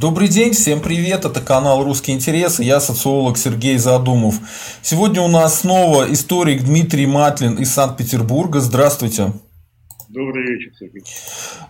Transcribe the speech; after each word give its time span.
Добрый 0.00 0.28
день, 0.28 0.54
всем 0.54 0.80
привет, 0.80 1.26
это 1.26 1.42
канал 1.42 1.84
«Русский 1.84 2.12
интерес», 2.12 2.58
я 2.58 2.80
социолог 2.80 3.36
Сергей 3.36 3.76
Задумов. 3.76 4.36
Сегодня 4.80 5.20
у 5.20 5.28
нас 5.28 5.60
снова 5.60 6.10
историк 6.10 6.64
Дмитрий 6.64 7.04
Матлин 7.04 7.56
из 7.56 7.70
Санкт-Петербурга. 7.74 8.60
Здравствуйте. 8.60 9.34
Добрый 10.12 10.44
вечер, 10.44 10.72
Сергей. 10.76 11.04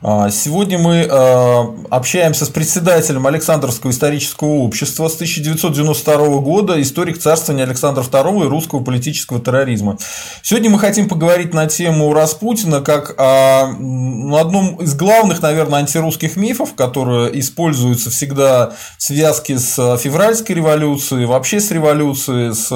А, 0.00 0.30
сегодня 0.30 0.78
мы 0.78 1.06
а, 1.10 1.76
общаемся 1.90 2.46
с 2.46 2.48
председателем 2.48 3.26
Александровского 3.26 3.90
исторического 3.90 4.48
общества 4.60 5.08
с 5.08 5.14
1992 5.16 6.38
года, 6.38 6.80
историк 6.80 7.18
царствования 7.18 7.64
Александра 7.66 8.02
II 8.02 8.46
и 8.46 8.48
русского 8.48 8.82
политического 8.82 9.40
терроризма. 9.40 9.98
Сегодня 10.40 10.70
мы 10.70 10.78
хотим 10.78 11.06
поговорить 11.06 11.52
на 11.52 11.66
тему 11.66 12.14
Распутина 12.14 12.80
как 12.80 13.14
о 13.20 13.64
одном 13.64 14.76
из 14.76 14.94
главных, 14.94 15.42
наверное, 15.42 15.80
антирусских 15.80 16.36
мифов, 16.36 16.72
которые 16.74 17.38
используются 17.38 18.08
всегда 18.08 18.72
в 18.96 19.02
связке 19.02 19.58
с 19.58 19.98
февральской 19.98 20.56
революцией, 20.56 21.26
вообще 21.26 21.60
с 21.60 21.70
революцией, 21.72 22.54
с, 22.54 22.70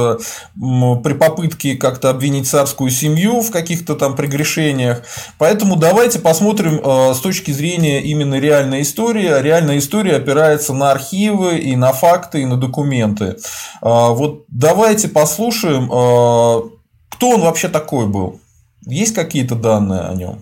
при 1.03 1.15
попытке 1.15 1.77
как-то 1.77 2.11
обвинить 2.11 2.49
царскую 2.49 2.91
семью 2.91 3.41
в 3.41 3.51
каких-то 3.51 3.95
там 3.95 4.15
прегрешениях. 4.15 5.03
Поэтому 5.39 5.54
Поэтому 5.55 5.77
давайте 5.77 6.19
посмотрим 6.19 6.81
э, 6.83 7.15
с 7.15 7.21
точки 7.21 7.53
зрения 7.53 8.03
именно 8.03 8.41
реальной 8.41 8.83
истории. 8.83 9.41
Реальная 9.41 9.79
история 9.79 10.17
опирается 10.17 10.75
на 10.75 10.91
архивы 10.91 11.59
и 11.59 11.77
на 11.77 11.93
факты, 11.93 12.43
и 12.43 12.45
на 12.45 12.57
документы. 12.57 13.25
Э, 13.25 13.35
вот 13.83 14.47
давайте 14.49 15.09
послушаем, 15.09 15.85
э, 15.85 16.71
кто 17.09 17.31
он 17.31 17.43
вообще 17.43 17.69
такой 17.69 18.09
был. 18.09 18.41
Есть 18.85 19.15
какие-то 19.15 19.55
данные 19.55 20.01
о 20.01 20.15
нем? 20.17 20.41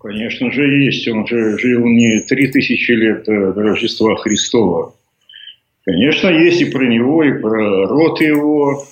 Конечно 0.00 0.50
же 0.50 0.62
есть. 0.82 1.06
Он 1.06 1.26
же 1.26 1.58
жил 1.58 1.84
не 1.84 2.20
три 2.20 2.46
тысячи 2.46 2.92
лет 2.92 3.24
до 3.26 3.52
Рождества 3.52 4.16
Христова. 4.16 4.94
Конечно, 5.84 6.28
есть 6.28 6.62
и 6.62 6.70
про 6.70 6.86
него, 6.86 7.22
и 7.22 7.32
про 7.38 7.86
род 7.86 8.18
его. 8.22 8.86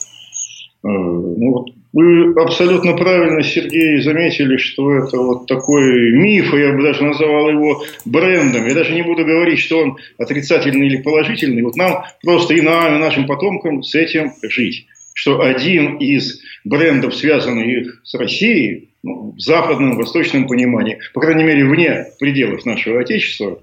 Ну, 0.82 1.64
вы 1.92 2.32
абсолютно 2.40 2.94
правильно, 2.94 3.42
Сергей, 3.42 4.00
заметили, 4.00 4.56
что 4.56 4.92
это 4.92 5.18
вот 5.18 5.46
такой 5.46 6.12
миф, 6.12 6.52
я 6.54 6.72
бы 6.72 6.82
даже 6.82 7.04
называл 7.04 7.50
его 7.50 7.82
брендом. 8.06 8.66
Я 8.66 8.74
даже 8.74 8.94
не 8.94 9.02
буду 9.02 9.24
говорить, 9.24 9.58
что 9.58 9.80
он 9.80 9.98
отрицательный 10.16 10.86
или 10.86 11.02
положительный. 11.02 11.62
Вот 11.62 11.76
нам 11.76 12.04
просто 12.22 12.54
и 12.54 12.62
нам, 12.62 12.94
и 12.94 12.98
нашим 12.98 13.26
потомкам 13.26 13.82
с 13.82 13.94
этим 13.94 14.32
жить. 14.42 14.86
Что 15.14 15.42
один 15.42 15.98
из 15.98 16.40
брендов, 16.64 17.14
связанных 17.14 18.00
с 18.04 18.14
Россией, 18.14 18.88
ну, 19.02 19.32
в 19.32 19.40
западном, 19.40 19.96
восточном 19.96 20.46
понимании, 20.46 20.98
по 21.12 21.20
крайней 21.20 21.44
мере, 21.44 21.66
вне 21.66 22.06
пределов 22.18 22.64
нашего 22.64 23.00
Отечества, 23.00 23.60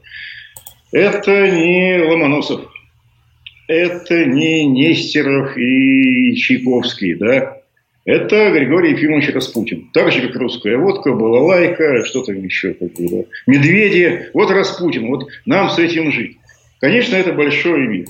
это 0.92 1.50
не 1.50 2.04
Ломоносов, 2.04 2.62
это 3.68 4.26
не 4.26 4.66
Нестеров 4.66 5.58
и 5.58 6.36
Чайковский, 6.36 7.16
да, 7.16 7.59
это 8.10 8.52
Григорий 8.52 8.94
Ефимович 8.94 9.30
Распутин. 9.30 9.90
Так 9.94 10.12
же, 10.12 10.28
как 10.28 10.36
русская 10.36 10.78
водка, 10.78 11.14
балалайка, 11.14 12.04
что 12.06 12.24
то 12.24 12.32
еще. 12.32 12.74
Как 12.74 12.92
бы, 12.94 13.08
да. 13.08 13.18
Медведи. 13.46 14.30
Вот 14.34 14.50
Распутин. 14.50 15.08
Вот 15.08 15.28
нам 15.46 15.70
с 15.70 15.78
этим 15.78 16.12
жить. 16.12 16.38
Конечно, 16.80 17.16
это 17.16 17.34
большой 17.34 17.88
миф. 17.88 18.10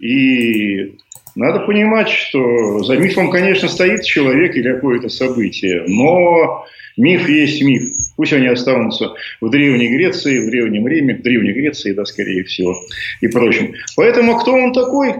И 0.00 0.96
надо 1.36 1.60
понимать, 1.60 2.08
что 2.08 2.80
за 2.80 2.96
мифом, 2.96 3.30
конечно, 3.30 3.68
стоит 3.68 4.02
человек 4.02 4.56
или 4.56 4.72
какое-то 4.72 5.08
событие. 5.08 5.84
Но 5.86 6.66
миф 6.96 7.28
есть 7.28 7.62
миф. 7.62 7.92
Пусть 8.16 8.32
они 8.32 8.48
останутся 8.48 9.14
в 9.40 9.48
Древней 9.48 9.94
Греции, 9.96 10.40
в 10.40 10.50
Древнем 10.50 10.88
Риме, 10.88 11.14
в 11.14 11.22
Древней 11.22 11.52
Греции, 11.52 11.92
да, 11.92 12.04
скорее 12.04 12.42
всего, 12.42 12.76
и 13.20 13.28
прочим. 13.28 13.74
Поэтому 13.94 14.38
кто 14.38 14.52
он 14.54 14.72
такой? 14.72 15.14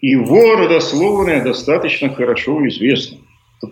Его 0.00 0.56
родословная 0.56 1.42
достаточно 1.42 2.10
хорошо 2.10 2.66
известна. 2.68 3.18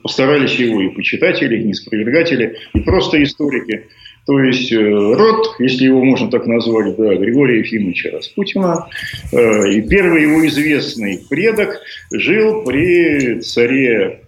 Постарались 0.02 0.56
его 0.56 0.82
и 0.82 0.88
почитатели, 0.88 1.60
и 1.60 1.64
неспровергатели, 1.64 2.58
и 2.74 2.80
просто 2.80 3.22
историки. 3.22 3.86
То 4.26 4.38
есть 4.41 4.70
э, 4.70 4.76
род, 4.76 5.54
если 5.58 5.86
его 5.86 6.04
можно 6.04 6.30
так 6.30 6.46
назвать, 6.46 6.94
да, 6.96 7.14
Григория 7.14 7.60
Ефимовича 7.60 8.10
Распутина, 8.10 8.86
э, 9.32 9.70
и 9.70 9.80
первый 9.80 10.22
его 10.22 10.46
известный 10.46 11.19
предок 11.30 11.80
жил 12.12 12.62
при 12.64 13.40
царе 13.40 14.20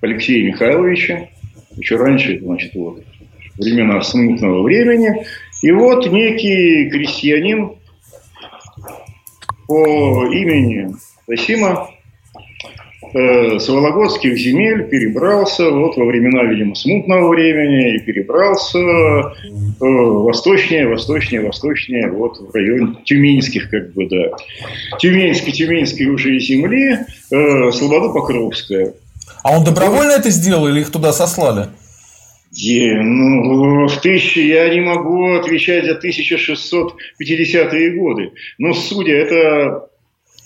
Алексея 0.00 0.46
Михайловича, 0.46 1.28
еще 1.76 1.96
раньше, 1.96 2.38
значит, 2.40 2.74
вот, 2.74 3.02
времена 3.58 4.00
смутного 4.00 4.62
времени. 4.62 5.26
И 5.62 5.70
вот 5.72 6.10
некий 6.10 6.88
крестьянин 6.90 7.72
по 9.66 10.26
имени 10.32 10.94
Зосима 11.26 11.90
э, 13.14 13.58
с 13.58 13.68
Вологодских 13.68 14.36
земель 14.36 14.88
перебрался 14.88 15.70
вот 15.70 15.96
во 15.96 16.04
времена, 16.04 16.44
видимо, 16.44 16.74
смутного 16.74 17.28
времени 17.28 17.96
и 17.96 18.00
перебрался 18.00 18.78
э, 18.78 19.32
восточнее, 19.80 20.88
восточнее, 20.88 21.42
восточнее, 21.42 22.10
вот 22.10 22.38
в 22.38 22.54
район 22.54 22.98
Тюменских, 23.04 23.70
как 23.70 23.92
бы, 23.92 24.08
да, 24.08 24.36
Тюменской, 24.98 25.52
Тюменской 25.52 26.06
уже 26.06 26.38
земли, 26.40 26.98
э, 27.30 27.70
Слободу 27.72 28.12
Покровская. 28.12 28.94
А 29.42 29.56
он 29.56 29.64
добровольно 29.64 30.12
это 30.12 30.30
сделал 30.30 30.68
или 30.68 30.80
их 30.80 30.90
туда 30.90 31.12
сослали? 31.12 31.68
Е, 32.56 33.02
ну, 33.02 33.88
в 33.88 34.00
тысячи 34.00 34.38
я 34.38 34.68
не 34.68 34.80
могу 34.80 35.34
отвечать 35.34 35.86
за 35.86 35.98
1650-е 35.98 37.90
годы. 37.98 38.30
Но 38.58 38.72
судя, 38.74 39.12
это 39.12 39.88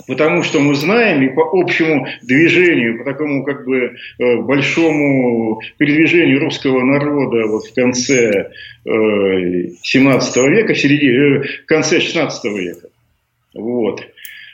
потому 0.07 0.43
что 0.43 0.61
мы 0.61 0.75
знаем 0.75 1.23
и 1.23 1.35
по 1.35 1.49
общему 1.53 2.07
движению, 2.23 2.99
по 2.99 3.05
такому 3.05 3.45
как 3.45 3.65
бы 3.65 3.97
э, 4.19 4.37
большому 4.37 5.61
передвижению 5.77 6.41
русского 6.41 6.85
народа 6.85 7.47
вот 7.47 7.67
в 7.67 7.75
конце 7.75 8.51
17 8.85 10.37
э, 10.37 10.51
века, 10.51 10.75
в, 10.75 10.79
середине, 10.79 11.13
э, 11.13 11.43
в 11.65 11.67
конце 11.67 12.01
16 12.01 12.45
века. 12.45 12.89
Вот. 13.55 14.07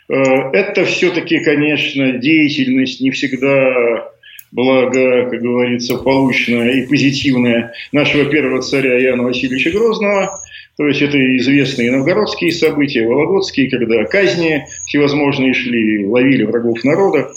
Это 0.06 0.84
все-таки, 0.84 1.43
конечно, 1.43 2.12
деятельность 2.19 3.00
не 3.00 3.11
всегда 3.11 4.11
благо, 4.53 5.31
как 5.31 5.41
говорится, 5.41 5.97
полученная 5.97 6.72
и 6.72 6.87
позитивная 6.87 7.72
нашего 7.91 8.26
первого 8.26 8.61
царя 8.61 9.03
Иоанна 9.03 9.22
Васильевича 9.22 9.71
Грозного– 9.71 10.31
то 10.77 10.87
есть 10.87 11.03
это 11.03 11.17
известные 11.39 11.93
новгородские 11.93 12.53
события, 12.53 13.07
вологодские, 13.07 13.71
когда 13.71 14.05
казни 14.05 14.67
всевозможные 14.87 15.55
шли, 15.55 16.05
ловили 16.07 16.43
врагов 16.45 16.83
народа 16.83 17.31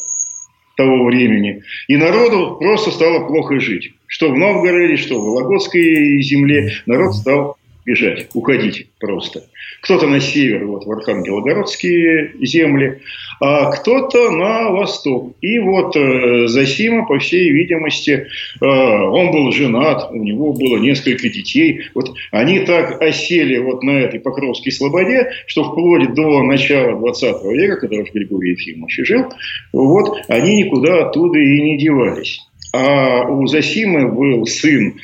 того 0.76 1.06
времени. 1.06 1.64
И 1.88 1.98
народу 1.98 2.58
просто 2.60 2.92
стало 2.92 3.28
плохо 3.28 3.60
жить. 3.60 3.94
Что 4.06 4.32
в 4.32 4.38
Новгороде, 4.38 4.96
что 4.96 5.20
в 5.20 5.26
Вологодской 5.26 6.22
земле 6.22 6.72
народ 6.86 7.16
стал 7.16 7.57
бежать, 7.88 8.28
уходить 8.34 8.90
просто. 9.00 9.44
Кто-то 9.82 10.08
на 10.08 10.20
север, 10.20 10.68
вот 10.68 10.86
в 10.86 10.92
Архангелогородские 10.92 12.34
земли, 12.42 13.00
а 13.40 13.72
кто-то 13.72 14.30
на 14.30 14.72
восток. 14.72 15.36
И 15.42 15.58
вот 15.60 15.96
э, 15.96 16.48
Засима, 16.48 17.08
по 17.08 17.18
всей 17.18 17.50
видимости, 17.50 18.28
э, 18.62 18.66
он 18.66 19.32
был 19.32 19.52
женат, 19.54 20.12
у 20.12 20.18
него 20.18 20.52
было 20.52 20.78
несколько 20.78 21.30
детей. 21.30 21.84
Вот 21.96 22.14
они 22.32 22.60
так 22.60 23.02
осели 23.02 23.58
вот 23.58 23.82
на 23.84 23.92
этой 23.92 24.20
Покровской 24.20 24.74
слободе, 24.74 25.32
что 25.48 25.64
вплоть 25.64 26.14
до 26.14 26.44
начала 26.44 27.00
20 27.00 27.44
века, 27.54 27.78
когда 27.78 27.98
уж 27.98 28.12
Григорий 28.12 28.52
Ефимович 28.52 29.08
жил, 29.08 29.26
вот 29.72 30.20
они 30.28 30.64
никуда 30.64 31.08
оттуда 31.08 31.40
и 31.40 31.62
не 31.62 31.78
девались. 31.78 32.42
А 32.74 33.26
у 33.30 33.48
Засимы 33.48 34.12
был 34.12 34.46
сын 34.46 35.00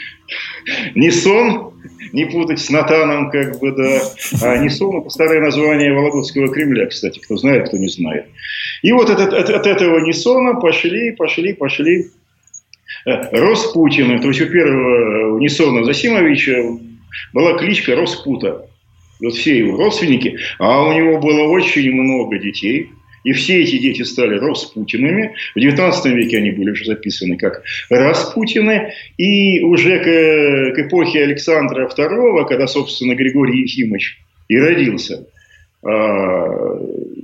Несон, 0.95 1.72
не 2.13 2.25
путать 2.25 2.59
с 2.59 2.69
Натаном, 2.69 3.31
как 3.31 3.59
бы, 3.59 3.71
да. 3.71 4.01
А 4.41 4.57
Несом– 4.57 4.97
это 5.01 5.09
старое 5.09 5.41
название 5.41 5.93
Вологодского 5.93 6.47
Кремля, 6.47 6.85
кстати, 6.85 7.19
кто 7.19 7.37
знает, 7.37 7.67
кто 7.67 7.77
не 7.77 7.89
знает. 7.89 8.27
И 8.83 8.91
вот 8.91 9.09
от, 9.09 9.19
от, 9.19 9.49
от 9.49 9.67
этого 9.67 9.99
Несона 9.99 10.59
пошли, 10.59 11.11
пошли, 11.11 11.53
пошли 11.53 12.07
э, 13.05 13.39
Роспутины. 13.39 14.21
То 14.21 14.27
есть 14.27 14.41
у 14.41 14.45
первого 14.45 15.39
Несона 15.39 15.83
Засимовича 15.83 16.77
была 17.33 17.57
кличка 17.57 17.95
Роспута. 17.95 18.67
Вот 19.19 19.33
все 19.33 19.57
его 19.57 19.77
родственники. 19.77 20.37
А 20.59 20.83
у 20.83 20.93
него 20.93 21.19
было 21.19 21.49
очень 21.49 21.91
много 21.91 22.37
детей– 22.37 22.91
и 23.23 23.31
все 23.31 23.61
эти 23.61 23.77
дети 23.77 24.01
стали 24.03 24.37
Роспутинами. 24.37 25.33
В 25.55 25.59
XIX 25.59 26.13
веке 26.13 26.37
они 26.37 26.51
были 26.51 26.71
уже 26.71 26.85
записаны 26.85 27.37
как 27.37 27.63
Распутины. 27.89 28.93
И 29.17 29.61
уже 29.61 29.99
к, 29.99 30.75
к 30.75 30.79
эпохе 30.79 31.23
Александра 31.23 31.87
II, 31.87 32.45
когда, 32.47 32.67
собственно, 32.67 33.15
Григорий 33.15 33.61
Ефимович 33.61 34.19
и 34.49 34.57
родился, 34.57 35.25
а, 35.85 36.79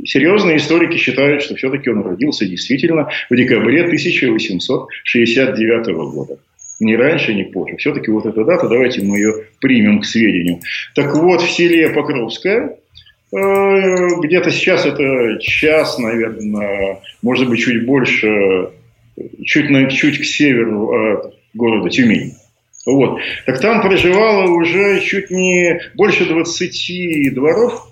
серьезные 0.06 0.56
историки 0.58 0.98
считают, 0.98 1.44
что 1.44 1.56
все-таки 1.56 1.90
он 1.90 2.02
родился 2.02 2.46
действительно 2.46 3.10
в 3.30 3.36
декабре 3.36 3.84
1869 3.84 5.88
года. 6.14 6.40
Ни 6.80 6.94
раньше, 6.94 7.34
ни 7.34 7.44
позже. 7.44 7.76
Все-таки 7.78 8.10
вот 8.10 8.26
эта 8.26 8.46
дата, 8.46 8.70
давайте 8.70 9.04
мы 9.04 9.18
ее 9.18 9.34
примем 9.60 10.00
к 10.00 10.06
сведению. 10.06 10.62
Так 10.96 11.14
вот, 11.14 11.42
в 11.42 11.52
селе 11.52 11.90
Покровское, 11.90 12.79
где-то 13.32 14.52
сейчас 14.52 14.86
это 14.86 15.40
час, 15.40 16.00
наверное, 16.00 17.00
может 17.22 17.48
быть, 17.48 17.60
чуть 17.60 17.86
больше, 17.86 18.70
чуть, 19.46 19.70
на, 19.70 19.90
чуть 19.90 20.20
к 20.20 20.24
северу 20.24 21.14
от 21.14 21.36
города 21.54 21.90
Тюмень. 21.90 22.34
Вот. 22.86 23.20
Так 23.46 23.60
там 23.60 23.82
проживало 23.82 24.50
уже 24.52 25.02
чуть 25.02 25.30
не 25.30 25.80
больше 25.96 26.26
20 26.26 27.34
дворов 27.34 27.88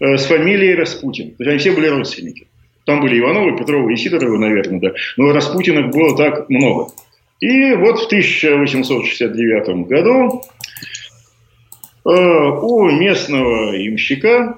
э, 0.00 0.16
с 0.16 0.26
фамилией 0.26 0.74
Распутин. 0.74 1.30
То 1.30 1.42
есть 1.42 1.50
они 1.50 1.58
все 1.58 1.72
были 1.72 1.88
родственники. 1.88 2.46
Там 2.84 3.00
были 3.00 3.18
Ивановы, 3.18 3.58
Петровы 3.58 3.92
и 3.92 3.96
Сидоровы, 3.96 4.38
наверное, 4.38 4.78
да. 4.78 4.92
Но 5.16 5.32
Распутинок 5.32 5.90
было 5.90 6.16
так 6.16 6.48
много. 6.48 6.92
И 7.40 7.74
вот 7.74 8.00
в 8.00 8.06
1869 8.06 9.88
году 9.88 10.42
э, 12.04 12.10
у 12.10 12.90
местного 12.90 13.76
имщика 13.76 14.56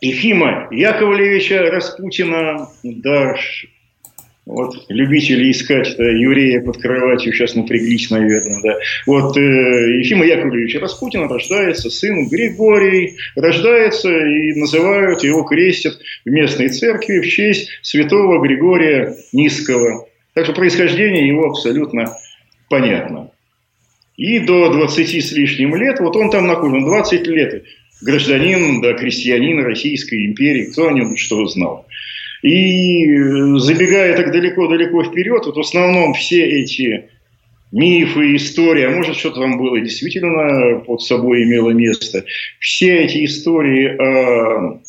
Ефима 0.00 0.68
Яковлевича 0.70 1.70
Распутина, 1.70 2.68
да, 2.82 3.36
вот 4.46 4.74
любители 4.88 5.50
искать 5.50 5.94
да, 5.96 6.04
еврея 6.04 6.60
под 6.60 6.78
кроватью 6.78 7.32
сейчас 7.32 7.54
напряглись, 7.54 8.10
наверное, 8.10 8.60
да. 8.62 8.78
Вот 9.06 9.36
э, 9.36 9.40
Ефима 9.40 10.24
Яковлевича 10.24 10.80
Распутина 10.80 11.28
рождается 11.28 11.90
сын 11.90 12.28
Григорий, 12.28 13.16
рождается 13.36 14.10
и 14.10 14.58
называют 14.58 15.22
его, 15.22 15.44
крестят 15.44 15.98
в 16.24 16.30
местной 16.30 16.68
церкви 16.68 17.20
в 17.20 17.28
честь 17.28 17.68
святого 17.82 18.42
Григория 18.44 19.14
Низкого. 19.32 20.08
Так 20.34 20.44
что 20.44 20.54
происхождение 20.54 21.28
его 21.28 21.50
абсолютно 21.50 22.16
понятно. 22.68 23.30
И 24.16 24.38
до 24.40 24.72
20 24.72 25.24
с 25.24 25.32
лишним 25.32 25.76
лет, 25.76 26.00
вот 26.00 26.16
он 26.16 26.30
там 26.30 26.46
накурен, 26.46 26.84
20 26.84 27.26
лет, 27.28 27.64
гражданин, 28.00 28.80
да, 28.80 28.94
крестьянин 28.94 29.62
Российской 29.64 30.26
империи, 30.26 30.70
кто 30.72 30.88
о 30.88 30.92
нем 30.92 31.16
что 31.16 31.46
знал. 31.46 31.86
И 32.42 33.06
забегая 33.58 34.16
так 34.16 34.32
далеко-далеко 34.32 35.04
вперед, 35.04 35.44
вот 35.44 35.56
в 35.56 35.60
основном 35.60 36.14
все 36.14 36.44
эти 36.44 37.10
мифы, 37.72 38.36
истории, 38.36 38.84
а 38.84 38.90
может 38.90 39.16
что-то 39.16 39.40
там 39.40 39.58
было 39.58 39.80
действительно 39.80 40.80
под 40.80 41.02
собой 41.02 41.44
имело 41.44 41.70
место, 41.70 42.24
все 42.58 43.04
эти 43.04 43.24
истории 43.24 43.96
о 43.96 44.80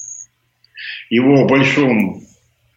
его 1.09 1.45
большом 1.45 2.23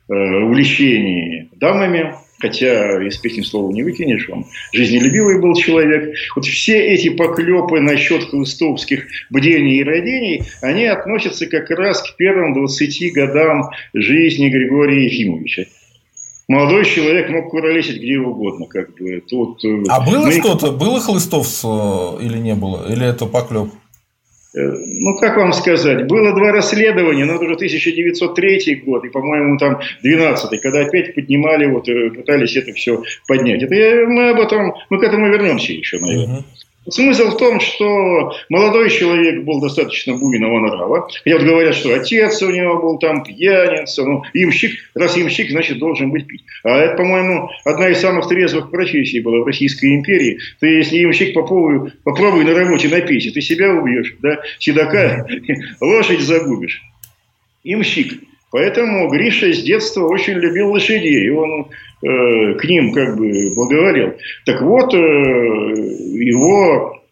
э, 0.08 0.12
увлечении 0.12 1.48
дамами, 1.52 2.14
хотя 2.44 3.02
из 3.06 3.16
песни 3.16 3.40
слова 3.40 3.72
не 3.72 3.82
выкинешь, 3.82 4.28
он 4.28 4.44
жизнелюбивый 4.72 5.40
был 5.40 5.54
человек. 5.54 6.14
Вот 6.36 6.44
все 6.44 6.78
эти 6.78 7.08
поклепы 7.08 7.80
насчет 7.80 8.24
хлыстовских 8.24 9.06
бдений 9.30 9.78
и 9.78 9.84
родений, 9.84 10.42
они 10.60 10.84
относятся 10.84 11.46
как 11.46 11.70
раз 11.70 12.02
к 12.02 12.16
первым 12.16 12.52
20 12.52 13.12
годам 13.14 13.70
жизни 13.94 14.50
Григория 14.50 15.06
Ефимовича. 15.06 15.64
Молодой 16.46 16.84
человек 16.84 17.30
мог 17.30 17.50
куролесить 17.50 17.96
где 17.96 18.18
угодно, 18.18 18.66
как 18.66 18.94
бы. 18.96 19.22
Тут, 19.26 19.64
э, 19.64 19.84
а 19.88 20.04
было 20.04 20.26
мы... 20.26 20.32
что-то, 20.32 20.72
было 20.72 21.00
хлыстов 21.00 21.46
или 22.20 22.36
не 22.36 22.54
было? 22.54 22.86
Или 22.92 23.08
это 23.08 23.24
поклеп? 23.24 23.70
Э, 24.56 24.70
ну, 25.00 25.16
как 25.18 25.36
вам 25.36 25.52
сказать, 25.52 26.06
было 26.06 26.32
два 26.32 26.52
расследования, 26.52 27.24
но 27.24 27.34
это 27.34 27.44
уже 27.44 27.54
1903 27.54 28.82
год, 28.86 29.04
и, 29.04 29.08
по-моему, 29.08 29.58
там 29.58 29.80
12 30.02 30.60
когда 30.60 30.80
опять 30.80 31.14
поднимали, 31.14 31.66
вот, 31.66 31.88
э, 31.88 32.10
пытались 32.10 32.56
это 32.56 32.72
все 32.72 33.02
поднять. 33.26 33.62
Это 33.62 33.74
я, 33.74 34.06
мы 34.06 34.30
об 34.30 34.40
этом, 34.40 34.74
мы 34.90 35.00
к 35.00 35.02
этому 35.02 35.28
вернемся 35.28 35.72
еще, 35.72 35.98
наверное. 35.98 36.38
Uh-huh. 36.38 36.44
Смысл 36.88 37.30
в 37.30 37.38
том, 37.38 37.60
что 37.60 38.34
молодой 38.50 38.90
человек 38.90 39.44
был 39.44 39.60
достаточно 39.60 40.14
буйного 40.14 40.60
нрава. 40.60 41.08
Хотя 41.24 41.38
вот 41.38 41.46
говорят, 41.46 41.74
что 41.74 41.94
отец 41.94 42.42
у 42.42 42.50
него 42.50 42.80
был 42.80 42.98
там 42.98 43.24
пьяница, 43.24 44.04
ну, 44.04 44.22
имщик, 44.34 44.72
раз 44.94 45.16
имщик, 45.16 45.50
значит, 45.50 45.78
должен 45.78 46.10
быть 46.10 46.26
пить. 46.26 46.44
А 46.62 46.76
это, 46.78 46.96
по-моему, 46.96 47.48
одна 47.64 47.88
из 47.88 48.00
самых 48.00 48.28
трезвых 48.28 48.70
профессий 48.70 49.20
была 49.20 49.40
в 49.40 49.46
Российской 49.46 49.94
империи. 49.94 50.38
Ты, 50.60 50.66
если 50.66 51.02
имщик, 51.02 51.32
попробуй, 51.32 51.92
попробуй 52.04 52.44
на 52.44 52.54
работе 52.54 52.88
напить, 52.88 53.32
ты 53.32 53.40
себя 53.40 53.72
убьешь, 53.72 54.16
да, 54.20 54.40
седока, 54.58 55.26
лошадь 55.80 56.20
загубишь. 56.20 56.82
Имщик. 57.62 58.20
Поэтому 58.54 59.08
Гриша 59.08 59.52
с 59.52 59.64
детства 59.64 60.06
очень 60.06 60.34
любил 60.34 60.70
лошадей. 60.70 61.26
И 61.26 61.30
он 61.30 61.70
э, 62.02 62.54
к 62.54 62.64
ним 62.66 62.92
как 62.92 63.16
бы 63.16 63.52
благоволил. 63.52 64.14
Так 64.46 64.62
вот, 64.62 64.94
э, 64.94 64.96
его, 64.96 67.02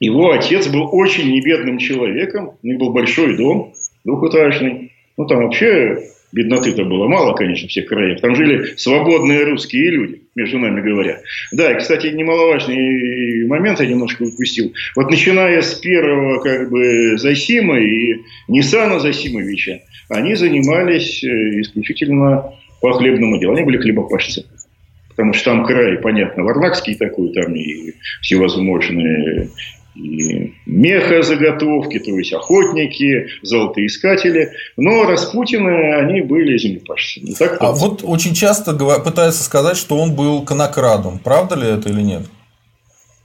его 0.00 0.32
отец 0.32 0.66
был 0.66 0.88
очень 0.90 1.30
небедным 1.30 1.78
человеком. 1.78 2.56
У 2.60 2.66
них 2.66 2.78
был 2.78 2.92
большой 2.92 3.36
дом, 3.36 3.72
двухэтажный. 4.04 4.90
Ну, 5.16 5.26
там 5.28 5.44
вообще 5.44 6.02
бедноты-то 6.32 6.84
было 6.84 7.06
мало, 7.06 7.34
конечно, 7.34 7.68
всех 7.68 7.86
краев. 7.86 8.20
Там 8.20 8.34
жили 8.34 8.74
свободные 8.76 9.44
русские 9.44 9.90
люди, 9.90 10.22
между 10.34 10.58
нами 10.58 10.80
говоря. 10.80 11.20
Да, 11.52 11.72
и, 11.72 11.78
кстати, 11.78 12.08
немаловажный 12.08 13.46
момент 13.46 13.78
я 13.80 13.86
немножко 13.86 14.24
упустил. 14.24 14.72
Вот 14.96 15.10
начиная 15.10 15.62
с 15.62 15.74
первого 15.74 16.40
как 16.40 16.70
бы 16.70 17.16
Засима 17.18 17.78
и 17.78 18.16
Нисана 18.48 18.98
Засимовича, 18.98 19.80
они 20.12 20.34
занимались 20.34 21.22
э, 21.24 21.60
исключительно 21.60 22.52
по 22.80 22.92
хлебному 22.92 23.38
делу. 23.38 23.54
Они 23.54 23.64
были 23.64 23.78
хлебопашцы. 23.78 24.44
Потому 25.08 25.34
что 25.34 25.44
там 25.46 25.64
край, 25.64 25.98
понятно, 25.98 26.42
варнакский 26.42 26.94
такой, 26.94 27.32
там 27.32 27.54
и 27.54 27.92
всевозможные 28.22 29.50
и 29.94 30.54
мехозаготовки, 30.64 31.98
то 31.98 32.16
есть 32.16 32.32
охотники, 32.32 33.28
золотоискатели. 33.42 34.52
Но 34.78 35.04
Распутины, 35.04 35.94
они 35.94 36.22
были 36.22 36.56
землепашцами. 36.56 37.34
Так 37.38 37.58
а 37.60 37.72
вот 37.72 38.00
очень 38.02 38.32
часто 38.34 38.72
пытаются 38.72 39.42
сказать, 39.44 39.76
что 39.76 39.96
он 39.96 40.14
был 40.14 40.42
конокрадом. 40.42 41.18
Правда 41.18 41.56
ли 41.56 41.68
это 41.68 41.90
или 41.90 42.00
нет? 42.00 42.22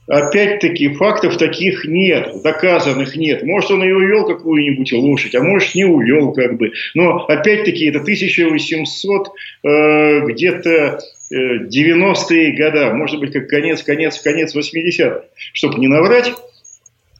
Опять-таки, 0.08 0.94
фактов 0.94 1.36
таких 1.36 1.84
нет, 1.84 2.40
доказанных 2.42 3.14
нет. 3.14 3.42
Может, 3.42 3.72
он 3.72 3.84
и 3.84 3.90
увел 3.90 4.26
какую-нибудь 4.26 4.90
лошадь, 4.94 5.34
а 5.34 5.42
может, 5.42 5.74
не 5.74 5.84
увел, 5.84 6.32
как 6.32 6.56
бы. 6.56 6.72
Но, 6.94 7.26
опять-таки, 7.26 7.86
это 7.86 8.00
1800 8.00 9.28
э, 9.64 10.20
где-то 10.26 11.00
90-е 11.30 12.52
э, 12.52 12.56
годы, 12.56 12.94
может 12.94 13.20
быть, 13.20 13.34
как 13.34 13.48
конец, 13.48 13.82
конец, 13.82 14.18
конец 14.20 14.56
80-х. 14.56 15.24
Чтобы 15.52 15.78
не 15.78 15.88
наврать, 15.88 16.32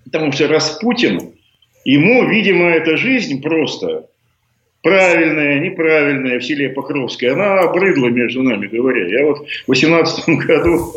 потому 0.05 0.33
что 0.33 0.49
Распутин, 0.49 1.35
ему, 1.85 2.27
видимо, 2.27 2.71
эта 2.71 2.97
жизнь 2.97 3.43
просто 3.43 4.07
правильная, 4.83 5.61
неправильная 5.61 6.39
в 6.39 6.45
селе 6.45 6.71
Покровское, 6.71 7.33
она 7.33 7.61
обрыдла 7.61 8.09
между 8.09 8.43
нами 8.43 8.67
говоря. 8.67 9.07
Я 9.07 9.27
вот 9.27 9.47
в 9.47 9.69
18 9.69 10.29
году 10.47 10.93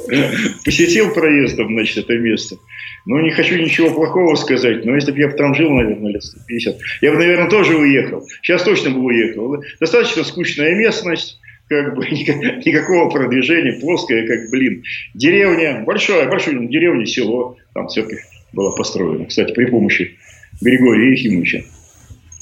посетил 0.64 1.14
проездом, 1.14 1.74
значит, 1.74 2.06
это 2.06 2.18
место. 2.18 2.58
Ну, 3.06 3.20
не 3.20 3.32
хочу 3.32 3.58
ничего 3.58 3.92
плохого 3.92 4.36
сказать, 4.36 4.86
но 4.86 4.96
если 4.96 5.12
бы 5.12 5.20
я 5.20 5.30
там 5.30 5.56
жил, 5.56 5.72
наверное, 5.72 6.12
лет 6.12 6.24
150, 6.24 6.78
я 7.02 7.12
бы, 7.12 7.18
наверное, 7.18 7.50
тоже 7.50 7.76
уехал. 7.76 8.24
Сейчас 8.42 8.64
точно 8.64 8.92
бы 8.92 9.04
уехал. 9.04 9.64
Достаточно 9.80 10.24
скучная 10.24 10.76
местность, 10.76 11.40
как 11.68 11.96
бы 11.96 12.06
никакого 12.10 13.10
продвижения, 13.10 13.80
плоская, 13.80 14.28
как 14.28 14.52
блин. 14.52 14.84
Деревня, 15.16 15.84
большая, 15.86 16.30
большая 16.30 16.56
деревня, 16.68 17.06
село, 17.08 17.58
там 17.74 17.88
церковь 17.90 18.24
была 18.54 18.76
построена, 18.76 19.26
кстати, 19.26 19.54
при 19.54 19.66
помощи 19.66 20.18
Григория 20.62 21.12
Ефимовича. 21.12 21.62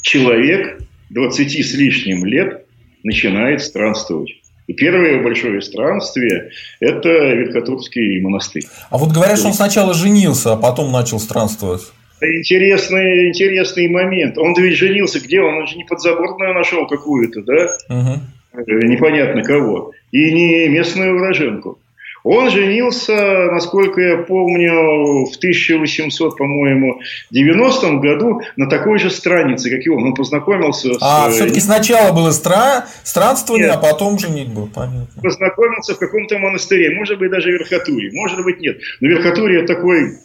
Человек 0.02 0.80
20 1.10 1.66
с 1.66 1.74
лишним 1.74 2.26
лет 2.26 2.66
начинает 3.04 3.62
странствовать. 3.62 4.32
И 4.68 4.74
первое 4.74 5.24
большое 5.24 5.62
странствие– 5.62 6.52
это 6.80 7.10
Верхотурский 7.10 8.22
монастырь. 8.22 8.66
А 8.92 8.98
вот 9.00 9.12
говорят, 9.12 9.40
что 9.40 9.48
он 9.48 9.54
сначала 9.54 9.96
женился, 9.96 10.54
а 10.54 10.58
потом 10.58 10.92
начал 10.92 11.20
странствовать. 11.20 11.82
Интересный, 12.22 13.30
интересный 13.30 13.88
момент. 13.88 14.38
Он 14.38 14.54
ведь 14.56 14.78
женился 14.78 15.20
где? 15.22 15.42
Он 15.42 15.66
же 15.66 15.76
не 15.76 15.86
подзаборную 15.86 16.54
нашел 16.54 16.86
какую-то, 16.86 17.42
да? 17.42 17.78
Угу. 17.90 18.68
Непонятно 18.84 19.42
кого. 19.44 19.94
И 20.12 20.32
не 20.32 20.68
местную 20.68 21.16
уроженку. 21.16 21.80
Он 22.24 22.50
женился, 22.50 23.14
насколько 23.52 24.02
я 24.02 24.18
помню, 24.18 25.26
в 25.26 25.38
1800, 25.38 26.38
по-моему, 26.38 27.00
90 27.32 27.92
году 27.98 28.42
на 28.56 28.70
такой 28.70 29.00
же 29.00 29.10
странице, 29.10 29.70
как 29.70 29.86
и 29.86 29.90
он. 29.90 30.04
Он 30.04 30.14
познакомился 30.14 30.90
а, 31.02 31.30
с... 31.30 31.30
А, 31.30 31.30
все-таки 31.32 31.60
сначала 31.60 32.14
было 32.14 32.32
стра... 32.32 32.88
странствование, 33.04 33.68
нет. 33.68 33.78
а 33.78 33.80
потом 33.80 34.20
женитьба, 34.20 34.68
понятно. 34.74 35.22
Познакомился 35.22 35.96
в 35.96 36.00
каком-то 36.00 36.38
монастыре, 36.38 36.96
может 36.96 37.20
быть, 37.20 37.32
даже 37.32 37.50
в 37.50 37.54
Верхотуре, 37.54 38.10
может 38.14 38.44
быть, 38.44 38.60
нет. 38.60 38.80
Но 39.00 39.08
Верхотуре 39.08 39.66
такой 39.66 40.18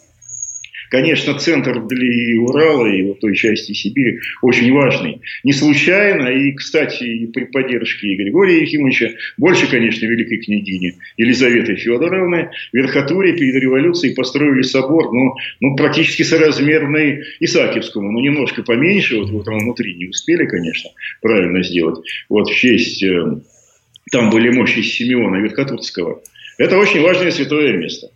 Конечно, 0.89 1.37
центр 1.37 1.85
для 1.85 2.41
Урала 2.41 2.87
и 2.87 3.03
вот 3.03 3.19
той 3.19 3.35
части 3.35 3.73
Сибири 3.73 4.19
очень 4.41 4.71
важный. 4.71 5.21
Не 5.43 5.53
случайно, 5.53 6.27
и, 6.27 6.53
кстати, 6.53 7.03
и 7.03 7.27
при 7.27 7.45
поддержке 7.45 8.15
Григория 8.15 8.61
Ефимовича, 8.61 9.11
больше, 9.37 9.69
конечно, 9.69 10.05
великой 10.05 10.37
княгини 10.37 10.95
Елизаветы 11.17 11.75
Федоровны, 11.75 12.51
в 12.71 12.75
Верхотуре 12.75 13.33
перед 13.33 13.55
революцией 13.55 14.13
построили 14.13 14.61
собор, 14.61 15.11
ну, 15.13 15.33
ну 15.59 15.75
практически 15.75 16.23
соразмерный 16.23 17.23
Исаакиевскому, 17.39 18.11
но 18.11 18.19
немножко 18.19 18.63
поменьше, 18.63 19.17
вот, 19.17 19.29
вот 19.29 19.45
там 19.45 19.59
внутри 19.59 19.95
не 19.95 20.07
успели, 20.07 20.45
конечно, 20.45 20.89
правильно 21.21 21.63
сделать. 21.63 22.05
Вот 22.29 22.49
в 22.49 22.55
честь, 22.55 23.03
э, 23.03 23.39
там 24.11 24.29
были 24.29 24.49
мощи 24.49 24.81
Симеона 24.81 25.37
Верхотурского. 25.37 26.21
Это 26.57 26.77
очень 26.77 27.01
важное 27.01 27.31
святое 27.31 27.73
место. 27.73 28.07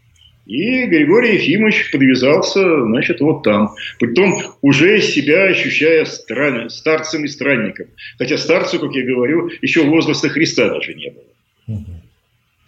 И 0.50 0.88
Григорий 0.88 1.36
Ефимович 1.36 1.92
подвязался, 1.92 2.84
значит, 2.84 3.22
вот 3.22 3.44
там. 3.44 3.76
Притом 4.00 4.34
уже 4.64 5.00
себя 5.00 5.44
ощущая 5.44 6.06
стран... 6.06 6.72
старцем 6.72 7.24
и 7.24 7.28
странником. 7.28 7.86
Хотя 8.18 8.36
старцу, 8.40 8.80
как 8.80 8.92
я 8.96 9.06
говорю, 9.06 9.52
еще 9.62 9.84
возраста 9.84 10.28
Христа 10.28 10.70
даже 10.70 10.96
не 10.96 11.12
было. 11.12 11.78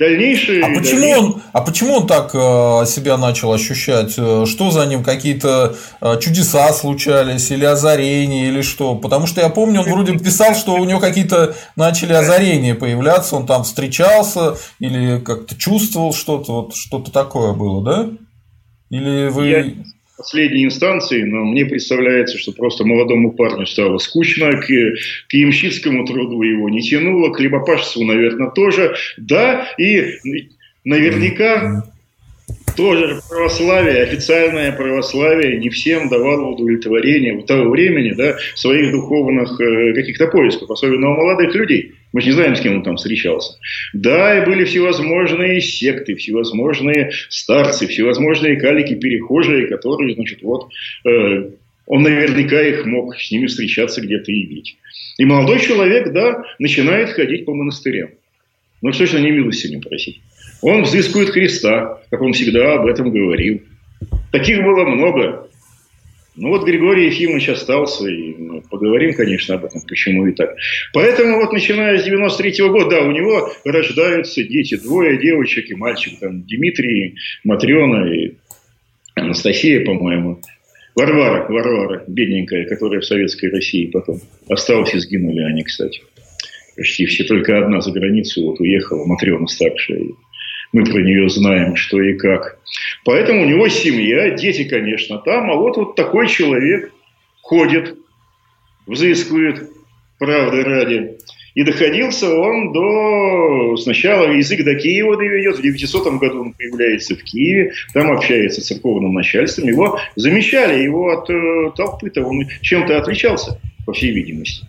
Дальнейшие, 0.02 0.64
а 0.64 0.70
почему 0.70 1.02
дальнейшие... 1.02 1.18
он, 1.18 1.42
а 1.54 1.62
почему 1.62 1.94
он 1.98 2.08
так 2.08 2.32
э, 2.34 2.86
себя 2.88 3.18
начал 3.18 3.54
ощущать? 3.54 4.16
Э, 4.18 4.48
что 4.48 4.72
за 4.72 4.88
ним 4.88 5.04
какие-то 5.04 5.76
э, 6.02 6.20
чудеса 6.20 6.74
случались 6.74 7.52
или 7.52 7.66
озарения 7.66 8.48
или 8.48 8.64
что? 8.64 8.96
Потому 8.96 9.28
что 9.28 9.42
я 9.42 9.50
помню, 9.50 9.82
он 9.82 9.92
вроде 9.92 10.18
писал, 10.18 10.56
что 10.56 10.74
у 10.74 10.86
него 10.86 11.00
какие-то 11.00 11.56
начали 11.76 12.14
озарения 12.14 12.74
появляться, 12.74 13.36
он 13.36 13.46
там 13.46 13.64
встречался 13.64 14.56
или 14.80 15.20
как-то 15.20 15.56
чувствовал 15.56 16.16
что-то, 16.16 16.64
вот 16.64 16.76
что-то 16.76 17.12
такое 17.12 17.54
было, 17.54 17.84
да? 17.84 18.10
Или 18.90 19.28
вы? 19.28 19.48
Я 19.50 19.66
последней 20.22 20.66
инстанции, 20.66 21.24
но 21.24 21.44
мне 21.46 21.66
представляется, 21.66 22.38
что 22.38 22.52
просто 22.52 22.86
молодому 22.86 23.32
парню 23.32 23.66
стало 23.66 23.98
скучно, 23.98 24.52
к, 24.52 24.68
к 24.68 25.34
ямщицкому 25.34 26.06
труду 26.06 26.44
его 26.44 26.70
не 26.70 26.82
тянуло, 26.82 27.32
к 27.32 27.38
хлебопашеству, 27.38 28.04
наверное, 28.06 28.52
тоже. 28.52 28.96
Да, 29.18 29.68
и 29.80 30.20
наверняка 30.84 31.91
тоже 32.76 33.22
православие, 33.30 34.04
официальное 34.04 34.72
православие 34.72 35.58
не 35.58 35.70
всем 35.70 36.10
давало 36.10 36.48
удовлетворение 36.48 37.34
в 37.34 37.46
того 37.46 37.70
времени, 37.70 38.14
да, 38.14 38.38
своих 38.56 38.92
духовных 38.92 39.60
э, 39.60 39.94
каких-то 39.94 40.28
поисков, 40.28 40.70
особенно 40.72 41.12
у 41.12 41.16
молодых 41.16 41.54
людей. 41.56 41.94
Мы 42.14 42.22
же 42.22 42.28
не 42.28 42.34
знаем, 42.34 42.56
с 42.56 42.62
кем 42.62 42.76
он 42.76 42.84
там 42.84 42.98
встречался. 42.98 43.58
Да, 43.94 44.42
и 44.42 44.46
были 44.46 44.66
всевозможные 44.66 45.62
секты, 45.62 46.16
всевозможные 46.16 47.12
старцы, 47.30 47.88
всевозможные 47.88 48.60
калики-перехожие, 48.60 49.68
которые, 49.68 50.16
значит, 50.16 50.42
вот, 50.42 50.70
э, 51.06 51.52
он 51.88 52.04
наверняка 52.04 52.62
их 52.62 52.86
мог 52.86 53.20
с 53.20 53.32
ними 53.32 53.48
встречаться 53.48 54.02
где-то 54.02 54.32
и 54.32 54.44
видеть. 54.46 54.78
И 55.18 55.26
молодой 55.26 55.60
человек, 55.60 56.12
да, 56.14 56.44
начинает 56.60 57.10
ходить 57.10 57.46
по 57.46 57.54
монастырям. 57.54 58.10
Но 58.82 58.92
точно 58.92 59.20
не 59.20 59.32
милостыню 59.32 59.82
просить. 59.82 60.22
Он 60.62 60.84
взыскует 60.84 61.30
Христа, 61.30 62.02
как 62.10 62.22
он 62.22 62.34
всегда 62.34 62.76
об 62.76 62.86
этом 62.86 63.12
говорил. 63.12 63.62
Таких 64.32 64.64
было 64.64 64.86
много. 64.86 65.48
Ну 66.36 66.50
вот 66.50 66.66
Григорий 66.66 67.08
Ефимович 67.08 67.50
остался, 67.50 68.08
и 68.08 68.34
мы 68.36 68.62
поговорим, 68.62 69.14
конечно, 69.14 69.56
об 69.56 69.66
этом, 69.66 69.82
почему 69.82 70.28
и 70.28 70.32
так. 70.32 70.56
Поэтому 70.94 71.42
вот 71.42 71.52
начиная 71.52 72.00
с 72.00 72.06
93 72.06 72.62
-го 72.62 72.70
года, 72.70 72.90
да, 72.92 73.02
у 73.02 73.12
него 73.12 73.52
рождаются 73.66 74.42
дети, 74.44 74.78
двое 74.78 75.18
девочек 75.18 75.70
и 75.70 75.76
мальчик, 75.76 76.20
там 76.20 76.44
Дмитрий, 76.44 77.16
Матрена 77.44 78.14
и 78.14 78.36
Анастасия, 79.16 79.84
по-моему. 79.84 80.42
Варвара, 80.96 81.48
Варвара, 81.50 82.04
бедненькая, 82.08 82.66
которая 82.66 83.02
в 83.02 83.06
Советской 83.06 83.50
России 83.50 83.88
потом 83.88 84.20
осталась 84.48 84.94
и 84.94 85.00
сгинули 85.00 85.42
они, 85.42 85.64
кстати. 85.64 86.02
Почти 86.78 87.06
все, 87.06 87.26
только 87.26 87.58
одна 87.58 87.82
за 87.82 87.92
границу 87.92 88.46
вот 88.46 88.60
уехала, 88.62 89.06
Матрена 89.06 89.48
старшая 89.48 90.00
мы 90.74 90.86
про 90.86 91.02
нее 91.02 91.30
знаем, 91.30 91.76
что 91.76 92.02
и 92.02 92.14
как. 92.14 92.60
Поэтому 93.04 93.44
у 93.44 93.46
него 93.46 93.68
семья, 93.68 94.32
дети, 94.32 94.64
конечно, 94.64 95.18
там, 95.20 95.52
а 95.52 95.56
вот, 95.56 95.78
вот 95.78 95.96
такой 95.96 96.28
человек 96.28 96.92
ходит, 97.42 97.98
взыскивает, 98.88 99.70
правды 100.22 100.64
ради. 100.64 101.18
И 101.56 101.64
доходился 101.64 102.34
он 102.34 102.72
до... 102.72 103.76
Сначала 103.78 104.32
язык 104.32 104.64
до 104.64 104.76
Киева 104.76 105.18
доведет. 105.18 105.58
В 105.58 105.62
900 105.62 106.20
году 106.20 106.42
он 106.42 106.54
появляется 106.54 107.16
в 107.16 107.24
Киеве. 107.24 107.74
Там 107.94 108.12
общается 108.12 108.62
с 108.62 108.68
церковным 108.68 109.14
начальством. 109.14 109.68
Его 109.68 110.00
замечали. 110.16 110.84
Его 110.84 111.10
от 111.10 111.30
э, 111.30 111.72
толпы-то 111.76 112.24
он 112.24 112.48
чем-то 112.62 112.98
отличался, 112.98 113.60
по 113.86 113.92
всей 113.92 114.14
видимости. 114.14 114.66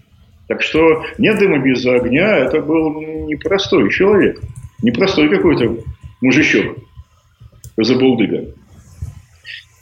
Так 0.49 0.63
что 0.63 1.05
нет 1.19 1.39
дыма 1.39 1.59
без 1.59 1.87
огня. 1.87 2.39
Это 2.39 2.61
был 2.61 3.01
непростой 3.29 3.93
человек. 3.93 4.41
Непростой 4.83 5.29
какой-то 5.29 5.77
мужичок. 6.23 6.79
Забулдыга. 7.77 8.55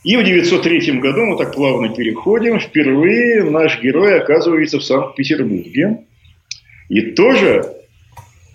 И 0.02 0.16
в 0.16 0.24
903 0.24 0.98
году, 0.98 1.26
мы 1.26 1.36
так 1.36 1.54
плавно 1.54 1.90
переходим, 1.90 2.58
впервые 2.58 3.44
наш 3.44 3.80
герой 3.82 4.18
оказывается 4.18 4.78
в 4.78 4.84
Санкт-Петербурге. 4.84 5.98
И 6.88 7.02
тоже, 7.12 7.66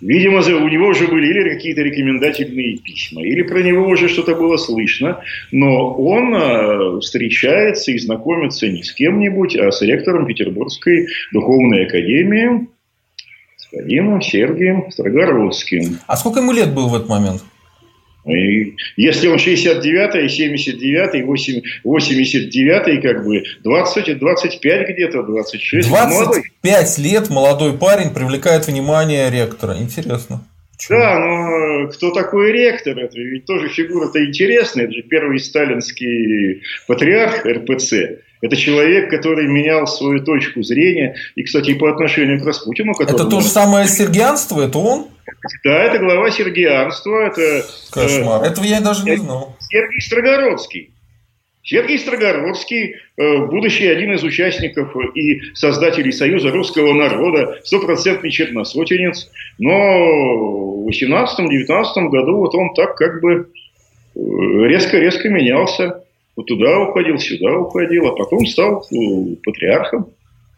видимо, 0.00 0.38
у 0.38 0.68
него 0.68 0.88
уже 0.88 1.06
были 1.06 1.28
или 1.28 1.54
какие-то 1.54 1.82
рекомендательные 1.82 2.78
письма, 2.78 3.22
или 3.22 3.42
про 3.42 3.62
него 3.62 3.86
уже 3.86 4.08
что-то 4.08 4.34
было 4.34 4.56
слышно, 4.56 5.20
но 5.52 5.94
он 5.94 6.34
а, 6.34 7.00
встречается 7.00 7.92
и 7.92 7.98
знакомится 7.98 8.68
не 8.68 8.82
с 8.82 8.92
кем-нибудь, 8.92 9.56
а 9.56 9.70
с 9.70 9.80
ректором 9.82 10.26
Петербургской 10.26 11.06
духовной 11.32 11.86
академии, 11.86 12.66
господином 13.56 14.20
Сергием 14.20 14.90
Строгоровским. 14.90 15.98
А 16.06 16.16
сколько 16.16 16.40
ему 16.40 16.52
лет 16.52 16.74
было 16.74 16.88
в 16.88 16.94
этот 16.96 17.08
момент? 17.08 17.42
И 18.26 18.74
если 18.96 19.28
он 19.28 19.36
69-й, 19.36 20.26
79-й, 20.26 21.22
89-й, 21.84 23.02
как 23.02 23.24
бы 23.24 23.44
20, 23.62 24.18
25 24.18 24.88
где-то, 24.90 25.22
26. 25.22 25.88
25 25.88 26.10
молодой. 26.10 26.42
лет 26.98 27.30
молодой 27.30 27.78
парень 27.78 28.10
привлекает 28.10 28.66
внимание 28.66 29.30
ректора. 29.30 29.76
Интересно. 29.78 30.42
Почему? 30.76 30.98
Да, 30.98 31.18
но 31.18 31.88
кто 31.88 32.10
такой 32.10 32.52
ректор? 32.52 32.98
Это 32.98 33.18
ведь 33.18 33.46
тоже 33.46 33.68
фигура-то 33.68 34.24
интересная. 34.24 34.84
Это 34.84 34.94
же 34.94 35.02
первый 35.02 35.38
сталинский 35.38 36.62
патриарх 36.86 37.46
РПЦ. 37.46 37.94
Это 38.42 38.56
человек, 38.56 39.08
который 39.08 39.46
менял 39.46 39.86
свою 39.86 40.22
точку 40.22 40.62
зрения. 40.62 41.14
И, 41.36 41.44
кстати, 41.44 41.74
по 41.74 41.90
отношению 41.90 42.40
к 42.40 42.44
Распутину. 42.44 42.92
Это 42.98 43.24
то 43.24 43.40
же 43.40 43.46
самое 43.46 43.86
сергианство? 43.86 44.62
Это 44.62 44.78
он? 44.78 45.06
Да, 45.64 45.82
это 45.82 45.98
глава 45.98 46.30
сергианства. 46.30 47.26
Это, 47.26 47.66
Кошмар. 47.90 48.42
Э, 48.42 48.46
Этого 48.48 48.64
я 48.64 48.80
даже 48.80 49.04
не 49.04 49.16
знал. 49.16 49.56
Сергий 49.60 50.00
Строгородский. 50.00 50.92
Сергей 51.62 51.98
Строгородский, 51.98 52.94
э, 53.16 53.46
будущий 53.46 53.88
один 53.88 54.12
из 54.14 54.22
участников 54.22 54.94
и 55.16 55.40
создателей 55.54 56.12
Союза 56.12 56.52
русского 56.52 56.94
народа, 56.94 57.58
стопроцентный 57.64 58.30
черносотенец, 58.30 59.28
но 59.58 60.84
в 60.84 60.88
18-19 60.88 62.08
году 62.08 62.36
вот 62.36 62.54
он 62.54 62.72
так 62.74 62.94
как 62.94 63.20
бы 63.20 63.48
э, 64.14 64.18
резко-резко 64.18 65.28
менялся. 65.28 66.04
Вот 66.36 66.46
туда 66.46 66.78
уходил, 66.78 67.18
сюда 67.18 67.58
уходил, 67.58 68.06
а 68.08 68.14
потом 68.14 68.46
стал 68.46 68.86
патриархом. 69.44 70.10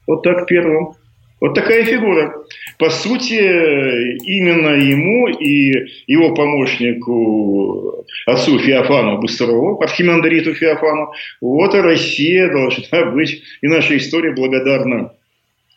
Вот 0.06 0.22
так 0.22 0.46
первым. 0.46 0.94
Вот 1.40 1.54
такая 1.54 1.84
фигура. 1.84 2.34
По 2.78 2.90
сути, 2.90 3.34
именно 3.34 4.76
ему 4.76 5.28
и 5.28 5.88
его 6.06 6.32
помощнику 6.32 8.04
отцу 8.24 8.58
Феофану 8.60 9.18
Быстрову, 9.20 9.82
архимандриту 9.82 10.54
Феофану, 10.54 11.10
вот 11.40 11.74
и 11.74 11.78
Россия 11.78 12.48
должна 12.48 13.10
быть, 13.10 13.42
и 13.62 13.66
наша 13.66 13.96
история 13.96 14.32
благодарна 14.32 15.12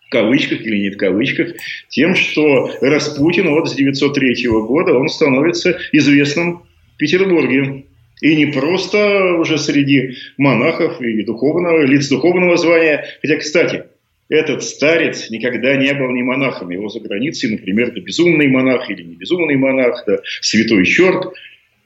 в 0.06 0.12
кавычках 0.12 0.62
или 0.62 0.78
не 0.78 0.90
в 0.92 0.98
кавычках, 0.98 1.56
тем, 1.90 2.14
что 2.14 2.70
Распутин 2.82 3.50
вот 3.50 3.68
с 3.70 3.74
903 3.74 4.48
года 4.48 4.94
он 4.94 5.08
становится 5.10 5.80
известным 5.92 6.64
в 6.94 6.98
Петербурге. 6.98 7.86
И 8.22 8.36
не 8.36 8.46
просто 8.46 9.34
уже 9.40 9.58
среди 9.58 10.16
монахов 10.38 11.02
и 11.02 11.24
духовного, 11.24 11.82
лиц 11.82 12.08
духовного 12.08 12.56
звания. 12.58 13.04
Хотя, 13.20 13.38
кстати, 13.38 13.84
этот 14.32 14.64
старец 14.64 15.30
никогда 15.30 15.76
не 15.76 15.94
был 15.94 16.10
ни 16.12 16.22
монахом. 16.22 16.70
Его 16.70 16.88
за 16.88 17.02
границей, 17.02 17.52
например, 17.52 17.90
это 17.90 18.00
безумный 18.00 18.48
монах 18.48 18.90
или 18.90 19.04
не 19.04 19.16
безумный 19.16 19.58
монах, 19.58 20.06
да, 20.08 20.20
святой 20.40 20.86
черт 20.86 21.34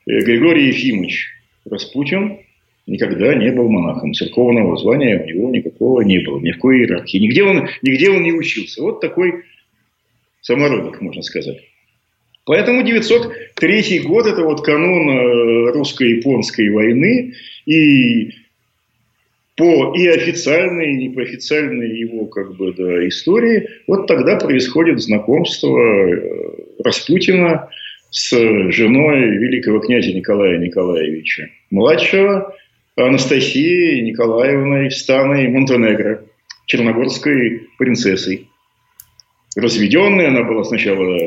э, 0.05 0.19
Григорий 0.19 0.67
Ефимович 0.67 1.29
Распутин 1.67 2.37
никогда 2.85 3.33
не 3.33 3.51
был 3.51 3.67
монахом. 3.67 4.13
Церковного 4.13 4.77
звания 4.77 5.23
у 5.23 5.25
него 5.25 5.49
никакого 5.49 6.01
не 6.01 6.19
было, 6.19 6.39
ни 6.39 6.51
в 6.51 6.55
какой 6.57 6.81
иерархии. 6.81 7.17
Нигде 7.17 7.43
он, 7.43 7.67
нигде 7.81 8.11
он 8.11 8.21
не 8.21 8.31
учился. 8.31 8.83
Вот 8.83 9.01
такой 9.01 9.43
самородок, 10.41 11.01
можно 11.01 11.23
сказать. 11.23 11.63
Поэтому 12.45 12.83
903 12.83 14.01
год– 14.01 14.27
это 14.27 14.43
вот 14.43 14.63
канун 14.63 15.09
э, 15.09 15.71
русско-японской 15.71 16.69
войны. 16.69 17.33
И 17.65 18.29
по 19.55 19.93
и 19.95 20.07
официальной, 20.07 20.91
и 20.91 20.97
не 20.97 21.09
по 21.09 21.21
официальной 21.21 21.97
его 21.97 22.25
как 22.25 22.55
бы, 22.55 22.73
да, 22.73 23.07
истории, 23.07 23.69
вот 23.87 24.07
тогда 24.07 24.35
происходит 24.37 25.01
знакомство 25.01 25.77
э, 25.77 26.55
Распутина 26.83 27.69
с 28.11 28.31
женой 28.71 29.37
великого 29.37 29.79
князя 29.79 30.13
Николая 30.13 30.57
Николаевича 30.57 31.49
младшего, 31.71 32.53
Анастасией 32.97 34.01
Николаевной 34.01 34.91
Станой 34.91 35.47
Монтенегро, 35.47 36.23
черногорской 36.65 37.67
принцессой. 37.77 38.47
Разведенная, 39.55 40.29
она 40.29 40.43
была 40.43 40.63
сначала 40.65 41.17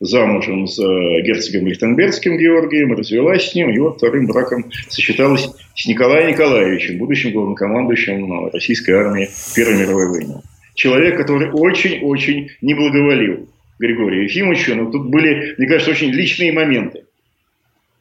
замужем 0.00 0.66
за 0.66 0.86
герцогом 1.22 1.66
Лихтенбергским 1.66 2.36
Георгием, 2.36 2.92
развелась 2.92 3.50
с 3.50 3.54
ним, 3.54 3.74
вот 3.80 3.96
вторым 3.96 4.26
браком 4.26 4.70
сочеталась 4.88 5.48
с 5.74 5.86
Николаем 5.86 6.30
Николаевичем, 6.30 6.98
будущим 6.98 7.32
главнокомандующим 7.32 8.50
российской 8.52 8.92
армии 8.92 9.28
Первой 9.54 9.78
мировой 9.78 10.08
войне. 10.08 10.42
Человек, 10.74 11.16
который 11.16 11.50
очень-очень 11.50 12.50
не 12.60 12.74
благоволил 12.74 13.48
Григорию 13.78 14.24
Ефимовичу, 14.24 14.74
но 14.74 14.90
тут 14.90 15.08
были, 15.08 15.54
мне 15.56 15.66
кажется, 15.66 15.90
очень 15.90 16.10
личные 16.10 16.52
моменты. 16.52 17.04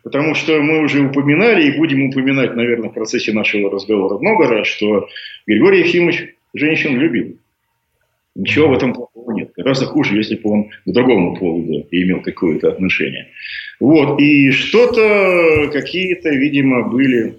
Потому 0.04 0.36
что 0.36 0.62
мы 0.62 0.84
уже 0.84 1.02
упоминали 1.02 1.68
и 1.68 1.78
будем 1.78 2.10
упоминать, 2.10 2.56
наверное, 2.56 2.90
в 2.90 2.94
процессе 2.94 3.34
нашего 3.34 3.72
разговора 3.72 4.20
много 4.20 4.48
раз, 4.48 4.68
что 4.68 5.08
Григорий 5.48 5.80
Ефимович 5.80 6.36
женщин 6.54 7.00
любил. 7.00 7.38
Ничего 8.36 8.68
в 8.70 8.74
этом 8.74 8.94
плохого 8.94 9.32
нет. 9.32 9.52
Гораздо 9.56 9.86
хуже, 9.86 10.18
если 10.18 10.36
бы 10.36 10.50
он 10.52 10.64
к 10.86 10.92
другому 10.92 11.38
поводу 11.38 11.88
имел 11.92 12.22
какое-то 12.22 12.70
отношение. 12.70 13.30
Вот. 13.80 14.20
И 14.20 14.52
что-то, 14.52 15.70
какие-то, 15.72 16.30
видимо, 16.30 16.90
были 16.90 17.36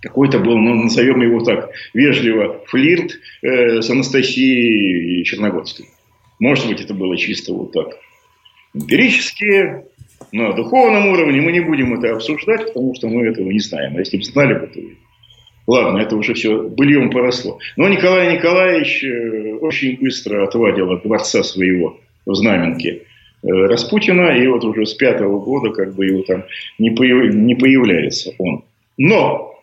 какой-то 0.00 0.38
был, 0.38 0.58
ну, 0.58 0.74
назовем 0.74 1.22
его 1.22 1.42
так, 1.42 1.70
вежливо, 1.94 2.62
флирт 2.66 3.18
э, 3.42 3.80
с 3.80 3.88
Анастасией 3.88 5.24
Черногорской. 5.24 5.86
Может 6.38 6.68
быть, 6.68 6.80
это 6.82 6.92
было 6.92 7.16
чисто 7.16 7.54
вот 7.54 7.72
так. 7.72 7.96
Эмпирически, 8.74 9.84
на 10.30 10.52
духовном 10.52 11.08
уровне 11.08 11.40
мы 11.40 11.52
не 11.52 11.60
будем 11.60 11.94
это 11.94 12.12
обсуждать, 12.12 12.66
потому 12.66 12.94
что 12.94 13.08
мы 13.08 13.26
этого 13.26 13.48
не 13.50 13.60
знаем. 13.60 13.96
А 13.96 14.00
если 14.00 14.18
бы 14.18 14.24
знали 14.24 14.54
бы, 14.54 14.66
то 14.66 14.80
Ладно, 15.66 15.98
это 15.98 16.16
уже 16.16 16.34
все 16.34 16.62
быльем 16.62 17.10
поросло. 17.10 17.58
Но 17.76 17.88
Николай 17.88 18.36
Николаевич 18.36 19.02
э, 19.02 19.54
очень 19.54 19.98
быстро 19.98 20.44
отвадил 20.44 20.92
от 20.92 21.02
дворца 21.02 21.42
своего 21.42 21.98
в 22.26 22.34
Знаменке 22.34 23.02
э, 23.42 23.48
Распутина, 23.48 24.36
и 24.36 24.46
вот 24.46 24.64
уже 24.64 24.84
с 24.84 24.92
пятого 24.92 25.40
года 25.40 25.70
как 25.70 25.94
бы 25.94 26.04
его 26.06 26.22
там 26.22 26.44
не, 26.78 26.90
появ... 26.90 27.32
не 27.34 27.54
появляется 27.54 28.32
он. 28.38 28.64
Но 28.98 29.54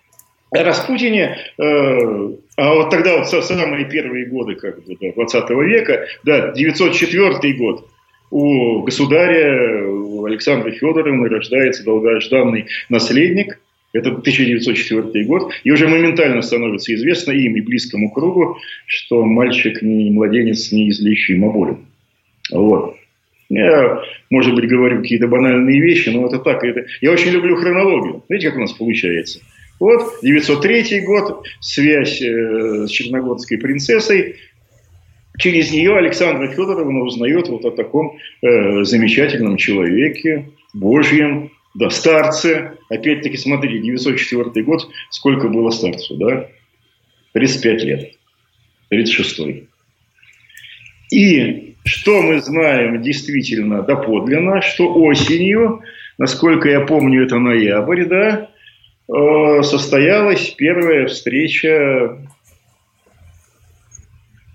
о 0.50 0.63
Распутине, 0.63 1.38
э, 1.60 2.31
а 2.58 2.74
вот 2.74 2.89
тогда 2.89 3.20
вот 3.20 3.27
самые 3.27 3.86
первые 3.86 4.25
годы 4.25 4.55
как 4.55 4.84
бы, 4.84 4.96
20 5.00 5.50
века, 5.51 6.08
да, 6.24 6.51
904 6.51 7.53
год, 7.53 7.88
у 8.31 8.81
государя, 8.81 9.88
у 9.88 10.25
Александра 10.25 10.72
Федоровны 10.72 11.29
рождается 11.29 11.84
долгожданный 11.84 12.65
наследник– 12.89 13.60
это 13.94 14.10
1904 14.10 15.26
год. 15.26 15.52
И 15.64 15.72
уже 15.72 15.88
моментально 15.88 16.42
становится 16.42 16.94
известно 16.96 17.32
им 17.32 17.56
и 17.56 17.62
близкому 17.62 18.12
кругу, 18.12 18.58
что 18.86 19.26
мальчик 19.26 19.82
не 19.82 20.12
младенец 20.12 20.72
неизлечимо 20.72 21.52
болен. 21.52 21.86
Вот. 22.52 22.96
Я, 23.50 24.02
может 24.30 24.56
быть, 24.56 24.70
говорю 24.70 25.02
какие-то 25.02 25.28
банальные 25.28 25.82
вещи, 25.82 26.10
но 26.10 26.26
это 26.26 26.40
так. 26.40 26.64
Это... 26.64 26.86
Я 27.02 27.12
очень 27.12 27.32
люблю 27.32 27.58
хронологию. 27.58 28.24
Знаете, 28.28 28.48
как 28.48 28.58
у 28.58 28.62
нас 28.62 28.72
получается? 28.72 29.42
Вот, 29.80 30.20
903 30.22 31.02
год, 31.02 31.44
связь 31.60 32.22
э, 32.22 32.86
с 32.88 32.90
черногорской 32.90 33.58
принцессой. 33.58 34.36
Через 35.38 35.72
нее 35.72 35.98
Александра 35.98 36.48
Федоровна 36.48 37.02
узнает 37.04 37.50
вот 37.50 37.66
о 37.66 37.72
таком 37.72 38.18
э, 38.42 38.84
замечательном 38.84 39.58
человеке, 39.58 40.50
Божьем, 40.74 41.50
да, 41.74 41.90
старцы. 41.90 42.78
Опять-таки, 42.90 43.38
смотрите, 43.38 43.80
904 43.80 44.63
год, 44.63 44.90
сколько 45.10 45.48
было 45.48 45.70
старцу, 45.70 46.16
да? 46.18 46.48
35 47.34 47.84
лет. 47.84 48.12
36 48.90 49.40
И 51.12 51.75
что 51.84 52.22
мы 52.22 52.42
знаем 52.42 53.01
действительно 53.01 53.81
доподлинно, 53.81 54.62
что 54.62 54.94
осенью, 54.94 55.81
насколько 56.18 56.70
я 56.70 56.81
помню, 56.81 57.24
это 57.24 57.40
ноябрь, 57.40 58.05
да, 58.05 58.50
э, 59.07 59.64
состоялась 59.64 60.50
первая 60.50 61.07
встреча 61.07 62.18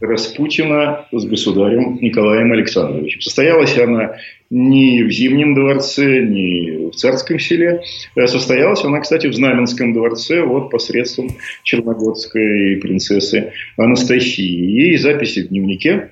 Распутина 0.00 1.06
с 1.10 1.24
государем 1.24 1.98
Николаем 2.02 2.52
Александровичем. 2.52 3.20
Состоялась 3.20 3.78
она 3.78 4.16
не 4.50 5.02
в 5.02 5.10
Зимнем 5.10 5.54
дворце, 5.54 6.20
не 6.20 6.90
в 6.90 6.96
Царском 6.96 7.38
селе. 7.38 7.82
Э, 8.14 8.26
состоялась 8.26 8.84
она, 8.84 9.00
кстати, 9.00 9.26
в 9.26 9.34
Знаменском 9.34 9.94
дворце 9.94 10.42
вот 10.42 10.70
посредством 10.70 11.30
черногорской 11.62 12.76
принцессы 12.76 13.52
Анастасии. 13.76 14.92
И 14.92 14.96
записи 14.98 15.40
в 15.40 15.48
дневнике, 15.48 16.10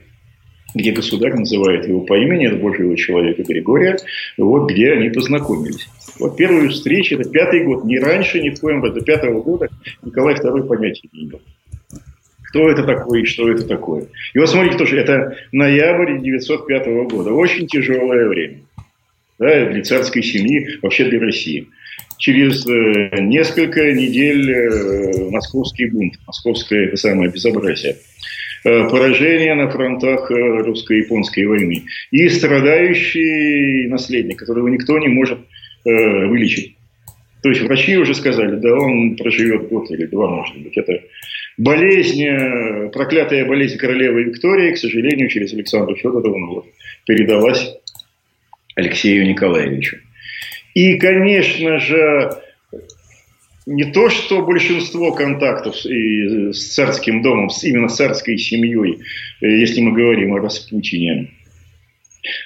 где 0.74 0.90
государь 0.92 1.34
называет 1.34 1.86
его 1.86 2.00
по 2.00 2.14
имени, 2.14 2.46
это 2.46 2.56
Божьего 2.56 2.96
человека 2.96 3.42
Григория, 3.42 3.98
вот 4.38 4.70
где 4.70 4.92
они 4.92 5.10
познакомились. 5.10 5.86
Вот 6.18 6.36
первую 6.36 6.70
встречу, 6.70 7.16
это 7.16 7.28
пятый 7.28 7.64
год, 7.64 7.84
не 7.84 7.98
раньше, 7.98 8.40
ни 8.40 8.50
в 8.50 8.60
коем 8.60 8.80
до 8.80 9.00
пятого 9.00 9.42
года 9.42 9.68
Николай 10.02 10.34
II 10.34 10.66
понятия 10.66 11.08
не 11.12 11.24
имел 11.24 11.40
кто 12.54 12.70
это 12.70 12.84
такой 12.84 13.22
и 13.22 13.26
что 13.26 13.50
это 13.50 13.66
такое. 13.66 14.06
И 14.32 14.38
вот 14.38 14.48
смотрите 14.48 14.78
тоже, 14.78 15.00
это 15.00 15.36
ноябрь 15.50 16.18
1905 16.18 16.86
года. 17.10 17.32
Очень 17.32 17.66
тяжелое 17.66 18.28
время 18.28 18.58
да, 19.40 19.66
для 19.66 19.82
царской 19.82 20.22
семьи, 20.22 20.78
вообще 20.80 21.06
для 21.06 21.18
России. 21.18 21.66
Через 22.18 22.64
э, 22.64 23.20
несколько 23.22 23.92
недель 23.92 24.52
э, 24.52 25.30
московский 25.30 25.86
бунт, 25.86 26.14
московское 26.28 26.86
это 26.86 26.96
самое 26.96 27.28
безобразие 27.28 27.96
э, 28.64 28.88
поражение 28.88 29.56
на 29.56 29.68
фронтах 29.68 30.30
э, 30.30 30.34
русско-японской 30.34 31.46
войны 31.46 31.82
и 32.12 32.28
страдающий 32.28 33.88
наследник, 33.88 34.38
которого 34.38 34.68
никто 34.68 34.96
не 35.00 35.08
может 35.08 35.40
э, 35.84 35.90
вылечить. 35.90 36.76
То 37.42 37.48
есть 37.48 37.62
врачи 37.62 37.96
уже 37.96 38.14
сказали, 38.14 38.56
да 38.56 38.72
он 38.74 39.16
проживет 39.16 39.68
год 39.68 39.90
или 39.90 40.06
два, 40.06 40.28
может 40.28 40.56
быть. 40.56 40.76
Это 40.76 41.00
болезнь, 41.56 42.22
э, 42.22 42.90
проклятая 42.90 43.44
болезнь 43.44 43.76
королевы 43.76 44.24
Виктории, 44.24 44.72
к 44.72 44.78
сожалению, 44.78 45.28
через 45.28 45.52
Александру 45.52 45.96
Федоровну 45.96 46.66
передалась 47.06 47.76
Алексею 48.74 49.26
Николаевичу. 49.26 49.98
И, 50.74 50.98
конечно 50.98 51.78
же, 51.78 52.30
не 53.66 53.92
то, 53.92 54.10
что 54.10 54.42
большинство 54.42 55.12
контактов 55.12 55.76
с 55.76 56.74
царским 56.74 57.22
домом, 57.22 57.48
именно 57.62 57.88
с 57.88 57.96
царской 57.96 58.36
семьей, 58.36 59.00
э, 59.40 59.48
если 59.48 59.80
мы 59.80 59.92
говорим 59.92 60.34
о 60.34 60.40
Распутине, 60.40 61.33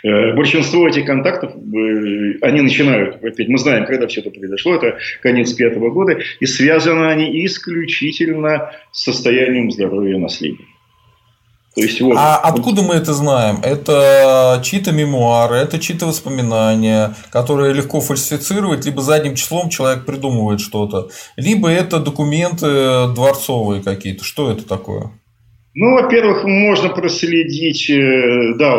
большинство 0.03 0.89
этих 0.89 1.07
контактов, 1.07 1.53
э, 1.55 2.39
они 2.43 2.61
начинают, 2.61 3.23
опять, 3.23 3.49
мы 3.49 3.59
знаем, 3.59 3.87
когда 3.87 4.07
все 4.07 4.21
это 4.21 4.31
произошло, 4.31 4.75
это 4.75 4.99
конец 5.23 5.53
пятого 5.53 5.91
года, 5.91 6.19
и 6.41 6.47
связаны 6.47 7.07
они 7.07 7.45
исключительно 7.47 8.73
с 8.93 9.05
состоянием 9.05 9.71
здоровья 9.71 10.19
наследника. 10.19 10.65
То 11.75 11.83
есть, 11.83 12.01
вот, 12.01 12.17
а 12.17 12.39
откуда 12.39 12.83
мы 12.83 12.95
это 12.95 13.13
знаем? 13.13 13.59
Это 13.63 14.61
чьи-то 14.65 14.91
мемуары, 14.91 15.59
это 15.59 15.79
чьи-то 15.79 16.07
воспоминания, 16.07 17.15
которые 17.31 17.73
легко 17.73 18.01
фальсифицировать, 18.01 18.85
либо 18.85 19.01
задним 19.01 19.37
числом 19.37 19.69
человек 19.69 20.05
придумывает 20.05 20.61
что-то, 20.61 21.11
либо 21.37 21.69
это 21.69 22.01
документы 22.01 23.07
дворцовые 23.15 23.83
какие-то. 23.83 24.25
Что 24.25 24.51
это 24.51 24.67
такое? 24.67 25.13
Ну, 25.75 25.93
во-первых, 25.93 26.43
можно 26.45 26.89
проследить, 26.89 27.89
э, 27.89 28.55
да, 28.59 28.77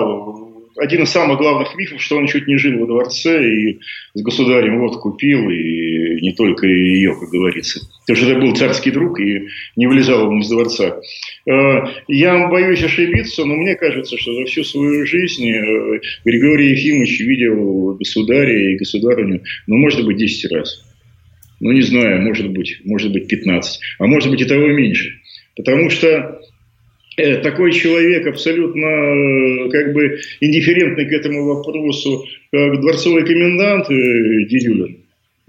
один 0.80 1.04
из 1.04 1.10
самых 1.10 1.38
главных 1.38 1.76
мифов, 1.76 2.02
что 2.02 2.18
он 2.18 2.28
чуть 2.28 2.48
не 2.48 2.58
жил 2.58 2.80
во 2.80 2.88
дворце 2.88 3.48
и 3.48 3.80
с 4.13 4.22
государем 4.22 4.80
вот 4.80 4.98
купил, 5.00 5.50
и 5.50 6.22
не 6.22 6.34
только 6.34 6.68
ее, 6.68 7.15
как 7.20 7.30
говорится. 7.30 7.82
Потому 8.02 8.18
что 8.18 8.32
это 8.32 8.39
был 8.39 8.56
царский 8.56 8.92
друг, 8.92 9.20
и 9.20 9.48
не 9.76 9.88
вылезал 9.88 10.30
он 10.30 10.39
из 10.42 10.50
дворца. 10.50 11.00
Э, 11.48 11.52
я 12.08 12.48
боюсь 12.48 12.84
ошибиться, 12.84 13.46
но 13.46 13.56
мне 13.56 13.76
кажется, 13.76 14.18
что 14.18 14.34
за 14.34 14.46
всю 14.46 14.63
свою 14.63 15.06
жизнь 15.06 15.50
э, 15.50 16.00
Григорий 16.26 16.72
Ефимович 16.72 17.20
видел 17.22 17.96
государя 17.96 18.72
и 18.72 18.78
государыню, 18.78 19.44
ну, 19.68 19.78
может 19.78 20.06
быть, 20.06 20.18
10 20.18 20.52
раз. 20.52 20.86
Ну, 21.60 21.72
не 21.72 21.82
знаю, 21.82 22.22
может 22.22 22.50
быть, 22.52 22.80
может 22.86 23.12
быть, 23.12 23.28
15. 23.28 23.80
А 24.00 24.08
может 24.08 24.32
быть, 24.32 24.42
и 24.42 24.46
того 24.46 24.68
меньше. 24.68 25.20
Потому 25.56 25.89
что 25.89 26.38
такой 27.44 27.72
человек 27.72 28.28
абсолютно 28.28 28.86
э, 28.86 29.70
как 29.70 29.94
бы 29.94 30.20
индифферентный 30.40 31.06
к 31.06 31.12
этому 31.12 31.46
вопросу, 31.46 32.26
как 32.52 32.82
дворцовый 32.82 33.26
комендант 33.26 33.90
э, 33.90 34.46
Дедюлин. 34.46 34.98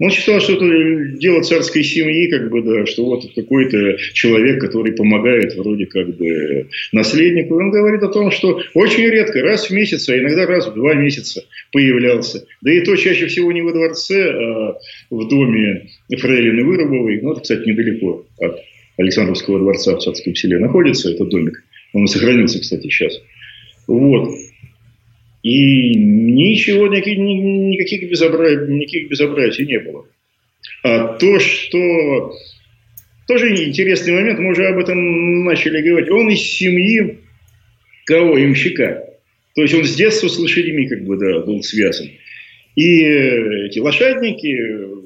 Он 0.01 0.09
считал, 0.09 0.41
что 0.41 0.53
это 0.53 1.17
дело 1.19 1.43
царской 1.43 1.83
семьи, 1.83 2.27
как 2.27 2.49
бы, 2.49 2.63
да, 2.63 2.87
что 2.87 3.05
вот 3.05 3.23
какой-то 3.35 3.97
человек, 4.13 4.59
который 4.59 4.93
помогает 4.93 5.55
вроде 5.55 5.85
как 5.85 6.17
бы 6.17 6.67
наследнику. 6.91 7.55
Он 7.55 7.69
говорит 7.69 8.01
о 8.01 8.07
том, 8.07 8.31
что 8.31 8.59
очень 8.73 9.03
редко, 9.03 9.43
раз 9.43 9.69
в 9.69 9.71
месяц, 9.71 10.09
а 10.09 10.17
иногда 10.17 10.47
раз 10.47 10.67
в 10.67 10.73
два 10.73 10.95
месяца 10.95 11.43
появлялся. 11.71 12.43
Да 12.61 12.73
и 12.73 12.81
то 12.81 12.95
чаще 12.95 13.27
всего 13.27 13.51
не 13.51 13.61
во 13.61 13.73
дворце, 13.73 14.31
а 14.31 14.75
в 15.11 15.27
доме 15.29 15.89
Фрейлины 16.09 16.63
Вырубовой. 16.63 17.21
Ну, 17.21 17.33
это, 17.33 17.41
кстати, 17.41 17.69
недалеко 17.69 18.25
от 18.39 18.57
Александровского 18.97 19.59
дворца 19.59 19.95
в 19.95 20.01
Царском 20.01 20.35
селе 20.35 20.59
находится 20.59 21.11
этот 21.11 21.29
домик. 21.29 21.63
Он 21.93 22.07
сохранился, 22.07 22.59
кстати, 22.59 22.89
сейчас. 22.89 23.19
Вот. 23.87 24.33
И 25.43 25.95
ничего, 25.95 26.87
никаких, 26.87 27.17
никаких, 27.17 28.09
безобразий, 28.09 28.73
никаких 28.73 29.09
безобразий 29.09 29.65
не 29.65 29.79
было. 29.79 30.05
А 30.83 31.17
то, 31.17 31.39
что... 31.39 32.33
Тоже 33.27 33.55
интересный 33.65 34.13
момент, 34.13 34.39
мы 34.39 34.51
уже 34.51 34.67
об 34.67 34.79
этом 34.79 35.43
начали 35.45 35.81
говорить. 35.81 36.09
Он 36.09 36.29
из 36.29 36.41
семьи 36.41 37.19
кого? 38.05 38.43
Имщика. 38.43 39.05
То 39.55 39.61
есть 39.61 39.73
он 39.73 39.85
с 39.85 39.95
детства 39.95 40.27
с 40.27 40.37
лошадьми 40.37 40.87
как 40.87 41.03
бы 41.03 41.17
да, 41.17 41.39
был 41.39 41.61
связан. 41.63 42.09
И 42.75 42.99
эти 43.03 43.79
лошадники, 43.79 45.00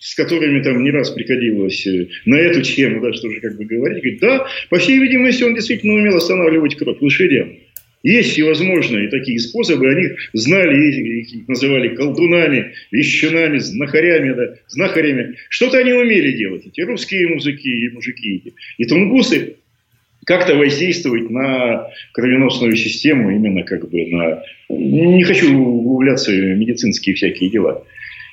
с 0.00 0.14
которыми 0.14 0.62
там 0.62 0.82
не 0.84 0.90
раз 0.90 1.10
приходилось 1.10 1.86
э, 1.86 2.08
на 2.24 2.36
эту 2.36 2.62
тему 2.62 3.00
даже 3.00 3.20
тоже 3.20 3.40
как 3.40 3.56
бы 3.56 3.64
говорить, 3.64 4.02
говорит, 4.02 4.20
да, 4.20 4.46
по 4.70 4.78
всей 4.78 4.98
видимости, 4.98 5.42
он 5.42 5.54
действительно 5.54 5.94
умел 5.94 6.16
останавливать 6.16 6.76
кровь 6.76 6.98
лошадям. 7.00 7.56
Есть 8.04 8.30
всевозможные 8.30 9.08
такие 9.08 9.40
способы, 9.40 9.90
они 9.90 10.10
знали, 10.32 11.20
их 11.20 11.48
называли 11.48 11.96
колдунами, 11.96 12.72
вещунами, 12.92 13.58
знахарями, 13.58 14.34
да, 14.34 14.54
знахарями. 14.68 15.34
Что-то 15.48 15.78
они 15.78 15.92
умели 15.92 16.30
делать, 16.32 16.64
эти 16.64 16.80
русские 16.82 17.26
музыки 17.28 17.66
и 17.66 17.88
мужики. 17.88 18.54
И 18.76 18.84
тунгусы 18.84 19.56
как-то 20.24 20.54
воздействовать 20.54 21.28
на 21.30 21.88
кровеносную 22.12 22.76
систему, 22.76 23.30
именно 23.30 23.62
как 23.64 23.88
бы 23.90 24.06
на... 24.06 24.42
Не 24.68 25.24
хочу 25.24 25.58
углубляться 25.58 26.30
в 26.30 26.34
медицинские 26.34 27.16
всякие 27.16 27.50
дела. 27.50 27.84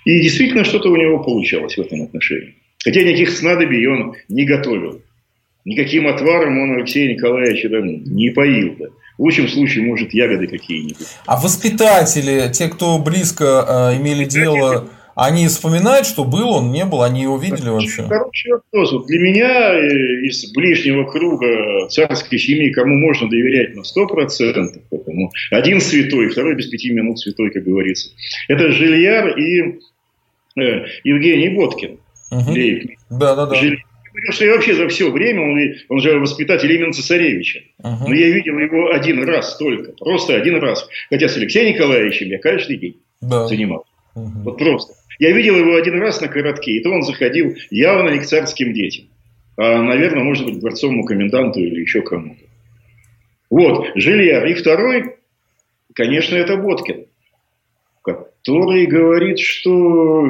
И 0.06 0.22
действительно 0.22 0.64
что-то 0.64 0.90
у 0.90 0.96
него 0.96 1.22
получалось 1.22 1.76
в 1.76 1.82
этом 1.82 2.04
отношении. 2.04 2.56
Хотя 2.84 3.02
никаких 3.02 3.32
снадобий 3.32 3.86
он 3.88 4.16
не 4.30 4.46
готовил. 4.46 5.02
Никаким 5.66 6.08
отваром 6.08 6.60
он 6.60 6.78
Алексея 6.78 7.12
Николаевича 7.12 7.70
да, 7.70 7.82
не 7.82 8.30
поил. 8.30 8.76
Да. 8.80 8.86
В 9.18 9.22
лучшем 9.22 9.48
случае, 9.48 9.86
может, 9.86 10.14
ягоды 10.14 10.48
какие-нибудь. 10.48 11.08
А 11.26 11.40
воспитатели, 11.40 12.52
те, 12.54 12.68
кто 12.68 13.00
близко 13.00 13.92
э, 13.94 13.98
имели 13.98 14.26
дело, 14.26 14.90
они 15.16 15.48
вспоминают, 15.48 16.06
что 16.06 16.26
был 16.26 16.50
он, 16.50 16.72
не 16.72 16.86
был, 16.86 17.02
они 17.02 17.22
его 17.24 17.38
видели 17.38 17.70
вообще? 17.70 18.04
Хороший 18.04 18.52
вопрос. 18.52 18.92
Вот 18.92 19.08
для 19.08 19.20
меня 19.20 19.74
э, 19.74 20.26
из 20.26 20.52
ближнего 20.52 21.10
круга 21.10 21.88
царской 21.90 22.38
семьи, 22.38 22.70
кому 22.72 22.96
можно 22.98 23.30
доверять 23.30 23.74
на 23.76 23.82
100%, 23.82 24.82
потому 24.92 25.32
один 25.52 25.80
святой, 25.80 26.30
второй 26.30 26.56
без 26.56 26.68
пяти 26.68 26.92
минут 26.92 27.20
святой, 27.20 27.50
как 27.52 27.64
говорится. 27.64 28.10
Это 28.50 28.72
Жильяр 28.72 29.38
и 29.40 29.80
э, 30.58 30.86
Евгений 31.04 31.50
Боткин. 31.50 32.00
Угу. 32.32 32.54
Да, 33.12 33.36
да, 33.36 33.46
да. 33.46 33.56
Говорил, 34.16 34.32
что 34.32 34.46
я 34.46 34.54
вообще 34.54 34.76
за 34.76 34.88
все 34.88 35.12
время, 35.12 35.42
он, 35.42 35.60
он 35.90 36.00
же 36.00 36.18
воспитатель 36.18 36.72
именно 36.72 36.94
цесаревича. 36.94 37.64
Uh-huh. 37.84 38.08
Но 38.08 38.14
я 38.14 38.30
видел 38.30 38.58
его 38.58 38.90
один 38.92 39.22
раз 39.26 39.58
только, 39.58 39.92
просто 39.92 40.38
один 40.38 40.56
раз. 40.60 40.88
Хотя 41.10 41.28
с 41.28 41.36
Алексеем 41.36 41.76
Николаевичем 41.76 42.28
я 42.30 42.40
каждый 42.40 42.78
день 42.78 43.02
да. 43.20 43.46
занимался. 43.46 43.90
Uh-huh. 44.16 44.44
Вот 44.46 44.58
просто. 44.58 44.94
Я 45.20 45.34
видел 45.34 45.58
его 45.58 45.76
один 45.76 46.00
раз 46.00 46.22
на 46.22 46.30
коротке, 46.30 46.72
и 46.72 46.82
то 46.82 46.92
он 46.92 47.04
заходил 47.04 47.56
явно 47.70 48.10
не 48.10 48.20
к 48.20 48.26
царским 48.26 48.74
детям. 48.74 49.08
А, 49.58 49.82
наверное, 49.82 50.24
может 50.24 50.46
быть, 50.46 50.60
дворцовому 50.60 51.04
коменданту 51.04 51.60
или 51.60 51.82
еще 51.82 52.02
кому-то. 52.02 52.44
Вот, 53.50 53.90
Жильяр. 53.96 54.46
И 54.46 54.54
второй, 54.54 55.16
конечно, 55.94 56.36
это 56.38 56.56
Боткин 56.56 57.06
который 58.46 58.86
говорит, 58.86 59.40
что 59.40 60.22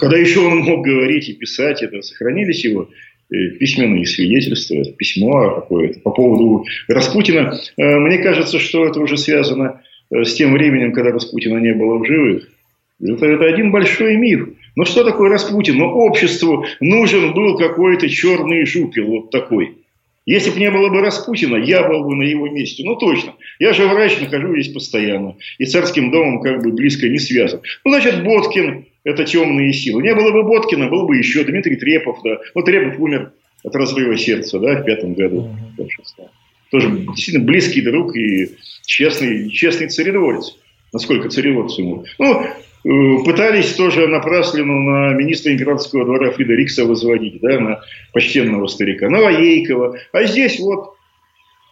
когда 0.00 0.16
еще 0.16 0.40
он 0.40 0.60
мог 0.60 0.84
говорить 0.84 1.28
и 1.28 1.34
писать, 1.34 1.82
это 1.82 2.00
сохранились 2.00 2.64
его 2.64 2.88
Э, 3.30 3.50
письменные 3.58 4.06
свидетельства, 4.06 4.82
письмо 4.96 5.56
какое-то 5.56 6.00
по 6.00 6.10
поводу 6.10 6.64
Распутина. 6.88 7.60
Э, 7.76 7.98
мне 7.98 8.18
кажется, 8.18 8.58
что 8.58 8.86
это 8.86 9.00
уже 9.00 9.18
связано 9.18 9.82
э, 10.10 10.24
с 10.24 10.32
тем 10.32 10.54
временем, 10.54 10.92
когда 10.92 11.10
Распутина 11.10 11.58
не 11.58 11.74
было 11.74 11.98
в 11.98 12.06
живых. 12.06 12.48
Это, 13.02 13.26
это 13.26 13.44
один 13.44 13.70
большой 13.70 14.16
миф. 14.16 14.48
Но 14.76 14.86
что 14.86 15.04
такое 15.04 15.28
Распутин? 15.28 15.76
Но 15.76 15.92
обществу 15.92 16.64
нужен 16.80 17.34
был 17.34 17.58
какой-то 17.58 18.08
черный 18.08 18.64
жупел 18.64 19.08
вот 19.08 19.30
такой. 19.30 19.76
Если 20.28 20.50
бы 20.50 20.60
не 20.60 20.70
было 20.70 20.90
бы 20.90 21.00
Распутина, 21.00 21.56
я 21.56 21.88
был 21.88 22.04
бы 22.04 22.14
на 22.14 22.22
его 22.22 22.50
месте. 22.50 22.84
Ну, 22.84 22.96
точно. 22.96 23.32
Я 23.58 23.72
же 23.72 23.86
врач, 23.86 24.20
нахожусь 24.20 24.64
здесь 24.64 24.74
постоянно. 24.74 25.36
И 25.56 25.64
царским 25.64 26.10
домом 26.10 26.42
как 26.42 26.62
бы 26.62 26.70
близко 26.70 27.08
не 27.08 27.18
связан. 27.18 27.62
Ну, 27.82 27.90
значит, 27.90 28.22
Боткин 28.22 28.84
это 29.04 29.24
темные 29.24 29.72
силы. 29.72 30.02
Не 30.02 30.14
было 30.14 30.30
бы 30.32 30.42
Боткина, 30.42 30.88
был 30.88 31.06
бы 31.06 31.16
еще 31.16 31.44
Дмитрий 31.44 31.76
Трепов. 31.76 32.18
Да. 32.22 32.40
Вот 32.54 32.66
Трепов 32.66 33.00
умер 33.00 33.32
от 33.64 33.74
разрыва 33.74 34.18
сердца 34.18 34.58
да, 34.58 34.82
в 34.82 34.84
пятом 34.84 35.14
году. 35.14 35.48
Тоже 36.70 36.90
действительно 36.90 37.46
близкий 37.46 37.80
друг 37.80 38.14
и 38.14 38.50
честный, 38.84 39.48
честный 39.48 39.88
царедворец. 39.88 40.58
Насколько 40.92 41.30
царедворец 41.30 41.78
ему. 41.78 42.04
Ну, 42.18 42.46
пытались 42.88 43.74
тоже 43.74 44.08
напраслину 44.08 44.80
на 44.80 45.12
министра 45.12 45.52
императорского 45.52 46.06
двора 46.06 46.30
Фрида 46.30 46.54
Рикса 46.54 46.86
возводить, 46.86 47.38
да, 47.42 47.60
на 47.60 47.82
почтенного 48.14 48.66
старика, 48.66 49.10
Новоейкова. 49.10 49.98
А 50.12 50.24
здесь 50.24 50.58
вот 50.58 50.94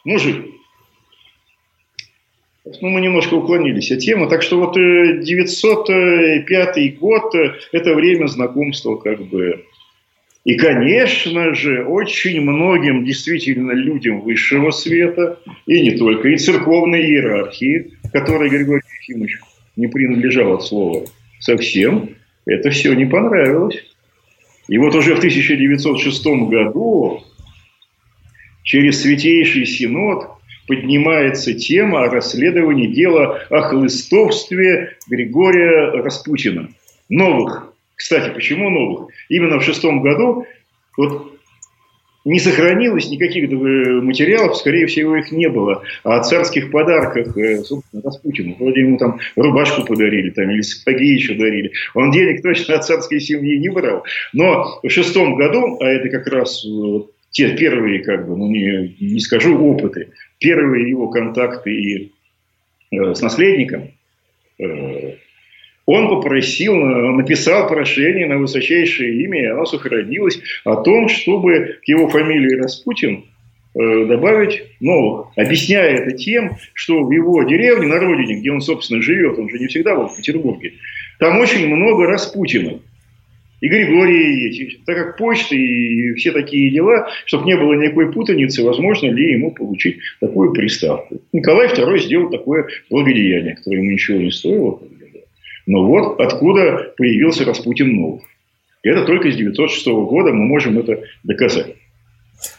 мужик, 0.05 0.45
ну, 2.83 2.91
мы 2.91 3.01
немножко 3.01 3.33
уклонились 3.35 3.91
от 3.93 4.01
темы. 4.01 4.29
Так 4.29 4.43
что 4.43 4.59
вот 4.59 4.75
905 4.75 6.77
э, 6.77 6.89
год 6.99 7.35
э,– 7.35 7.55
это 7.73 7.95
время 7.95 8.27
знакомства 8.27 8.97
как 8.97 9.23
бы. 9.23 9.65
И, 10.45 10.57
конечно 10.57 11.55
же, 11.55 11.87
очень 11.87 12.43
многим 12.43 13.05
действительно 13.05 13.73
людям 13.73 14.21
высшего 14.21 14.71
света, 14.71 15.39
и 15.67 15.81
не 15.81 15.93
только, 15.93 16.29
и 16.29 16.37
церковной 16.37 17.01
иерархии, 17.03 17.93
которой 18.13 18.51
Григорий 18.51 18.83
Ефимович 19.01 19.39
не 19.77 19.87
принадлежал 19.87 20.55
от 20.55 20.65
слова 20.65 21.07
совсем, 21.39 22.17
это 22.47 22.71
все 22.71 22.95
не 22.95 23.05
понравилось. 23.05 23.77
И 24.69 24.79
вот 24.79 24.95
уже 24.95 25.15
в 25.15 25.19
1906 25.19 26.27
году 26.49 27.23
через 28.63 29.03
Святейший 29.03 29.67
Синод 29.67 30.29
поднимается 30.67 31.55
тема 31.55 32.05
о 32.05 32.11
расследовании 32.11 32.89
дела 32.89 33.41
о 33.51 33.61
хлыстовстве 33.63 34.97
Григория 35.09 36.03
Распутина. 36.03 36.69
Новых. 37.09 37.73
Кстати, 37.95 38.33
почему 38.35 38.69
новых? 38.69 39.11
Именно 39.29 39.61
в 39.61 39.65
шестом 39.65 40.03
году 40.03 40.47
вот 40.97 41.36
не 42.27 42.41
сохранилось 42.41 43.09
никаких 43.09 43.51
э, 43.51 43.55
материалов, 44.03 44.57
скорее 44.57 44.87
всего, 44.87 45.17
их 45.17 45.31
не 45.31 45.49
было. 45.49 45.85
А 46.03 46.19
о 46.19 46.23
царских 46.25 46.73
подарках, 46.73 47.37
э, 47.39 47.63
собственно, 47.63 48.03
Распутину. 48.03 48.57
Вроде 48.59 48.81
ему 48.81 48.99
там 48.99 49.21
рубашку 49.37 49.85
подарили, 49.85 50.31
там, 50.31 50.51
или 50.51 50.61
сапоги 50.61 51.07
еще 51.07 51.35
дарили. 51.35 51.71
Он 51.95 52.11
денег 52.11 52.43
точно 52.43 52.75
от 52.75 52.85
царской 52.85 53.21
семьи 53.21 53.59
не 53.59 53.69
брал. 53.69 54.05
Но 54.33 54.81
в 54.83 54.91
шестом 54.91 55.37
году, 55.37 55.79
а 55.81 55.87
это 55.87 56.09
как 56.09 56.27
раз 56.27 56.65
вот, 56.65 57.13
те 57.31 57.57
первые, 57.57 58.03
как 58.03 58.27
бы, 58.27 58.37
ну 58.37 58.49
не, 58.49 58.97
не 58.99 59.21
скажу 59.21 59.57
опыты, 59.65 60.09
первые 60.41 60.91
его 60.91 61.09
контакты 61.09 61.71
и, 61.71 62.13
э, 62.91 63.15
с 63.15 63.21
наследником, 63.21 63.93
э, 64.59 65.15
он 65.87 66.09
попросил, 66.09 66.75
э, 66.75 67.13
написал 67.13 67.69
прошение 67.69 68.27
на 68.27 68.39
высочайшее 68.39 69.23
имя, 69.23 69.43
и 69.43 69.47
оно 69.47 69.65
сохранилось, 69.65 70.41
о 70.65 70.77
том, 70.77 71.09
чтобы 71.09 71.79
к 71.83 71.89
его 71.89 72.09
фамилии 72.09 72.61
Распутин 72.61 73.25
э, 73.75 74.05
добавить 74.07 74.65
новых, 74.81 75.29
объясняя 75.37 75.95
это 75.97 76.17
тем, 76.17 76.57
что 76.75 77.05
в 77.05 77.11
его 77.13 77.43
деревне, 77.45 77.87
на 77.87 78.01
родине, 78.01 78.41
где 78.41 78.51
он, 78.51 78.61
собственно, 78.61 79.01
живет, 79.01 79.39
он 79.39 79.49
же 79.49 79.59
не 79.59 79.69
всегда 79.69 79.95
был 79.95 80.09
в 80.09 80.17
Петербурге, 80.17 80.75
там 81.19 81.39
очень 81.39 81.67
много 81.67 82.07
Распутинов 82.07 82.81
и 83.61 83.69
Григорий, 83.69 84.81
так 84.85 84.97
как 84.97 85.17
почта 85.17 85.55
и 85.55 86.13
все 86.15 86.33
такие 86.33 86.71
дела, 86.71 87.09
чтобы 87.25 87.47
не 87.47 87.57
было 87.57 87.73
никакой 87.75 88.13
путаницы, 88.13 88.63
возможно 88.63 89.07
ли 89.11 89.33
ему 89.33 89.51
получить 89.53 89.99
такую 90.21 90.53
приставку. 90.53 91.23
Николай 91.33 91.69
II 91.69 91.99
сделал 91.99 92.31
такое 92.31 92.67
благодеяние, 92.91 93.55
которое 93.55 93.79
ему 93.79 93.93
ничего 93.93 94.19
не 94.19 94.31
стоило. 94.31 94.81
Но 95.67 95.85
вот 95.85 96.21
откуда 96.21 96.95
появился 96.97 97.45
Распутин 97.45 97.97
Новых. 97.97 98.23
И 98.83 98.89
это 98.89 99.05
только 99.05 99.31
с 99.31 99.37
906 99.37 99.87
года 99.87 100.33
мы 100.33 100.45
можем 100.45 100.79
это 100.79 101.03
доказать. 101.25 101.75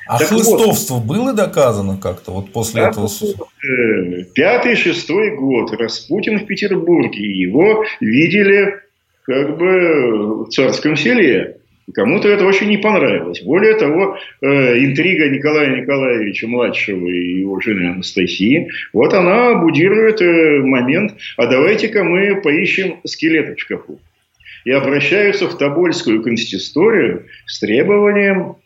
А 0.08 0.18
так 0.18 0.28
хлыстовство 0.30 0.96
вот, 0.96 1.06
было 1.06 1.34
доказано 1.34 1.98
как-то 1.98 2.32
вот 2.32 2.52
после 2.52 2.84
этого? 2.84 3.08
Э, 3.08 4.24
пятый, 4.34 4.76
шестой 4.76 5.36
год 5.38 5.72
Распутин 5.74 6.40
в 6.40 6.46
Петербурге. 6.46 7.20
Его 7.20 7.86
видели 8.02 8.76
как 9.24 9.58
бы 9.58 10.46
в 10.46 10.50
царском 10.50 10.96
селе. 10.96 11.58
Кому-то 11.94 12.28
это 12.28 12.46
очень 12.46 12.68
не 12.68 12.78
понравилось. 12.78 13.42
Более 13.42 13.76
того, 13.76 14.18
э, 14.42 14.80
интрига 14.80 15.30
Николая 15.30 15.80
Николаевича 15.80 16.48
младшего 16.48 17.08
и 17.08 17.40
его 17.40 17.62
жены 17.62 17.92
Анастасии, 17.92 18.70
вот 18.92 19.14
она 19.14 19.56
будирует 19.56 20.22
э, 20.22 20.60
момент, 20.64 21.16
а 21.38 21.48
давайте-ка 21.48 22.04
мы 22.04 22.42
поищем 22.42 23.00
скелеты 23.06 23.56
в 23.56 23.60
шкафу. 23.62 24.02
И 24.66 24.72
обращаются 24.72 25.48
в 25.48 25.58
Тобольскую 25.58 26.22
консисторию 26.22 27.28
с 27.46 27.60
требованием 27.60 28.58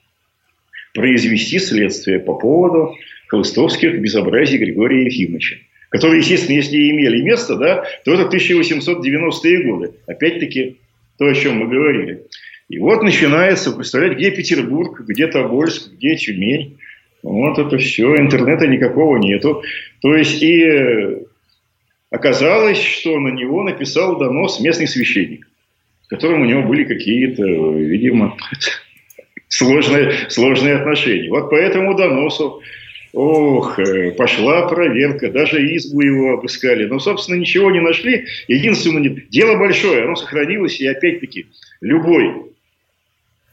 произвести 0.96 1.60
следствие 1.60 2.20
по 2.20 2.34
поводу 2.34 2.96
холстовских 3.28 4.02
безобразий 4.02 4.58
Григория 4.58 5.06
Ефимовича 5.06 5.58
которые, 5.92 6.20
естественно, 6.20 6.56
если 6.56 6.78
и 6.78 6.92
имели 6.92 7.22
место, 7.22 7.58
да, 7.58 7.84
то 8.06 8.14
это 8.14 8.34
1890-е 8.34 9.64
годы. 9.64 9.92
Опять-таки, 10.08 10.78
то, 11.20 11.26
о 11.26 11.36
чем 11.36 11.58
мы 11.58 11.68
говорили. 11.68 12.24
И 12.72 12.80
вот 12.80 13.04
начинается, 13.04 13.74
представлять, 13.74 14.18
где 14.18 14.32
Петербург, 14.32 15.02
где 15.02 15.28
Тобольск, 15.28 15.92
где 15.92 16.16
Тюмень. 16.16 16.78
Вот 17.22 17.60
это 17.60 17.78
все, 17.78 18.16
интернета 18.16 18.66
никакого 18.66 19.18
нету. 19.18 19.62
То 20.02 20.16
есть, 20.16 20.42
и 20.42 21.18
оказалось, 22.10 22.82
что 22.82 23.20
на 23.20 23.28
него 23.28 23.64
написал 23.64 24.18
донос 24.18 24.62
местный 24.62 24.88
священник, 24.88 25.50
с 26.04 26.08
которым 26.08 26.44
у 26.44 26.46
него 26.46 26.64
были 26.64 26.86
какие-то, 26.86 27.44
видимо, 27.44 28.38
сложные, 29.50 30.30
сложные 30.30 30.76
отношения. 30.76 31.30
Вот 31.30 31.50
по 31.50 31.56
этому 31.56 31.94
доносу 31.94 32.62
Ох, 33.14 33.78
э, 33.80 34.12
пошла 34.12 34.70
проверка, 34.70 35.30
даже 35.30 35.58
избу 35.76 36.00
его 36.00 36.36
обыскали. 36.36 36.86
Но, 36.86 36.98
собственно, 37.00 37.36
ничего 37.36 37.70
не 37.70 37.82
нашли. 37.82 38.26
Единственное, 38.48 39.10
дело 39.30 39.58
большое, 39.58 40.06
оно 40.06 40.16
сохранилось, 40.16 40.80
и 40.80 40.88
опять-таки, 40.88 41.48
любой 41.82 42.52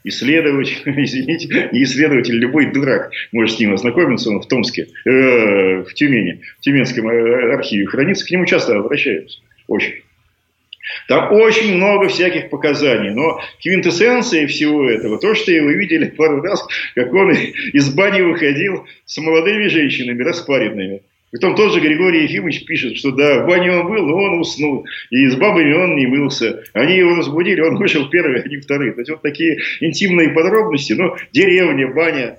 исследователь, 0.03 0.81
извините, 0.85 1.69
не 1.71 1.83
исследователь, 1.83 2.35
любой 2.35 2.71
дурак 2.71 3.11
может 3.31 3.57
с 3.57 3.59
ним 3.59 3.73
ознакомиться, 3.73 4.29
он 4.29 4.41
в 4.41 4.47
Томске, 4.47 4.87
э, 5.05 5.83
в 5.83 5.93
Тюмени, 5.93 6.41
в 6.59 6.61
Тюменском 6.61 7.09
э, 7.09 7.53
архиве 7.53 7.85
хранится, 7.87 8.25
к 8.25 8.31
нему 8.31 8.45
часто 8.45 8.77
обращаются, 8.77 9.39
очень. 9.67 10.03
Там 11.07 11.31
очень 11.33 11.75
много 11.75 12.07
всяких 12.07 12.49
показаний, 12.49 13.11
но 13.11 13.41
квинтэссенция 13.61 14.47
всего 14.47 14.89
этого, 14.89 15.19
то, 15.19 15.35
что 15.35 15.51
вы 15.51 15.73
видели 15.75 16.05
пару 16.05 16.41
раз, 16.41 16.65
как 16.95 17.13
он 17.13 17.31
из 17.31 17.93
бани 17.93 18.21
выходил 18.21 18.87
с 19.05 19.17
молодыми 19.17 19.67
женщинами, 19.67 20.23
распаренными. 20.23 21.01
Притом 21.31 21.55
тот 21.55 21.73
же 21.73 21.79
Григорий 21.79 22.23
Ефимович 22.23 22.65
пишет, 22.65 22.97
что 22.97 23.11
да, 23.11 23.43
в 23.43 23.47
бане 23.47 23.71
он 23.71 23.87
был, 23.87 24.05
но 24.05 24.15
он 24.15 24.39
уснул. 24.39 24.85
И 25.11 25.27
с 25.27 25.35
бабами 25.35 25.73
он 25.73 25.95
не 25.95 26.07
мылся. 26.07 26.63
Они 26.73 26.97
его 26.97 27.15
разбудили, 27.15 27.61
он 27.61 27.77
вышел 27.77 28.09
первый, 28.09 28.41
а 28.41 28.47
не 28.47 28.57
второй. 28.57 28.93
То 28.93 29.01
есть 29.01 29.11
вот 29.11 29.21
такие 29.21 29.59
интимные 29.79 30.29
подробности. 30.29 30.93
Но 30.93 31.15
деревня, 31.31 31.87
баня. 31.93 32.37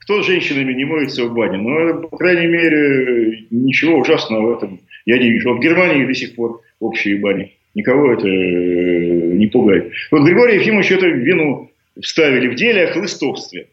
Кто 0.00 0.22
с 0.22 0.26
женщинами 0.26 0.72
не 0.72 0.84
моется 0.84 1.24
в 1.24 1.34
бане? 1.34 1.58
Ну, 1.58 2.08
по 2.08 2.16
крайней 2.16 2.46
мере, 2.46 3.46
ничего 3.50 3.98
ужасного 3.98 4.54
в 4.54 4.56
этом 4.56 4.80
я 5.06 5.18
не 5.18 5.30
вижу. 5.30 5.50
Вот 5.50 5.58
в 5.58 5.62
Германии 5.62 6.06
до 6.06 6.14
сих 6.14 6.34
пор 6.34 6.62
общие 6.78 7.18
бани. 7.18 7.52
Никого 7.74 8.12
это 8.12 8.26
э, 8.26 9.32
не 9.34 9.46
пугает. 9.46 9.92
Вот 10.10 10.24
Григорий 10.24 10.56
Ефимович 10.56 10.92
эту 10.92 11.10
вину 11.10 11.70
вставили 12.00 12.48
в 12.48 12.54
деле 12.54 12.84
о 12.84 12.92
хлыстовстве. 12.92 13.68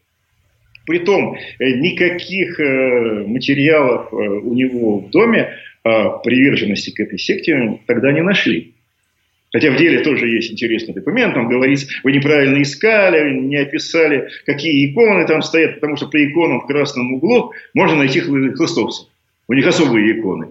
Притом 0.88 1.36
э, 1.58 1.70
никаких 1.72 2.58
э, 2.58 3.24
материалов 3.26 4.10
у 4.10 4.54
него 4.54 5.00
в 5.00 5.10
доме 5.10 5.54
приверженности 5.84 6.90
к 6.90 7.00
этой 7.00 7.18
секте 7.18 7.78
тогда 7.86 8.12
не 8.12 8.22
нашли. 8.22 8.74
Хотя 9.52 9.70
в 9.70 9.76
деле 9.76 10.00
тоже 10.00 10.28
есть 10.28 10.52
интересный 10.52 10.92
документ, 10.92 11.34
там 11.34 11.48
говорится, 11.48 11.86
вы 12.04 12.12
неправильно 12.12 12.60
искали, 12.60 13.32
не 13.32 13.56
описали, 13.56 14.28
какие 14.44 14.90
иконы 14.90 15.26
там 15.26 15.40
стоят, 15.40 15.76
потому 15.76 15.96
что 15.96 16.08
по 16.08 16.22
иконам 16.22 16.60
в 16.60 16.66
красном 16.66 17.14
углу 17.14 17.52
можно 17.72 17.96
найти 17.96 18.20
хлыстовцев. 18.20 19.08
У 19.46 19.54
них 19.54 19.66
особые 19.66 20.18
иконы. 20.18 20.48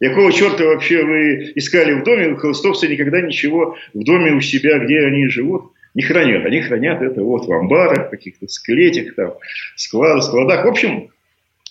Какого 0.00 0.32
черта 0.32 0.64
вообще 0.64 1.02
вы 1.02 1.52
искали 1.54 1.92
в 1.92 2.04
доме? 2.04 2.34
Холостовцы 2.34 2.88
никогда 2.88 3.20
ничего 3.20 3.76
в 3.94 4.02
доме 4.04 4.32
у 4.32 4.40
себя, 4.40 4.78
где 4.78 5.00
они 5.00 5.28
живут, 5.28 5.72
не 5.94 6.02
хранят. 6.02 6.44
Они 6.44 6.60
хранят 6.60 7.02
это 7.02 7.22
вот 7.22 7.46
в 7.46 7.52
амбарах, 7.52 8.10
каких-то 8.10 8.48
склетях, 8.48 9.14
там, 9.14 9.34
складах, 9.76 10.24
складах. 10.24 10.64
В 10.64 10.68
общем, 10.68 11.10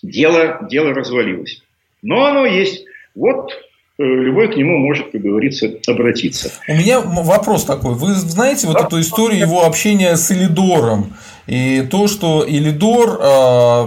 дело, 0.01 0.65
дело 0.69 0.93
развалилось. 0.93 1.61
Но 2.01 2.25
оно 2.25 2.45
есть. 2.45 2.85
Вот 3.15 3.51
э, 3.99 4.03
любой 4.03 4.51
к 4.51 4.57
нему 4.57 4.77
может, 4.77 5.11
как 5.11 5.21
говорится, 5.21 5.71
обратиться. 5.87 6.51
У 6.67 6.73
меня 6.73 6.99
вопрос 7.01 7.65
такой. 7.65 7.95
Вы 7.95 8.13
знаете 8.13 8.67
вот 8.67 8.79
эту 8.79 8.99
историю 8.99 9.39
его 9.39 9.65
общения 9.65 10.15
с 10.15 10.31
Элидором? 10.31 11.13
И 11.45 11.81
то, 11.91 12.07
что 12.07 12.45
Элидор, 12.47 13.19
а, 13.21 13.85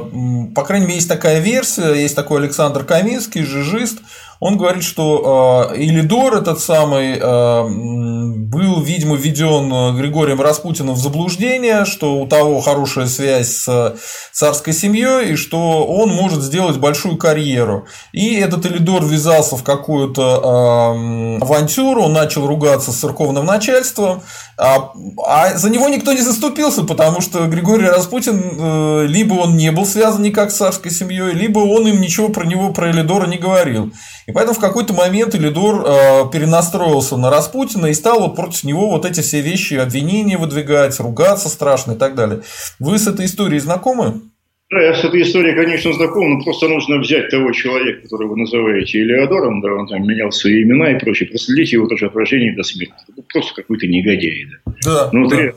по 0.55 0.63
крайней 0.63 0.87
мере, 0.87 0.97
есть 0.97 1.09
такая 1.09 1.41
версия, 1.41 1.95
есть 1.95 2.15
такой 2.15 2.41
Александр 2.41 2.85
Каминский, 2.85 3.45
жижист, 3.45 4.01
он 4.41 4.57
говорит, 4.57 4.83
что 4.83 5.71
э, 5.73 5.79
Илидор 5.79 6.37
этот 6.37 6.61
самый 6.61 7.19
э, 7.19 7.63
был, 7.67 8.81
видимо, 8.81 9.17
введен 9.17 9.97
Григорием 9.97 10.41
Распутиным 10.41 10.95
в 10.95 10.99
заблуждение, 10.99 11.85
что 11.85 12.17
у 12.17 12.27
того 12.27 12.61
хорошая 12.61 13.07
связь 13.07 13.49
с 13.49 13.97
царской 14.33 14.73
семьей 14.73 15.33
и 15.33 15.37
что 15.37 15.87
он 15.87 16.11
может 16.11 16.43
сделать 16.43 16.77
большую 16.77 17.17
карьеру. 17.17 17.87
И 18.13 18.37
этот 18.37 18.67
Элидор 18.67 19.05
ввязался 19.05 19.57
в 19.57 19.63
какую-то 19.63 20.23
э, 20.23 21.43
авантюру, 21.43 22.03
он 22.05 22.13
начал 22.13 22.47
ругаться 22.47 22.93
с 22.93 22.97
церковным 22.97 23.47
начальством, 23.47 24.23
а, 24.59 24.93
а 25.27 25.55
за 25.57 25.69
него 25.69 25.89
никто 25.89 26.13
не 26.15 26.23
заступился, 26.23 26.85
потому 26.85 27.21
что 27.21 27.47
Григорий 27.47 27.87
Распутин 27.87 28.41
э, 28.59 29.07
либо 29.07 29.35
он 29.35 29.57
не 29.57 29.71
был 29.71 29.85
связан 29.85 30.23
никак 30.23 30.51
с 30.51 30.57
царской 30.57 30.91
семьей, 30.91 31.35
либо 31.35 31.59
он 31.59 31.87
им 31.87 32.01
ничего 32.01 32.31
про 32.31 32.47
него, 32.47 32.73
про 32.73 32.91
Элидора 32.91 33.27
не 33.27 33.37
говорил. 33.37 33.93
И 34.27 34.33
поэтому 34.33 34.57
в 34.57 34.61
какой-то 34.61 34.95
момент 34.95 35.35
Элидор 35.35 35.85
э, 35.85 36.31
перенастроился 36.33 37.19
на 37.19 37.31
Распутина 37.31 37.87
и 37.87 37.95
стал 37.95 38.21
вот 38.21 38.35
против 38.35 38.65
него 38.65 38.89
вот 38.89 39.05
эти 39.05 39.21
все 39.21 39.43
вещи, 39.43 39.75
обвинения 39.75 40.39
выдвигать, 40.39 40.99
ругаться 41.01 41.51
страшно 41.51 41.93
и 41.93 41.97
так 41.97 42.15
далее. 42.15 42.41
Вы 42.79 42.99
с 42.99 43.07
этой 43.07 43.27
историей 43.27 43.61
знакомы? 43.61 44.23
Да, 44.69 44.83
я 44.83 44.95
с 44.95 45.05
этой 45.05 45.23
историей, 45.23 45.55
конечно, 45.55 45.93
знаком, 45.93 46.39
но 46.39 46.45
просто 46.45 46.67
нужно 46.67 46.99
взять 46.99 47.31
того 47.31 47.53
человека, 47.53 48.03
которого 48.03 48.31
вы 48.31 48.39
называете 48.39 49.01
Элеодором, 49.01 49.61
да, 49.61 49.73
он 49.73 49.87
там 49.87 50.05
менял 50.05 50.33
свои 50.33 50.65
имена 50.65 50.91
и 50.91 50.99
прочее, 50.99 51.29
проследить 51.29 51.73
его 51.73 51.87
тоже 51.87 52.07
от 52.07 52.17
рождения 52.17 52.53
до 52.53 52.65
смерти. 52.65 52.95
Это 53.09 53.23
просто 53.33 53.55
какой-то 53.55 53.87
негодяй, 53.87 54.47
да. 54.51 54.73
Да, 54.85 55.11
ну, 55.13 55.29
да. 55.29 55.53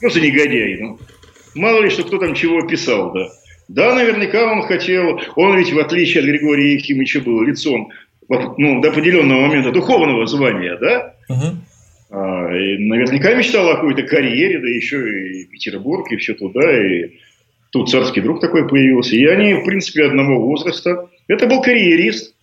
Просто 0.00 0.20
негодяй, 0.20 0.78
ну. 0.80 0.98
Мало 1.54 1.82
ли, 1.82 1.90
что 1.90 2.02
кто 2.02 2.18
там 2.18 2.34
чего 2.34 2.66
писал, 2.66 3.12
да. 3.12 3.28
Да, 3.68 3.94
наверняка 3.94 4.50
он 4.50 4.62
хотел, 4.62 5.20
он 5.36 5.56
ведь, 5.56 5.72
в 5.72 5.78
отличие 5.78 6.22
от 6.22 6.28
Григория 6.28 6.74
Ефимовича, 6.74 7.20
был 7.20 7.42
лицом 7.42 7.92
ну, 8.28 8.80
до 8.80 8.88
определенного 8.88 9.42
момента 9.42 9.70
духовного 9.70 10.26
звания, 10.26 10.76
да, 10.80 11.14
угу. 11.28 11.56
а, 12.10 12.56
и 12.56 12.78
наверняка 12.78 13.34
мечтал 13.34 13.68
о 13.68 13.76
какой-то 13.76 14.02
карьере, 14.02 14.58
да 14.58 14.68
еще 14.68 14.98
и 15.30 15.44
Петербург, 15.44 16.10
и 16.10 16.16
все 16.16 16.34
туда, 16.34 16.86
и 16.86 17.10
тут 17.70 17.90
царский 17.90 18.20
друг 18.20 18.40
такой 18.40 18.68
появился. 18.68 19.16
И 19.16 19.24
они, 19.26 19.54
в 19.54 19.64
принципе, 19.64 20.04
одного 20.04 20.40
возраста. 20.40 21.08
Это 21.26 21.46
был 21.46 21.62
карьерист. 21.62 22.34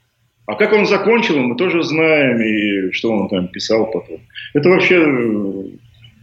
А 0.48 0.56
как 0.56 0.74
он 0.74 0.86
закончил, 0.86 1.40
мы 1.40 1.56
тоже 1.56 1.84
знаем, 1.84 2.40
и 2.40 2.92
что 2.92 3.12
он 3.12 3.30
там 3.30 3.48
писал 3.48 3.90
потом. 3.92 4.22
Это 4.54 4.70
вообще 4.70 4.98
э, 4.98 5.64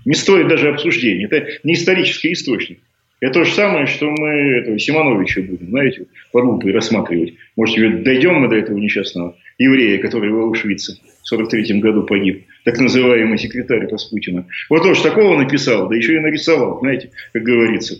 не 0.05 0.15
стоит 0.15 0.47
даже 0.49 0.69
обсуждения. 0.69 1.27
Это 1.27 1.47
не 1.65 1.75
исторический 1.75 2.33
источник. 2.33 2.79
Это 3.23 3.35
то 3.35 3.45
же 3.45 3.53
самое, 3.53 3.87
что 3.87 4.11
мы 4.11 4.29
этого 4.59 4.79
Симоновича 4.81 5.43
будем, 5.43 5.69
знаете, 5.69 6.07
под 6.33 6.45
лупой 6.45 6.73
рассматривать. 6.73 7.35
Может, 7.57 8.03
дойдем 8.03 8.35
мы 8.35 8.49
до 8.49 8.57
этого 8.57 8.77
несчастного 8.77 9.37
еврея, 9.59 9.99
который 9.99 10.31
в 10.31 10.41
Аушвице 10.41 10.99
в 11.23 11.29
43 11.29 11.79
году 11.79 12.03
погиб, 12.03 12.47
так 12.65 12.81
называемый 12.81 13.39
секретарь 13.39 13.87
Распутина. 13.89 14.47
Вот 14.69 14.83
тоже 14.83 15.05
такого 15.05 15.39
написал, 15.39 15.89
да 15.89 15.95
еще 15.95 16.17
и 16.17 16.21
нарисовал, 16.21 16.81
знаете, 16.81 17.11
как 17.33 17.45
говорится. 17.45 17.95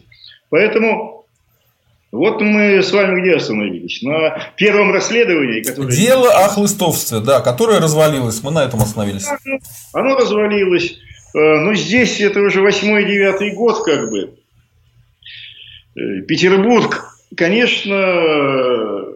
Поэтому 0.53 1.25
вот 2.13 2.43
мы 2.43 2.83
с 2.83 2.93
вами 2.93 3.23
где 3.23 3.37
остановились? 3.37 4.03
На 4.03 4.53
первом 4.57 4.93
расследовании, 4.93 5.63
которое... 5.63 5.97
Дело 5.97 6.31
о 6.31 6.49
хлыстовстве, 6.49 7.21
да, 7.21 7.41
которое 7.41 7.81
развалилось. 7.81 8.43
Мы 8.43 8.51
на 8.51 8.63
этом 8.63 8.81
остановились. 8.81 9.27
Оно 9.95 10.15
развалилось. 10.15 10.99
Э, 11.35 11.39
но 11.39 11.73
здесь 11.73 12.21
это 12.21 12.41
уже 12.41 12.61
восьмой-девятый 12.61 13.53
год, 13.53 13.83
как 13.83 14.11
бы. 14.11 14.35
Э, 15.97 16.21
Петербург, 16.29 17.03
конечно, 17.35 19.07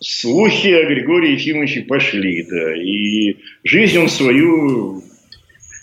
слухи 0.00 0.68
о 0.68 0.84
Григории 0.84 1.32
Ефимовиче 1.32 1.80
пошли, 1.80 2.42
да, 2.42 2.76
и 2.76 3.36
жизнь 3.64 3.96
он 3.96 4.10
свою 4.10 5.02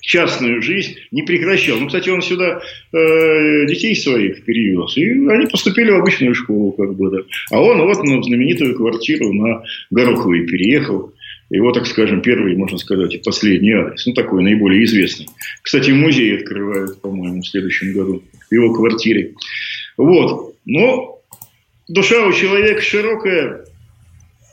частную 0.05 0.61
жизнь 0.61 0.95
не 1.11 1.23
прекращал. 1.23 1.77
Ну, 1.79 1.87
кстати, 1.87 2.09
он 2.09 2.21
сюда 2.21 2.61
э, 2.93 3.65
детей 3.65 3.95
своих 3.95 4.45
перевез, 4.45 4.95
и 4.97 5.09
они 5.09 5.47
поступили 5.47 5.91
в 5.91 5.97
обычную 5.97 6.35
школу, 6.35 6.71
как 6.71 6.95
бы, 6.95 7.09
да. 7.09 7.17
А 7.51 7.61
он 7.61 7.81
вот 7.81 8.03
на 8.03 8.21
знаменитую 8.21 8.75
квартиру 8.75 9.33
на 9.33 9.63
Гороховой 9.89 10.45
переехал. 10.45 11.11
Его, 11.49 11.71
так 11.71 11.85
скажем, 11.85 12.21
первый, 12.21 12.55
можно 12.55 12.77
сказать, 12.77 13.13
и 13.13 13.19
последний 13.19 13.71
адрес. 13.71 14.05
Ну, 14.07 14.13
такой 14.13 14.41
наиболее 14.43 14.83
известный. 14.85 15.27
Кстати, 15.61 15.91
музей 15.91 16.37
открывают, 16.37 17.01
по-моему, 17.01 17.41
в 17.41 17.47
следующем 17.47 17.93
году 17.93 18.23
в 18.49 18.53
его 18.53 18.73
квартире. 18.73 19.33
Вот. 19.97 20.55
Но 20.65 21.19
душа 21.87 22.25
у 22.25 22.33
человека 22.33 22.81
широкая. 22.81 23.65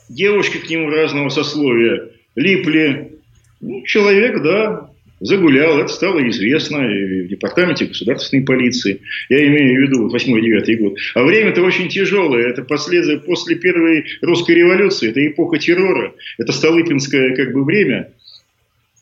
Девушки 0.09 0.57
к 0.57 0.69
нему 0.69 0.89
разного 0.89 1.29
сословия 1.29 2.09
липли. 2.35 3.13
Ну, 3.61 3.83
человек, 3.85 4.43
да, 4.43 4.92
загулял, 5.23 5.79
это 5.79 5.87
стало 5.87 6.27
известно 6.29 6.79
в 6.79 7.27
департаменте 7.27 7.85
государственной 7.85 8.43
полиции. 8.43 9.01
Я 9.29 9.45
имею 9.47 9.79
в 9.79 9.87
виду 9.87 10.03
вот 10.03 10.13
8-9 10.13 10.75
год. 10.77 10.97
А 11.15 11.23
время-то 11.23 11.61
очень 11.63 11.87
тяжелое. 11.87 12.49
Это 12.49 12.63
после, 12.63 13.17
после 13.19 13.55
первой 13.55 14.05
русской 14.21 14.51
революции, 14.51 15.09
это 15.09 15.25
эпоха 15.25 15.57
террора, 15.57 16.13
это 16.37 16.51
Столыпинское 16.51 17.35
как 17.35 17.53
бы 17.53 17.63
время. 17.63 18.11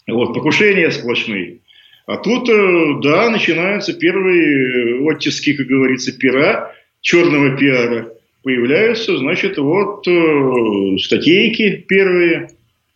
Вот, 0.07 0.33
покушения 0.33 0.91
сплошные. 0.91 1.57
А 2.05 2.17
тут, 2.17 2.49
э, 2.49 2.99
да, 3.01 3.29
начинаются 3.29 3.93
первые 3.93 5.01
оттиски, 5.01 5.53
как 5.53 5.67
говорится, 5.67 6.11
пера, 6.17 6.73
черного 7.01 7.57
пиара. 7.57 8.11
Появляются, 8.43 9.17
значит, 9.17 9.57
вот 9.57 10.07
э, 10.07 10.97
статейки 10.99 11.83
первые 11.87 12.49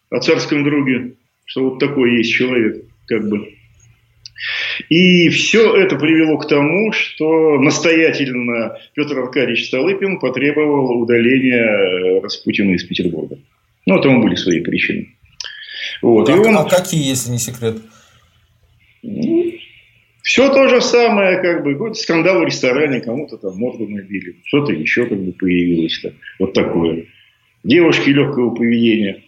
о 0.10 0.20
царском 0.20 0.64
друге, 0.64 1.14
что 1.46 1.70
вот 1.70 1.80
такой 1.80 2.18
есть 2.18 2.34
человек 2.34 2.86
как 3.08 3.28
бы. 3.28 3.56
И 4.90 5.30
все 5.30 5.76
это 5.76 5.96
привело 5.96 6.38
к 6.38 6.48
тому, 6.48 6.92
что 6.92 7.60
настоятельно 7.60 8.78
Петр 8.94 9.18
Аркадьевич 9.18 9.68
Столыпин 9.68 10.20
потребовал 10.20 11.02
удаления 11.02 12.22
Распутина 12.22 12.72
из 12.72 12.84
Петербурга. 12.84 13.38
Ну, 13.86 14.02
тому 14.02 14.22
были 14.24 14.36
свои 14.36 14.62
причины. 14.62 15.16
Вот. 16.02 16.30
А, 16.30 16.34
и 16.34 16.40
он... 16.40 16.58
а 16.58 16.66
какие, 16.66 17.08
если 17.08 17.32
не 17.32 17.38
секрет? 17.38 17.78
Ну, 19.04 19.54
все 20.26 20.50
то 20.50 20.68
же 20.68 20.82
самое, 20.82 21.38
как 21.40 21.64
бы, 21.64 21.74
какой-то 21.74 21.96
скандал 21.96 22.42
в 22.42 22.46
ресторане, 22.46 23.00
кому-то 23.00 23.38
там 23.38 23.56
морду 23.58 23.88
набили, 23.88 24.38
что-то 24.46 24.74
еще 24.74 25.06
как 25.06 25.24
бы 25.24 25.32
появилось-то. 25.34 26.14
Вот 26.40 26.54
такое. 26.54 27.06
Девушки 27.64 28.10
легкого 28.10 28.54
поведения. 28.56 29.22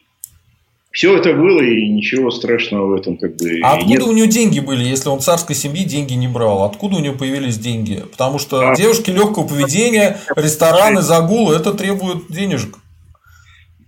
Все 0.91 1.15
это 1.15 1.34
было, 1.34 1.62
и 1.62 1.89
ничего 1.89 2.32
страшного 2.32 2.88
в 2.88 2.93
этом 2.93 3.17
как 3.17 3.36
бы 3.36 3.60
А 3.63 3.73
откуда 3.73 3.91
нет. 3.91 4.04
у 4.04 4.12
него 4.13 4.26
деньги 4.26 4.60
были, 4.60 4.84
если 4.84 5.10
он 5.10 5.19
царской 5.19 5.56
семьи 5.56 5.84
деньги 5.84 6.13
не 6.13 6.28
брал? 6.28 6.63
Откуда 6.63 6.95
у 6.95 7.00
него 7.00 7.15
появились 7.15 7.58
деньги? 7.58 8.04
Потому 8.12 8.39
что 8.39 8.71
а... 8.71 8.76
девушки 8.76 9.12
легкого 9.12 9.47
поведения, 9.47 10.17
рестораны, 10.36 11.02
загулы, 11.02 11.56
это 11.56 11.73
требует 11.73 12.28
денежек. 12.30 12.78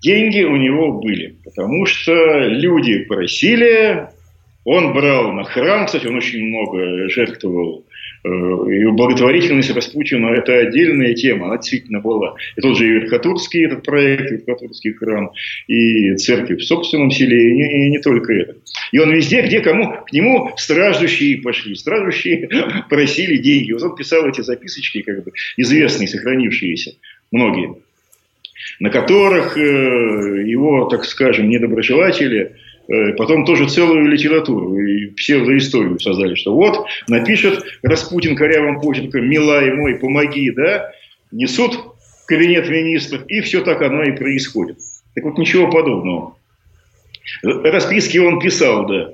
Деньги 0.02 0.44
у 0.44 0.56
него 0.56 1.00
были, 1.02 1.40
потому 1.44 1.86
что 1.86 2.14
люди 2.14 3.00
просили, 3.00 4.08
он 4.64 4.94
брал 4.94 5.34
на 5.34 5.44
храм, 5.44 5.88
кстати, 5.88 6.06
он 6.06 6.16
очень 6.16 6.46
много 6.48 7.10
жертвовал 7.10 7.86
и 8.24 8.86
благотворительность 8.88 9.74
Распутина– 9.74 10.28
это 10.38 10.58
отдельная 10.58 11.14
тема, 11.14 11.48
она 11.48 11.58
действительно 11.58 12.02
была. 12.02 12.36
И 12.56 12.62
тот 12.62 12.78
же 12.78 12.86
Верхотурский 12.86 13.66
этот 13.66 13.84
проект, 13.84 14.32
Верхотурский 14.32 14.94
храм, 14.94 15.32
и 15.68 16.16
церковь 16.16 16.60
в 16.60 16.66
собственном 16.66 17.12
селе, 17.12 17.52
и 17.52 17.54
не, 17.54 17.88
и 17.88 17.90
не 17.92 18.00
только 18.00 18.34
это. 18.34 18.56
И 18.92 19.00
он 19.00 19.12
везде, 19.12 19.42
где 19.42 19.62
кому, 19.62 19.94
к 20.06 20.12
нему 20.12 20.52
страждущие 20.58 21.42
пошли, 21.42 21.76
страждущие 21.76 22.50
просили 22.90 23.38
деньги. 23.38 23.72
Вот 23.72 23.84
он 23.84 23.96
писал 23.96 24.28
эти 24.28 24.42
записочки, 24.42 25.02
как 25.02 25.24
бы 25.24 25.32
известные, 25.58 26.08
сохранившиеся, 26.08 26.96
многие, 27.32 27.76
на 28.80 28.90
которых 28.90 29.58
э, 29.58 29.62
его, 29.62 30.86
так 30.86 31.06
скажем, 31.06 31.50
недоброжелатели– 31.50 32.56
Э, 32.62 32.69
потом 33.18 33.46
тоже 33.46 33.70
целую 33.70 34.08
литературу 34.08 34.78
и 34.80 35.08
псевдоисторию 35.12 36.00
создали, 36.00 36.36
что 36.36 36.56
вот 36.56 36.88
напишет 37.08 37.64
Распутин 37.84 38.36
корявым 38.36 38.82
почерком 38.82 39.30
«Милай 39.30 39.72
мой, 39.74 39.96
помоги», 39.96 40.52
да, 40.52 40.92
несут 41.32 41.76
в 41.76 42.26
кабинет 42.26 42.70
министров, 42.70 43.22
и 43.28 43.42
все 43.42 43.62
так 43.62 43.82
оно 43.82 44.04
и 44.04 44.12
происходит. 44.12 44.78
Так 45.16 45.24
вот, 45.24 45.38
ничего 45.38 45.70
подобного. 45.70 46.36
Расписки 47.44 48.18
он 48.18 48.40
писал, 48.40 48.88
да, 48.88 49.14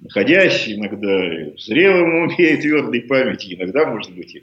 находясь 0.00 0.68
иногда 0.68 1.52
в 1.56 1.60
зрелом 1.60 2.24
уме 2.24 2.54
и 2.54 2.56
твердой 2.56 3.02
памяти, 3.02 3.54
иногда, 3.54 3.86
может 3.86 4.14
быть, 4.14 4.34
и 4.34 4.42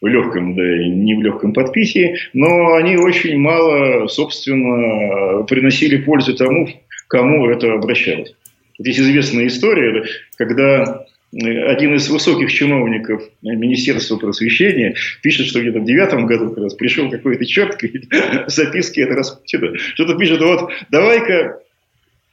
в 0.00 0.06
легком, 0.06 0.54
да, 0.54 0.62
не 0.62 1.16
в 1.16 1.22
легком 1.22 1.52
подписии, 1.52 2.16
но 2.32 2.74
они 2.74 2.96
очень 2.96 3.38
мало, 3.38 4.06
собственно, 4.06 5.42
приносили 5.44 5.96
пользу 5.96 6.36
тому, 6.36 6.68
кому 7.08 7.48
это 7.48 7.72
обращалось. 7.72 8.34
Здесь 8.78 9.00
известная 9.00 9.48
история, 9.48 10.04
когда 10.36 11.06
один 11.32 11.94
из 11.94 12.08
высоких 12.08 12.50
чиновников 12.52 13.22
Министерства 13.42 14.16
просвещения 14.16 14.94
пишет, 15.20 15.46
что 15.46 15.60
где-то 15.60 15.80
в 15.80 15.84
девятом 15.84 16.26
году 16.26 16.50
как 16.50 16.64
раз 16.64 16.74
пришел 16.74 17.10
какой-то 17.10 17.44
черт, 17.44 17.78
записки 18.46 19.00
от 19.00 19.10
Распутина, 19.10 19.76
что-то 19.94 20.16
пишет, 20.16 20.40
вот 20.40 20.70
давай-ка 20.90 21.60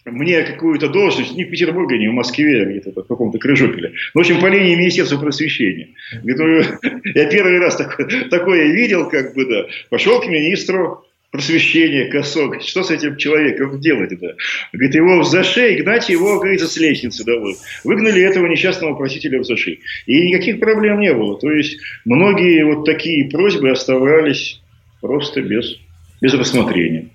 мне 0.05 0.43
какую-то 0.43 0.87
должность, 0.87 1.35
не 1.35 1.45
в 1.45 1.49
Петербурге, 1.49 1.97
не 1.97 2.07
в 2.07 2.13
Москве, 2.13 2.61
а 2.61 2.65
где-то 2.65 2.91
в 2.91 3.07
каком-то 3.07 3.39
Крыжопеле. 3.39 3.93
В 4.13 4.19
общем, 4.19 4.39
по 4.39 4.45
линии 4.45 4.75
Министерства 4.75 5.17
просвещения. 5.17 5.89
Говорит, 6.23 6.79
ну, 6.83 6.99
я 7.15 7.25
первый 7.25 7.57
раз 7.57 7.75
такое, 7.75 8.07
такое 8.29 8.67
видел, 8.67 9.09
как 9.09 9.33
бы, 9.33 9.45
да. 9.47 9.65
Пошел 9.89 10.21
к 10.21 10.27
министру 10.27 11.05
просвещение, 11.31 12.05
косок. 12.05 12.61
Что 12.61 12.83
с 12.83 12.91
этим 12.91 13.17
человеком 13.17 13.79
делать-то? 13.79 14.35
Говорит, 14.73 14.95
его 14.95 15.19
в 15.21 15.25
зашей, 15.25 15.75
гнать 15.81 16.09
его, 16.09 16.39
говорится, 16.39 16.67
с 16.67 16.77
лестницы 16.77 17.23
домой. 17.23 17.55
Выгнали 17.83 18.21
этого 18.21 18.47
несчастного 18.47 18.95
просителя 18.95 19.39
в 19.39 19.45
зашей. 19.45 19.81
И 20.05 20.27
никаких 20.27 20.59
проблем 20.59 20.99
не 20.99 21.13
было. 21.13 21.39
То 21.39 21.51
есть, 21.51 21.79
многие 22.05 22.65
вот 22.65 22.85
такие 22.85 23.29
просьбы 23.29 23.71
оставались 23.71 24.61
просто 25.01 25.41
без, 25.41 25.77
без 26.21 26.33
рассмотрения. 26.33 27.09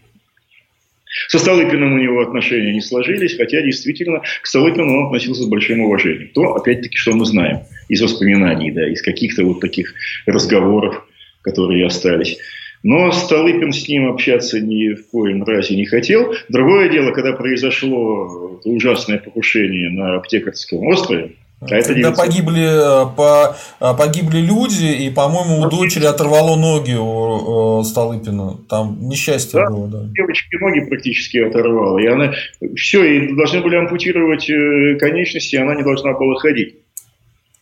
Со 1.29 1.39
Столыпиным 1.39 1.95
у 1.95 1.99
него 1.99 2.21
отношения 2.21 2.73
не 2.73 2.81
сложились, 2.81 3.37
хотя 3.37 3.63
действительно 3.63 4.23
к 4.43 4.47
Столыпину 4.47 4.99
он 4.99 5.07
относился 5.07 5.43
с 5.43 5.47
большим 5.47 5.81
уважением. 5.81 6.31
То, 6.35 6.55
опять-таки, 6.55 6.97
что 6.97 7.13
мы 7.13 7.25
знаем 7.25 7.61
из 7.89 8.01
воспоминаний, 8.01 8.71
да, 8.71 8.89
из 8.89 9.03
каких-то 9.03 9.45
вот 9.45 9.61
таких 9.61 9.95
разговоров, 10.27 11.05
которые 11.43 11.87
остались. 11.87 12.39
Но 12.83 13.13
Столыпин 13.13 13.73
с 13.73 13.87
ним 13.89 14.11
общаться 14.11 14.61
ни 14.61 14.95
в 14.95 15.09
коем 15.11 15.45
разе 15.45 15.77
не 15.77 15.85
хотел. 15.85 16.35
Другое 16.49 16.89
дело, 16.89 17.13
когда 17.13 17.33
произошло 17.33 18.61
ужасное 18.65 19.19
покушение 19.19 19.91
на 19.91 20.17
Аптекарском 20.17 20.87
острове, 20.87 21.33
а 21.61 21.75
это 21.75 21.93
Когда 21.93 22.13
погибли, 22.13 22.63
э, 22.63 23.15
по, 23.15 23.55
э, 23.81 23.95
погибли 23.97 24.39
люди, 24.39 25.05
и, 25.05 25.11
по-моему, 25.11 25.61
у 25.61 25.69
дочери 25.69 26.07
оторвало 26.07 26.57
ноги 26.57 26.95
у, 26.95 27.81
у 27.81 27.85
Столыпина. 27.85 28.57
Там 28.67 28.97
несчастье 29.03 29.61
да, 29.61 29.69
было, 29.69 29.87
да. 29.87 30.05
Девочки 30.17 30.57
ноги 30.57 30.81
практически 30.89 31.37
оторвало. 31.37 31.99
И 31.99 32.07
она 32.07 32.33
все, 32.77 33.05
и 33.05 33.35
должны 33.35 33.61
были 33.61 33.77
ампутировать 33.77 34.49
э, 34.49 34.97
конечности, 34.99 35.57
и 35.57 35.59
она 35.59 35.75
не 35.75 35.83
должна 35.83 36.15
была 36.15 36.37
ходить. 36.37 36.77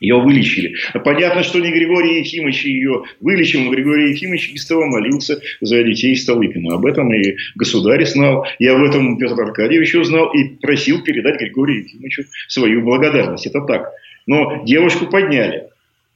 Ее 0.01 0.21
вылечили. 0.21 0.77
Понятно, 1.05 1.43
что 1.43 1.59
не 1.59 1.73
Григорий 1.73 2.21
Ефимович 2.21 2.65
ее 2.65 3.03
вылечил, 3.21 3.63
но 3.63 3.71
Григорий 3.73 4.11
Ефимович 4.11 4.53
истово 4.55 4.87
молился 4.87 5.41
за 5.61 5.83
детей 5.83 6.15
Столыпина. 6.15 6.77
Об 6.77 6.87
этом 6.87 7.13
и 7.13 7.37
государь 7.57 8.05
знал, 8.07 8.47
и 8.61 8.67
об 8.67 8.83
этом 8.83 9.19
Петр 9.19 9.41
Аркадьевич 9.41 9.95
узнал, 9.97 10.33
и 10.33 10.57
просил 10.61 11.03
передать 11.03 11.41
Григорию 11.41 11.83
Ефимовичу 11.83 12.25
свою 12.47 12.83
благодарность. 12.83 13.47
Это 13.47 13.61
так. 13.63 13.91
Но 14.27 14.63
девушку 14.65 15.07
подняли. 15.07 15.65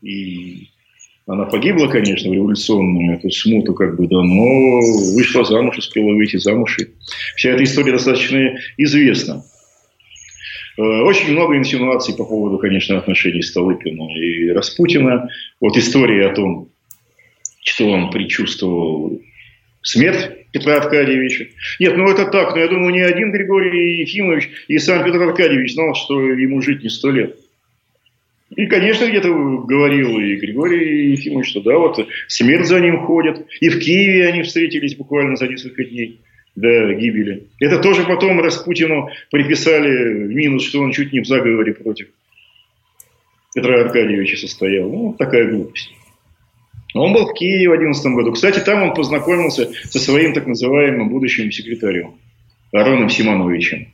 И 0.00 0.68
она 1.26 1.44
погибла, 1.44 1.88
конечно, 1.88 2.30
в 2.30 2.34
революционную 2.34 3.16
эту 3.16 3.30
смуту, 3.30 3.74
как 3.74 3.96
бы, 3.96 4.06
да, 4.06 4.22
но 4.22 4.80
вышла 5.14 5.44
замуж, 5.44 5.78
успела 5.78 6.14
выйти 6.14 6.36
замуж. 6.36 6.78
И 6.78 6.88
вся 7.36 7.50
эта 7.50 7.64
история 7.64 7.92
достаточно 7.92 8.58
известна. 8.76 9.42
Э, 10.78 10.82
очень 10.82 11.32
много 11.32 11.56
инсинуаций 11.56 12.14
по 12.14 12.24
поводу, 12.24 12.58
конечно, 12.58 12.98
отношений 12.98 13.42
Столыпина 13.42 14.10
и 14.16 14.50
Распутина. 14.50 15.28
Вот 15.60 15.76
история 15.76 16.28
о 16.28 16.34
том, 16.34 16.68
что 17.62 17.88
он 17.88 18.10
предчувствовал 18.10 19.20
смерть 19.82 20.30
Петра 20.52 20.76
Аркадьевича. 20.76 21.48
Нет, 21.78 21.96
ну 21.96 22.08
это 22.10 22.26
так, 22.26 22.54
но 22.54 22.60
я 22.60 22.68
думаю, 22.68 22.94
ни 22.94 23.00
один 23.00 23.32
Григорий 23.32 24.00
Ефимович 24.00 24.48
и 24.68 24.78
сам 24.78 25.04
Петр 25.04 25.22
Аркадьевич 25.22 25.74
знал, 25.74 25.94
что 25.94 26.20
ему 26.20 26.60
жить 26.62 26.82
не 26.82 26.88
сто 26.88 27.10
лет. 27.10 27.36
И, 28.54 28.66
конечно, 28.66 29.06
где-то 29.06 29.30
говорил 29.30 30.18
и 30.18 30.36
Григорий 30.36 31.12
Ефимович, 31.12 31.48
что 31.48 31.60
да, 31.62 31.78
вот 31.78 32.06
смерть 32.28 32.66
за 32.66 32.80
ним 32.80 32.98
ходит. 33.06 33.46
И 33.60 33.70
в 33.70 33.78
Киеве 33.78 34.28
они 34.28 34.42
встретились 34.42 34.94
буквально 34.94 35.36
за 35.36 35.48
несколько 35.48 35.84
дней 35.84 36.20
до 36.54 36.94
гибели. 36.94 37.44
Это 37.60 37.78
тоже 37.78 38.04
потом 38.04 38.40
Распутину 38.40 39.08
приписали 39.30 40.26
в 40.26 40.34
минус, 40.34 40.64
что 40.64 40.80
он 40.80 40.92
чуть 40.92 41.12
не 41.12 41.20
в 41.20 41.26
заговоре 41.26 41.72
против 41.72 42.08
Петра 43.54 43.80
Аркадьевича 43.80 44.36
состоял. 44.36 44.88
Ну, 44.88 45.14
такая 45.18 45.50
глупость. 45.50 45.92
Он 46.94 47.12
был 47.12 47.26
в 47.26 47.34
Киеве 47.34 47.68
в 47.68 47.78
2011 47.78 48.06
году. 48.12 48.32
Кстати, 48.32 48.60
там 48.60 48.82
он 48.82 48.94
познакомился 48.94 49.70
со 49.84 49.98
своим 49.98 50.34
так 50.34 50.46
называемым 50.46 51.08
будущим 51.08 51.50
секретарем. 51.50 52.14
Ароном 52.72 53.08
Симоновичем. 53.10 53.88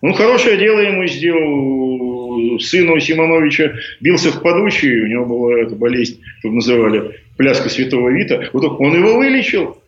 Он 0.00 0.12
хорошее 0.12 0.58
дело 0.58 0.80
ему 0.80 1.06
сделал. 1.06 2.60
Сыну 2.60 3.00
Симоновича 3.00 3.74
бился 4.00 4.30
в 4.30 4.42
подучие, 4.42 5.04
у 5.04 5.06
него 5.06 5.24
была 5.26 5.60
эта 5.60 5.74
болезнь, 5.74 6.20
что 6.38 6.50
называли 6.50 7.20
пляска 7.36 7.68
святого 7.68 8.10
Вита. 8.10 8.48
Вот 8.52 8.64
он 8.64 8.94
его 8.94 9.16
вылечил. 9.16 9.78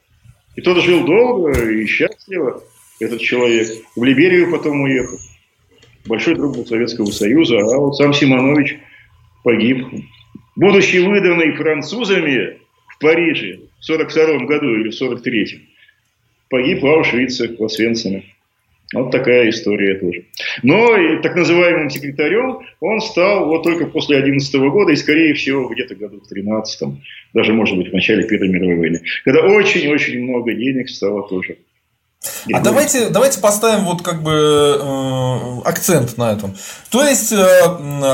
И 0.59 0.61
тот 0.61 0.83
жил 0.83 1.07
долго 1.07 1.53
и 1.71 1.87
счастливо, 1.87 2.65
этот 2.99 3.21
человек. 3.21 3.69
В 3.95 4.03
Либерию 4.03 4.51
потом 4.51 4.81
уехал. 4.81 5.17
Большой 6.05 6.35
друг 6.35 6.57
был 6.57 6.67
Советского 6.67 7.07
Союза, 7.13 7.59
а 7.61 7.79
вот 7.79 7.95
сам 7.95 8.13
Симонович 8.13 8.77
погиб. 9.45 9.87
Будучи 10.57 10.97
выданный 10.97 11.53
французами 11.53 12.59
в 12.89 12.99
Париже 12.99 13.61
в 13.79 13.85
42 13.85 14.47
году 14.47 14.75
или 14.81 14.89
в 14.89 14.97
43 14.97 15.69
погиб 16.51 16.83
в 16.83 16.87
Аушвице, 16.87 17.55
в 17.57 17.63
Освенциме. 17.63 18.25
Вот 18.95 19.11
такая 19.11 19.51
история 19.51 19.99
тоже. 19.99 20.25
Но 20.63 20.97
и 20.97 21.21
так 21.21 21.37
называемым 21.37 21.91
секретарем 21.91 22.61
он 22.81 23.01
стал 23.01 23.47
вот 23.47 23.63
только 23.63 23.87
после 23.87 24.17
11 24.17 24.55
года 24.71 24.93
и, 24.93 24.97
скорее 24.97 25.35
всего, 25.35 25.69
где-то 25.69 25.95
году 25.95 26.21
в 26.21 26.29
13 26.29 26.89
даже, 27.35 27.53
может 27.53 27.77
быть, 27.77 27.91
в 27.91 27.93
начале 27.93 28.27
Первой 28.27 28.49
мировой 28.49 28.77
войны, 28.77 29.03
когда 29.25 29.43
очень-очень 29.43 30.23
много 30.23 30.55
денег 30.55 30.89
стало 30.89 31.29
тоже 31.29 31.59
а 32.53 32.61
давайте, 32.61 33.11
давайте 33.11 33.41
поставим 33.41 33.85
вот 33.85 34.03
как 34.03 34.23
бы 34.23 34.33
э, 34.33 35.61
акцент 35.65 36.17
на 36.19 36.33
этом. 36.33 36.57
То 36.91 37.05
есть 37.05 37.33
э, 37.33 37.37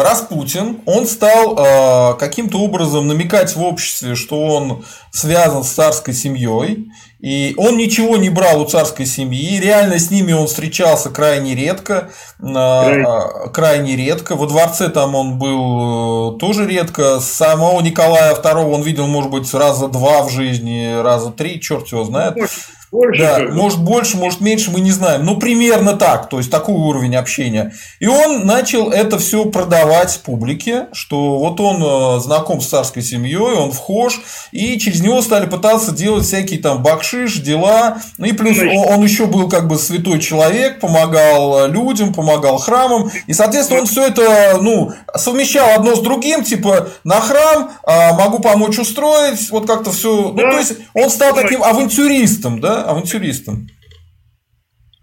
Распутин, 0.02 0.80
он 0.84 1.06
стал 1.06 1.56
э, 1.56 2.18
каким-то 2.18 2.58
образом 2.58 3.06
намекать 3.06 3.56
в 3.56 3.62
обществе, 3.62 4.14
что 4.14 4.44
он 4.44 4.84
связан 5.10 5.64
с 5.64 5.70
царской 5.70 6.12
семьей, 6.12 6.90
и 7.24 7.54
он 7.56 7.78
ничего 7.78 8.18
не 8.18 8.28
брал 8.28 8.60
у 8.60 8.66
царской 8.66 9.06
семьи, 9.06 9.58
реально 9.58 9.98
с 9.98 10.10
ними 10.10 10.34
он 10.34 10.46
встречался 10.46 11.08
крайне 11.08 11.54
редко, 11.54 12.10
крайне, 12.38 13.06
крайне 13.50 13.96
редко. 13.96 14.36
Во 14.36 14.46
дворце 14.46 14.90
там 14.90 15.14
он 15.14 15.38
был 15.38 16.34
э, 16.34 16.38
тоже 16.38 16.66
редко. 16.66 17.20
Самого 17.20 17.80
Николая 17.80 18.34
II 18.34 18.70
он 18.70 18.82
видел, 18.82 19.06
может 19.06 19.30
быть, 19.30 19.54
раза 19.54 19.88
два 19.88 20.22
в 20.24 20.30
жизни, 20.30 21.00
раза 21.02 21.30
три, 21.30 21.62
черт 21.62 21.88
его 21.88 22.04
знает. 22.04 22.36
Больше, 22.94 23.22
да, 23.22 23.40
может 23.50 23.82
больше, 23.82 24.16
может 24.16 24.40
меньше, 24.40 24.70
мы 24.70 24.78
не 24.78 24.92
знаем. 24.92 25.24
Ну, 25.24 25.36
примерно 25.36 25.94
так, 25.94 26.28
то 26.28 26.38
есть 26.38 26.48
такой 26.48 26.76
уровень 26.76 27.16
общения. 27.16 27.72
И 27.98 28.06
он 28.06 28.46
начал 28.46 28.92
это 28.92 29.18
все 29.18 29.46
продавать 29.46 30.20
публике, 30.24 30.86
что 30.92 31.38
вот 31.38 31.58
он 31.58 31.82
э, 31.82 32.20
знаком 32.20 32.60
с 32.60 32.68
царской 32.68 33.02
семьей, 33.02 33.56
он 33.56 33.72
вхож, 33.72 34.20
и 34.52 34.78
через 34.78 35.00
него 35.00 35.22
стали 35.22 35.46
пытаться 35.46 35.90
делать 35.90 36.24
всякие 36.24 36.60
там 36.60 36.84
бакшиш, 37.14 37.40
дела. 37.40 37.98
Ну 38.18 38.26
и 38.26 38.32
плюс 38.32 38.58
он, 38.58 39.02
еще 39.02 39.26
был 39.26 39.48
как 39.48 39.68
бы 39.68 39.76
святой 39.76 40.20
человек, 40.20 40.80
помогал 40.80 41.70
людям, 41.70 42.12
помогал 42.12 42.58
храмам. 42.58 43.10
И, 43.26 43.32
соответственно, 43.32 43.80
он 43.80 43.86
все 43.86 44.06
это 44.06 44.58
ну, 44.60 44.92
совмещал 45.14 45.70
одно 45.76 45.94
с 45.94 46.00
другим, 46.00 46.42
типа 46.42 46.88
на 47.04 47.20
храм 47.20 47.70
а, 47.84 48.14
могу 48.14 48.40
помочь 48.40 48.78
устроить, 48.78 49.50
вот 49.50 49.66
как-то 49.66 49.92
все. 49.92 50.32
Ну, 50.32 50.36
то 50.36 50.58
есть 50.58 50.76
он 50.94 51.10
стал 51.10 51.34
таким 51.34 51.62
авантюристом, 51.62 52.60
да? 52.60 52.82
авантюристом. 52.84 53.68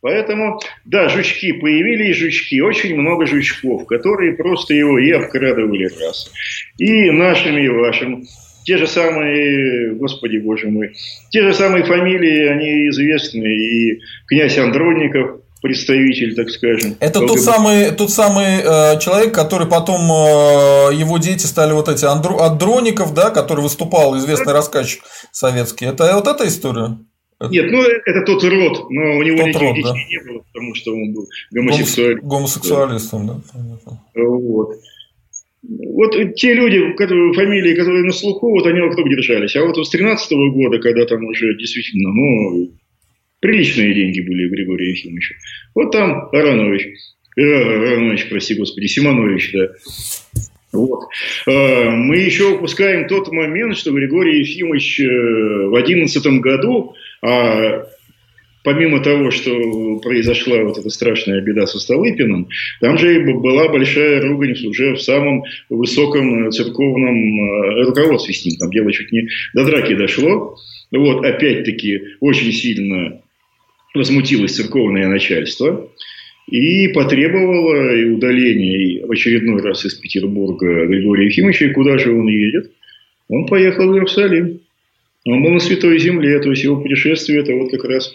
Поэтому, 0.04 0.60
да, 0.84 1.10
жучки 1.10 1.52
появились, 1.52 2.18
жучки, 2.18 2.60
очень 2.60 2.96
много 2.96 3.28
жучков, 3.28 3.86
которые 3.86 4.34
просто 4.34 4.74
его 4.74 4.98
и 4.98 5.12
обкрадывали 5.12 5.90
раз. 6.04 6.32
И 6.80 7.12
нашими, 7.12 7.66
и 7.66 7.70
вашим. 7.70 8.24
Те 8.64 8.78
же 8.78 8.88
самые, 8.88 9.96
господи 9.96 10.38
боже 10.38 10.70
мой, 10.70 10.94
те 11.30 11.42
же 11.42 11.54
самые 11.54 11.84
фамилии, 11.84 12.48
они 12.48 12.90
известны. 12.90 13.48
И 13.48 14.00
князь 14.28 14.58
Андронников, 14.58 15.42
представитель, 15.62 16.36
так 16.36 16.50
скажем. 16.50 16.96
Это 17.00 17.20
тот 17.20 17.40
самый, 17.40 17.92
тот 17.92 18.12
самый 18.12 18.62
э, 18.64 19.00
человек, 19.00 19.34
который 19.34 19.68
потом 19.68 20.02
э, 20.02 20.94
его 20.94 21.18
дети 21.20 21.46
стали 21.46 21.74
вот 21.74 21.88
эти 21.88 22.06
андро, 22.06 22.40
Андроников, 22.40 23.14
да, 23.14 23.30
который 23.30 23.62
выступал, 23.62 24.18
известный 24.18 24.54
рассказчик 24.54 25.04
советский. 25.32 25.86
Это 25.86 26.16
вот 26.16 26.28
эта 26.28 26.48
история? 26.48 26.98
Нет, 27.50 27.72
ну 27.72 27.82
это 27.82 28.26
тот 28.26 28.44
род, 28.44 28.90
но 28.92 29.18
у 29.18 29.24
него 29.24 29.38
тот 29.38 29.62
род, 29.62 29.76
детей 29.76 29.84
да. 29.84 29.94
не 29.94 30.32
было, 30.32 30.44
потому 30.54 30.76
что 30.76 30.94
он 30.94 31.14
был 31.14 31.28
гомосексуалистом. 31.50 32.30
Гомосексуалистом, 32.30 33.28
да. 33.28 33.36
да. 33.86 34.22
Вот. 34.24 34.76
Вот 35.64 36.16
те 36.36 36.54
люди, 36.54 36.94
которые, 36.94 37.34
фамилии, 37.34 37.76
которые 37.76 38.04
на 38.04 38.12
слуху, 38.12 38.50
вот 38.50 38.66
они 38.66 38.82
вокруг 38.82 39.08
держались. 39.10 39.56
А 39.56 39.64
вот 39.64 39.78
с 39.78 39.90
13 39.90 40.32
-го 40.32 40.52
года, 40.52 40.80
когда 40.80 41.06
там 41.06 41.24
уже 41.26 41.56
действительно, 41.56 42.12
ну, 42.12 42.72
приличные 43.40 43.94
деньги 43.94 44.22
были 44.22 44.48
у 44.48 44.52
Григория 44.52 44.90
Ефимовича. 44.90 45.36
Вот 45.76 45.92
там 45.92 46.30
Аронович, 46.32 46.88
э, 47.38 47.42
Аронович, 47.42 48.30
прости 48.30 48.56
господи, 48.56 48.88
Симонович, 48.88 49.52
да. 49.54 49.70
Вот. 50.74 51.10
Э, 51.48 51.90
мы 51.90 52.18
еще 52.18 52.56
упускаем 52.56 53.08
тот 53.08 53.32
момент, 53.32 53.78
что 53.78 53.92
Григорий 53.92 54.40
Ефимович 54.40 55.02
э, 55.02 55.68
в 55.68 55.76
11 55.76 56.26
году 56.40 56.96
а 57.22 57.86
помимо 58.64 59.02
того, 59.02 59.32
что 59.32 60.00
произошла 60.00 60.64
вот 60.64 60.78
эта 60.78 60.90
страшная 60.90 61.42
беда 61.42 61.66
со 61.68 61.80
Столыпиным, 61.80 62.48
там 62.80 62.98
же 62.98 63.22
была 63.22 63.70
большая 63.70 64.22
ругань 64.22 64.56
уже 64.66 64.94
в 64.94 65.02
самом 65.02 65.44
высоком 65.70 66.52
церковном 66.52 67.16
э, 67.16 67.84
руководстве 67.86 68.34
с 68.34 68.46
ним. 68.46 68.58
Там 68.58 68.70
дело 68.72 68.92
чуть 68.92 69.12
не 69.12 69.28
до 69.54 69.66
драки 69.66 69.96
дошло. 69.96 70.58
Вот, 70.92 71.26
опять-таки, 71.26 72.02
очень 72.20 72.52
сильно 72.52 73.22
возмутилось 73.94 74.56
церковное 74.56 75.08
начальство 75.08 75.90
и 76.50 76.90
потребовало 76.90 77.96
и 77.96 78.06
удаления 78.06 79.06
в 79.06 79.12
очередной 79.12 79.62
раз 79.62 79.86
из 79.86 79.96
Петербурга 79.96 80.86
Григория 80.86 81.28
Ефимовича. 81.28 81.66
И 81.66 81.74
куда 81.74 81.98
же 81.98 82.14
он 82.14 82.28
едет? 82.28 82.72
Он 83.30 83.46
поехал 83.48 83.88
в 83.88 83.94
Иерусалим. 83.94 84.60
Он 85.26 85.44
был 85.44 85.52
на 85.52 85.60
Святой 85.60 86.00
Земле, 86.00 86.40
то 86.40 86.50
есть 86.50 86.64
его 86.64 86.82
путешествие 86.82 87.42
это 87.42 87.54
вот 87.54 87.70
как 87.70 87.84
раз, 87.86 88.12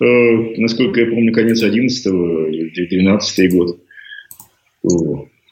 насколько 0.00 1.00
я 1.00 1.06
помню, 1.06 1.32
конец 1.32 1.62
11 1.62 2.06
или 2.06 2.86
12 2.86 3.52
год. 3.52 3.78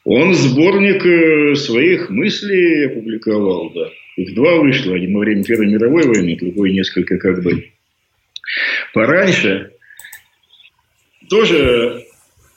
Он 0.03 0.33
сборник 0.33 1.05
э, 1.05 1.55
своих 1.55 2.09
мыслей 2.09 2.87
опубликовал, 2.87 3.71
да. 3.73 3.89
Их 4.17 4.33
два 4.33 4.55
вышло, 4.57 4.95
один 4.95 5.13
во 5.13 5.19
время 5.19 5.43
Первой 5.43 5.67
мировой 5.67 6.05
войны, 6.05 6.37
другой 6.39 6.73
несколько 6.73 7.17
как 7.17 7.43
бы 7.43 7.69
пораньше. 8.93 9.71
Тоже 11.29 12.03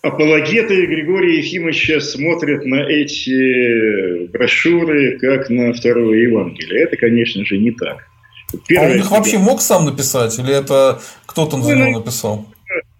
апологеты 0.03 0.87
Григория 0.87 1.39
Ефимовича 1.39 2.01
смотрят 2.01 2.64
на 2.64 2.82
эти 2.82 4.26
брошюры 4.26 5.18
как 5.18 5.49
на 5.51 5.72
второе 5.72 6.22
Евангелие. 6.22 6.82
Это, 6.82 6.97
конечно 6.97 7.45
же, 7.45 7.59
не 7.59 7.70
так. 7.70 8.09
Первое, 8.67 8.89
а 8.89 8.93
он 8.93 8.99
их 8.99 9.11
вообще 9.11 9.39
мог 9.39 9.61
сам 9.61 9.85
написать? 9.85 10.39
Или 10.39 10.55
это 10.55 11.01
кто-то 11.27 11.61
за 11.61 11.75
него 11.75 11.99
написал? 11.99 12.47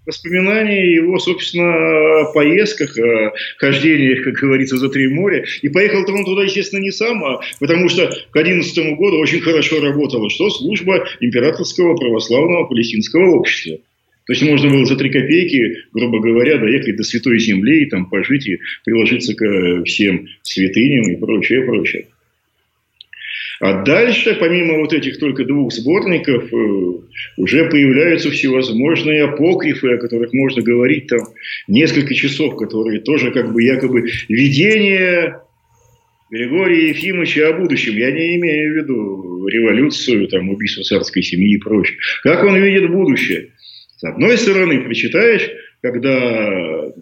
Воспоминания 0.07 0.97
его, 0.97 1.19
собственно, 1.19 2.21
о 2.21 2.33
поездках, 2.33 2.99
о 2.99 3.33
хождениях, 3.57 4.23
как 4.25 4.35
говорится, 4.35 4.77
за 4.77 4.91
три 4.91 5.09
моря. 5.09 5.47
И 5.63 5.71
поехал-то 5.71 6.13
он 6.13 6.27
туда, 6.27 6.43
естественно, 6.43 6.81
не 6.81 6.91
сам, 6.91 7.25
а 7.25 7.41
потому 7.59 7.89
что 7.89 8.15
к 8.31 8.37
11 8.37 8.77
году 8.99 9.19
очень 9.19 9.41
хорошо 9.41 9.81
работала 9.81 10.29
что? 10.29 10.51
Служба 10.51 11.07
Императорского 11.21 11.97
православного 11.97 12.67
палестинского 12.67 13.37
общества. 13.37 13.79
То 14.27 14.33
есть 14.33 14.43
можно 14.43 14.71
было 14.71 14.87
за 14.87 14.97
три 14.97 15.11
копейки, 15.11 15.85
грубо 15.93 16.21
говоря, 16.21 16.59
доехать 16.59 16.97
до 16.97 17.03
Святой 17.03 17.39
Земли 17.39 17.83
и 17.83 17.91
там 17.91 18.07
пожить 18.07 18.47
и 18.47 18.59
приложиться 18.85 19.35
к 19.35 19.85
всем 19.85 20.27
святыням 20.43 21.13
и 21.13 21.17
прочее, 21.17 21.63
прочее. 21.63 22.07
А 23.61 23.85
дальше, 23.85 24.37
помимо 24.39 24.79
вот 24.79 24.93
этих 24.93 25.19
только 25.19 25.45
двух 25.45 25.73
сборников, 25.73 26.53
э, 26.53 26.57
уже 27.37 27.69
появляются 27.69 28.31
всевозможные 28.31 29.25
апокрифы, 29.25 29.95
о 29.95 29.99
которых 29.99 30.33
можно 30.33 30.63
говорить 30.63 31.07
там 31.07 31.21
несколько 31.69 32.15
часов, 32.15 32.57
которые 32.57 33.01
тоже 33.01 33.31
как 33.31 33.53
бы 33.53 33.63
якобы 33.63 34.11
видение 34.29 35.41
Григория 36.31 36.89
Ефимовича 36.89 37.49
о 37.49 37.53
будущем. 37.53 37.97
Я 37.97 38.11
не 38.11 38.37
имею 38.37 38.73
в 38.73 38.77
виду 38.77 39.47
революцию, 39.47 40.27
там, 40.29 40.51
убийство 40.51 40.83
царской 40.83 41.23
семьи 41.23 41.55
и 41.55 41.59
прочее. 41.59 41.97
Как 42.23 42.43
он 42.43 42.61
видит 42.61 42.91
будущее? 42.91 43.53
С 43.97 44.05
одной 44.05 44.37
стороны, 44.37 44.83
прочитаешь, 44.83 45.49
когда 45.81 46.93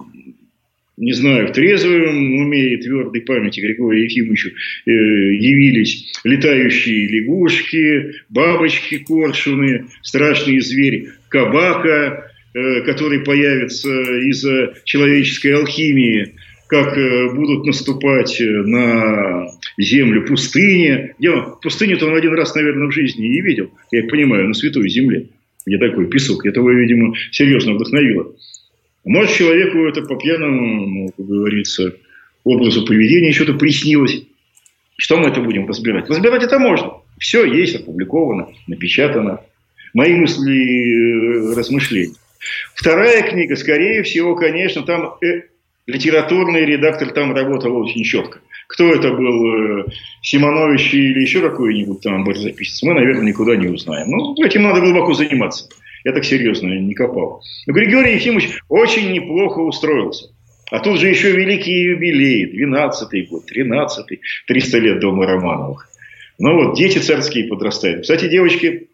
не 1.03 1.15
знаю, 1.15 1.49
в 1.49 1.53
трезвом 1.53 2.37
уме 2.37 2.75
и 2.75 2.77
твердой 2.77 3.23
памяти 3.23 3.59
Григория 3.59 4.05
Ефимовича 4.05 4.51
э, 4.51 4.91
явились 4.93 6.13
летающие 6.23 7.09
лягушки, 7.09 8.23
бабочки, 8.29 8.99
коршуны, 8.99 9.87
страшные 10.03 10.61
звери, 10.61 11.09
кабака, 11.29 12.31
э, 12.55 12.83
который 12.83 13.19
появится 13.19 13.91
из-за 14.29 14.75
человеческой 14.85 15.57
алхимии, 15.57 16.35
как 16.69 16.97
э, 16.97 17.35
будут 17.35 17.67
наступать 17.67 18.41
на 18.41 19.49
землю 19.79 20.25
пустыни. 20.25 21.17
Я 21.19 21.41
пустыню-то 21.61 22.07
он 22.07 22.15
один 22.15 22.35
раз, 22.35 22.55
наверное, 22.55 22.87
в 22.87 22.93
жизни 22.93 23.27
и 23.27 23.41
видел, 23.41 23.73
я 23.91 24.05
понимаю, 24.05 24.47
на 24.47 24.55
святой 24.55 24.89
земле. 24.89 25.27
где 25.67 25.79
такой 25.79 26.07
песок. 26.07 26.47
Это 26.47 26.61
его, 26.61 26.71
видимо, 26.71 27.13
серьезно 27.33 27.75
вдохновило. 27.75 28.33
Может, 29.05 29.35
человеку 29.35 29.85
это 29.87 30.03
по 30.03 30.17
пьяному, 30.17 30.87
ну, 30.87 31.13
как 31.17 31.27
говорится, 31.27 31.95
образу 32.45 32.85
поведения 32.87 33.33
что-то 33.33 33.55
приснилось. 33.55 34.23
Что 34.97 35.17
мы 35.17 35.29
это 35.29 35.41
будем 35.41 35.67
разбирать? 35.67 36.09
Разбирать 36.09 36.45
это 36.45 36.59
можно. 36.59 36.93
Все 37.19 37.45
есть, 37.45 37.75
опубликовано, 37.75 38.49
напечатано. 38.67 39.41
Мои 39.95 40.15
мысли, 40.15 41.53
э, 41.53 41.55
размышления. 41.57 42.15
Вторая 42.75 43.23
книга, 43.29 43.57
скорее 43.57 44.03
всего, 44.03 44.35
конечно, 44.35 44.83
там 44.83 45.15
э, 45.23 45.43
литературный 45.87 46.65
редактор 46.65 47.11
там 47.11 47.35
работал 47.35 47.77
очень 47.77 48.05
четко. 48.05 48.41
Кто 48.69 48.93
это 48.93 49.13
был, 49.13 49.81
э, 49.81 49.85
Симонович 50.23 50.95
или 50.95 51.21
еще 51.21 51.41
какой-нибудь 51.41 52.01
там 52.01 52.25
записывается, 52.25 52.87
мы, 52.87 52.95
наверное, 52.95 53.27
никуда 53.27 53.57
не 53.57 53.69
узнаем. 53.69 54.09
Ну, 54.09 54.35
этим 54.45 54.63
надо 54.63 54.81
глубоко 54.81 55.15
заниматься. 55.15 55.69
Я 56.05 56.13
так 56.13 56.25
серьезно 56.25 56.69
не 56.69 56.95
копал. 56.95 57.43
Но 57.67 57.73
Григорий 57.73 58.15
Ефимович 58.15 58.59
очень 58.69 59.13
неплохо 59.13 59.61
устроился. 59.61 60.29
А 60.71 60.81
тут 60.81 60.99
же 60.99 61.09
еще 61.09 61.33
великие 61.33 61.93
юбилеи. 61.93 62.65
12-й 62.65 63.27
год, 63.27 63.45
13-й, 63.51 64.21
300 64.47 64.79
лет 64.79 65.01
дома 65.01 65.27
Романовых. 65.27 65.89
Ну 66.39 66.55
вот, 66.55 66.77
дети 66.77 66.99
царские 66.99 67.47
подрастают. 67.47 68.03
Кстати, 68.03 68.29
девочки 68.29 68.89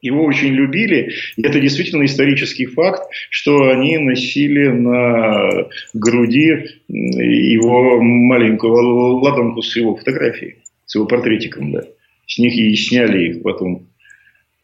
его 0.00 0.24
очень 0.24 0.54
любили. 0.54 1.12
И 1.36 1.42
это 1.42 1.60
действительно 1.60 2.04
исторический 2.04 2.66
факт, 2.66 3.02
что 3.30 3.68
они 3.68 3.98
носили 3.98 4.68
на 4.68 5.68
груди 5.92 6.66
его 6.88 8.00
маленького 8.00 9.20
ладонку 9.20 9.62
с 9.62 9.76
его 9.76 9.96
фотографией, 9.96 10.56
с 10.86 10.94
его 10.94 11.06
портретиком, 11.06 11.72
да. 11.72 11.84
С 12.26 12.38
них 12.38 12.54
и 12.54 12.74
сняли 12.76 13.28
их 13.28 13.42
потом 13.42 13.86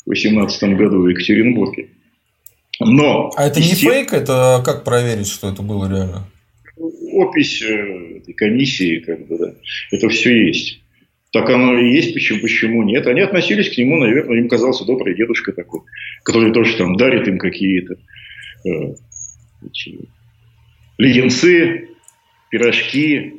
18 0.06 0.76
году 0.76 1.02
в 1.02 1.08
Екатеринбурге. 1.08 1.88
Но... 2.80 3.30
А 3.36 3.46
это 3.46 3.60
не 3.60 3.74
фейк? 3.74 4.12
Это 4.12 4.62
как 4.64 4.84
проверить, 4.84 5.28
что 5.28 5.48
это 5.48 5.62
было 5.62 5.88
реально? 5.88 6.26
Опись 6.76 7.62
э, 7.62 8.18
этой 8.18 8.34
комиссии, 8.34 8.98
как 8.98 9.26
бы, 9.26 9.38
да. 9.38 9.54
Это 9.92 10.08
все 10.08 10.46
есть. 10.46 10.80
Так 11.32 11.48
оно 11.50 11.78
и 11.78 11.92
есть, 11.92 12.14
почему, 12.14 12.40
почему 12.40 12.82
нет. 12.82 13.06
Они 13.06 13.20
относились 13.20 13.72
к 13.72 13.78
нему, 13.78 13.96
наверное, 13.96 14.38
им 14.38 14.48
казался 14.48 14.84
добрый 14.84 15.14
дедушка 15.14 15.52
такой, 15.52 15.80
который 16.24 16.52
тоже 16.52 16.76
там 16.76 16.96
дарит 16.96 17.28
им 17.28 17.38
какие-то 17.38 17.96
э, 18.64 18.94
леденцы, 20.98 21.88
пирожки, 22.50 23.34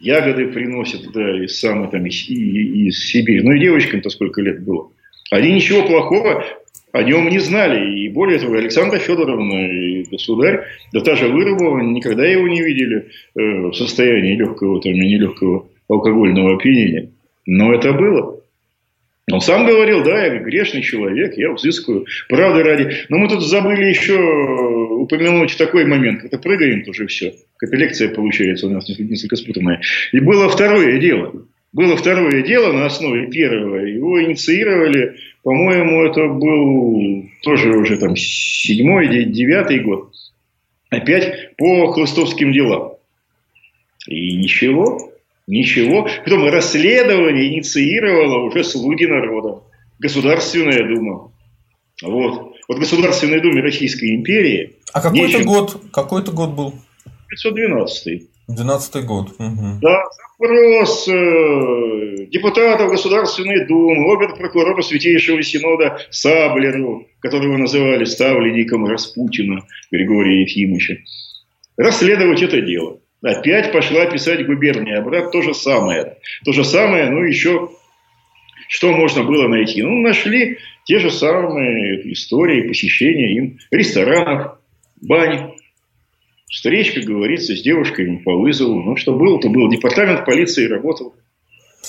ягоды 0.00 0.48
приносят, 0.48 1.10
да, 1.12 1.44
из 1.44 1.58
самой 1.58 1.90
там, 1.90 2.06
из, 2.06 2.28
из 2.28 3.10
Сибири. 3.10 3.42
Ну 3.42 3.52
и 3.52 3.60
девочкам-то 3.60 4.10
сколько 4.10 4.40
лет 4.40 4.64
было. 4.64 4.90
Они 5.30 5.52
ничего 5.52 5.86
плохого 5.86 6.44
о 6.92 7.02
нем 7.02 7.28
не 7.28 7.38
знали. 7.38 8.00
И 8.00 8.08
более 8.08 8.38
того, 8.38 8.54
Александра 8.54 8.98
Федоровна 8.98 9.70
и 9.70 10.04
государь, 10.04 10.64
да 10.92 11.00
та 11.00 11.16
же 11.16 11.28
Вырубова, 11.28 11.80
никогда 11.80 12.26
его 12.26 12.48
не 12.48 12.62
видели 12.62 13.08
э, 13.34 13.40
в 13.68 13.74
состоянии 13.74 14.36
легкого 14.36 14.80
там, 14.80 14.92
и 14.92 14.96
нелегкого 14.96 15.68
алкогольного 15.88 16.56
опьянения. 16.56 17.10
Но 17.46 17.74
это 17.74 17.92
было. 17.92 18.38
Он 19.30 19.42
сам 19.42 19.66
говорил, 19.66 20.02
да, 20.02 20.24
я 20.24 20.38
грешный 20.38 20.80
человек, 20.80 21.36
я 21.36 21.52
взыскаю, 21.52 22.06
правда 22.30 22.62
ради. 22.62 23.04
Но 23.10 23.18
мы 23.18 23.28
тут 23.28 23.42
забыли 23.42 23.84
еще 23.84 24.16
упомянуть 24.16 25.56
такой 25.58 25.84
момент, 25.84 26.22
когда 26.22 26.38
прыгаем 26.38 26.82
тоже 26.82 27.06
все. 27.06 27.34
Как 27.58 27.72
лекция 27.72 28.08
получается 28.08 28.66
у 28.66 28.70
нас 28.70 28.88
несколько 28.88 29.36
спутанная. 29.36 29.82
И 30.12 30.20
было 30.20 30.48
второе 30.48 30.98
дело. 30.98 31.46
Было 31.78 31.96
второе 31.96 32.42
дело 32.42 32.72
на 32.72 32.86
основе 32.86 33.28
первого. 33.28 33.76
Его 33.76 34.20
инициировали, 34.20 35.14
по-моему, 35.44 36.02
это 36.06 36.26
был 36.26 37.30
тоже 37.44 37.70
уже 37.70 37.96
там 37.98 38.16
седьмой, 38.16 39.06
девятый 39.26 39.78
год. 39.84 40.12
Опять 40.90 41.54
по 41.56 41.92
хлыстовским 41.92 42.52
делам. 42.52 42.94
И 44.08 44.38
ничего, 44.38 45.12
ничего. 45.46 46.08
Потом 46.24 46.48
расследование 46.48 47.46
инициировала 47.54 48.38
уже 48.48 48.64
слуги 48.64 49.06
народа. 49.06 49.62
Государственная 50.00 50.82
дума. 50.82 51.30
Вот. 52.02 52.56
Вот 52.66 52.78
Государственной 52.80 53.40
Думе 53.40 53.62
Российской 53.62 54.16
империи. 54.16 54.78
А 54.92 55.00
какой 55.00 55.30
это 55.30 55.44
год? 55.44 55.80
Какой 55.92 56.22
это 56.22 56.32
год 56.32 56.56
был? 56.56 56.74
512. 57.28 58.28
12 58.48 59.04
год. 59.04 59.28
Угу. 59.38 59.78
Да, 59.82 60.04
запрос 60.38 61.08
э, 61.08 62.26
депутатов 62.30 62.90
Государственной 62.90 63.66
Думы, 63.66 64.12
обер-прокурора 64.12 64.82
Святейшего 64.82 65.42
Синода 65.42 65.98
Саблеру, 66.10 67.06
которого 67.20 67.56
называли 67.58 68.04
ставленником 68.04 68.86
Распутина 68.86 69.64
Григория 69.92 70.42
Ефимовича, 70.42 70.96
расследовать 71.76 72.42
это 72.42 72.60
дело. 72.62 73.00
Опять 73.22 73.72
пошла 73.72 74.06
писать 74.06 74.46
губерния, 74.46 75.02
брат 75.02 75.30
то 75.32 75.42
же 75.42 75.52
самое. 75.52 76.16
То 76.44 76.52
же 76.52 76.64
самое, 76.64 77.10
ну 77.10 77.24
еще 77.24 77.68
что 78.68 78.92
можно 78.92 79.24
было 79.24 79.48
найти? 79.48 79.82
Ну, 79.82 80.02
нашли 80.02 80.58
те 80.84 80.98
же 80.98 81.10
самые 81.10 82.12
истории 82.12 82.68
посещения 82.68 83.36
им 83.36 83.58
ресторанов, 83.70 84.58
бань, 85.00 85.54
встреч, 86.48 86.92
как 86.92 87.04
говорится, 87.04 87.56
с 87.56 87.62
девушкой 87.62 88.20
по 88.24 88.36
вызову. 88.36 88.80
Ну, 88.82 88.96
что 88.96 89.14
было, 89.14 89.40
то 89.40 89.48
было. 89.48 89.70
Департамент 89.70 90.24
полиции 90.24 90.66
работал 90.66 91.14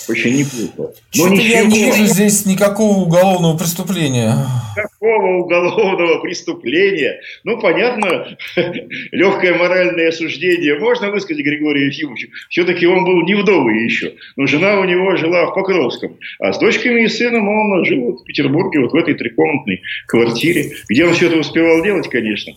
очень 0.07 0.37
неплохо. 0.37 0.93
Но 1.15 1.25
Что-то 1.25 1.33
ничего... 1.33 1.47
я 1.47 1.63
не 1.65 1.85
вижу 1.85 2.05
здесь 2.05 2.45
никакого 2.45 2.99
уголовного 2.99 3.57
преступления. 3.57 4.33
Какого 4.75 5.43
уголовного 5.43 6.19
преступления? 6.21 7.19
Ну, 7.43 7.59
понятно, 7.59 8.37
легкое 9.11 9.55
моральное 9.55 10.09
осуждение 10.09 10.79
можно 10.79 11.11
высказать 11.11 11.43
Григорию 11.43 11.87
Ефимовичу. 11.87 12.29
Все-таки 12.49 12.87
он 12.87 13.03
был 13.03 13.23
не 13.23 13.35
вдовый 13.35 13.83
еще. 13.83 14.13
Но 14.35 14.47
жена 14.47 14.79
у 14.79 14.85
него 14.85 15.15
жила 15.17 15.47
в 15.47 15.55
Покровском. 15.55 16.17
А 16.39 16.53
с 16.53 16.59
дочками 16.59 17.03
и 17.03 17.07
сыном 17.07 17.47
он 17.47 17.85
жил 17.85 18.17
в 18.17 18.23
Петербурге, 18.23 18.79
вот 18.81 18.93
в 18.93 18.95
этой 18.95 19.15
трехкомнатной 19.15 19.81
квартире. 20.07 20.71
Где 20.87 21.05
он 21.05 21.13
все 21.13 21.27
это 21.27 21.37
успевал 21.37 21.83
делать, 21.83 22.07
конечно 22.07 22.53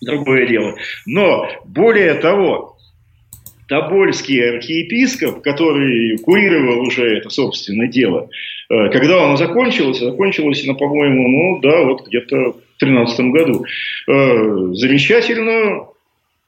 другое 0.00 0.46
дело. 0.46 0.76
Но 1.06 1.48
более 1.64 2.14
того, 2.14 2.76
Тобольский 3.68 4.56
архиепископ, 4.56 5.42
который 5.42 6.18
курировал 6.18 6.80
уже 6.80 7.18
это 7.18 7.30
собственное 7.30 7.86
дело, 7.86 8.28
э, 8.68 8.88
когда 8.90 9.24
оно 9.24 9.36
закончилось, 9.36 10.00
закончилось, 10.00 10.64
ну, 10.66 10.74
по-моему, 10.74 11.28
ну 11.28 11.60
да, 11.60 11.84
вот 11.84 12.06
где-то 12.06 12.36
в 12.36 12.80
2013 12.80 13.20
году, 13.30 13.64
э, 14.08 14.74
замечательную 14.74 15.90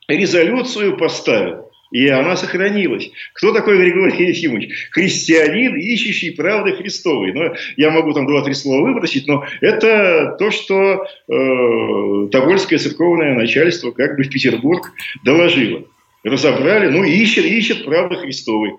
резолюцию 0.09 0.97
поставил. 0.97 1.72
И 1.93 2.09
она 2.09 2.37
сохранилась. 2.37 3.11
Кто 3.35 3.53
такой 3.53 3.77
Григорий 3.79 4.29
Ефимович? 4.29 4.89
Христианин, 4.91 5.77
ищущий 5.77 6.31
правды 6.31 6.73
Христовой. 6.73 7.33
Ну, 7.35 7.55
я 7.77 7.91
могу 7.91 8.15
там 8.15 8.27
два-три 8.27 8.55
слова 8.55 8.83
выбросить, 8.89 9.27
но 9.27 9.45
это 9.61 10.35
то, 10.39 10.51
что 10.51 11.05
э, 11.29 12.29
Тобольское 12.33 12.79
церковное 12.79 13.35
начальство 13.35 13.91
как 13.91 14.17
бы 14.17 14.25
в 14.25 14.31
Петербург 14.31 14.91
доложило. 15.23 15.85
Разобрали, 16.25 16.89
ну, 16.89 17.05
ищет, 17.05 17.45
ищет 17.45 17.85
правды 17.85 18.17
Христовой. 18.17 18.77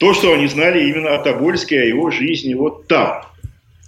То, 0.00 0.14
что 0.14 0.32
они 0.32 0.46
знали 0.46 0.88
именно 0.88 1.14
о 1.14 1.22
Тобольске, 1.22 1.80
о 1.80 1.84
его 1.84 2.10
жизни 2.10 2.54
вот 2.54 2.86
там 2.88 3.24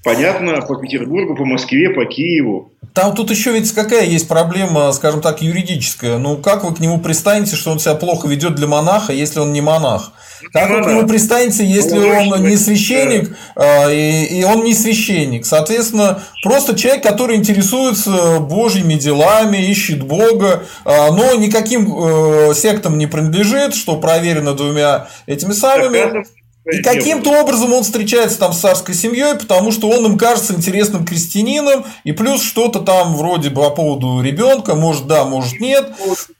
понятно 0.06 0.62
по 0.62 0.76
Петербургу, 0.76 1.34
по 1.34 1.44
Москве, 1.44 1.90
по 1.90 2.04
Киеву. 2.04 2.70
Там 2.94 3.16
тут 3.16 3.28
еще 3.30 3.52
ведь 3.52 3.72
какая 3.72 4.04
есть 4.04 4.28
проблема, 4.28 4.92
скажем 4.92 5.20
так, 5.20 5.42
юридическая. 5.42 6.16
Ну, 6.18 6.36
как 6.36 6.62
вы 6.62 6.72
к 6.72 6.78
нему 6.78 7.00
пристанете, 7.00 7.56
что 7.56 7.72
он 7.72 7.80
себя 7.80 7.96
плохо 7.96 8.28
ведет 8.28 8.54
для 8.54 8.68
монаха, 8.68 9.12
если 9.12 9.40
он 9.40 9.52
не 9.52 9.60
монах? 9.60 10.12
Как 10.52 10.70
вы 10.70 10.84
к 10.84 10.86
нему 10.86 11.08
пристанете, 11.08 11.66
если 11.66 11.98
ну, 11.98 12.06
он 12.06 12.46
не 12.46 12.56
священник, 12.56 13.36
да. 13.56 13.92
и, 13.92 14.26
и 14.26 14.44
он 14.44 14.62
не 14.62 14.74
священник? 14.74 15.44
Соответственно, 15.44 16.22
просто 16.44 16.78
человек, 16.78 17.02
который 17.02 17.34
интересуется 17.34 18.38
Божьими 18.38 18.94
делами, 18.94 19.56
ищет 19.56 20.04
Бога, 20.04 20.62
а, 20.84 21.10
но 21.10 21.34
никаким 21.34 21.92
э, 21.92 22.54
сектам 22.54 22.96
не 22.96 23.08
принадлежит, 23.08 23.74
что 23.74 23.96
проверено 23.96 24.54
двумя 24.54 25.08
этими 25.26 25.52
самыми. 25.52 26.24
И 26.72 26.82
каким-то 26.82 27.30
образом 27.40 27.72
он 27.72 27.84
встречается 27.84 28.40
там 28.40 28.52
с 28.52 28.60
царской 28.60 28.94
семьей, 28.94 29.38
потому 29.38 29.70
что 29.70 29.88
он 29.88 30.04
им 30.06 30.18
кажется 30.18 30.54
интересным 30.54 31.04
крестьянином, 31.04 31.84
и 32.02 32.12
плюс 32.12 32.42
что-то 32.42 32.80
там 32.80 33.14
вроде 33.14 33.50
бы 33.50 33.62
по 33.62 33.70
поводу 33.70 34.20
ребенка, 34.20 34.74
может 34.74 35.06
да, 35.06 35.24
может 35.24 35.60
нет, 35.60 35.92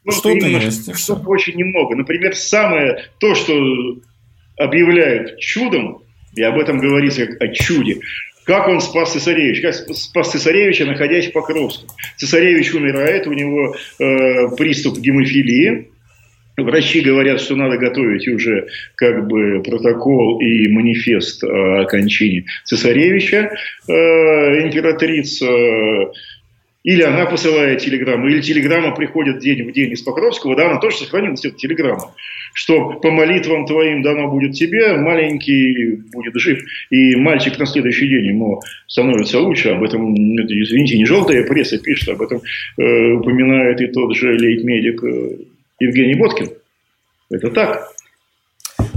ну, 0.05 0.12
что-то 0.12 0.47
есть. 0.47 0.99
Что 0.99 1.14
очень 1.27 1.55
немного. 1.55 1.95
Например, 1.95 2.35
самое 2.35 3.05
то, 3.20 3.35
что 3.37 3.55
объявляют 4.57 5.39
чудом, 5.39 6.03
и 6.35 6.43
об 6.43 6.59
этом 6.59 6.79
говорится 6.79 7.27
как 7.27 7.41
о 7.41 7.49
чуде, 7.53 8.01
как 8.45 8.68
он 8.68 8.81
спас 8.81 9.12
цесаревич, 9.12 9.61
как 9.61 9.74
спас 9.74 10.31
цесаревича, 10.31 10.87
находясь 10.87 11.29
в 11.29 11.33
Покровском. 11.33 11.89
Цесаревич 12.16 12.74
умирает, 12.74 13.27
у 13.27 13.33
него 13.33 13.74
э, 13.99 14.57
приступ 14.57 14.99
гемофилии, 14.99 15.91
Врачи 16.57 17.01
говорят, 17.01 17.41
что 17.41 17.55
надо 17.55 17.77
готовить 17.77 18.27
уже 18.29 18.69
как 18.95 19.27
бы 19.29 19.63
протокол 19.63 20.41
и 20.41 20.69
манифест 20.69 21.45
о 21.45 21.85
кончине 21.85 22.47
цесаревича. 22.65 23.51
Э, 23.89 23.93
императрица 24.63 25.47
или 26.87 27.03
она 27.03 27.27
посылает 27.27 27.81
телеграмму, 27.81 28.29
или 28.29 28.41
телеграмма 28.41 28.95
приходит 28.95 29.41
день 29.41 29.69
в 29.69 29.73
день 29.73 29.91
из 29.91 30.03
Покровского, 30.03 30.55
да, 30.55 30.71
она 30.71 30.79
тоже 30.79 30.99
сохранилась, 30.99 31.45
эта 31.45 31.57
телеграмма, 31.57 32.15
что 32.55 32.93
по 33.01 33.11
молитвам 33.11 33.67
твоим 33.67 34.03
дано 34.03 34.29
будет 34.29 34.53
тебе, 34.53 34.97
маленький 34.97 35.97
будет 36.13 36.37
жив, 36.37 36.61
и 36.91 37.17
мальчик 37.17 37.59
на 37.59 37.67
следующий 37.67 38.07
день 38.07 38.27
ему 38.27 38.63
становится 38.87 39.41
лучше, 39.41 39.71
об 39.71 39.83
этом, 39.83 40.15
извините, 40.15 40.97
не 40.97 41.07
желтая 41.07 41.45
пресса 41.45 41.77
пишет, 41.79 42.11
об 42.11 42.23
этом 42.23 42.41
э, 42.79 43.13
упоминает 43.15 43.81
и 43.81 43.89
тот 43.89 44.15
же 44.15 44.37
лейт-медик 44.39 45.03
э, 45.03 45.39
Евгений 45.79 46.14
Боткин. 46.14 46.53
Это 47.31 47.51
так. 47.51 47.93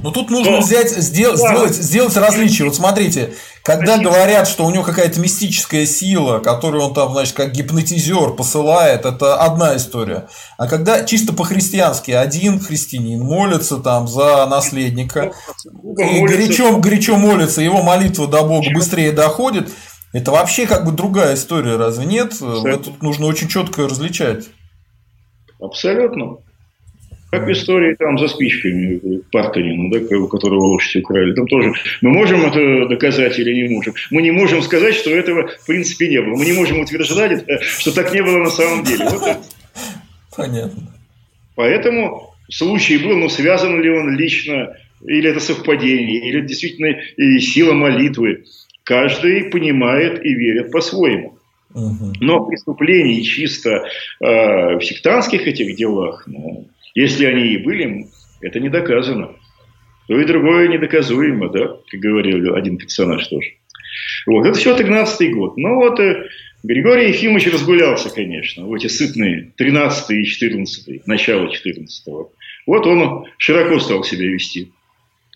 Но 0.01 0.11
тут 0.11 0.29
нужно 0.29 0.53
Но... 0.53 0.59
взять, 0.59 0.89
сдел, 0.91 1.31
да. 1.31 1.37
сделать, 1.37 1.73
сделать 1.73 2.15
различие. 2.15 2.65
Вот 2.67 2.75
смотрите, 2.75 3.33
когда 3.63 3.95
Спасибо. 3.95 4.11
говорят, 4.11 4.47
что 4.47 4.65
у 4.65 4.71
него 4.71 4.83
какая-то 4.83 5.19
мистическая 5.19 5.85
сила, 5.85 6.39
которую 6.39 6.83
он 6.83 6.93
там, 6.93 7.11
значит, 7.11 7.35
как 7.35 7.51
гипнотизер 7.51 8.31
посылает, 8.31 9.05
это 9.05 9.35
одна 9.35 9.75
история. 9.75 10.27
А 10.57 10.67
когда 10.67 11.03
чисто 11.03 11.33
по-христиански 11.33 12.11
один 12.11 12.59
христианин 12.59 13.21
молится 13.21 13.77
там 13.77 14.07
за 14.07 14.45
наследника, 14.45 15.33
и 15.65 16.21
горячо, 16.21 16.77
горячо 16.77 17.17
молится, 17.17 17.61
его 17.61 17.81
молитва 17.81 18.27
до 18.27 18.43
Бога 18.43 18.67
быстрее 18.73 19.11
доходит, 19.11 19.69
это 20.13 20.31
вообще 20.31 20.65
как 20.65 20.85
бы 20.85 20.91
другая 20.91 21.35
история, 21.35 21.75
разве 21.75 22.05
нет? 22.05 22.33
Это 22.41 22.77
тут 22.77 23.01
нужно 23.03 23.25
очень 23.25 23.47
четко 23.49 23.83
различать. 23.83 24.47
Абсолютно. 25.59 26.37
Как 27.31 27.45
в 27.45 27.51
истории 27.51 27.95
там 27.95 28.17
за 28.17 28.27
спичками 28.27 29.21
Партонину, 29.31 29.91
да, 29.91 30.17
у 30.17 30.27
которого 30.27 30.61
лошадь 30.61 31.03
украли. 31.03 31.33
Там 31.33 31.45
тоже 31.47 31.73
мы 32.01 32.09
можем 32.09 32.45
это 32.45 32.87
доказать 32.87 33.37
или 33.37 33.53
не 33.53 33.75
можем. 33.75 33.93
Мы 34.09 34.23
не 34.23 34.31
можем 34.31 34.63
сказать, 34.63 34.95
что 34.95 35.11
этого 35.11 35.47
в 35.47 35.65
принципе 35.67 36.07
не 36.07 36.21
было. 36.21 36.35
Мы 36.35 36.45
не 36.45 36.53
можем 36.53 36.79
утверждать, 36.79 37.45
что 37.61 37.93
так 37.93 38.13
не 38.13 38.23
было 38.23 38.37
на 38.37 38.49
самом 38.49 38.83
деле. 38.83 39.05
Вот 39.05 39.21
это. 39.21 39.41
Понятно. 40.35 40.83
Поэтому 41.55 42.33
случай 42.49 42.97
был, 42.97 43.17
но 43.17 43.29
связан 43.29 43.81
ли 43.81 43.89
он 43.89 44.15
лично, 44.15 44.75
или 45.05 45.29
это 45.29 45.39
совпадение, 45.39 46.29
или 46.29 46.41
действительно 46.41 46.95
сила 47.39 47.73
молитвы. 47.73 48.45
Каждый 48.83 49.45
понимает 49.45 50.25
и 50.25 50.33
верит 50.33 50.71
по-своему. 50.71 51.37
Но 51.73 52.45
преступлений 52.45 53.23
чисто 53.23 53.85
э, 54.19 54.77
в 54.77 54.81
сектантских 54.81 55.45
этих 55.45 55.75
делах, 55.75 56.23
ну, 56.25 56.67
если 56.95 57.25
они 57.25 57.53
и 57.53 57.57
были, 57.57 58.07
это 58.41 58.59
не 58.59 58.69
доказано. 58.69 59.31
То 60.07 60.19
и 60.19 60.25
другое 60.25 60.67
недоказуемо, 60.67 61.49
да, 61.49 61.77
как 61.89 61.99
говорил 61.99 62.55
один 62.55 62.77
персонаж 62.77 63.27
тоже. 63.27 63.51
Вот, 64.25 64.45
это 64.45 64.57
все 64.57 64.75
13 64.75 65.33
год. 65.33 65.57
Ну 65.57 65.75
вот 65.75 65.99
э, 65.99 66.29
Григорий 66.63 67.09
Ефимович 67.09 67.53
разгулялся, 67.53 68.13
конечно, 68.13 68.65
в 68.65 68.73
эти 68.73 68.87
сытные 68.87 69.51
13 69.55 70.11
и 70.11 70.25
14 70.25 71.07
начало 71.07 71.51
14 71.51 72.07
-го. 72.07 72.29
Вот 72.65 72.85
он 72.85 73.25
широко 73.37 73.79
стал 73.79 74.03
себя 74.03 74.25
вести. 74.25 74.71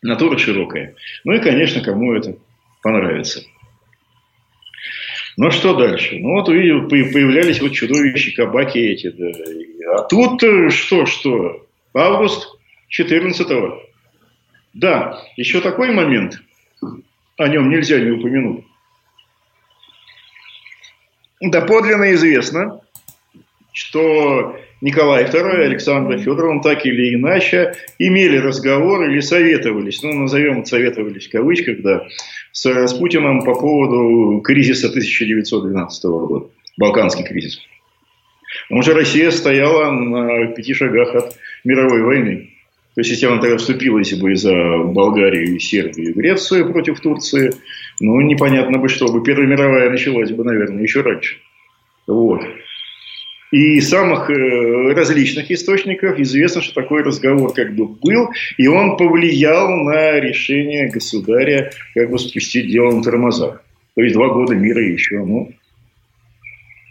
Натура 0.02 0.38
широкая. 0.38 0.96
Ну 1.24 1.34
и, 1.34 1.40
конечно, 1.40 1.82
кому 1.82 2.14
это 2.14 2.36
понравится. 2.82 3.42
Ну, 5.38 5.50
что 5.50 5.76
дальше? 5.76 6.20
Ну, 6.20 6.34
вот 6.34 6.50
увидел, 6.50 6.88
появлялись 6.88 7.62
вот 7.62 7.72
чудовища, 7.72 8.36
кабаки 8.36 8.78
эти. 8.78 9.10
Да. 9.10 9.32
А 9.92 10.02
тут 10.04 10.44
э, 10.44 10.70
что, 10.70 11.06
что? 11.06 11.66
Август 11.94 12.48
14-го. 12.92 13.82
Да, 14.74 15.22
еще 15.38 15.62
такой 15.62 15.92
момент, 15.92 16.42
о 17.38 17.48
нем 17.48 17.70
нельзя 17.70 18.00
не 18.00 18.12
упомянуть. 18.12 18.66
Доподлинно 21.42 22.14
известно, 22.14 22.82
что 23.72 24.56
Николай 24.82 25.26
II 25.26 25.62
и 25.62 25.66
Александр 25.66 26.18
Федоровна 26.20 26.62
так 26.62 26.86
или 26.86 27.16
иначе 27.16 27.74
имели 28.00 28.38
разговор 28.38 29.10
или 29.10 29.20
советовались, 29.20 30.02
ну, 30.04 30.14
назовем 30.14 30.66
советовались 30.66 31.28
в 31.28 31.32
кавычках, 31.32 31.82
да, 31.82 32.08
с, 32.52 32.66
с 32.66 32.94
Путиным 32.94 33.44
по 33.44 33.56
поводу 33.56 34.42
кризиса 34.42 34.88
1912 34.88 36.04
года, 36.06 36.48
Балканский 36.78 37.26
кризис. 37.26 37.60
Потому 38.68 38.82
что 38.82 38.94
Россия 38.94 39.32
стояла 39.32 39.92
на 39.92 40.48
пяти 40.54 40.74
шагах 40.74 41.16
от 41.16 41.36
мировой 41.64 42.02
войны. 42.02 42.50
То 42.96 43.02
есть, 43.02 43.10
если 43.10 43.26
она 43.26 43.42
тогда 43.42 43.58
вступилась 43.58 44.14
бы 44.14 44.36
за 44.36 44.54
Болгарию, 44.54 45.60
Сербию 45.60 46.12
и 46.12 46.14
Грецию 46.14 46.72
против 46.72 47.00
Турции, 47.00 47.54
ну, 48.00 48.22
непонятно 48.22 48.78
бы, 48.78 48.88
что 48.88 49.08
бы. 49.12 49.24
Первая 49.24 49.48
мировая 49.48 49.90
началась 49.90 50.32
бы, 50.32 50.44
наверное, 50.44 50.84
еще 50.84 51.02
раньше. 51.02 51.38
Вот. 52.06 52.42
И 53.52 53.78
из 53.78 53.90
самых 53.90 54.30
э, 54.32 54.94
различных 54.94 55.52
источников 55.52 56.20
известно, 56.20 56.62
что 56.62 56.74
такой 56.74 57.04
разговор 57.04 57.54
как 57.54 57.76
бы 57.76 57.88
был, 57.88 58.30
и 58.58 58.68
он 58.68 58.98
повлиял 58.98 59.70
на 59.70 60.20
решение 60.20 60.90
государя 60.90 61.72
как 61.94 62.10
бы 62.10 62.18
спустить 62.18 62.72
дело 62.72 62.92
на 62.92 63.04
тормозах. 63.04 63.64
То 63.96 64.02
есть 64.02 64.16
два 64.16 64.30
года 64.30 64.56
мира 64.56 64.84
еще. 64.84 65.20
Ну, 65.20 65.52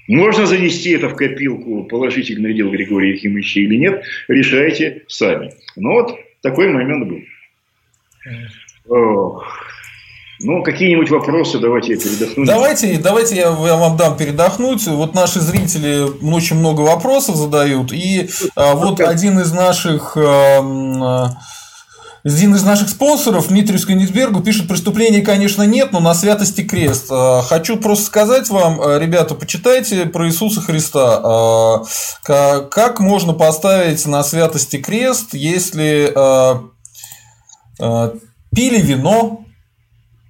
можно 0.08 0.46
занести 0.46 0.90
это 0.90 1.08
в 1.08 1.14
копилку 1.14 1.84
положительных 1.84 2.54
дел 2.56 2.70
Григория 2.70 3.14
Ефимовича 3.14 3.60
или 3.60 3.76
нет, 3.76 4.02
решайте 4.28 5.02
сами. 5.08 5.54
Но 5.76 5.92
вот 5.92 6.18
такой 6.42 6.68
момент 6.68 7.08
был. 7.08 7.20
Ну, 10.44 10.62
какие-нибудь 10.64 11.08
вопросы 11.10 11.60
давайте 11.60 11.92
я 11.92 12.00
передохну. 12.00 12.44
Давайте, 12.44 12.98
давайте 12.98 13.36
я, 13.36 13.52
вам 13.52 13.96
дам 13.96 14.16
передохнуть. 14.16 14.86
Вот 14.88 15.14
наши 15.14 15.38
зрители 15.38 16.04
очень 16.20 16.56
много 16.56 16.80
вопросов 16.80 17.36
задают. 17.36 17.92
И 17.92 18.28
а, 18.56 18.74
вот 18.74 19.00
один 19.00 19.38
из 19.38 19.52
наших 19.52 20.16
а, 20.16 21.38
один 22.24 22.54
из 22.54 22.62
наших 22.62 22.88
спонсоров, 22.88 23.48
Дмитрий 23.48 23.78
Сканисбергу, 23.78 24.40
пишет, 24.40 24.68
преступлений, 24.68 25.22
конечно, 25.22 25.64
нет, 25.64 25.92
но 25.92 26.00
на 26.00 26.14
святости 26.14 26.62
крест. 26.62 27.06
А, 27.10 27.42
хочу 27.42 27.76
просто 27.76 28.04
сказать 28.06 28.48
вам, 28.48 28.80
ребята, 28.98 29.34
почитайте 29.34 30.06
про 30.06 30.28
Иисуса 30.28 30.60
Христа. 30.60 31.82
Как 32.22 33.00
можно 33.00 33.32
поставить 33.32 34.06
на 34.06 34.22
святости 34.22 34.78
крест, 34.78 35.34
если 35.34 36.12
пили 38.54 38.80
вино, 38.80 39.44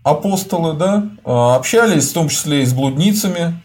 апостолы, 0.02 0.74
да, 0.74 1.08
а, 1.24 1.56
общались 1.56 2.10
в 2.10 2.12
том 2.12 2.28
числе 2.28 2.62
и 2.62 2.66
с 2.66 2.72
блудницами. 2.72 3.62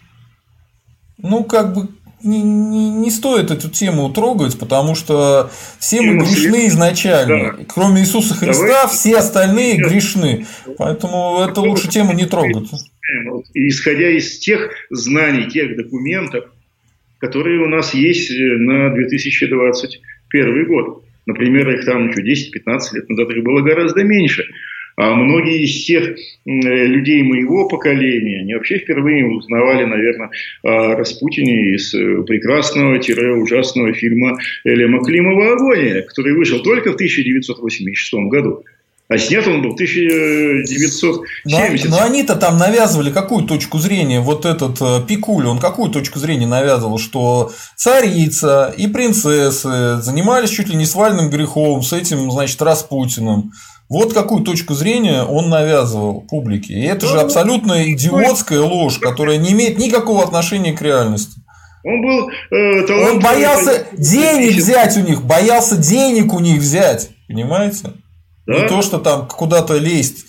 Ну, 1.17 1.43
как 1.43 1.73
бы 1.73 1.89
не, 2.23 2.41
не, 2.41 2.89
не 2.89 3.11
стоит 3.11 3.51
эту 3.51 3.69
тему 3.69 4.09
трогать, 4.09 4.57
потому 4.57 4.95
что 4.95 5.51
все 5.79 6.01
мы 6.01 6.23
грешны 6.23 6.67
изначально. 6.67 7.57
Да. 7.57 7.63
Кроме 7.67 8.01
Иисуса 8.01 8.33
Христа, 8.33 8.67
Давай. 8.67 8.87
все 8.87 9.17
остальные 9.17 9.77
грешны. 9.77 10.45
Поэтому 10.77 11.45
это 11.47 11.61
лучше 11.61 11.87
тему 11.89 12.13
не 12.13 12.25
трогать. 12.25 12.69
Исходя 13.53 14.09
из 14.09 14.39
тех 14.39 14.71
знаний, 14.89 15.49
тех 15.49 15.77
документов, 15.77 16.45
которые 17.19 17.61
у 17.61 17.67
нас 17.67 17.93
есть 17.93 18.31
э, 18.31 18.57
на 18.57 18.89
2021 18.93 20.67
год. 20.67 21.03
Например, 21.25 21.69
их 21.69 21.85
там 21.85 22.09
еще 22.09 22.21
10-15 22.21 22.79
лет 22.93 23.09
назад 23.09 23.29
их 23.31 23.43
было 23.43 23.61
гораздо 23.61 24.03
меньше. 24.03 24.45
А 24.97 25.13
многие 25.13 25.63
из 25.63 25.85
тех 25.85 26.17
людей 26.45 27.21
моего 27.21 27.67
поколения, 27.67 28.41
они 28.41 28.55
вообще 28.55 28.79
впервые 28.79 29.27
узнавали, 29.27 29.85
наверное, 29.85 30.31
о 30.63 30.95
Распутине 30.95 31.75
из 31.75 31.93
э, 31.93 32.23
прекрасного-ужасного 32.23 33.93
фильма 33.93 34.39
Элема 34.63 35.03
Климова 35.05 35.53
«Агония», 35.53 36.01
который 36.01 36.33
вышел 36.33 36.63
только 36.63 36.91
в 36.91 36.95
1986 36.95 38.13
году. 38.31 38.63
А 39.09 39.17
снят 39.19 39.47
он 39.47 39.61
был 39.61 39.71
в 39.71 39.75
1970. 39.75 41.19
Но, 41.45 41.59
но 41.89 42.03
они-то 42.03 42.35
там 42.35 42.57
навязывали 42.57 43.11
какую 43.11 43.45
точку 43.45 43.77
зрения, 43.77 44.19
вот 44.19 44.45
этот 44.45 44.81
э, 44.81 45.05
Пикуль, 45.07 45.45
он 45.45 45.59
какую 45.59 45.91
точку 45.91 46.17
зрения 46.17 46.47
навязывал, 46.47 46.97
что 46.97 47.51
царица 47.75 48.73
и 48.75 48.87
принцессы 48.87 50.01
занимались 50.01 50.49
чуть 50.49 50.69
ли 50.69 50.75
не 50.75 50.87
свальным 50.87 51.29
грехом 51.29 51.83
с 51.83 51.93
этим, 51.93 52.31
значит, 52.31 52.59
Распутиным. 52.61 53.51
Вот 53.89 54.13
какую 54.13 54.43
точку 54.43 54.73
зрения 54.73 55.23
он 55.23 55.49
навязывал 55.49 56.21
публике. 56.21 56.73
И 56.73 56.83
это 56.83 57.07
же 57.07 57.19
абсолютно 57.19 57.91
идиотская 57.93 58.59
ложь, 58.59 58.99
которая 58.99 59.37
не 59.37 59.53
имеет 59.53 59.77
никакого 59.77 60.23
отношения 60.23 60.73
к 60.73 60.81
реальности. 60.81 61.39
Он 61.83 62.01
был 62.01 62.29
э, 62.51 63.09
Он 63.09 63.19
боялся 63.19 63.87
денег 63.93 64.55
взять 64.55 64.97
у 64.97 65.01
них, 65.01 65.23
боялся 65.23 65.77
денег 65.77 66.33
у 66.33 66.39
них 66.39 66.59
взять. 66.59 67.11
Понимаете? 67.29 67.93
Да? 68.45 68.61
Не 68.61 68.67
то, 68.67 68.81
что 68.81 68.97
там 68.97 69.27
куда-то 69.27 69.77
лезть. 69.77 70.25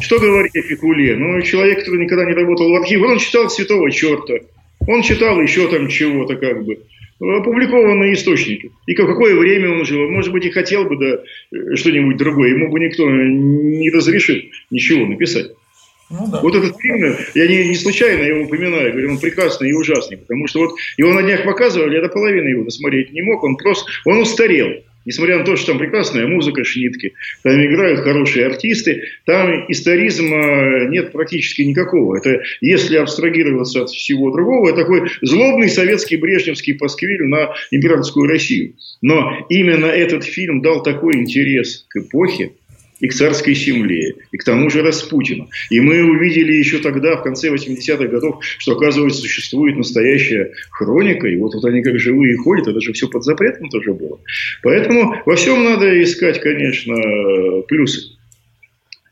Что 0.00 0.18
говорить 0.18 0.54
о 0.56 0.62
Фикуле? 0.62 1.16
Ну, 1.16 1.40
человек, 1.40 1.80
который 1.80 2.04
никогда 2.04 2.26
не 2.26 2.34
работал 2.34 2.70
в 2.70 2.74
архиве, 2.74 3.06
он 3.06 3.18
читал 3.18 3.48
святого 3.48 3.90
черта. 3.90 4.34
Он 4.86 5.02
читал 5.02 5.40
еще 5.40 5.68
там 5.68 5.88
чего-то 5.88 6.36
как 6.36 6.64
бы. 6.64 6.78
Опубликованные 7.20 8.14
источники. 8.14 8.70
И 8.86 8.94
в 8.94 9.06
какое 9.06 9.36
время 9.36 9.70
он 9.70 9.84
жил. 9.84 10.08
Может 10.10 10.32
быть, 10.32 10.44
и 10.44 10.50
хотел 10.50 10.84
бы 10.84 10.96
да, 10.96 11.76
что-нибудь 11.76 12.16
другое. 12.16 12.50
Ему 12.50 12.70
бы 12.70 12.80
никто 12.80 13.08
не 13.10 13.90
разрешил 13.90 14.36
ничего 14.70 15.06
написать. 15.06 15.50
Ну, 16.10 16.28
да. 16.30 16.40
Вот 16.40 16.54
этот 16.54 16.76
фильм, 16.78 17.16
я 17.34 17.46
не, 17.48 17.68
не 17.68 17.76
случайно 17.76 18.22
его 18.22 18.44
упоминаю, 18.44 18.92
говорю, 18.92 19.12
он 19.12 19.18
прекрасный 19.18 19.70
и 19.70 19.72
ужасный, 19.72 20.18
потому 20.18 20.46
что 20.46 20.60
вот 20.60 20.72
его 20.98 21.12
на 21.12 21.22
днях 21.22 21.44
показывали, 21.44 21.94
я 21.94 22.02
до 22.02 22.08
половины 22.08 22.48
его 22.48 22.64
досмотреть 22.64 23.12
не 23.12 23.22
мог, 23.22 23.42
он 23.42 23.56
просто, 23.56 23.90
он 24.04 24.18
устарел. 24.18 24.68
Несмотря 25.04 25.38
на 25.38 25.44
то, 25.44 25.56
что 25.56 25.68
там 25.68 25.78
прекрасная 25.78 26.26
музыка, 26.26 26.64
шнитки, 26.64 27.14
там 27.42 27.54
играют 27.64 28.00
хорошие 28.00 28.46
артисты, 28.46 29.02
там 29.26 29.66
историзма 29.68 30.86
нет 30.88 31.12
практически 31.12 31.62
никакого. 31.62 32.16
Это, 32.16 32.42
если 32.60 32.96
абстрагироваться 32.96 33.82
от 33.82 33.90
всего 33.90 34.30
другого, 34.30 34.68
это 34.68 34.78
такой 34.78 35.08
злобный 35.22 35.68
советский 35.68 36.16
брежневский 36.16 36.74
пасквиль 36.74 37.24
на 37.24 37.54
императорскую 37.70 38.28
Россию. 38.28 38.74
Но 39.02 39.46
именно 39.48 39.86
этот 39.86 40.24
фильм 40.24 40.62
дал 40.62 40.82
такой 40.82 41.16
интерес 41.16 41.84
к 41.88 41.96
эпохе, 41.96 42.52
и 43.00 43.08
к 43.08 43.14
царской 43.14 43.54
земле, 43.54 44.14
и 44.32 44.36
к 44.36 44.44
тому 44.44 44.70
же 44.70 44.82
Распутину. 44.82 45.48
И 45.70 45.80
мы 45.80 46.02
увидели 46.02 46.52
еще 46.52 46.78
тогда, 46.78 47.16
в 47.16 47.22
конце 47.22 47.50
80-х 47.50 48.06
годов, 48.06 48.42
что, 48.42 48.72
оказывается, 48.72 49.20
существует 49.20 49.76
настоящая 49.76 50.52
хроника, 50.70 51.26
и 51.26 51.36
вот, 51.36 51.54
вот 51.54 51.64
они 51.64 51.82
как 51.82 51.98
живые 51.98 52.36
ходят, 52.36 52.68
это 52.68 52.80
же 52.80 52.92
все 52.92 53.08
под 53.08 53.24
запретом 53.24 53.68
тоже 53.68 53.92
было. 53.92 54.20
Поэтому 54.62 55.16
во 55.26 55.36
всем 55.36 55.64
надо 55.64 56.02
искать, 56.02 56.40
конечно, 56.40 56.94
плюсы 57.68 58.14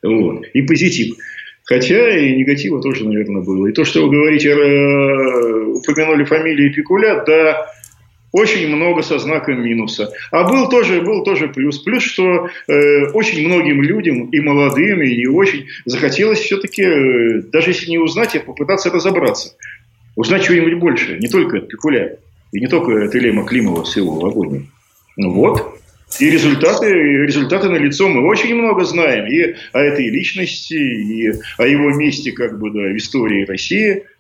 вот, 0.03 0.47
и 0.53 0.62
позитив. 0.62 1.16
Хотя 1.64 2.18
и 2.18 2.37
негатива 2.37 2.83
тоже, 2.83 3.07
наверное, 3.07 3.43
было. 3.43 3.68
И 3.68 3.72
то, 3.72 3.85
что 3.85 4.05
вы 4.05 4.11
говорите, 4.11 4.51
э, 4.51 5.64
упомянули 5.66 6.24
фамилии 6.24 6.70
Пикуля, 6.70 7.22
да, 7.24 7.66
очень 8.33 8.66
много 8.74 9.03
со 9.03 9.18
знаком 9.18 9.62
минуса. 9.62 10.11
А 10.30 10.45
был 10.45 10.68
тоже, 10.68 11.03
был 11.03 11.22
тоже 11.22 11.49
плюс. 11.49 11.78
Плюс, 11.78 12.03
что 12.03 12.49
э, 12.66 13.07
очень 13.12 13.47
многим 13.47 13.83
людям, 13.83 14.30
и 14.30 14.41
молодым, 14.41 15.03
и 15.03 15.16
не 15.16 15.26
очень, 15.26 15.66
захотелось 15.85 16.41
все-таки, 16.41 16.83
э, 16.83 17.43
даже 17.53 17.70
если 17.70 17.91
не 17.91 17.99
узнать, 17.99 18.35
а 18.35 18.41
попытаться 18.41 18.91
разобраться. 18.91 19.55
Узнать 20.16 20.45
чего-нибудь 20.45 20.78
больше. 20.78 21.18
Не 21.18 21.28
только 21.28 21.61
Пикуля. 21.61 22.18
И 22.53 22.61
не 22.61 22.66
только 22.66 23.09
Телема 23.09 23.45
Климова 23.45 23.85
с 23.85 23.97
его 23.97 24.26
огонью. 24.26 24.66
Ну 25.16 25.33
вот. 25.33 25.78
И 26.20 26.30
результаты, 26.30 26.91
результаты 26.91 27.70
на 27.70 27.76
лицо 27.76 28.09
мы 28.09 28.26
очень 28.26 28.55
много 28.55 28.85
знаем. 28.85 29.26
И 29.26 29.55
о 29.72 29.78
этой 29.78 30.09
личности, 30.09 30.74
и 30.74 31.33
о 31.57 31.66
его 31.66 31.91
месте 31.91 32.33
как 32.33 32.59
бы, 32.59 32.70
да, 32.70 32.80
в 32.80 32.97
истории 32.97 33.45
России– 33.45 34.05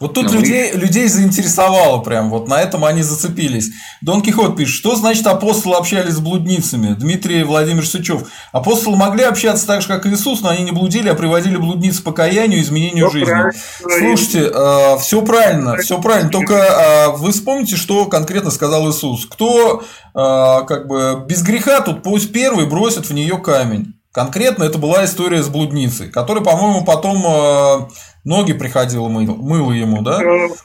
вот 0.00 0.14
тут 0.14 0.26
ну, 0.26 0.38
людей, 0.38 0.72
мы... 0.72 0.80
людей 0.80 1.08
заинтересовало 1.08 1.98
прям, 1.98 2.30
вот 2.30 2.46
на 2.46 2.60
этом 2.60 2.84
они 2.84 3.02
зацепились. 3.02 3.70
Дон 4.00 4.22
Кихот 4.22 4.56
пишет, 4.56 4.76
что 4.76 4.94
значит 4.94 5.26
апостолы 5.26 5.76
общались 5.76 6.14
с 6.14 6.20
блудницами? 6.20 6.94
Дмитрий 6.94 7.42
Владимир 7.42 7.84
Сычев. 7.84 8.30
Апостолы 8.52 8.96
могли 8.96 9.24
общаться 9.24 9.66
так 9.66 9.82
же, 9.82 9.88
как 9.88 10.06
и 10.06 10.10
Иисус, 10.10 10.40
но 10.40 10.50
они 10.50 10.62
не 10.62 10.70
блудили, 10.70 11.08
а 11.08 11.14
приводили 11.14 11.56
блудниц 11.56 11.98
к 11.98 12.04
покаянию 12.04 12.60
и 12.60 12.62
изменению 12.62 13.10
все 13.10 13.18
жизни. 13.18 13.34
Слушайте, 13.80 14.52
э, 14.54 14.98
все 14.98 15.22
правильно, 15.22 15.76
все 15.78 16.00
правильно. 16.00 16.30
Только 16.30 16.54
э, 16.54 17.16
вы 17.16 17.32
вспомните, 17.32 17.74
что 17.76 18.06
конкретно 18.06 18.52
сказал 18.52 18.88
Иисус. 18.88 19.26
Кто 19.26 19.82
э, 19.82 19.82
как 20.14 20.86
бы 20.86 21.24
без 21.26 21.42
греха, 21.42 21.80
тут 21.80 22.04
пусть 22.04 22.32
первый 22.32 22.66
бросит 22.66 23.08
в 23.08 23.14
нее 23.14 23.36
камень. 23.38 23.94
Конкретно 24.12 24.64
это 24.64 24.78
была 24.78 25.04
история 25.04 25.42
с 25.42 25.48
блудницей, 25.48 26.08
которая, 26.08 26.42
по-моему, 26.42 26.84
потом 26.84 27.22
э, 27.26 27.88
ноги 28.24 28.52
приходило 28.52 29.08
мыло, 29.08 29.34
мыло 29.34 29.72
ему, 29.72 30.02
да? 30.02 30.20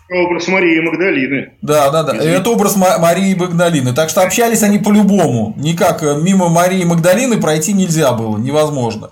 Образ 0.10 0.48
Марии 0.48 0.80
Магдалины. 0.80 1.54
Да, 1.62 1.90
да, 1.90 2.04
да. 2.04 2.16
Это 2.16 2.50
образ 2.50 2.76
Марии 2.76 3.36
Магдалины. 3.36 3.94
Так 3.94 4.10
что 4.10 4.22
общались 4.22 4.64
они 4.64 4.80
по-любому. 4.80 5.54
Никак 5.58 6.04
э, 6.04 6.16
мимо 6.22 6.50
Марии 6.50 6.84
Магдалины 6.84 7.40
пройти 7.40 7.74
нельзя 7.74 8.14
было, 8.14 8.38
невозможно. 8.38 9.12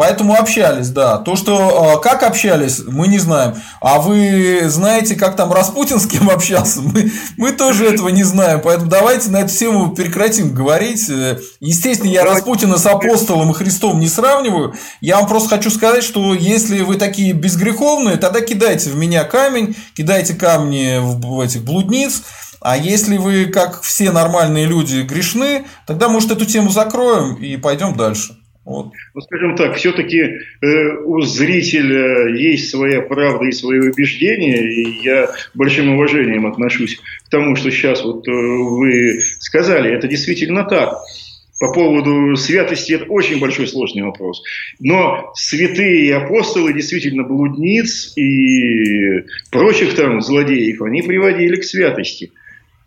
Поэтому 0.00 0.34
общались, 0.34 0.88
да. 0.88 1.18
То, 1.18 1.36
что 1.36 1.98
э, 1.98 2.02
как 2.02 2.22
общались, 2.22 2.80
мы 2.86 3.06
не 3.06 3.18
знаем. 3.18 3.56
А 3.82 4.00
вы 4.00 4.62
знаете, 4.64 5.14
как 5.14 5.36
там 5.36 5.52
Распутин 5.52 6.00
с 6.00 6.06
кем 6.06 6.30
общался? 6.30 6.80
Мы, 6.80 7.12
мы 7.36 7.52
тоже 7.52 7.84
этого 7.86 8.08
не 8.08 8.24
знаем. 8.24 8.62
Поэтому 8.64 8.88
давайте 8.88 9.30
на 9.30 9.42
эту 9.42 9.54
тему 9.54 9.94
прекратим 9.94 10.54
говорить. 10.54 11.10
Э, 11.10 11.38
естественно, 11.60 12.08
я 12.08 12.24
Распутина 12.24 12.78
с 12.78 12.86
апостолом 12.86 13.50
и 13.50 13.54
Христом 13.54 14.00
не 14.00 14.08
сравниваю. 14.08 14.74
Я 15.02 15.18
вам 15.18 15.28
просто 15.28 15.50
хочу 15.50 15.68
сказать, 15.68 16.02
что 16.02 16.32
если 16.32 16.80
вы 16.80 16.96
такие 16.96 17.34
безгреховные, 17.80 18.16
тогда 18.16 18.40
кидайте 18.40 18.90
в 18.90 18.96
меня 18.96 19.24
камень, 19.24 19.74
кидайте 19.94 20.34
камни 20.34 20.98
в 21.00 21.40
этих 21.40 21.64
блудниц. 21.64 22.22
А 22.60 22.76
если 22.76 23.16
вы, 23.16 23.46
как 23.46 23.80
все 23.82 24.12
нормальные 24.12 24.66
люди, 24.66 25.00
грешны, 25.02 25.64
тогда, 25.86 26.08
может, 26.08 26.30
эту 26.30 26.44
тему 26.44 26.68
закроем 26.70 27.36
и 27.36 27.56
пойдем 27.56 27.96
дальше. 27.96 28.36
Вот. 28.66 28.92
Ну, 29.14 29.20
скажем 29.22 29.56
так, 29.56 29.76
все-таки 29.76 30.18
э, 30.20 30.96
у 31.06 31.22
зрителя 31.22 32.28
есть 32.28 32.70
своя 32.70 33.00
правда 33.00 33.46
и 33.46 33.52
свои 33.52 33.80
убеждения, 33.80 34.62
и 34.62 35.02
я 35.02 35.30
большим 35.54 35.94
уважением 35.94 36.46
отношусь 36.46 37.00
к 37.26 37.30
тому, 37.30 37.56
что 37.56 37.70
сейчас 37.70 38.04
вот 38.04 38.28
э, 38.28 38.30
вы 38.30 39.18
сказали. 39.38 39.90
Это 39.90 40.06
действительно 40.06 40.64
так. 40.64 40.98
По 41.60 41.72
поводу 41.72 42.34
святости 42.36 42.94
это 42.94 43.04
очень 43.04 43.38
большой 43.38 43.68
сложный 43.68 44.02
вопрос. 44.02 44.42
Но 44.80 45.30
святые 45.34 46.16
апостолы 46.16 46.72
действительно 46.72 47.22
блудниц 47.22 48.16
и 48.16 49.26
прочих 49.52 49.94
там 49.94 50.20
злодеев, 50.22 50.80
они 50.82 51.02
приводили 51.02 51.56
к 51.56 51.64
святости. 51.64 52.32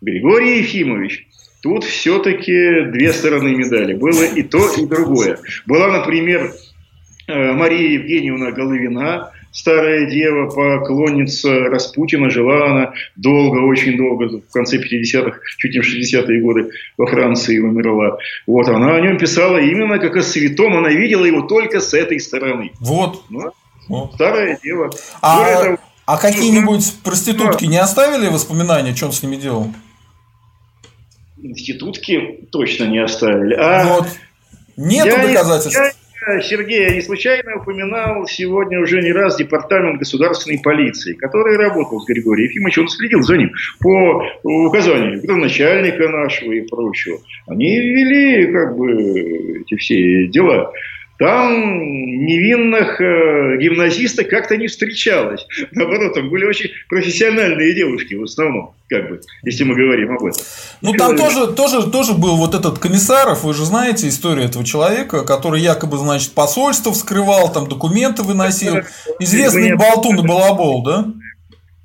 Григорий 0.02 0.58
Ефимович 0.58 1.26
Тут 1.64 1.84
все-таки 1.84 2.90
две 2.92 3.10
стороны 3.14 3.56
медали. 3.56 3.94
Было 3.94 4.22
и 4.22 4.42
то, 4.42 4.70
и 4.74 4.84
другое. 4.84 5.38
Была, 5.64 5.90
например, 5.90 6.52
э, 7.26 7.52
Мария 7.52 7.92
Евгеньевна 7.92 8.50
Головина, 8.50 9.32
старая 9.54 10.10
дева, 10.10 10.50
поклонница 10.50 11.48
Распутина, 11.70 12.28
жила 12.28 12.70
она 12.70 12.92
долго, 13.16 13.60
очень 13.60 13.96
долго, 13.96 14.40
в 14.46 14.52
конце 14.52 14.76
50-х, 14.76 15.38
чуть 15.58 15.74
не 15.74 15.80
в 15.80 15.86
60-е 15.86 16.42
годы 16.42 16.70
во 16.98 17.06
Франции 17.06 17.58
умерла. 17.58 18.18
Вот, 18.46 18.68
она 18.68 18.96
о 18.96 19.00
нем 19.00 19.16
писала 19.16 19.56
именно 19.56 19.98
как 19.98 20.16
о 20.16 20.22
святом, 20.22 20.76
она 20.76 20.90
видела 20.90 21.24
его 21.24 21.42
только 21.42 21.80
с 21.80 21.94
этой 21.94 22.20
стороны. 22.20 22.72
Вот. 22.80 23.22
Ну, 23.30 23.52
вот. 23.88 24.14
Старая 24.14 24.58
дева. 24.62 24.90
А, 25.22 25.48
этого... 25.48 25.78
а 26.04 26.18
какие-нибудь 26.18 26.96
проститутки 27.02 27.64
не 27.64 27.78
оставили 27.78 28.28
воспоминания, 28.28 28.94
что 28.94 29.06
он 29.06 29.12
с 29.12 29.22
ними 29.22 29.36
делал? 29.36 29.68
институтки 31.44 32.48
точно 32.50 32.84
не 32.84 32.98
оставили. 32.98 33.54
А 33.54 33.84
вот. 33.84 34.06
Нет 34.76 35.04
доказательств. 35.04 35.78
Я, 35.78 35.92
Сергей, 36.42 36.82
я 36.82 36.94
не 36.94 37.00
случайно 37.00 37.56
упоминал 37.56 38.26
сегодня 38.26 38.80
уже 38.80 39.00
не 39.02 39.12
раз 39.12 39.36
департамент 39.36 39.98
государственной 39.98 40.60
полиции, 40.60 41.14
который 41.14 41.56
работал 41.56 42.00
с 42.00 42.06
Григорием 42.06 42.48
Ефимовичем, 42.48 42.82
он 42.82 42.88
следил 42.88 43.22
за 43.22 43.36
ним 43.36 43.50
по 43.80 44.24
указанию 44.42 45.20
начальника 45.36 46.08
нашего 46.08 46.52
и 46.52 46.62
прочего. 46.62 47.18
Они 47.46 47.78
вели 47.78 48.52
как 48.52 48.76
бы 48.76 49.60
эти 49.60 49.76
все 49.76 50.26
дела. 50.28 50.72
Там 51.18 51.52
невинных 52.26 53.00
э, 53.00 53.58
гимназисток 53.60 54.28
как-то 54.28 54.56
не 54.56 54.66
встречалось. 54.66 55.46
Наоборот, 55.70 56.14
там 56.14 56.28
были 56.28 56.44
очень 56.44 56.70
профессиональные 56.88 57.72
девушки 57.74 58.14
в 58.14 58.24
основном, 58.24 58.74
как 58.88 59.08
бы, 59.08 59.20
если 59.44 59.62
мы 59.62 59.76
говорим 59.76 60.12
об 60.12 60.24
этом. 60.24 60.42
Ну, 60.80 60.92
там 60.94 61.16
тоже, 61.16 61.52
тоже, 61.52 61.88
тоже 61.88 62.14
был 62.14 62.36
вот 62.36 62.56
этот 62.56 62.80
комиссаров, 62.80 63.44
вы 63.44 63.54
же 63.54 63.64
знаете 63.64 64.08
историю 64.08 64.46
этого 64.46 64.64
человека, 64.64 65.24
который 65.24 65.60
якобы, 65.60 65.98
значит, 65.98 66.32
посольство 66.32 66.92
вскрывал, 66.92 67.52
там 67.52 67.68
документы 67.68 68.22
выносил. 68.22 68.78
Известный 69.20 69.76
болтун 69.76 70.18
и 70.18 70.22
балабол, 70.26 70.82
да? 70.82 71.06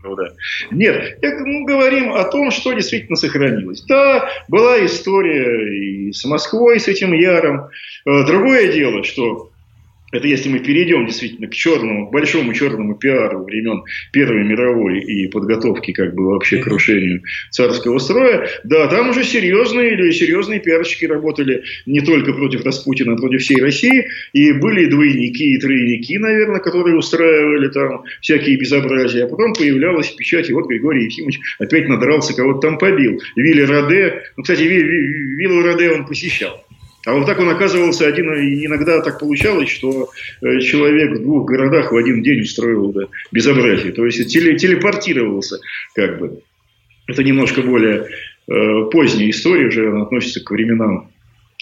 Ну, 0.02 0.16
да. 0.16 0.30
Нет, 0.72 1.18
мы 1.22 1.66
говорим 1.66 2.14
о 2.14 2.24
том, 2.24 2.52
что 2.52 2.72
действительно 2.72 3.18
сохранилось. 3.18 3.82
Да, 3.82 4.30
была 4.48 4.84
история 4.86 5.78
и 5.78 6.14
с 6.14 6.24
Москвой, 6.24 6.80
с 6.80 6.88
этим 6.88 7.12
Яром. 7.12 7.70
Э, 8.06 8.26
другое 8.26 8.72
дело, 8.72 9.04
что 9.04 9.49
это 10.12 10.28
если 10.28 10.50
мы 10.50 10.60
перейдем 10.60 11.06
действительно 11.06 11.48
к 11.48 11.54
черному, 11.54 12.08
к 12.08 12.12
большому 12.12 12.54
черному 12.54 12.96
пиару 12.96 13.44
времен 13.44 13.84
Первой 14.12 14.44
мировой 14.44 15.00
и 15.02 15.28
подготовки 15.28 15.92
как 15.92 16.16
бы 16.16 16.32
вообще 16.32 16.58
к 16.58 16.64
крушению 16.64 17.24
царского 17.52 18.00
строя, 18.00 18.48
да, 18.64 18.88
там 18.88 19.10
уже 19.10 19.24
серьезные 19.24 19.94
или 19.94 20.12
серьезные 20.12 20.60
пиарщики 20.60 21.06
работали 21.06 21.64
не 21.86 22.02
только 22.02 22.34
против 22.34 22.66
Распутина, 22.66 23.14
а 23.14 23.18
против 23.18 23.42
всей 23.42 23.62
России, 23.62 24.08
и 24.34 24.52
были 24.54 24.86
двойники 24.86 25.54
и 25.54 25.60
тройники, 25.60 26.18
наверное, 26.18 26.60
которые 26.60 26.98
устраивали 26.98 27.68
там 27.70 28.04
всякие 28.22 28.58
безобразия, 28.58 29.26
а 29.26 29.28
потом 29.28 29.54
появлялась 29.54 30.10
печать, 30.10 30.50
и 30.50 30.54
вот 30.54 30.68
Григорий 30.68 31.06
Ефимович 31.06 31.40
опять 31.60 31.88
надрался, 31.88 32.36
кого-то 32.36 32.60
там 32.60 32.78
побил. 32.78 33.22
Вилли 33.36 33.62
Раде, 33.62 34.24
ну, 34.38 34.44
кстати, 34.44 34.64
Виллу 34.64 35.64
Раде 35.64 35.92
он 35.92 36.06
посещал. 36.06 36.66
А 37.06 37.14
вот 37.14 37.26
так 37.26 37.40
он 37.40 37.50
оказывался 37.50 38.08
один, 38.08 38.28
иногда 38.66 39.02
так 39.02 39.20
получалось, 39.20 39.70
что 39.70 40.10
э, 40.42 40.60
человек 40.60 41.12
в 41.12 41.24
двух 41.24 41.48
городах 41.48 41.92
в 41.92 41.96
один 41.96 42.22
день 42.22 42.42
устроил 42.42 42.92
да, 42.92 43.04
безобразие. 43.32 43.94
То 43.94 44.06
есть 44.06 44.32
теле, 44.32 44.58
телепортировался 44.58 45.60
как 45.96 46.20
бы. 46.20 46.42
Это 47.08 47.24
немножко 47.24 47.62
более 47.62 48.06
э, 48.48 48.90
поздняя 48.92 49.30
история, 49.30 49.68
уже 49.68 49.90
она 49.90 50.04
относится 50.04 50.44
к 50.44 50.52
временам 50.52 51.10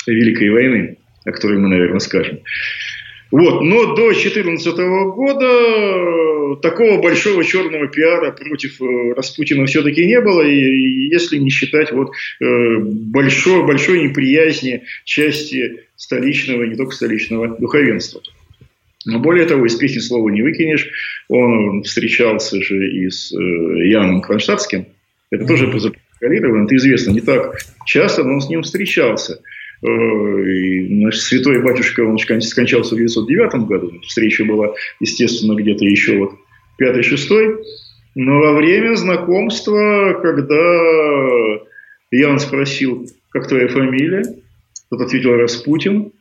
Великой 0.08 0.50
войны, 0.50 0.98
о 1.26 1.32
которой 1.32 1.60
мы, 1.60 1.70
наверное, 1.70 2.00
скажем. 2.00 2.40
Вот. 3.32 3.62
Но 3.62 3.96
до 3.96 4.12
2014 4.12 4.78
года 5.16 6.56
такого 6.62 7.02
большого 7.02 7.44
черного 7.44 7.88
пиара 7.88 8.32
против 8.32 8.82
э, 8.82 9.14
Распутина 9.16 9.66
все-таки 9.66 10.06
не 10.06 10.22
было, 10.22 10.42
и 10.42 11.10
если 11.12 11.38
не 11.38 11.50
считать 11.50 11.92
вот 11.92 12.12
э, 12.40 12.78
большой, 12.80 13.66
большой 13.66 14.08
неприязни 14.08 14.84
части 15.04 15.84
столичного, 15.96 16.64
не 16.64 16.76
только 16.76 16.96
столичного 16.96 17.58
духовенства. 17.58 18.22
Но 19.06 19.20
более 19.20 19.46
того, 19.46 19.66
из 19.66 19.76
песни 19.76 20.00
слова 20.00 20.30
не 20.30 20.42
выкинешь. 20.42 20.90
Он 21.30 21.84
встречался 21.84 22.62
же 22.62 22.90
и 22.90 23.10
с 23.10 23.34
э, 23.34 23.88
Яном 23.88 24.22
Кронштадтским. 24.22 24.86
Это 25.32 25.46
тоже 25.46 25.68
запротоколировано, 25.80 26.66
это 26.66 26.76
известно 26.76 27.12
не 27.12 27.22
так 27.22 27.58
часто, 27.86 28.24
но 28.24 28.36
он 28.36 28.42
с 28.42 28.50
ним 28.50 28.64
встречался. 28.64 29.42
Э, 29.84 29.88
и, 29.88 30.88
значит, 31.02 31.22
святой 31.22 31.62
батюшка, 31.62 32.02
он 32.02 32.18
скончался 32.18 32.96
в 32.96 32.98
1909 32.98 33.68
году. 33.68 33.94
Встреча 34.02 34.46
была, 34.46 34.74
естественно, 35.00 35.56
где-то 35.56 35.86
еще 35.86 36.18
вот 36.18 36.32
5-6. 36.82 37.58
Но 38.16 38.40
во 38.40 38.54
время 38.54 38.96
знакомства, 38.96 40.20
когда 40.22 41.60
Ян 42.12 42.40
спросил, 42.40 43.08
как 43.30 43.48
твоя 43.48 43.68
фамилия, 43.68 44.24
тот 44.90 45.02
ответил 45.02 45.36
Распутин, 45.36 46.12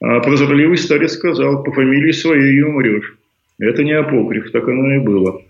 а 0.00 0.20
прозорливый 0.20 0.76
старец 0.76 1.12
сказал, 1.12 1.62
по 1.62 1.72
фамилии 1.72 2.12
своей 2.12 2.58
и 2.58 2.62
умрешь. 2.62 3.16
Это 3.58 3.82
не 3.82 3.92
апокриф, 3.92 4.50
так 4.52 4.68
оно 4.68 4.94
и 4.94 4.98
было. 4.98 5.42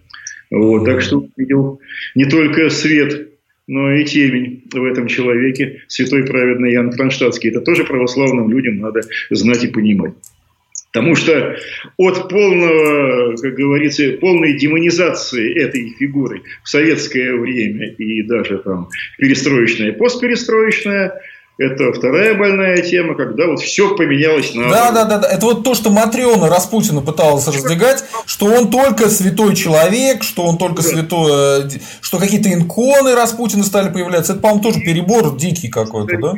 Вот, 0.51 0.85
так 0.85 1.03
что 1.03 1.27
видел 1.37 1.81
не 2.15 2.25
только 2.25 2.71
свет 2.71 3.29
но 3.69 3.93
и 3.95 4.05
темень 4.05 4.65
в 4.73 4.85
этом 4.85 5.07
человеке, 5.07 5.83
святой 5.87 6.25
праведный 6.25 6.73
Ян 6.73 6.91
Кронштадтский. 6.91 7.51
Это 7.51 7.61
тоже 7.61 7.85
православным 7.85 8.51
людям 8.51 8.79
надо 8.79 9.03
знать 9.31 9.63
и 9.63 9.69
понимать. 9.69 10.15
Потому 10.91 11.15
что 11.15 11.57
от 11.99 12.29
полного, 12.31 13.37
как 13.37 13.55
говорится, 13.55 14.13
полной 14.21 14.59
демонизации 14.59 15.55
этой 15.63 15.95
фигуры 15.99 16.43
в 16.65 16.69
советское 16.69 17.35
время 17.35 17.91
и 17.93 18.23
даже 18.23 18.59
там 18.59 18.89
перестроечное, 19.19 19.93
постперестроечное– 19.93 21.21
это 21.59 21.93
вторая 21.93 22.35
больная 22.37 22.77
тема, 22.83 23.17
когда 23.17 23.49
вот 23.49 23.61
все 23.61 23.97
поменялось 23.97 24.55
на... 24.55 24.71
Да, 24.71 24.93
да, 24.93 25.05
да, 25.05 25.19
да. 25.19 25.29
Это 25.29 25.45
вот 25.45 25.65
то, 25.65 25.75
что 25.75 25.91
Матриона 25.91 26.49
Распутина 26.49 27.01
пыталась 27.01 27.49
раздвигать, 27.49 28.05
что 28.27 28.47
он 28.47 28.71
только 28.71 29.11
святой 29.11 29.57
человек, 29.57 30.23
что 30.23 30.45
он 30.45 30.57
только 30.57 30.83
да. 30.83 30.89
святой... 30.89 31.65
Э, 31.65 31.69
что 32.01 32.19
какие-то 32.19 32.53
инконы 32.53 33.17
Распутина 33.17 33.65
стали 33.65 33.93
появляться. 33.93 34.35
Это, 34.35 34.43
по-моему, 34.43 34.63
тоже 34.63 34.81
перебор 34.81 35.37
дикий 35.37 35.69
какой-то, 35.69 36.17
да? 36.19 36.35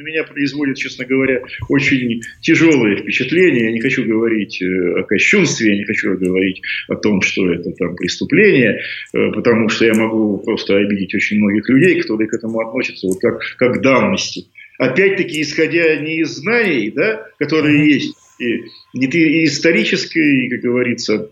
На 0.00 0.06
меня 0.06 0.24
производит, 0.24 0.78
честно 0.78 1.04
говоря, 1.04 1.42
очень 1.68 2.22
тяжелое 2.40 2.96
впечатление. 2.96 3.66
Я 3.66 3.72
не 3.72 3.80
хочу 3.80 4.04
говорить 4.04 4.60
э, 4.62 5.00
о 5.00 5.02
кощунстве, 5.02 5.72
я 5.72 5.78
не 5.78 5.84
хочу 5.84 6.16
говорить 6.16 6.62
о 6.88 6.96
том, 6.96 7.20
что 7.20 7.52
это 7.52 7.70
там 7.72 7.94
преступление, 7.96 8.80
э, 9.12 9.30
потому 9.32 9.68
что 9.68 9.84
я 9.84 9.94
могу 9.94 10.38
просто 10.38 10.76
обидеть 10.76 11.14
очень 11.14 11.38
многих 11.38 11.68
людей, 11.68 12.00
которые 12.00 12.28
к 12.28 12.34
этому 12.34 12.60
относятся 12.60 13.06
вот 13.08 13.20
как, 13.20 13.40
как 13.58 13.74
к 13.74 13.82
давности. 13.82 14.46
Опять-таки, 14.78 15.42
исходя 15.42 15.96
не 15.96 16.20
из 16.20 16.30
знаний, 16.30 16.90
да, 16.90 17.26
которые 17.38 17.92
есть, 17.92 18.16
и, 18.38 18.64
и 18.94 19.44
исторической, 19.44 20.48
как 20.48 20.60
говорится, 20.60 21.30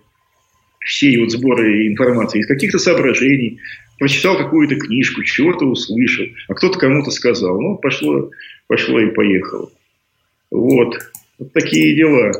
всей 0.80 1.18
вот 1.18 1.30
сборы 1.30 1.86
информации, 1.88 2.40
из 2.40 2.46
каких-то 2.46 2.78
соображений, 2.78 3.60
прочитал 3.98 4.36
какую-то 4.38 4.76
книжку, 4.76 5.22
чего-то 5.22 5.66
услышал, 5.66 6.24
а 6.48 6.54
кто-то 6.54 6.78
кому-то 6.78 7.10
сказал. 7.10 7.60
Ну, 7.60 7.76
пошло, 7.76 8.30
пошло 8.68 9.00
и 9.00 9.10
поехало. 9.10 9.70
Вот. 10.50 10.96
Вот 11.38 11.52
такие 11.52 11.96
дела. 11.96 12.32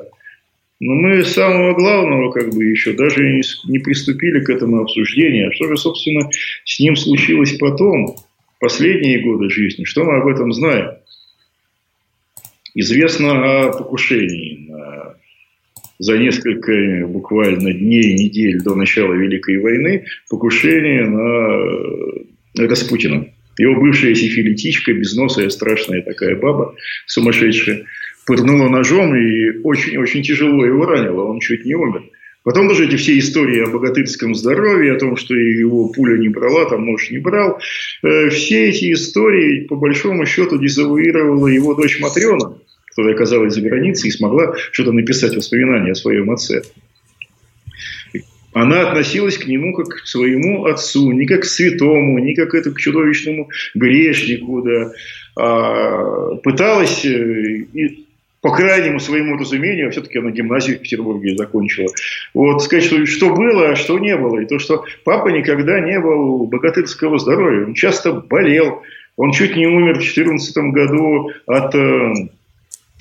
Но 0.81 0.95
мы 0.95 1.25
самого 1.25 1.75
главного 1.75 2.31
как 2.31 2.55
бы 2.55 2.65
еще 2.65 2.93
даже 2.93 3.43
не, 3.67 3.79
приступили 3.81 4.45
к 4.45 4.51
этому 4.51 4.81
обсуждению. 4.81 5.49
А 5.49 5.53
что 5.53 5.67
же, 5.67 5.77
собственно, 5.77 6.31
с 6.65 6.79
ним 6.79 6.95
случилось 6.95 7.59
потом, 7.59 8.17
последние 8.61 9.21
годы 9.21 9.51
жизни? 9.51 9.85
Что 9.85 10.05
мы 10.05 10.19
об 10.19 10.29
этом 10.29 10.53
знаем? 10.53 10.91
Известно 12.75 13.63
о 13.67 13.73
покушении 13.73 14.69
на 14.69 15.17
за 15.99 16.17
несколько 16.17 17.07
буквально 17.09 17.73
дней, 17.73 18.15
недель 18.15 18.63
до 18.63 18.77
начала 18.77 19.15
Великой 19.15 19.59
войны 19.59 20.07
покушение 20.31 21.07
на 21.07 22.69
Распутина. 22.69 23.27
Его 23.59 23.81
бывшая 23.81 24.15
сифилитичка, 24.15 24.93
безносая, 24.93 25.51
страшная 25.51 26.03
такая 26.03 26.37
баба, 26.37 26.75
сумасшедшая, 27.07 27.85
пырнула 28.27 28.69
ножом 28.69 29.15
и 29.15 29.59
очень-очень 29.63 30.23
тяжело 30.23 30.65
его 30.65 30.87
ранила. 30.87 31.25
Он 31.25 31.41
чуть 31.41 31.65
не 31.65 31.75
умер. 31.75 32.05
Потом 32.45 32.69
даже 32.69 32.87
эти 32.87 32.97
все 32.97 33.19
истории 33.19 33.61
о 33.61 33.71
богатырском 33.71 34.35
здоровье, 34.35 34.95
о 34.95 34.99
том, 34.99 35.17
что 35.17 35.35
его 35.35 35.89
пуля 35.89 36.17
не 36.17 36.29
брала, 36.29 36.71
там 36.71 36.87
нож 36.87 37.11
не 37.11 37.19
брал. 37.19 37.59
Э, 38.03 38.31
все 38.31 38.71
эти 38.71 38.93
истории, 38.93 39.67
по 39.67 39.77
большому 39.77 40.25
счету, 40.25 40.57
дезавуировала 40.57 41.49
его 41.49 41.75
дочь 41.75 42.01
Матрена 42.01 42.59
которая 42.99 43.15
оказалась 43.15 43.55
за 43.55 43.61
границей 43.61 44.09
и 44.09 44.11
смогла 44.11 44.57
что-то 44.73 44.91
написать 44.91 45.37
воспоминания 45.37 45.93
о 45.93 45.95
своем 45.95 46.33
отце. 46.33 46.63
Она 48.53 48.89
относилась 48.89 49.39
к 49.39 49.47
нему 49.47 49.75
как 49.75 49.89
к 49.89 50.07
своему 50.07 50.65
отцу, 50.65 51.13
не 51.13 51.27
как 51.27 51.43
к 51.43 51.45
святому, 51.45 52.19
не 52.19 52.35
как 52.35 52.55
это, 52.55 52.71
к 52.73 52.79
чудовищному 52.79 53.49
грешнику, 53.75 54.63
да. 54.63 54.93
а 55.37 56.37
пыталась 56.37 57.05
э, 57.05 57.67
и 57.73 58.07
по 58.41 58.53
крайнему 58.53 59.01
своему 59.01 59.37
разумению, 59.37 59.91
все-таки 59.91 60.19
она 60.19 60.31
гимназию 60.31 60.79
в 60.79 60.83
Петербурге 60.83 61.37
закончила, 61.37 61.89
вот 62.35 62.63
сказать, 62.63 62.85
что, 62.85 63.05
что 63.05 63.35
было, 63.35 63.71
а 63.71 63.77
что 63.77 63.99
не 63.99 64.17
было. 64.17 64.39
И 64.39 64.47
то, 64.47 64.59
что 64.59 64.85
папа 65.05 65.29
никогда 65.29 65.81
не 65.81 65.99
был 65.99 66.47
богатырского 66.47 67.19
здоровья, 67.19 67.67
он 67.67 67.75
часто 67.75 68.13
болел, 68.13 68.83
он 69.17 69.33
чуть 69.33 69.57
не 69.57 69.67
умер 69.67 69.95
в 69.95 69.99
2014 69.99 70.57
году 70.73 71.31
от 71.47 71.75
э, 71.75 72.15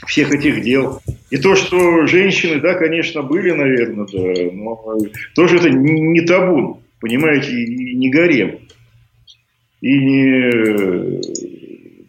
всех 0.06 0.34
этих 0.34 0.62
дел. 0.64 1.02
И 1.30 1.38
то, 1.38 1.56
что 1.56 2.06
женщины, 2.06 2.60
да, 2.62 2.76
конечно, 2.76 3.24
были, 3.24 3.52
наверное, 3.52 4.06
да, 4.12 4.52
но 4.54 4.98
тоже 5.36 5.58
это 5.58 5.70
не 5.70 6.22
табу, 6.22 6.82
понимаете, 7.00 7.52
и 7.52 7.96
не 7.96 8.10
гарем. 8.10 8.60
И 9.82 10.00
не 10.00 11.22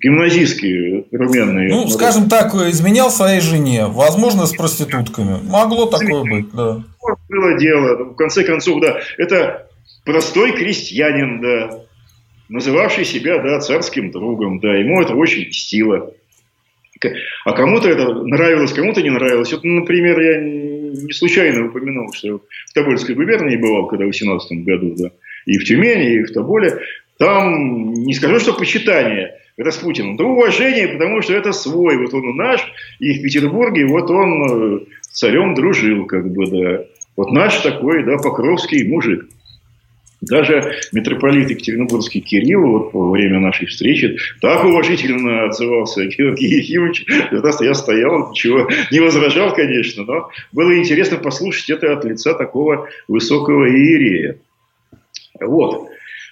гимназистки 0.01 1.05
румяные. 1.14 1.68
Ну, 1.70 1.89
скажем 1.89 2.28
так, 2.28 2.55
изменял 2.55 3.11
своей 3.11 3.41
жене, 3.41 3.86
возможно, 3.86 4.47
с 4.47 4.55
проститутками. 4.55 5.39
Могло 5.45 5.86
такое 5.86 6.22
быть, 6.22 6.51
да. 6.53 6.82
Было 7.28 7.59
дело. 7.59 8.05
В 8.05 8.14
конце 8.14 8.45
концов, 8.45 8.80
да, 8.80 9.01
это 9.16 9.68
простой 10.05 10.53
крестьянин, 10.53 11.41
да, 11.41 11.80
называвший 12.49 13.05
себя, 13.05 13.43
да, 13.43 13.61
царским 13.61 14.11
другом, 14.11 14.61
да, 14.61 14.74
ему 14.74 15.03
это 15.03 15.14
очень 15.14 15.43
льстило. 15.43 16.12
А 17.44 17.53
кому-то 17.53 17.88
это 17.88 18.12
нравилось, 18.12 18.72
кому-то 18.72 19.03
не 19.03 19.11
нравилось. 19.11 19.53
Вот, 19.53 19.64
например, 19.64 20.20
я 20.20 20.40
не 20.40 21.12
случайно 21.12 21.68
упомянул, 21.68 22.12
что 22.12 22.40
в 22.66 22.72
Тобольской 22.74 23.14
губернии 23.14 23.57
бывал, 23.57 23.86
когда 23.86 24.05
в 24.05 24.09
18 24.09 24.64
году, 24.64 24.94
да, 24.96 25.11
и 25.46 25.59
в 25.59 25.64
Тюмени, 25.64 26.14
и 26.14 26.24
в 26.24 26.32
Тоболе. 26.32 26.78
Там, 27.18 27.92
не 27.92 28.14
скажу, 28.14 28.38
что 28.38 28.53
почитание 28.53 29.34
Распутину, 29.57 30.14
но 30.14 30.30
уважение, 30.30 30.86
потому 30.86 31.20
что 31.20 31.34
это 31.34 31.53
свой. 31.53 31.99
Вот 31.99 32.14
он 32.14 32.36
наш, 32.36 32.61
и 33.01 33.18
в 33.18 33.22
Петербурге 33.22 33.86
вот 33.86 34.09
он 34.09 34.76
э, 34.76 34.80
царем 35.01 35.55
дружил, 35.55 36.07
как 36.07 36.30
бы, 36.30 36.46
да. 36.46 36.84
Вот 37.16 37.32
наш 37.32 37.57
такой, 37.57 38.05
да, 38.05 38.18
покровский 38.18 38.88
мужик. 38.88 39.26
Даже 40.21 40.81
митрополит 40.93 41.51
Екатеринбургский 41.51 42.21
Кирилл 42.21 42.66
вот 42.66 42.93
во 42.93 43.11
время 43.11 43.39
нашей 43.39 43.66
встречи 43.66 44.19
так 44.41 44.64
уважительно 44.64 45.45
отзывался 45.45 46.05
Георгий 46.07 46.47
Ефимович. 46.47 47.07
Я 47.61 47.75
стоял, 47.75 48.31
ничего 48.31 48.69
не 48.91 49.01
возражал, 49.01 49.55
конечно, 49.55 50.05
но 50.05 50.31
было 50.53 50.77
интересно 50.77 51.19
послушать 51.19 51.71
это 51.71 51.93
от 51.93 52.05
лица 52.05 52.35
такого 52.35 52.89
высокого 53.07 53.69
иерея. 53.69 54.39
Вот. 55.41 55.89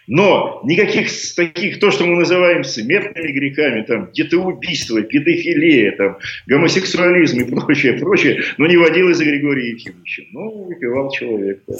Но 0.08 0.60
никаких 0.64 1.08
таких, 1.34 1.80
то, 1.80 1.90
что 1.90 2.06
мы 2.06 2.16
называем 2.16 2.62
смертными 2.62 3.32
грехами, 3.32 3.82
там, 3.82 4.10
детоубийство, 4.12 5.02
педофилия, 5.02 5.96
там, 5.96 6.18
гомосексуализм 6.46 7.40
и 7.40 7.50
прочее, 7.50 7.94
прочее, 7.94 8.42
но 8.56 8.66
не 8.66 8.76
водилось 8.76 9.16
за 9.16 9.24
Григория 9.24 9.70
Ефимовича. 9.70 10.22
Ну, 10.32 10.64
выпивал 10.64 11.10
человек. 11.10 11.62
Да. 11.66 11.74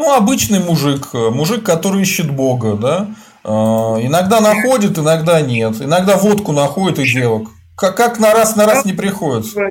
Ну, 0.00 0.14
обычный 0.14 0.60
мужик, 0.60 1.12
мужик, 1.12 1.62
который 1.62 2.00
ищет 2.00 2.30
Бога, 2.30 2.74
да. 2.74 3.08
А, 3.44 3.98
иногда 4.00 4.40
находит, 4.40 4.98
иногда 4.98 5.42
нет. 5.42 5.74
Иногда 5.78 6.16
водку 6.16 6.52
находит 6.52 7.00
и 7.00 7.04
девок. 7.04 7.48
Как, 7.76 7.98
как 7.98 8.18
на 8.18 8.32
раз 8.32 8.56
на 8.56 8.64
раз 8.64 8.86
не 8.86 8.94
приходится. 8.94 9.68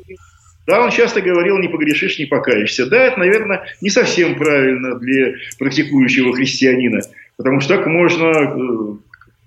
Да, 0.67 0.83
он 0.83 0.91
часто 0.91 1.21
говорил, 1.21 1.57
не 1.57 1.67
погрешишь, 1.67 2.19
не 2.19 2.25
покаешься. 2.25 2.85
Да, 2.85 2.97
это, 2.97 3.17
наверное, 3.17 3.63
не 3.81 3.89
совсем 3.89 4.35
правильно 4.35 4.99
для 4.99 5.33
практикующего 5.57 6.31
христианина. 6.35 7.01
Потому 7.35 7.59
что 7.59 7.77
так 7.77 7.87
можно 7.87 8.25
э, 8.27 8.97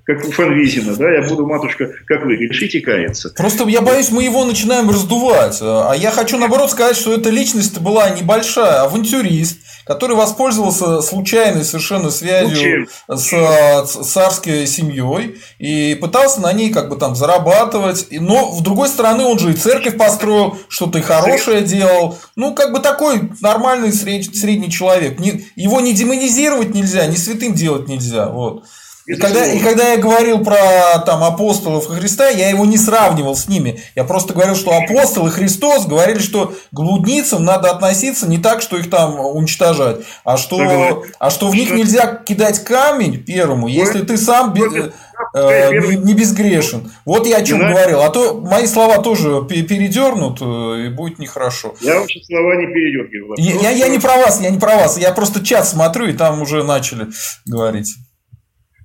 как 0.05 0.25
у 0.25 0.33
Фанвизина, 0.33 0.97
да, 0.97 1.13
я 1.13 1.29
буду, 1.29 1.47
матушка, 1.47 1.89
как 2.07 2.25
вы, 2.25 2.37
решите 2.37 2.81
каяться. 2.81 3.31
Просто 3.37 3.69
я 3.69 3.81
боюсь, 3.81 4.11
мы 4.11 4.25
его 4.25 4.45
начинаем 4.45 4.91
раздувать. 4.91 5.59
А 5.63 5.93
я 5.93 6.11
хочу, 6.11 6.39
наоборот, 6.39 6.71
сказать, 6.71 6.97
что 6.97 7.15
эта 7.15 7.31
личность 7.31 7.79
была 7.79 8.11
небольшая, 8.11 8.83
авантюрист, 8.83 9.59
который 9.85 10.17
воспользовался 10.17 11.03
случайной 11.03 11.65
совершенно 11.65 12.11
связью 12.11 12.89
с 13.09 13.87
царской 14.05 14.67
семьей 14.67 15.37
и 15.59 15.97
пытался 16.01 16.41
на 16.41 16.53
ней 16.53 16.73
как 16.73 16.89
бы 16.89 16.97
там 16.97 17.15
зарабатывать. 17.15 18.09
Но, 18.11 18.53
с 18.53 18.61
другой 18.61 18.89
стороны, 18.89 19.25
он 19.25 19.39
же 19.39 19.53
и 19.53 19.55
церковь 19.55 19.97
построил, 19.97 20.59
что-то 20.69 20.99
и 20.99 21.03
хорошее 21.03 21.63
делал. 21.63 22.19
Ну, 22.35 22.55
как 22.55 22.73
бы 22.73 22.81
такой 22.81 23.31
нормальный 23.41 23.93
средний 23.93 24.71
человек. 24.71 25.21
Его 25.55 25.81
не 25.81 25.93
демонизировать 25.93 26.75
нельзя, 26.75 27.07
не 27.07 27.17
святым 27.17 27.55
делать 27.55 27.87
нельзя. 27.89 28.29
Вот. 28.29 28.65
И 29.13 29.17
когда, 29.17 29.45
и 29.45 29.59
когда 29.59 29.93
я 29.93 29.99
говорил 29.99 30.43
про 30.43 30.99
там, 31.05 31.23
апостолов 31.23 31.91
и 31.91 31.95
Христа, 31.95 32.29
я 32.29 32.49
его 32.49 32.65
не 32.65 32.79
сравнивал 32.79 33.37
с 33.37 33.47
ними. 33.47 33.83
Я 33.95 34.05
просто 34.05 34.33
говорил, 34.33 34.57
что 34.57 34.71
апостол 34.71 35.27
и 35.27 35.31
Христос 35.31 35.87
говорили, 35.87 36.19
что 36.19 36.55
к 36.71 36.81
блудницам 36.81 37.45
надо 37.45 37.71
относиться 37.71 38.27
не 38.27 38.39
так, 38.39 38.63
что 38.63 38.79
их 38.79 38.89
там 38.89 39.21
уничтожать, 39.21 39.99
а 40.25 40.39
что, 40.39 41.05
а 41.19 41.31
что 41.31 41.49
в 41.49 41.55
них 41.55 41.71
нельзя 41.73 42.23
кидать 42.25 42.65
камень 42.65 43.23
первому, 43.23 43.69
если 43.69 44.01
ты 44.01 44.17
сам 44.17 44.55
э, 44.55 45.71
не 45.97 46.15
безгрешен. 46.15 46.91
Вот 47.05 47.27
я 47.27 47.39
о 47.39 47.43
чем 47.43 47.59
говорил. 47.59 48.01
А 48.01 48.09
то 48.09 48.41
мои 48.41 48.67
слова 48.67 48.99
тоже 48.99 49.45
передернут, 49.47 50.39
э, 50.41 50.87
и 50.87 50.89
будет 50.89 51.19
нехорошо. 51.19 51.75
Я 51.83 52.01
вообще 52.01 52.21
слова 52.25 52.57
не 52.57 52.67
передергивал. 52.73 53.35
Я, 53.37 53.71
я, 53.71 53.71
я 53.71 53.89
не 53.89 53.99
про 53.99 54.17
вас, 54.17 54.41
я 54.41 54.49
не 54.49 54.59
про 54.59 54.77
вас. 54.77 54.97
Я 54.97 55.13
просто 55.13 55.45
чат 55.45 55.69
смотрю, 55.69 56.07
и 56.07 56.15
там 56.15 56.41
уже 56.41 56.65
начали 56.65 57.09
говорить. 57.45 57.95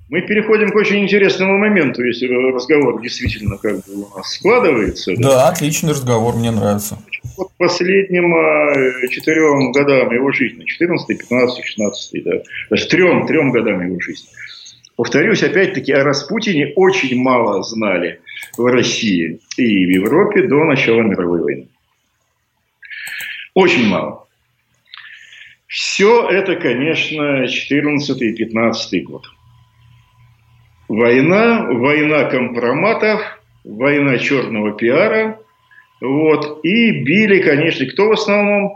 Мы 0.09 0.21
переходим 0.21 0.69
к 0.69 0.75
очень 0.75 1.03
интересному 1.03 1.57
моменту, 1.57 2.01
если 2.03 2.27
разговор 2.27 3.01
действительно 3.01 3.57
как 3.57 3.75
бы 3.85 3.93
у 3.93 4.17
нас 4.17 4.33
складывается. 4.35 5.13
Да, 5.17 5.29
да 5.29 5.49
отличный 5.49 5.91
разговор, 5.91 6.35
мне 6.35 6.49
нравится. 6.51 6.97
Вот 7.35 7.49
последним 7.57 8.33
э, 8.33 9.07
четырем 9.09 9.73
годам 9.73 10.13
его 10.13 10.31
жизни, 10.31 10.63
14, 10.63 11.07
15, 11.07 11.65
16, 11.65 12.23
да, 12.23 12.31
даже 12.69 12.87
трем, 12.87 13.27
трем 13.27 13.51
годам 13.51 13.85
его 13.85 13.99
жизни. 13.99 14.29
Повторюсь, 14.95 15.43
опять-таки, 15.43 15.91
о 15.91 16.03
Распутине 16.03 16.73
очень 16.75 17.21
мало 17.21 17.61
знали 17.61 18.21
в 18.57 18.65
России 18.65 19.39
и 19.57 19.85
в 19.85 19.89
Европе 19.89 20.47
до 20.47 20.63
начала 20.63 21.01
мировой 21.01 21.41
войны. 21.41 21.67
Очень 23.53 23.87
мало. 23.87 24.25
Все 25.67 26.29
это, 26.29 26.55
конечно, 26.55 27.47
14 27.47 28.21
и 28.21 28.33
15 28.33 29.03
год. 29.03 29.23
Война, 30.87 31.67
война 31.69 32.25
компроматов, 32.25 33.21
война 33.65 34.17
черного 34.17 34.71
пиара. 34.71 35.39
Вот. 35.99 36.63
И 36.63 37.03
били, 37.03 37.41
конечно, 37.41 37.85
кто 37.87 38.07
в 38.07 38.11
основном? 38.13 38.73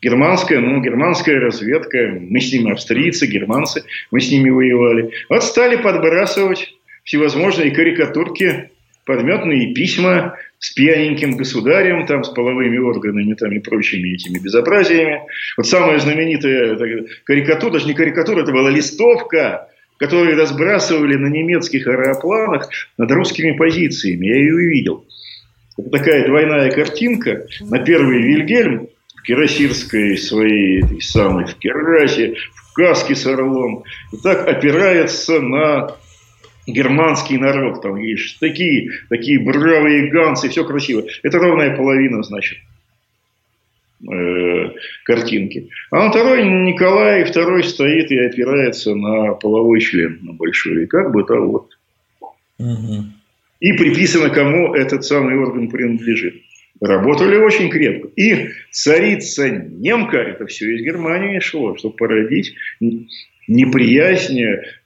Германская, 0.00 0.58
ну, 0.58 0.80
германская 0.80 1.38
разведка. 1.38 2.18
Мы 2.20 2.40
с 2.40 2.52
ними 2.52 2.72
австрийцы, 2.72 3.26
германцы, 3.26 3.84
мы 4.10 4.20
с 4.20 4.30
ними 4.32 4.50
воевали. 4.50 5.12
Вот 5.28 5.44
стали 5.44 5.76
подбрасывать 5.76 6.74
всевозможные 7.04 7.70
карикатурки, 7.70 8.70
подметные 9.06 9.72
письма 9.72 10.36
с 10.58 10.72
пьяненьким 10.72 11.36
государем, 11.36 12.06
там, 12.06 12.24
с 12.24 12.30
половыми 12.30 12.78
органами 12.78 13.34
там, 13.34 13.52
и 13.52 13.60
прочими 13.60 14.14
этими 14.14 14.38
безобразиями. 14.38 15.20
Вот 15.56 15.68
самая 15.68 16.00
знаменитая 16.00 16.76
карикатура, 17.22 17.74
даже 17.74 17.86
не 17.86 17.94
карикатура, 17.94 18.42
это 18.42 18.50
была 18.50 18.70
листовка 18.70 19.68
которые 20.02 20.34
разбрасывали 20.34 21.14
на 21.14 21.28
немецких 21.28 21.86
аэропланах 21.86 22.68
над 22.98 23.08
русскими 23.12 23.52
позициями. 23.56 24.26
Я 24.26 24.34
ее 24.34 24.54
увидел. 24.54 25.06
Это 25.78 25.90
такая 25.90 26.26
двойная 26.26 26.72
картинка. 26.72 27.46
На 27.60 27.78
первый 27.78 28.20
Вильгельм 28.20 28.88
в 29.14 29.22
кирасирской 29.22 30.16
своей 30.16 30.82
этой 30.82 31.00
самой, 31.00 31.44
в 31.44 31.54
керасе, 31.54 32.34
в 32.52 32.72
каске 32.74 33.14
с 33.14 33.24
орлом. 33.26 33.84
И 34.12 34.16
так 34.16 34.48
опирается 34.48 35.40
на 35.40 35.94
германский 36.66 37.38
народ. 37.38 37.80
Там 37.82 37.94
есть 37.94 38.40
такие, 38.40 38.90
такие 39.08 39.38
бравые 39.38 40.10
ганцы, 40.10 40.48
все 40.48 40.64
красиво. 40.64 41.04
Это 41.22 41.38
ровная 41.38 41.76
половина, 41.76 42.24
значит, 42.24 42.58
э, 44.10 44.70
картинки. 45.04 45.70
А 45.90 46.04
на 46.04 46.10
второй 46.10 46.44
Николай 46.44 47.24
второй 47.24 47.64
стоит 47.64 48.10
и 48.10 48.18
опирается 48.18 48.94
на 48.94 49.34
половой 49.34 49.80
член, 49.80 50.18
на 50.22 50.32
большой. 50.32 50.84
И 50.84 50.86
как 50.86 51.12
бы 51.12 51.24
то 51.24 51.34
вот. 51.36 51.70
Угу. 52.58 53.04
И 53.60 53.72
приписано, 53.74 54.30
кому 54.30 54.74
этот 54.74 55.04
самый 55.04 55.36
орган 55.36 55.68
принадлежит. 55.68 56.34
Работали 56.80 57.36
очень 57.36 57.70
крепко. 57.70 58.08
И 58.16 58.48
царица 58.72 59.48
немка, 59.48 60.16
это 60.16 60.46
все 60.46 60.74
из 60.74 60.82
Германии 60.84 61.38
шло, 61.38 61.76
чтобы 61.76 61.94
породить 61.94 62.56
неприязнь 63.46 64.42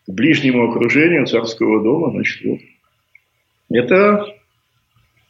к 0.06 0.10
ближнему 0.10 0.70
окружению 0.70 1.26
царского 1.26 1.82
дома. 1.82 2.10
Значит, 2.10 2.44
вот. 2.44 2.60
Это 3.70 4.35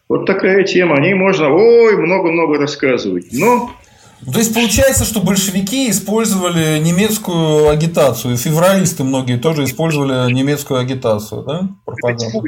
вот 0.09 0.27
такая 0.27 0.65
тема. 0.65 0.97
О 0.97 1.01
ней 1.01 1.15
можно 1.15 1.49
ой, 1.49 1.97
много-много 1.97 2.59
рассказывать. 2.59 3.29
Но 3.33 3.71
то 4.25 4.39
есть 4.39 4.55
получается, 4.55 5.05
что 5.05 5.21
большевики 5.21 5.91
использовали 5.91 6.79
немецкую 6.79 7.69
агитацию, 7.69 8.37
февралисты 8.37 9.05
многие 9.05 9.39
тоже 9.39 9.65
использовали 9.65 10.33
немецкую 10.33 10.81
агитацию, 10.81 11.43
да? 11.43 11.69
Пропаганду. 11.85 12.43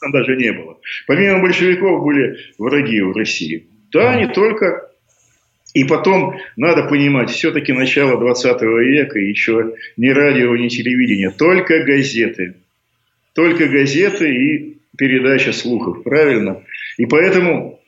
там 0.00 0.12
даже 0.12 0.36
не 0.36 0.52
было. 0.52 0.78
Помимо 1.06 1.40
большевиков 1.40 2.04
были 2.04 2.36
враги 2.58 3.00
у 3.00 3.12
России. 3.12 3.66
Да, 3.92 4.14
не 4.14 4.28
только. 4.28 4.90
И 5.72 5.84
потом 5.84 6.36
надо 6.56 6.84
понимать, 6.84 7.30
все-таки 7.30 7.72
начало 7.72 8.18
20 8.18 8.62
века, 8.62 9.18
еще 9.18 9.74
ни 9.96 10.08
радио, 10.08 10.54
ни 10.56 10.68
телевидение, 10.68 11.30
только 11.30 11.82
газеты. 11.82 12.56
Только 13.34 13.66
газеты 13.66 14.34
и 14.34 14.78
передача 14.96 15.52
слухов, 15.52 16.02
правильно? 16.02 16.62
И 16.98 17.06
поэтому 17.06 17.80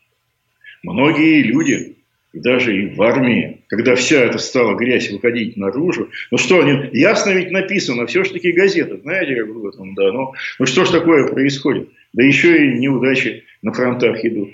многие 0.83 1.43
люди 1.43 1.97
даже 2.33 2.77
и 2.77 2.95
в 2.95 3.03
армии, 3.03 3.63
когда 3.69 3.95
вся 3.95 4.21
эта 4.21 4.39
стала 4.39 4.77
грязь 4.77 5.11
выходить 5.11 5.57
наружу, 5.57 6.11
ну 6.31 6.39
что, 6.39 6.61
они, 6.61 6.91
ясно 6.93 7.31
ведь 7.31 7.51
написано, 7.51 8.07
все 8.07 8.25
же 8.25 8.33
таки 8.33 8.53
газеты, 8.53 8.99
знаете, 9.03 9.37
как 9.37 9.49
в 9.49 9.67
этом, 9.67 9.95
да, 9.95 10.13
ну, 10.13 10.33
ну 10.59 10.67
что 10.67 10.85
ж 10.85 10.91
такое 10.91 11.29
происходит? 11.29 11.89
Да 12.13 12.23
еще 12.23 12.67
и 12.67 12.79
неудачи 12.79 13.45
на 13.63 13.73
фронтах 13.73 14.25
идут. 14.25 14.51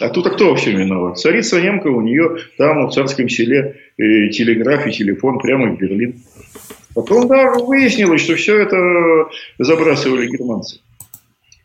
А 0.00 0.10
тут 0.10 0.28
а 0.28 0.30
кто 0.30 0.50
вообще 0.50 0.72
виноват? 0.72 1.18
Царица 1.18 1.60
немка, 1.60 1.88
у 1.88 2.00
нее 2.00 2.36
там 2.56 2.86
в 2.86 2.92
царском 2.92 3.28
селе 3.28 3.76
э, 3.96 4.28
телеграф 4.28 4.86
и 4.86 4.92
телефон 4.92 5.40
прямо 5.40 5.74
в 5.74 5.78
Берлин. 5.78 6.14
Потом, 6.94 7.26
да, 7.26 7.54
выяснилось, 7.54 8.22
что 8.22 8.36
все 8.36 8.60
это 8.60 9.28
забрасывали 9.58 10.28
германцы. 10.28 10.80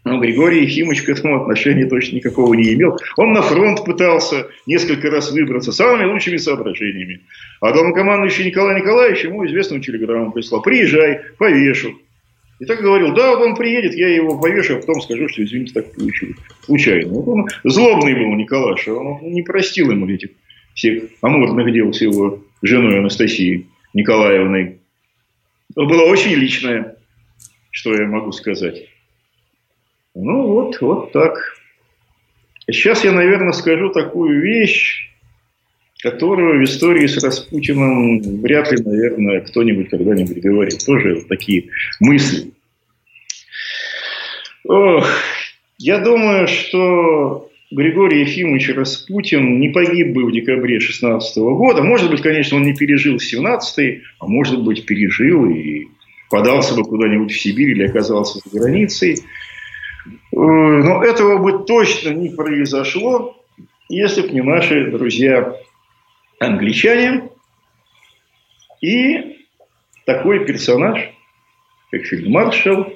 Но 0.06 0.20
Григорий 0.20 0.64
Ефимович 0.64 1.04
к 1.04 1.10
этому 1.10 1.42
отношения 1.42 1.86
точно 1.86 2.18
никакого 2.18 2.54
не 2.56 2.74
имел. 2.74 2.98
Он 3.16 3.32
на 3.32 3.42
фронт 3.42 3.86
пытался 3.86 4.48
несколько 4.66 5.10
раз 5.10 5.32
выбраться 5.32 5.72
самыми 5.72 6.12
лучшими 6.12 6.38
соображениями. 6.38 7.22
А 7.62 7.72
главнокомандующий 7.72 8.46
Николай 8.46 8.82
Николаевич 8.82 9.24
ему 9.24 9.46
известную 9.46 9.82
телеграмму 9.82 10.32
прислал. 10.32 10.62
Приезжай, 10.62 11.22
повешу. 11.38 11.98
И 12.60 12.66
так 12.66 12.82
говорил, 12.82 13.14
да, 13.14 13.36
вот 13.36 13.46
он 13.46 13.56
приедет, 13.56 13.96
я 13.96 14.10
его 14.10 14.40
повешу, 14.40 14.76
а 14.76 14.80
потом 14.80 15.02
скажу, 15.02 15.28
что, 15.30 15.44
извините, 15.44 15.74
так 15.74 15.94
получилось. 15.94 16.38
Случайно. 16.62 17.10
Вот 17.10 17.28
он 17.28 17.48
злобный 17.64 18.14
был 18.14 18.34
Николаша, 18.36 18.94
он 18.94 19.20
не 19.22 19.42
простил 19.42 19.92
ему 19.92 20.08
этих 20.08 20.30
всех 20.74 21.04
амурных 21.22 21.72
дел 21.74 21.92
с 21.94 22.02
его 22.02 22.44
женой 22.62 23.00
Анастасией 23.00 23.68
Николаевной. 23.94 24.80
Это 25.72 25.86
было 25.86 26.04
очень 26.04 26.36
личное, 26.36 26.96
что 27.72 27.96
я 27.96 28.06
могу 28.06 28.32
сказать. 28.32 28.86
Ну, 30.16 30.48
вот, 30.48 30.80
вот 30.82 31.12
так. 31.12 31.58
Сейчас 32.68 33.04
я, 33.04 33.12
наверное, 33.12 33.52
скажу 33.52 33.90
такую 33.90 34.42
вещь, 34.42 35.10
которую 36.02 36.62
в 36.62 36.64
истории 36.66 37.08
с 37.08 37.22
Распутиным 37.24 38.42
вряд 38.42 38.72
ли, 38.72 38.84
наверное, 38.84 39.42
кто-нибудь 39.42 39.90
когда-нибудь 39.90 40.42
говорил. 40.42 40.78
Тоже 40.86 41.16
вот 41.16 41.28
такие 41.28 41.70
мысли. 42.00 42.52
Ох, 44.66 45.08
я 45.78 46.00
думаю, 46.00 46.48
что 46.48 47.50
Григорий 47.72 48.22
Ефимович 48.22 48.70
Распутин 48.70 49.60
не 49.60 49.70
погиб 49.70 50.14
бы 50.14 50.26
в 50.26 50.32
декабре 50.32 50.80
16 50.80 51.38
года. 51.38 51.82
Может 51.82 52.12
быть, 52.12 52.22
конечно, 52.22 52.58
он 52.58 52.64
не 52.64 52.76
пережил 52.76 53.20
17 53.20 54.02
а 54.20 54.28
может 54.28 54.64
быть, 54.64 54.86
пережил 54.86 55.50
и 55.50 55.88
подался 56.30 56.76
бы 56.76 56.84
куда-нибудь 56.84 57.32
в 57.32 57.40
Сибирь 57.40 57.72
или 57.72 57.88
оказался 57.88 58.40
за 58.46 58.60
границей. 58.60 59.18
Но 60.32 61.04
этого 61.04 61.38
бы 61.38 61.66
точно 61.66 62.10
не 62.10 62.30
произошло, 62.30 63.38
если 63.90 64.22
бы 64.22 64.30
не 64.30 64.42
наши 64.42 64.92
друзья 64.92 65.56
англичане 66.40 67.30
и 68.82 69.38
такой 70.06 70.46
персонаж, 70.46 71.00
как 71.92 72.04
фельдмаршал 72.06 72.92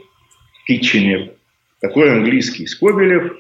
Китченер, 0.66 1.34
такой 1.80 2.12
английский 2.12 2.68
Скобелев, 2.68 3.38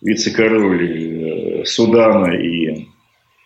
вице-король 0.00 1.60
э, 1.60 1.64
Судана 1.64 2.32
и 2.34 2.86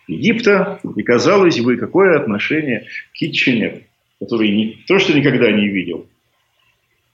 Египта. 0.07 0.79
И, 0.95 1.03
казалось 1.03 1.59
бы, 1.59 1.77
какое 1.77 2.19
отношение 2.19 2.87
Китченер, 3.13 3.83
который 4.19 4.49
не, 4.49 4.83
то, 4.87 4.99
что 4.99 5.13
никогда 5.13 5.51
не 5.51 5.67
видел 5.67 6.07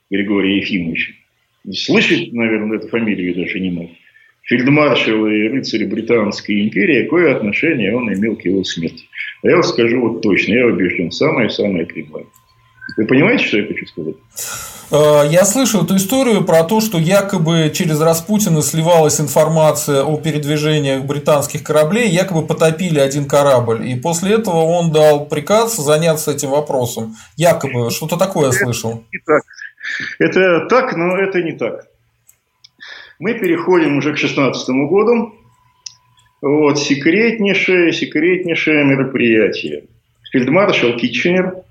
Григория 0.09 0.57
Ефимовича. 0.57 1.13
Слышать, 1.73 2.33
наверное, 2.33 2.77
эту 2.77 2.87
фамилию 2.87 3.35
даже 3.35 3.59
не 3.59 3.71
мог. 3.71 3.89
Фельдмаршал 4.43 5.27
и 5.27 5.47
рыцарь 5.49 5.85
Британской 5.85 6.63
империи, 6.63 7.03
какое 7.03 7.35
отношение 7.35 7.95
он 7.95 8.13
имел 8.13 8.37
к 8.37 8.45
его 8.45 8.63
смерти. 8.63 9.03
А 9.43 9.47
я 9.47 9.53
вам 9.55 9.63
скажу 9.63 9.99
вот 9.99 10.21
точно, 10.21 10.53
я 10.53 10.67
убежден, 10.67 11.11
самое-самое 11.11 11.85
прямое. 11.85 12.25
Вы 12.95 13.05
понимаете, 13.05 13.43
что 13.43 13.57
я 13.57 13.67
хочу 13.67 13.85
сказать? 13.85 14.15
Э, 14.89 15.23
я 15.29 15.43
слышал 15.43 15.83
эту 15.83 15.97
историю 15.97 16.45
про 16.45 16.63
то, 16.63 16.79
что 16.79 16.97
якобы 16.97 17.71
через 17.73 17.99
Распутина 17.99 18.61
сливалась 18.61 19.19
информация 19.19 20.03
о 20.03 20.17
передвижениях 20.17 21.03
британских 21.03 21.63
кораблей, 21.63 22.09
якобы 22.09 22.47
потопили 22.47 22.99
один 22.99 23.25
корабль. 23.25 23.87
И 23.89 23.95
после 23.95 24.35
этого 24.35 24.63
он 24.63 24.91
дал 24.91 25.25
приказ 25.25 25.75
заняться 25.75 26.31
этим 26.31 26.49
вопросом. 26.49 27.15
Якобы, 27.35 27.91
что-то 27.91 28.17
такое 28.17 28.47
я 28.47 28.53
слышал. 28.53 29.03
Это, 30.19 30.67
так. 30.67 30.95
но 30.95 31.17
это 31.17 31.41
не 31.41 31.53
так. 31.53 31.87
Мы 33.19 33.33
переходим 33.33 33.97
уже 33.97 34.13
к 34.13 34.17
16 34.17 34.69
году. 34.69 35.33
Вот, 36.41 36.77
секретнейшее, 36.79 37.91
секретнейшее 37.91 38.85
мероприятие. 38.85 39.85
Фельдмаршал 40.31 40.95
Китченер– 40.95 41.55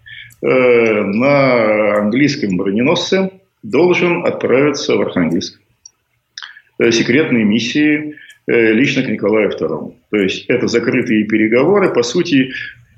Э, 0.43 1.03
на 1.03 1.97
английском 1.97 2.57
броненосце 2.57 3.31
должен 3.63 4.27
отправиться 4.27 4.97
в 4.97 5.01
Архангельск. 5.01 5.59
Э, 6.79 6.91
секретные 6.91 7.45
миссии 7.45 8.17
э, 8.47 8.73
лично 8.73 9.03
к 9.03 9.09
Николаю 9.09 9.51
II. 9.51 9.95
То 10.11 10.17
есть 10.17 10.45
это 10.47 10.67
закрытые 10.69 11.25
переговоры, 11.25 11.93
по 11.93 12.03
сути, 12.03 12.53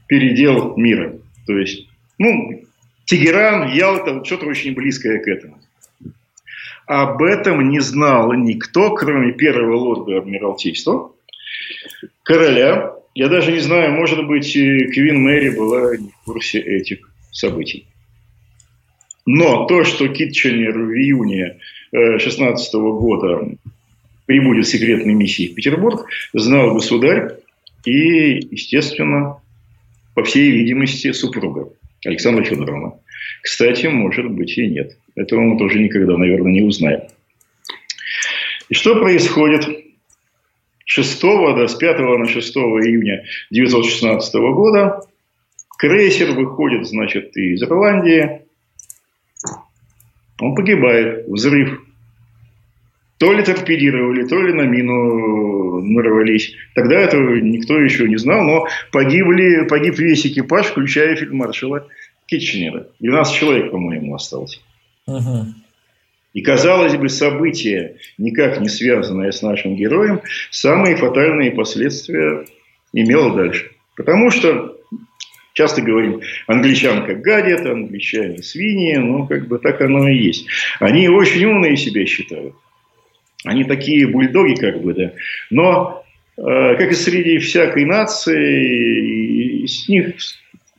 передел 0.08 0.76
мира. 0.76 1.14
То 1.46 1.56
есть, 1.56 1.86
ну, 2.18 2.64
Тегеран, 3.08 3.70
Ялта, 3.72 4.22
что-то 4.22 4.46
очень 4.46 4.74
близкое 4.74 5.18
к 5.18 5.28
этому. 5.28 5.58
Об 6.86 7.22
этом 7.22 7.70
не 7.70 7.80
знал 7.80 8.34
никто, 8.34 8.94
кроме 8.94 9.32
первого 9.32 9.76
лорда 9.76 10.18
Адмиралтейства, 10.18 11.12
короля. 12.22 12.92
Я 13.14 13.28
даже 13.28 13.52
не 13.52 13.60
знаю, 13.60 13.92
может 13.92 14.26
быть, 14.26 14.52
Квин 14.52 15.22
Мэри 15.22 15.56
была 15.56 15.96
не 15.96 16.10
в 16.10 16.24
курсе 16.26 16.60
этих 16.60 17.10
событий. 17.32 17.86
Но 19.24 19.64
то, 19.64 19.84
что 19.84 20.08
Китченер 20.08 20.78
в 20.78 20.92
июне 20.92 21.60
2016 21.92 22.74
э, 22.74 22.78
года 22.78 23.56
прибудет 24.26 24.66
секретной 24.66 25.14
миссии 25.14 25.48
в 25.48 25.54
Петербург, 25.54 26.06
знал 26.34 26.74
государь 26.74 27.36
и, 27.86 28.38
естественно, 28.50 29.40
по 30.14 30.24
всей 30.24 30.50
видимости, 30.50 31.12
супруга 31.12 31.70
Александра 32.04 32.44
Федоровна. 32.44 32.94
Кстати, 33.42 33.86
может 33.86 34.30
быть 34.30 34.56
и 34.58 34.68
нет. 34.68 34.96
Этого 35.16 35.40
мы 35.40 35.58
тоже 35.58 35.78
никогда, 35.78 36.16
наверное, 36.16 36.52
не 36.52 36.62
узнаем. 36.62 37.02
И 38.68 38.74
что 38.74 38.96
происходит 38.96 39.66
6, 40.84 41.22
да, 41.22 41.68
с 41.68 41.74
5 41.74 41.98
на 41.98 42.26
6 42.26 42.56
июня 42.56 43.24
1916 43.50 44.34
года 44.34 45.00
Крейсер 45.78 46.32
выходит, 46.32 46.86
значит, 46.86 47.36
из 47.36 47.62
Ирландии. 47.62 48.42
Он 50.40 50.54
погибает. 50.54 51.26
Взрыв. 51.28 51.80
То 53.18 53.32
ли 53.32 53.42
торпедировали, 53.42 54.26
то 54.26 54.40
ли 54.40 54.52
на 54.52 54.62
мину 54.62 55.82
нарвались. 55.82 56.54
Тогда 56.74 57.00
этого 57.00 57.36
никто 57.36 57.78
еще 57.80 58.08
не 58.08 58.16
знал, 58.16 58.42
но 58.42 58.66
погибли, 58.92 59.66
погиб 59.68 59.98
весь 59.98 60.26
экипаж, 60.26 60.66
включая 60.66 61.16
фельдмаршала 61.16 61.88
Китченера. 62.26 62.88
12 63.00 63.34
человек, 63.34 63.70
по-моему, 63.72 64.14
осталось. 64.14 64.60
Угу. 65.06 65.46
И, 66.34 66.42
казалось 66.42 66.94
бы, 66.96 67.08
событие, 67.08 67.96
никак 68.18 68.60
не 68.60 68.68
связанное 68.68 69.32
с 69.32 69.42
нашим 69.42 69.74
героем, 69.74 70.20
самые 70.50 70.94
фатальные 70.94 71.50
последствия 71.50 72.44
имело 72.92 73.34
дальше. 73.34 73.72
Потому 73.96 74.30
что 74.30 74.74
Часто 75.54 75.82
говорим, 75.82 76.20
англичанка 76.46 77.16
гадит, 77.16 77.66
англичане 77.66 78.44
свиньи, 78.44 78.94
ну, 78.94 79.26
как 79.26 79.48
бы 79.48 79.58
так 79.58 79.80
оно 79.80 80.06
и 80.06 80.16
есть. 80.16 80.46
Они 80.78 81.08
очень 81.08 81.46
умные 81.46 81.76
себя 81.76 82.06
считают. 82.06 82.54
Они 83.44 83.64
такие 83.64 84.06
бульдоги, 84.06 84.54
как 84.54 84.82
бы, 84.82 84.94
да. 84.94 85.12
Но, 85.50 86.04
э, 86.36 86.42
как 86.76 86.90
и 86.90 86.94
среди 86.94 87.38
всякой 87.38 87.84
нации, 87.84 89.66
с 89.66 89.88
них 89.88 90.14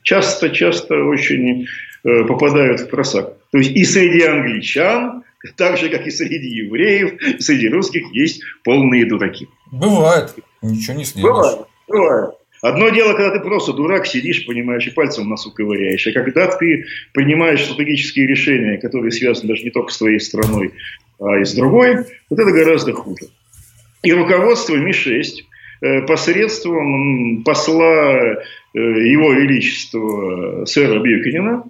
часто-часто 0.04 1.04
очень 1.04 1.68
э, 2.04 2.24
попадают 2.26 2.82
в 2.82 2.90
просак. 2.90 3.38
То 3.52 3.58
есть 3.58 3.72
и 3.72 3.86
среди 3.86 4.24
англичан, 4.24 5.24
так 5.56 5.78
же, 5.78 5.90
как 5.90 6.06
и 6.06 6.12
среди 6.12 6.48
евреев, 6.48 7.14
и 7.22 7.42
среди 7.42 7.70
русских 7.70 8.14
есть 8.14 8.44
полные 8.64 9.06
дураки. 9.06 9.48
Бывает. 9.72 10.36
Ничего 10.62 10.98
не 10.98 11.06
сделаешь. 11.06 11.36
Бывает. 11.36 11.68
Бывает. 11.88 12.36
Одно 12.62 12.90
дело, 12.90 13.14
когда 13.14 13.32
ты 13.32 13.40
просто 13.40 13.72
дурак, 13.72 14.06
сидишь, 14.06 14.46
понимаешь, 14.46 14.86
и 14.86 14.92
пальцем 14.92 15.26
в 15.26 15.28
носу 15.28 15.52
ковыряешь. 15.52 16.06
А 16.08 16.12
когда 16.12 16.48
ты 16.48 16.86
принимаешь 17.14 17.64
стратегические 17.64 18.28
решения, 18.28 18.78
которые 18.78 19.12
связаны 19.12 19.48
даже 19.48 19.64
не 19.64 19.70
только 19.70 19.94
с 19.94 19.98
твоей 19.98 20.20
страной, 20.20 20.74
а 21.20 21.40
и 21.40 21.46
с 21.46 21.54
другой, 21.54 22.06
вот 22.30 22.40
это 22.40 22.52
гораздо 22.52 22.94
хуже. 22.94 23.26
И 24.04 24.14
руководство 24.14 24.76
Ми-6 24.76 25.24
э, 25.82 26.02
посредством 26.04 27.44
посла 27.44 28.16
э, 28.16 28.38
Его 28.74 29.34
Величества 29.34 30.66
сэра 30.66 31.00
Бьюкинина 31.00 31.64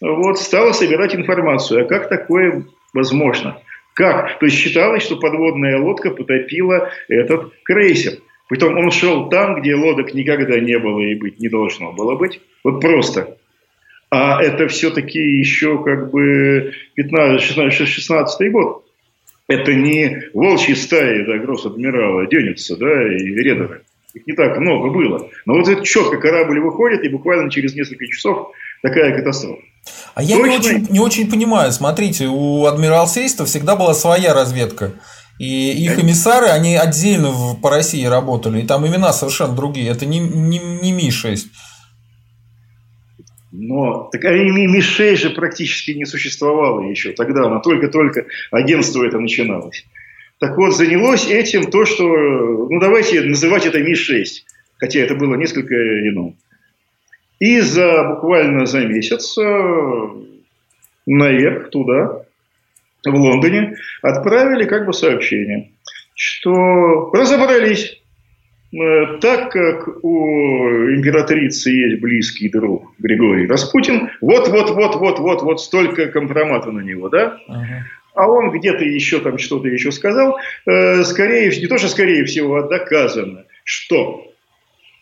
вот, 0.00 0.38
стало 0.38 0.72
собирать 0.72 1.14
информацию. 1.14 1.84
А 1.84 1.88
как 1.88 2.08
такое 2.08 2.64
возможно? 2.94 3.60
Как? 3.94 4.38
То 4.38 4.46
есть 4.46 4.56
считалось, 4.56 5.02
что 5.02 5.16
подводная 5.16 5.78
лодка 5.78 6.10
потопила 6.10 6.90
этот 7.08 7.52
крейсер. 7.64 8.18
Притом 8.48 8.78
он 8.78 8.90
шел 8.90 9.28
там, 9.28 9.60
где 9.60 9.74
лодок 9.74 10.14
никогда 10.14 10.58
не 10.58 10.78
было 10.78 11.00
и 11.00 11.16
быть 11.16 11.38
не 11.38 11.48
должно 11.48 11.92
было 11.92 12.14
быть. 12.14 12.40
Вот 12.64 12.80
просто. 12.80 13.36
А 14.10 14.42
это 14.42 14.68
все-таки 14.68 15.18
еще 15.18 15.82
как 15.82 16.10
бы 16.10 16.72
15-16 16.98 18.50
год. 18.50 18.84
Это 19.48 19.72
не 19.74 20.24
волчьи 20.34 20.74
стаи, 20.74 21.24
да, 21.26 21.38
гросс-адмирала 21.38 22.26
денются, 22.26 22.76
да, 22.76 22.86
и 22.86 23.18
редеры. 23.18 23.82
Их 24.14 24.26
не 24.26 24.34
так 24.34 24.58
много 24.58 24.90
было. 24.90 25.28
Но 25.46 25.54
вот 25.54 25.68
это 25.68 25.84
четко 25.84 26.18
корабль 26.18 26.60
выходит, 26.60 27.04
и 27.04 27.08
буквально 27.08 27.50
через 27.50 27.74
несколько 27.74 28.06
часов 28.06 28.52
такая 28.82 29.16
катастрофа. 29.16 29.62
А 30.14 30.22
я 30.22 30.36
не 30.36 30.56
очень, 30.56 30.86
не 30.90 31.00
очень 31.00 31.30
понимаю. 31.30 31.72
Смотрите, 31.72 32.26
у 32.26 32.64
Адмиралтейства 32.64 33.46
всегда 33.46 33.76
была 33.76 33.94
своя 33.94 34.34
разведка. 34.34 34.92
И 35.38 35.70
их 35.84 36.02
эмиссары, 36.02 36.48
они 36.48 36.76
отдельно 36.76 37.32
по 37.62 37.70
России 37.70 38.04
работали, 38.04 38.62
и 38.62 38.66
там 38.66 38.86
имена 38.86 39.12
совершенно 39.12 39.54
другие. 39.54 39.88
Это 39.88 40.04
не, 40.04 40.18
не, 40.18 40.58
не 40.58 40.92
Ми-6. 40.92 41.38
Но 43.50 44.08
так 44.12 44.24
Ми-6 44.24 45.16
же 45.16 45.30
практически 45.30 45.92
не 45.92 46.04
существовало 46.04 46.82
еще 46.82 47.12
тогда, 47.12 47.48
но 47.48 47.60
только-только 47.60 48.26
агентство 48.50 49.04
это 49.04 49.18
начиналось. 49.18 49.86
Так 50.38 50.56
вот, 50.56 50.76
занялось 50.76 51.26
этим 51.26 51.70
то, 51.70 51.84
что, 51.84 52.04
ну 52.04 52.78
давайте 52.78 53.22
называть 53.22 53.66
это 53.66 53.80
Ми-6, 53.80 54.24
хотя 54.76 55.00
это 55.00 55.14
было 55.14 55.34
несколько 55.34 55.74
ино. 55.74 56.34
И 57.40 57.60
за 57.60 58.04
буквально 58.04 58.66
за 58.66 58.80
месяц 58.80 59.38
э, 59.38 60.08
наверх 61.06 61.70
туда 61.70 62.22
в 63.04 63.14
Лондоне 63.14 63.76
отправили 64.02 64.64
как 64.64 64.86
бы 64.86 64.92
сообщение, 64.92 65.70
что 66.14 67.10
разобрались. 67.12 68.00
Э, 68.70 69.18
так 69.20 69.50
как 69.50 70.04
у 70.04 70.90
императрицы 70.94 71.70
есть 71.70 72.00
близкий 72.00 72.50
друг 72.50 72.92
Григорий 72.98 73.46
Распутин, 73.46 74.10
вот-вот-вот-вот-вот-вот 74.20 75.60
столько 75.60 76.08
компромата 76.08 76.70
на 76.70 76.80
него, 76.80 77.08
да? 77.08 77.38
А 78.14 78.28
он 78.28 78.50
где-то 78.50 78.84
еще 78.84 79.20
там 79.20 79.38
что-то 79.38 79.68
еще 79.68 79.90
сказал. 79.90 80.38
Э, 80.66 81.02
скорее, 81.04 81.48
не 81.58 81.66
то, 81.66 81.78
что 81.78 81.88
скорее 81.88 82.24
всего, 82.24 82.56
а 82.56 82.68
доказано, 82.68 83.44
что 83.64 84.32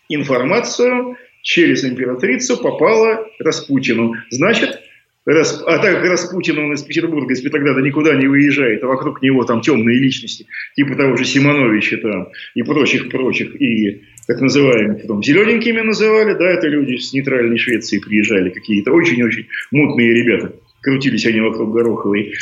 информацию 0.09 1.17
через 1.43 1.85
императрицу 1.85 2.59
попала 2.59 3.27
Распутину. 3.39 4.15
Значит, 4.31 4.81
Раз, 5.27 5.61
а 5.67 5.79
так 5.79 5.97
как 5.97 6.05
Распутин, 6.05 6.57
он 6.57 6.73
из 6.75 6.83
Петербурга, 6.83 7.35
из 7.35 7.41
Петрограда 7.41 7.81
никуда 7.81 8.15
не 8.15 8.29
выезжает, 8.29 8.85
а 8.85 8.87
вокруг 8.87 9.23
него 9.23 9.43
там 9.43 9.61
темные 9.61 9.99
личности, 9.99 10.47
типа 10.77 10.95
того 10.95 11.17
же 11.17 11.25
Симоновича 11.25 11.97
там 11.97 12.29
и 12.55 12.63
прочих-прочих, 12.63 13.61
и 13.61 14.03
так 14.29 14.41
называемых 14.41 15.03
потом 15.03 15.25
зелененькими 15.25 15.81
называли, 15.81 16.35
да, 16.35 16.49
это 16.53 16.69
люди 16.69 16.97
с 16.99 17.13
нейтральной 17.13 17.59
Швеции 17.59 17.99
приезжали, 17.99 18.51
какие-то 18.51 18.93
очень-очень 18.93 19.49
мутные 19.73 20.15
ребята, 20.15 20.53
крутились 20.81 21.27
они 21.27 21.41
вокруг 21.41 21.73
Гороховой. 21.73 22.33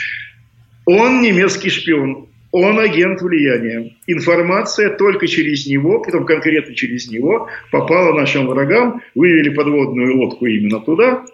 Он 0.84 1.22
немецкий 1.22 1.70
шпион, 1.70 2.28
он 2.52 2.78
агент 2.78 3.22
влияния. 3.22 3.96
Информация 4.06 4.90
только 4.90 5.26
через 5.26 5.66
него, 5.66 6.02
потом 6.02 6.26
конкретно 6.26 6.74
через 6.74 7.10
него, 7.10 7.48
попала 7.72 8.14
нашим 8.14 8.46
врагам, 8.46 9.00
вывели 9.14 9.48
подводную 9.48 10.18
лодку 10.18 10.44
именно 10.44 10.80
туда, 10.80 11.24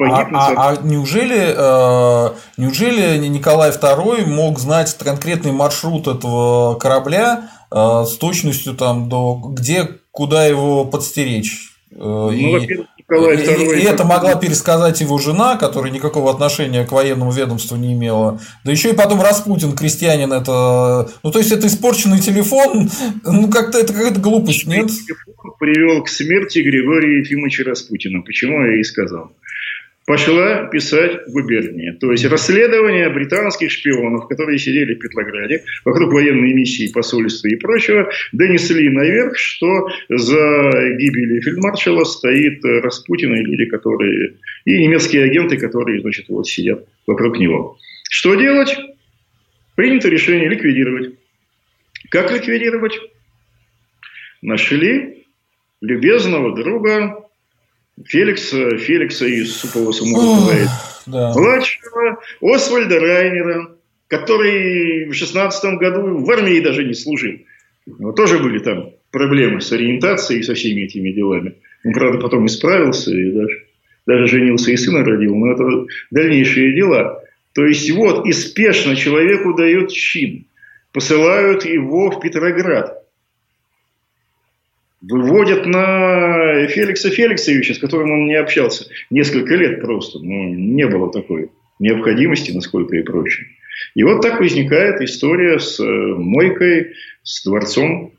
а, 0.00 0.28
а, 0.32 0.70
а 0.70 0.82
неужели, 0.82 1.54
э, 1.56 2.34
неужели 2.56 3.18
Николай 3.26 3.70
II 3.70 4.26
мог 4.26 4.58
знать 4.60 4.96
конкретный 4.96 5.50
маршрут 5.50 6.06
этого 6.06 6.76
корабля 6.76 7.50
э, 7.72 8.04
с 8.06 8.16
точностью 8.16 8.74
там 8.74 9.08
до 9.08 9.34
где, 9.34 9.88
куда 10.12 10.46
его 10.46 10.84
подстеречь? 10.84 11.72
Э, 11.90 11.96
ну, 11.96 12.30
и, 12.30 12.86
Николай 12.96 13.36
II. 13.38 13.76
И, 13.76 13.80
и 13.80 13.84
это 13.84 14.04
могла 14.04 14.36
пересказать 14.36 15.00
его 15.00 15.18
жена, 15.18 15.56
которая 15.56 15.90
никакого 15.90 16.30
отношения 16.30 16.84
к 16.86 16.92
военному 16.92 17.32
ведомству 17.32 17.76
не 17.76 17.94
имела. 17.94 18.40
Да 18.64 18.70
еще 18.70 18.90
и 18.90 18.94
потом 18.94 19.20
Распутин, 19.20 19.72
крестьянин, 19.72 20.32
это. 20.32 21.10
Ну, 21.24 21.32
то 21.32 21.40
есть 21.40 21.50
это 21.50 21.66
испорченный 21.66 22.20
телефон. 22.20 22.88
Ну, 23.24 23.50
как-то 23.50 23.78
это 23.78 23.92
какая-то 23.92 24.20
глупость, 24.20 24.68
нет? 24.68 24.86
Телефон 24.86 25.54
привел 25.58 26.04
к 26.04 26.08
смерти 26.08 26.60
Григория 26.60 27.18
Ефимовича 27.18 27.64
Распутина. 27.64 28.22
Почему 28.22 28.64
я 28.64 28.78
и 28.78 28.84
сказал 28.84 29.32
пошла 30.08 30.64
писать 30.68 31.28
губерния. 31.28 31.92
То 32.00 32.10
есть 32.10 32.24
расследование 32.24 33.10
британских 33.10 33.70
шпионов, 33.70 34.26
которые 34.26 34.58
сидели 34.58 34.94
в 34.94 34.98
Петрограде, 35.00 35.64
вокруг 35.84 36.14
военной 36.14 36.54
миссии, 36.54 36.90
посольства 36.90 37.46
и 37.48 37.56
прочего, 37.56 38.10
донесли 38.32 38.88
наверх, 38.88 39.36
что 39.36 39.86
за 40.08 40.94
гибелью 40.96 41.42
фельдмаршала 41.42 42.04
стоит 42.04 42.64
Распутин 42.64 43.34
и 43.34 43.42
люди, 43.42 43.66
которые... 43.66 44.36
и 44.64 44.78
немецкие 44.78 45.24
агенты, 45.24 45.58
которые, 45.58 46.00
значит, 46.00 46.24
вот 46.30 46.48
сидят 46.48 46.86
вокруг 47.06 47.38
него. 47.38 47.76
Что 48.08 48.34
делать? 48.34 48.78
Принято 49.76 50.08
решение 50.08 50.48
ликвидировать. 50.48 51.16
Как 52.10 52.32
ликвидировать? 52.32 52.98
Нашли 54.40 55.26
любезного 55.82 56.56
друга 56.56 57.27
Феликса, 58.06 58.76
Феликса 58.78 59.26
из 59.26 59.56
Супова 59.56 59.92
да. 61.06 61.32
младшего 61.34 62.18
Освальда 62.40 63.00
Райнера, 63.00 63.70
который 64.08 65.08
в 65.08 65.14
16 65.14 65.78
году 65.78 66.18
в 66.18 66.30
армии 66.30 66.60
даже 66.60 66.84
не 66.84 66.94
служил. 66.94 67.34
Но 67.86 68.12
тоже 68.12 68.38
были 68.38 68.58
там 68.58 68.90
проблемы 69.10 69.60
с 69.60 69.72
ориентацией 69.72 70.40
и 70.40 70.42
со 70.42 70.54
всеми 70.54 70.82
этими 70.82 71.10
делами. 71.10 71.54
Он, 71.84 71.92
правда, 71.92 72.18
потом 72.18 72.46
исправился 72.46 73.10
и 73.10 73.32
даже, 73.32 73.64
даже 74.06 74.26
женился 74.26 74.72
и 74.72 74.76
сына 74.76 75.04
родил, 75.04 75.34
но 75.34 75.52
это 75.52 75.86
дальнейшие 76.10 76.74
дела. 76.74 77.22
То 77.54 77.64
есть 77.64 77.90
вот, 77.90 78.26
и 78.26 78.32
спешно 78.32 78.94
человеку 78.94 79.54
дают 79.54 79.90
чин. 79.90 80.46
Посылают 80.92 81.64
его 81.64 82.10
в 82.10 82.20
Петроград 82.20 82.98
выводят 85.00 85.66
на 85.66 86.66
Феликса 86.68 87.10
Феликсовича, 87.10 87.74
с 87.74 87.78
которым 87.78 88.10
он 88.12 88.26
не 88.26 88.34
общался 88.34 88.86
несколько 89.10 89.54
лет 89.54 89.80
просто. 89.80 90.18
Ну, 90.18 90.54
не 90.54 90.86
было 90.86 91.12
такой 91.12 91.50
необходимости, 91.78 92.50
насколько 92.50 92.96
и 92.96 93.02
прочее. 93.02 93.46
И 93.94 94.02
вот 94.02 94.22
так 94.22 94.40
возникает 94.40 95.00
история 95.00 95.60
с 95.60 95.78
э, 95.78 95.84
мойкой, 95.84 96.94
с 97.22 97.44
дворцом, 97.44 98.12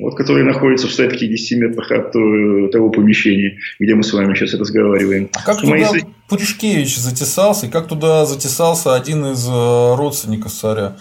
вот, 0.00 0.16
который 0.16 0.44
находится 0.44 0.86
в 0.86 0.92
150 0.92 1.58
метрах 1.58 1.90
от 1.90 2.14
э, 2.14 2.68
того 2.70 2.90
помещения, 2.90 3.58
где 3.78 3.94
мы 3.94 4.02
с 4.02 4.12
вами 4.12 4.34
сейчас 4.34 4.54
разговариваем. 4.54 5.30
А 5.34 5.42
как 5.42 5.62
Мои... 5.64 5.84
туда 5.84 6.00
Пуришкевич 6.28 6.96
затесался, 6.96 7.66
и 7.66 7.70
как 7.70 7.88
туда 7.88 8.26
затесался 8.26 8.94
один 8.94 9.24
из 9.32 9.46
э, 9.48 9.94
родственников 9.96 10.52
царя? 10.52 10.96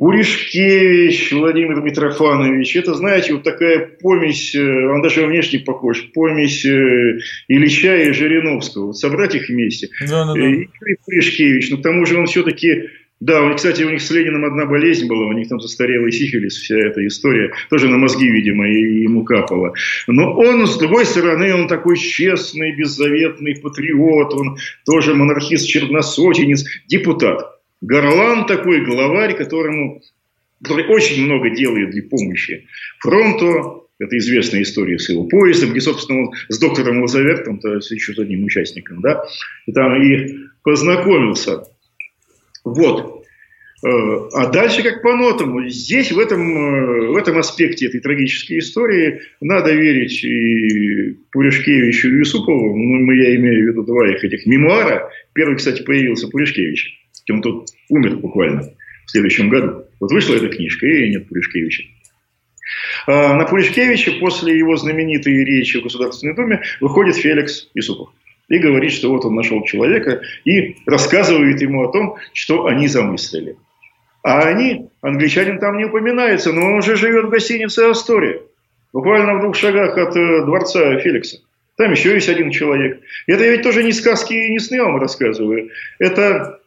Пуришкевич, 0.00 1.30
Владимир 1.30 1.82
Митрофанович, 1.82 2.74
это, 2.74 2.94
знаете, 2.94 3.34
вот 3.34 3.42
такая 3.42 3.86
помесь, 4.00 4.54
э, 4.54 4.86
он 4.88 5.02
даже 5.02 5.26
внешне 5.26 5.58
похож, 5.58 6.10
помесь 6.14 6.64
э, 6.64 7.18
Ильича 7.48 7.94
и 7.98 8.12
Жириновского. 8.12 8.86
Вот 8.86 8.96
собрать 8.96 9.34
их 9.34 9.50
вместе. 9.50 9.90
Да, 10.08 10.24
да, 10.24 10.32
да. 10.32 10.40
И 10.40 10.68
Пуришкевич, 11.04 11.70
но 11.70 11.76
к 11.76 11.82
тому 11.82 12.06
же 12.06 12.18
он 12.18 12.24
все-таки 12.24 12.88
да, 13.20 13.52
кстати, 13.52 13.82
у 13.82 13.90
них 13.90 14.00
с 14.00 14.10
Лениным 14.10 14.46
одна 14.46 14.64
болезнь 14.64 15.06
была, 15.06 15.26
у 15.26 15.32
них 15.32 15.48
там 15.48 15.60
застарелый 15.60 16.10
сифилис, 16.10 16.56
вся 16.56 16.78
эта 16.78 17.06
история, 17.06 17.52
тоже 17.68 17.90
на 17.90 17.98
мозги, 17.98 18.30
видимо, 18.30 18.66
и 18.66 19.02
ему 19.02 19.24
капала. 19.24 19.74
Но 20.06 20.32
он, 20.32 20.66
с 20.66 20.78
другой 20.78 21.04
стороны, 21.04 21.54
он 21.54 21.68
такой 21.68 21.98
честный, 21.98 22.74
беззаветный 22.74 23.60
патриот, 23.60 24.32
он 24.32 24.56
тоже 24.86 25.12
монархист-черносотенец, 25.12 26.64
депутат. 26.88 27.59
Горлан 27.80 28.46
такой 28.46 28.84
главарь, 28.84 29.36
которому, 29.36 30.02
который 30.62 30.86
очень 30.86 31.24
много 31.24 31.50
делает 31.50 31.90
для 31.90 32.02
помощи 32.02 32.66
фронту. 32.98 33.88
Это 33.98 34.16
известная 34.16 34.62
история 34.62 34.98
с 34.98 35.10
его 35.10 35.24
поездом, 35.24 35.70
где, 35.70 35.80
собственно, 35.80 36.20
он 36.20 36.32
с 36.48 36.58
доктором 36.58 37.02
Лазавертом, 37.02 37.58
то 37.58 37.74
есть 37.74 37.90
еще 37.90 38.14
с 38.14 38.18
одним 38.18 38.44
участником, 38.44 39.02
да, 39.02 39.22
и 39.66 39.72
там 39.72 40.02
и 40.02 40.36
познакомился. 40.62 41.64
Вот. 42.64 43.20
Э, 43.82 43.88
а 44.34 44.50
дальше 44.50 44.82
как 44.82 45.02
по 45.02 45.14
нотам. 45.16 45.68
Здесь, 45.70 46.12
в 46.12 46.18
этом, 46.18 46.40
э, 46.40 47.08
в 47.08 47.16
этом 47.16 47.38
аспекте 47.38 47.86
этой 47.86 48.00
трагической 48.00 48.58
истории, 48.58 49.20
надо 49.40 49.72
верить 49.72 50.22
и 50.22 51.16
Пуришкевичу 51.32 52.08
и 52.08 52.18
Юсупову. 52.18 52.76
Ну, 52.76 53.12
я 53.12 53.34
имею 53.36 53.64
в 53.64 53.68
виду 53.70 53.82
два 53.84 54.10
их 54.10 54.22
этих 54.22 54.44
мемуара. 54.46 55.10
Первый, 55.32 55.56
кстати, 55.56 55.82
появился 55.82 56.28
Пуришкевич. 56.28 56.99
Он 57.28 57.42
тут 57.42 57.70
умер 57.88 58.16
буквально 58.16 58.62
в 59.06 59.10
следующем 59.10 59.48
году. 59.48 59.84
Вот 59.98 60.12
вышла 60.12 60.34
эта 60.34 60.48
книжка, 60.48 60.86
и 60.86 61.10
нет 61.10 61.28
Пуришкевича. 61.28 61.84
А 63.06 63.34
на 63.34 63.44
Пуришкевича 63.44 64.12
после 64.20 64.56
его 64.56 64.76
знаменитой 64.76 65.44
речи 65.44 65.78
в 65.78 65.82
Государственной 65.82 66.34
Думе 66.34 66.62
выходит 66.80 67.16
Феликс 67.16 67.68
Юсупов 67.74 68.10
и 68.48 68.58
говорит, 68.58 68.92
что 68.92 69.10
вот 69.10 69.24
он 69.24 69.34
нашел 69.34 69.64
человека 69.64 70.22
и 70.44 70.76
рассказывает 70.86 71.60
ему 71.62 71.82
о 71.82 71.92
том, 71.92 72.16
что 72.32 72.66
они 72.66 72.88
замыслили. 72.88 73.56
А 74.22 74.40
они, 74.40 74.88
англичанин 75.00 75.58
там 75.58 75.78
не 75.78 75.84
упоминается, 75.86 76.52
но 76.52 76.66
он 76.66 76.74
уже 76.74 76.96
живет 76.96 77.26
в 77.26 77.30
гостинице 77.30 77.80
«Астория», 77.80 78.40
буквально 78.92 79.36
в 79.36 79.40
двух 79.40 79.56
шагах 79.56 79.96
от 79.96 80.14
э, 80.14 80.44
дворца 80.44 80.98
Феликса. 80.98 81.38
Там 81.76 81.92
еще 81.92 82.12
есть 82.12 82.28
один 82.28 82.50
человек. 82.50 83.00
Это 83.26 83.44
я 83.44 83.52
ведь 83.52 83.62
тоже 83.62 83.82
не 83.82 83.92
сказки 83.92 84.34
и 84.34 84.50
не 84.50 84.58
сны 84.58 84.82
вам 84.82 85.00
рассказываю. 85.00 85.70
Это 85.98 86.59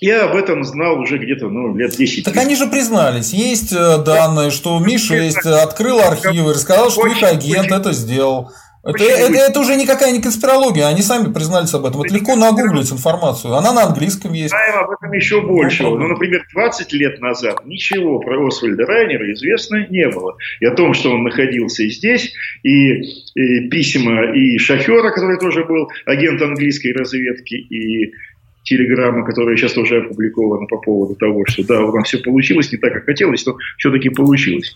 я 0.00 0.24
об 0.24 0.36
этом 0.36 0.64
знал 0.64 0.98
уже 1.00 1.18
где-то 1.18 1.48
ну, 1.48 1.76
лет 1.76 1.92
10. 1.92 2.24
Так 2.24 2.36
они 2.36 2.54
же 2.54 2.66
признались. 2.66 3.32
Есть 3.32 3.72
э, 3.72 3.98
данные, 4.04 4.50
что 4.50 4.78
Миша 4.78 5.16
есть, 5.16 5.44
открыл 5.44 6.00
архивы 6.00 6.50
и 6.50 6.54
рассказал, 6.54 6.90
что 6.90 7.06
их 7.06 7.22
агент 7.22 7.70
это 7.72 7.92
сделал. 7.92 8.50
Это, 8.84 9.04
это, 9.04 9.34
это 9.34 9.60
уже 9.60 9.74
никакая 9.74 10.12
не 10.12 10.22
конспирология, 10.22 10.86
они 10.86 11.02
сами 11.02 11.32
признались 11.32 11.74
об 11.74 11.84
этом. 11.84 11.98
Вот 11.98 12.10
легко 12.10 12.36
нагуглить 12.36 12.90
информацию, 12.92 13.54
она 13.54 13.72
на 13.72 13.82
английском 13.82 14.32
есть. 14.32 14.50
Знаем 14.50 14.84
об 14.84 14.90
этом 14.90 15.12
еще 15.12 15.42
больше. 15.42 15.82
Ну, 15.82 16.06
например, 16.06 16.46
20 16.54 16.92
лет 16.92 17.20
назад 17.20 17.66
ничего 17.66 18.20
про 18.20 18.46
Освальда 18.46 18.86
Райнера 18.86 19.30
известно 19.34 19.86
не 19.90 20.08
было. 20.08 20.36
И 20.60 20.64
о 20.64 20.70
том, 20.70 20.94
что 20.94 21.10
он 21.10 21.24
находился 21.24 21.88
здесь, 21.88 22.32
и, 22.62 23.02
и 23.34 23.68
письма 23.68 24.32
и 24.32 24.56
шофера, 24.58 25.10
который 25.10 25.38
тоже 25.38 25.64
был 25.64 25.90
агент 26.06 26.40
английской 26.40 26.92
разведки, 26.92 27.54
и 27.54 28.12
телеграмма, 28.68 29.24
которая 29.24 29.56
сейчас 29.56 29.72
тоже 29.72 29.98
опубликована 29.98 30.66
по 30.66 30.78
поводу 30.78 31.14
того, 31.14 31.44
что 31.46 31.66
да, 31.66 31.84
у 31.84 31.94
нас 31.94 32.08
все 32.08 32.18
получилось 32.18 32.70
не 32.70 32.78
так, 32.78 32.92
как 32.92 33.04
хотелось, 33.04 33.46
но 33.46 33.56
все-таки 33.78 34.10
получилось. 34.10 34.74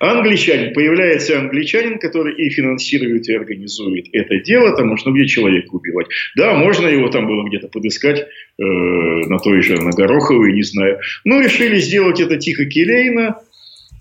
Англичанин, 0.00 0.74
появляется 0.74 1.40
англичанин, 1.40 1.98
который 1.98 2.34
и 2.36 2.50
финансирует, 2.50 3.28
и 3.28 3.34
организует 3.34 4.06
это 4.12 4.38
дело, 4.40 4.70
потому 4.70 4.96
что 4.96 5.10
ну, 5.10 5.16
где 5.16 5.26
человека 5.26 5.74
убивать. 5.74 6.06
Да, 6.36 6.54
можно 6.54 6.86
его 6.86 7.08
там 7.08 7.26
было 7.26 7.46
где-то 7.48 7.66
подыскать, 7.68 8.20
э, 8.20 8.62
на 8.62 9.38
той 9.38 9.60
же, 9.60 9.74
на 9.82 9.90
Гороховой, 9.90 10.52
не 10.52 10.62
знаю. 10.62 11.00
Но 11.24 11.40
решили 11.40 11.78
сделать 11.78 12.20
это 12.20 12.36
тихо 12.36 12.64
келейно, 12.66 13.38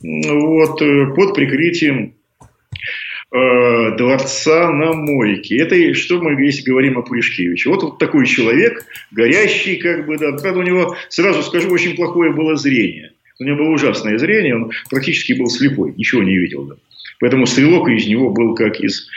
вот, 0.02 0.82
э, 0.84 1.07
под 1.15 1.34
прикрытием 1.34 2.14
Э, 3.30 3.98
дворца 3.98 4.72
на 4.72 4.94
мойке. 4.94 5.58
Это 5.58 5.94
что 5.94 6.22
мы 6.22 6.41
если 6.41 6.64
говорим 6.64 6.98
о 6.98 7.02
Пуришкевиче. 7.02 7.70
Вот, 7.70 7.84
вот 7.84 7.99
такой 7.99 8.26
человек, 8.26 8.86
горящий, 9.12 9.76
как 9.76 10.06
бы, 10.06 10.18
да. 10.18 10.32
Правда, 10.32 10.62
у 10.62 10.64
него, 10.64 10.95
сразу 11.10 11.44
скажу, 11.44 11.70
очень 11.70 11.98
плохое 11.98 12.32
было 12.32 12.56
зрение. 12.56 13.12
У 13.40 13.44
него 13.44 13.58
было 13.58 13.70
ужасное 13.72 14.18
зрение, 14.18 14.56
он 14.56 14.72
практически 14.90 15.34
был 15.34 15.48
слепой, 15.48 15.94
ничего 15.98 16.24
не 16.24 16.38
видел. 16.38 16.68
Да. 16.68 16.76
Поэтому 17.20 17.45
стрелок 17.48 17.90
из 17.90 18.08
него 18.08 18.30
был 18.30 18.56
как 18.56 18.80
из, 18.80 19.10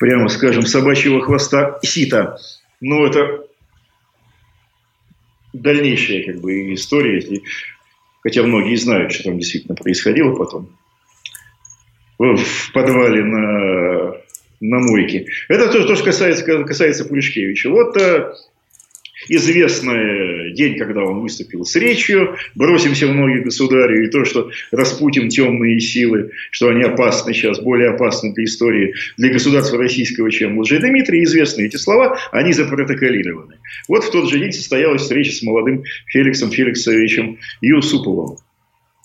прямо 0.00 0.28
скажем, 0.28 0.62
собачьего 0.62 1.20
хвоста 1.20 1.78
сита. 1.82 2.38
Но 2.80 3.06
это 3.06 3.44
дальнейшая 5.52 6.24
как 6.24 6.40
бы 6.40 6.72
история, 6.72 7.22
хотя 8.22 8.44
многие 8.44 8.76
знают, 8.76 9.12
что 9.12 9.24
там 9.24 9.38
действительно 9.38 9.74
происходило 9.74 10.34
потом 10.34 10.70
в 12.22 12.72
подвале 12.72 13.24
на 13.24 14.22
на 14.62 14.78
мойке. 14.78 15.26
Это 15.48 15.68
то, 15.72 15.94
что 15.94 16.04
касается, 16.04 16.44
касается 16.64 17.04
Пулешкевича. 17.04 17.68
Вот 17.68 17.96
известный 19.28 20.52
день, 20.54 20.76
когда 20.78 21.02
он 21.02 21.20
выступил 21.20 21.64
с 21.64 21.76
речью, 21.76 22.36
бросимся 22.54 23.06
в 23.06 23.14
ноги 23.14 23.40
государю, 23.40 24.04
и 24.04 24.10
то, 24.10 24.24
что 24.24 24.50
Распутин 24.70 25.28
темные 25.28 25.80
силы, 25.80 26.30
что 26.50 26.68
они 26.68 26.82
опасны 26.82 27.32
сейчас, 27.32 27.60
более 27.60 27.90
опасны 27.90 28.32
для 28.32 28.44
истории, 28.44 28.94
для 29.16 29.32
государства 29.32 29.78
российского, 29.78 30.30
чем 30.30 30.58
Лжедмитрий, 30.58 31.24
известны 31.24 31.62
эти 31.62 31.76
слова, 31.76 32.18
они 32.30 32.52
запротоколированы. 32.52 33.56
Вот 33.88 34.04
в 34.04 34.10
тот 34.10 34.30
же 34.30 34.38
день 34.38 34.52
состоялась 34.52 35.02
встреча 35.02 35.32
с 35.32 35.42
молодым 35.42 35.84
Феликсом 36.06 36.50
Феликсовичем 36.50 37.38
Юсуповым. 37.60 38.38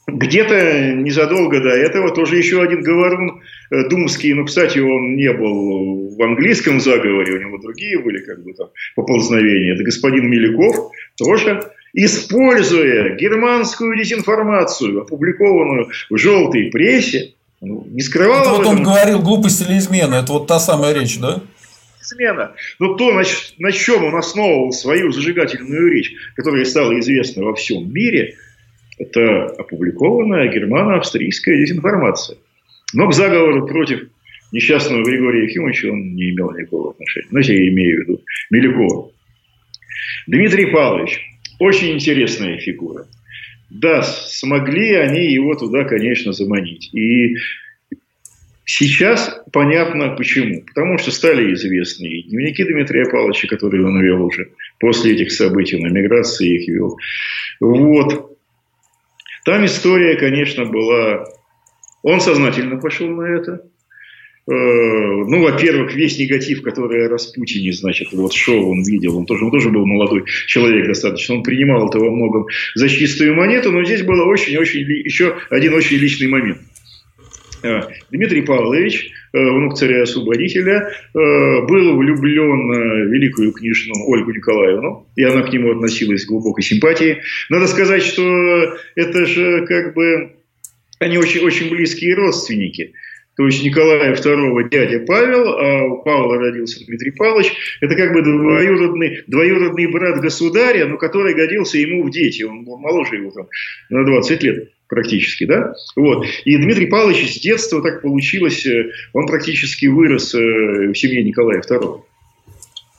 Где-то 0.08 0.94
незадолго 0.94 1.60
до 1.60 1.70
этого 1.70 2.16
тоже 2.16 2.38
еще 2.38 2.62
один 2.62 2.82
говорун 2.82 3.42
э, 3.70 3.90
думский, 3.90 4.34
но, 4.34 4.46
кстати, 4.46 4.80
он 4.80 5.18
не 5.18 5.34
был 5.34 6.16
в 6.16 6.24
английском 6.24 6.80
заговоре, 6.80 7.34
у 7.34 7.42
него 7.42 7.58
другие 7.58 8.00
были 8.00 8.24
как 8.24 8.42
бы 8.42 8.54
там 8.54 8.70
поползновения. 8.96 9.74
Это 9.74 9.84
господин 9.84 10.30
Меляков 10.30 10.92
тоже, 11.18 11.62
используя 11.94 13.18
германскую 13.18 13.98
дезинформацию, 13.98 15.02
опубликованную 15.02 15.90
в 16.10 16.18
желтой 16.18 16.70
прессе, 16.72 17.34
ну, 17.60 17.86
не 17.90 18.02
скрывал 18.02 18.44
Это 18.44 18.50
вот 18.52 18.66
он 18.66 18.84
говорил 18.84 19.22
глупость 19.22 19.68
или 19.68 19.78
измена, 19.78 20.16
это 20.16 20.32
вот 20.32 20.48
та 20.48 20.60
самая 20.60 20.94
речь, 20.94 21.20
да? 21.20 21.42
измена. 22.02 22.54
Но 22.80 22.94
то, 22.94 23.12
на, 23.12 23.24
на 23.58 23.72
чем 23.74 24.06
он 24.06 24.16
основывал 24.16 24.72
свою 24.72 25.12
зажигательную 25.12 25.92
речь, 25.92 26.14
которая 26.38 26.64
стала 26.64 26.98
известна 26.98 27.44
во 27.44 27.56
всем 27.56 27.92
мире– 27.92 28.36
это 28.98 29.46
опубликованная 29.46 30.52
германо-австрийская 30.52 31.58
дезинформация. 31.58 32.38
Но 32.94 33.08
к 33.08 33.14
заговору 33.14 33.68
против 33.68 34.10
несчастного 34.52 35.04
Григория 35.04 35.44
Ефимовича 35.44 35.90
он 35.90 36.16
не 36.16 36.32
имел 36.32 36.52
никакого 36.52 36.92
отношения. 36.92 37.28
Знаете, 37.30 37.56
я 37.56 37.70
имею 37.70 37.98
в 37.98 38.02
виду 38.02 38.22
Мелякова. 38.50 39.12
Дмитрий 40.28 40.68
Павлович, 40.68 41.22
очень 41.60 41.94
интересная 41.94 42.58
фигура. 42.58 43.08
Да, 43.70 44.02
смогли 44.02 44.96
они 44.96 45.32
его 45.32 45.56
туда, 45.56 45.84
конечно, 45.84 46.32
заманить. 46.32 46.94
И 46.94 47.36
сейчас 48.66 49.42
понятно 49.52 50.16
почему. 50.16 50.62
Потому 50.62 50.98
что 50.98 51.12
стали 51.12 51.54
известны 51.54 52.08
и 52.08 52.24
дневники 52.24 52.64
Дмитрия 52.64 53.06
Павловича, 53.10 53.48
которые 53.48 53.86
он 53.86 54.02
вел 54.02 54.24
уже 54.24 54.50
после 54.80 55.14
этих 55.14 55.32
событий, 55.32 55.78
на 55.82 55.88
миграции 55.88 56.56
их 56.56 56.70
вел. 56.70 56.98
Вот. 57.60 58.37
Там 59.48 59.64
история, 59.64 60.18
конечно, 60.18 60.66
была... 60.66 61.24
Он 62.04 62.20
сознательно 62.20 62.82
пошел 62.82 63.08
на 63.08 63.24
это. 63.34 63.52
Э, 64.46 64.52
ну, 64.52 65.42
во-первых, 65.42 65.96
весь 65.96 66.20
негатив, 66.20 66.62
который 66.62 67.06
о 67.06 67.10
Распутине, 67.10 67.72
значит, 67.72 68.12
вот 68.12 68.34
шоу 68.34 68.70
он 68.72 68.84
видел, 68.84 69.18
он 69.18 69.26
тоже, 69.26 69.46
он 69.46 69.52
тоже 69.52 69.70
был 69.70 69.86
молодой 69.86 70.26
человек 70.48 70.88
достаточно, 70.88 71.36
он 71.36 71.44
принимал 71.44 71.88
это 71.88 71.98
во 71.98 72.12
многом 72.12 72.48
за 72.76 72.90
чистую 72.90 73.36
монету, 73.36 73.72
но 73.72 73.86
здесь 73.86 74.02
был 74.02 74.20
очень-очень 74.28 74.82
еще 74.82 75.38
один 75.50 75.74
очень 75.76 75.96
личный 75.96 76.28
момент. 76.28 76.58
Э, 77.68 77.82
Дмитрий 78.12 78.42
Павлович 78.42 79.12
Э, 79.38 79.40
внук 79.40 79.76
царя-освободителя, 79.78 80.90
э, 80.90 81.62
был 81.68 81.98
влюблен 81.98 82.70
в 82.70 83.12
великую 83.12 83.52
книжную 83.52 84.08
Ольгу 84.08 84.32
Николаевну, 84.32 85.08
и 85.16 85.24
она 85.24 85.44
к 85.44 85.52
нему 85.52 85.72
относилась 85.72 86.24
с 86.24 86.26
глубокой 86.26 86.64
симпатией. 86.64 87.22
Надо 87.50 87.68
сказать, 87.68 88.04
что 88.04 88.24
это 88.96 89.26
же 89.26 89.66
как 89.68 89.94
бы 89.94 90.32
они 91.00 91.18
очень, 91.18 91.42
очень 91.42 91.70
близкие 91.70 92.16
родственники. 92.16 92.94
То 93.36 93.46
есть 93.46 93.64
Николая 93.64 94.16
II 94.16 94.70
дядя 94.70 95.06
Павел, 95.06 95.50
а 95.50 95.84
у 95.84 96.02
Павла 96.04 96.38
родился 96.38 96.84
Дмитрий 96.86 97.12
Павлович. 97.12 97.54
Это 97.82 97.96
как 97.96 98.14
бы 98.14 98.24
двоюродный, 98.24 99.24
двоюродный 99.28 99.88
брат 99.92 100.20
государя, 100.20 100.88
но 100.88 100.98
который 100.98 101.36
годился 101.36 101.78
ему 101.78 102.04
в 102.04 102.10
дети. 102.10 102.42
Он 102.42 102.64
был 102.64 102.80
моложе 102.80 103.18
его 103.18 103.30
там 103.32 103.48
на 103.90 104.06
20 104.06 104.42
лет 104.42 104.72
практически, 104.88 105.46
да? 105.46 105.74
Вот. 105.96 106.26
И 106.46 106.58
Дмитрий 106.58 106.88
Павлович 106.88 107.36
с 107.36 107.40
детства 107.40 107.82
так 107.82 108.02
получилось, 108.02 108.66
э, 108.66 108.92
он 109.14 109.28
практически 109.28 109.86
вырос 109.88 110.34
э, 110.34 110.38
в 110.38 110.96
семье 110.96 111.24
Николая 111.24 111.62
II. 111.62 112.02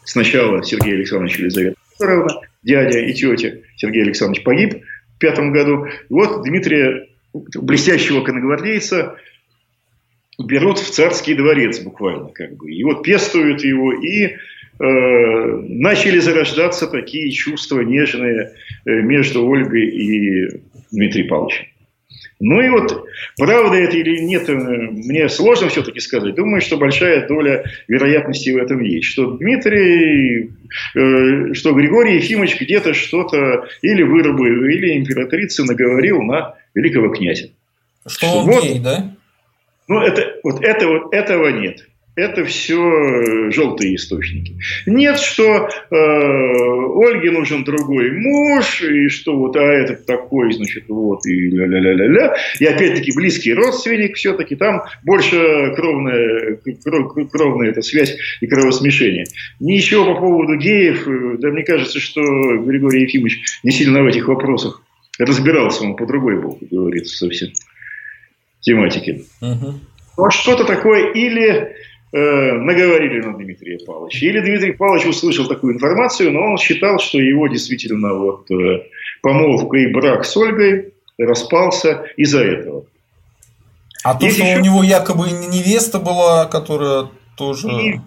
Сначала 0.05 0.63
Сергей 0.63 0.95
Александрович 0.95 1.39
Елизавета 1.39 1.77
Федоровна, 1.99 2.41
дядя 2.63 2.99
и 3.01 3.13
тетя 3.13 3.59
Сергей 3.77 4.03
Александрович 4.03 4.45
погиб 4.45 4.83
в 5.17 5.19
пятом 5.19 5.53
году. 5.53 5.87
Вот 6.09 6.43
Дмитрия, 6.45 7.09
блестящего 7.33 8.23
коногвардейца, 8.23 9.17
берут 10.39 10.79
в 10.79 10.91
царский 10.91 11.35
дворец 11.35 11.81
буквально, 11.81 12.29
как 12.29 12.57
бы. 12.57 12.71
И 12.71 12.85
вот 12.85 13.03
пестуют 13.03 13.65
его, 13.65 13.93
и 13.93 14.27
э, 14.27 14.37
начали 14.79 16.19
зарождаться 16.19 16.87
такие 16.87 17.31
чувства 17.31 17.81
нежные 17.81 18.53
э, 18.85 18.91
между 18.91 19.47
Ольгой 19.47 19.89
и 19.89 20.61
Дмитрием 20.93 21.29
Павловичем. 21.29 21.67
Ну 22.41 22.61
и 22.61 22.69
вот, 22.69 23.05
правда 23.37 23.77
это 23.77 23.97
или 23.97 24.21
нет, 24.21 24.49
э, 24.49 24.55
мне 24.55 25.29
сложно 25.29 25.69
все-таки 25.69 25.99
сказать. 25.99 26.37
Думаю, 26.37 26.61
что 26.61 26.77
большая 26.77 27.27
доля 27.27 27.65
вероятности 27.89 28.51
в 28.51 28.57
этом 28.57 28.81
есть. 28.81 29.07
Что 29.07 29.33
Дмитрий, 29.33 30.51
э, 30.95 31.55
что 31.55 31.73
Григорий 31.73 32.17
Ефимович 32.17 32.61
где-то 32.61 32.95
что-то 32.95 33.69
или 33.83 34.03
выработал, 34.03 34.47
или 34.47 34.99
императрица 34.99 35.65
наговорил 35.65 36.23
на 36.23 36.55
великого 36.75 37.09
князя. 37.09 37.51
Что 38.07 38.27
он 38.29 38.47
вот, 38.47 38.63
гей, 38.63 38.79
да? 38.79 39.15
Ну, 39.89 40.01
это, 40.01 40.37
вот, 40.45 40.63
это, 40.63 40.87
вот 40.87 41.13
этого 41.13 41.49
нет 41.49 41.89
это 42.19 42.45
все 42.45 42.77
э, 42.77 43.51
желтые 43.53 43.95
источники. 43.95 44.57
Нет, 44.87 45.19
что 45.21 45.43
э, 45.45 45.95
Ольге 45.95 47.31
нужен 47.31 47.63
другой 47.63 48.11
муж, 48.11 48.83
и 48.83 49.09
что 49.09 49.37
вот, 49.37 49.57
а 49.57 49.63
этот 49.63 50.05
такой, 50.05 50.53
значит, 50.53 50.85
вот, 50.89 51.25
и 51.27 51.49
ля-ля-ля-ля-ля. 51.51 52.35
И 52.59 52.65
опять-таки 52.65 53.13
близкий 53.15 53.55
родственник 53.55 54.17
все-таки, 54.17 54.57
там 54.57 54.83
больше 55.05 55.73
кровная, 55.77 56.59
кров, 56.85 57.13
кровная 57.31 57.71
эта 57.71 57.83
связь 57.83 58.17
и 58.41 58.47
кровосмешение. 58.47 59.27
Ничего 59.61 60.15
по 60.15 60.21
поводу 60.21 60.57
геев, 60.57 61.07
э, 61.07 61.37
да 61.39 61.49
мне 61.51 61.63
кажется, 61.63 62.01
что 62.01 62.21
Григорий 62.21 63.03
Ефимович 63.03 63.45
не 63.63 63.71
сильно 63.71 64.03
в 64.03 64.07
этих 64.07 64.27
вопросах 64.27 64.83
разбирался, 65.21 65.85
он 65.85 65.95
по 65.95 66.07
другой 66.07 66.41
был, 66.41 66.55
как 66.55 66.69
говорится, 66.69 67.17
совсем 67.17 67.51
тематике. 68.61 69.23
Угу. 69.41 69.81
Ну, 70.19 70.31
что-то 70.31 70.65
такое 70.65 71.13
или 71.13 71.77
Э, 72.11 72.53
наговорили 72.53 73.21
на 73.21 73.37
Дмитрия 73.37 73.79
Павловича. 73.85 74.27
Или 74.27 74.41
Дмитрий 74.41 74.73
Павлович 74.73 75.07
услышал 75.07 75.47
такую 75.47 75.75
информацию, 75.75 76.33
но 76.33 76.53
он 76.53 76.57
считал, 76.57 76.99
что 76.99 77.19
его 77.19 77.49
действительно 77.49 78.15
вот 78.15 78.51
э, 78.51 78.85
помолвка 79.21 79.77
и 79.77 79.93
брак 79.93 80.25
с 80.25 80.35
Ольгой 80.35 80.95
распался 81.19 82.07
из-за 82.17 82.45
этого. 82.45 82.87
А 84.05 84.15
то, 84.15 84.31
что 84.31 84.43
еще... 84.43 84.59
у 84.59 84.61
него 84.63 84.83
якобы 84.83 85.27
невеста 85.31 85.99
была, 85.99 86.47
которая 86.47 87.09
тоже... 87.37 87.69
И... 87.69 88.01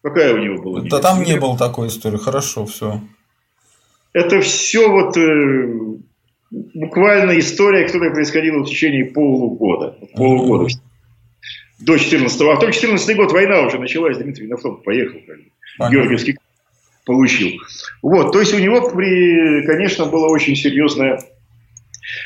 Какая 0.00 0.32
у 0.32 0.38
него 0.38 0.62
была 0.62 0.80
невеста? 0.80 0.96
Да 0.96 1.02
там 1.02 1.22
не 1.22 1.38
было 1.38 1.58
такой 1.58 1.88
истории. 1.88 2.16
Хорошо, 2.16 2.64
все. 2.64 3.02
Это 4.14 4.40
все 4.40 4.90
вот 4.90 5.14
э, 5.18 5.68
буквально 6.50 7.38
история, 7.38 7.84
которая 7.84 8.12
происходила 8.12 8.62
в 8.62 8.66
течение 8.66 9.04
полугода. 9.04 9.98
Полугода. 10.16 10.64
Mm-hmm 10.64 10.89
до 11.80 11.96
14 11.96 12.40
А 12.42 12.54
потом 12.54 12.72
14 12.72 13.16
год 13.16 13.32
война 13.32 13.62
уже 13.62 13.78
началась, 13.78 14.18
Дмитрий 14.18 14.46
на 14.46 14.56
фронт 14.56 14.84
поехал, 14.84 15.18
как 15.26 15.36
бы, 15.36 15.94
Георгиевский 15.94 16.36
получил. 17.06 17.52
Вот, 18.02 18.32
то 18.32 18.40
есть 18.40 18.54
у 18.54 18.58
него, 18.58 18.90
при, 18.90 19.66
конечно, 19.66 20.06
было 20.06 20.28
очень 20.28 20.54
серьезное 20.54 21.18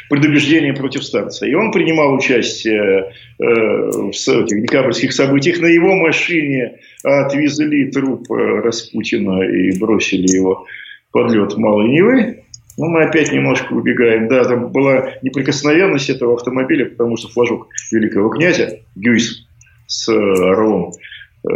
предубеждение 0.08 0.72
против 0.72 1.04
старца. 1.04 1.46
И 1.46 1.54
он 1.54 1.72
принимал 1.72 2.14
участие 2.14 3.12
э, 3.38 3.44
в 3.44 4.10
этих 4.10 4.62
декабрьских 4.62 5.12
событиях. 5.12 5.60
На 5.60 5.66
его 5.66 5.94
машине 5.94 6.78
отвезли 7.02 7.90
труп 7.90 8.30
э, 8.30 8.34
Распутина 8.34 9.42
и 9.42 9.78
бросили 9.78 10.26
его 10.34 10.66
под 11.12 11.32
лед 11.32 11.56
Малой 11.56 11.88
Невы. 11.88 12.43
Ну, 12.76 12.86
мы 12.86 13.04
опять 13.04 13.32
немножко 13.32 13.72
убегаем. 13.72 14.28
Да, 14.28 14.44
там 14.44 14.70
была 14.70 15.12
неприкосновенность 15.22 16.10
этого 16.10 16.34
автомобиля, 16.34 16.86
потому 16.86 17.16
что 17.16 17.28
флажок 17.28 17.68
великого 17.92 18.30
князя 18.30 18.80
Гюйс 18.96 19.46
с 19.86 20.08
орлом 20.08 20.92
э, 21.48 21.50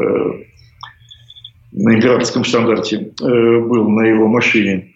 на 1.72 1.94
императорском 1.94 2.44
стандарте 2.44 3.10
э, 3.20 3.24
был 3.24 3.88
на 3.88 4.02
его 4.02 4.28
машине. 4.28 4.94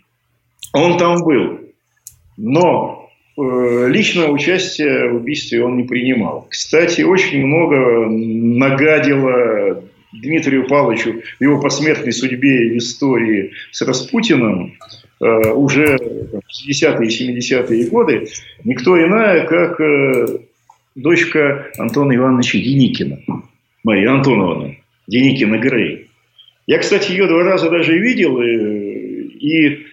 Он 0.72 0.96
там 0.96 1.24
был. 1.24 1.58
Но 2.36 3.08
э, 3.36 3.88
личное 3.88 4.28
участие 4.28 5.10
в 5.10 5.16
убийстве 5.16 5.64
он 5.64 5.76
не 5.76 5.84
принимал. 5.84 6.46
Кстати, 6.48 7.02
очень 7.02 7.44
много 7.44 8.06
нагадило 8.08 9.82
Дмитрию 10.12 10.68
Павловичу 10.68 11.22
в 11.40 11.42
его 11.42 11.60
посмертной 11.60 12.12
судьбе 12.12 12.74
в 12.74 12.78
истории 12.78 13.54
с 13.72 13.82
Распутиным– 13.82 14.74
Э, 14.84 15.01
уже 15.22 15.96
в 15.96 16.70
60-е 16.70 17.06
и 17.06 17.38
70-е 17.38 17.86
годы 17.86 18.28
никто 18.64 18.98
иная, 18.98 19.46
как 19.46 19.80
э, 19.80 20.38
дочка 20.94 21.70
Антона 21.78 22.16
Ивановича 22.16 22.58
Деникина, 22.58 23.20
Мария 23.84 24.10
Антоновна. 24.10 24.76
Деникина 25.06 25.58
Грей. 25.58 26.08
Я, 26.66 26.78
кстати, 26.78 27.10
ее 27.10 27.26
два 27.26 27.42
раза 27.42 27.70
даже 27.70 27.98
видел, 27.98 28.40
и, 28.40 28.46
э, 28.46 29.22
и 29.38 29.86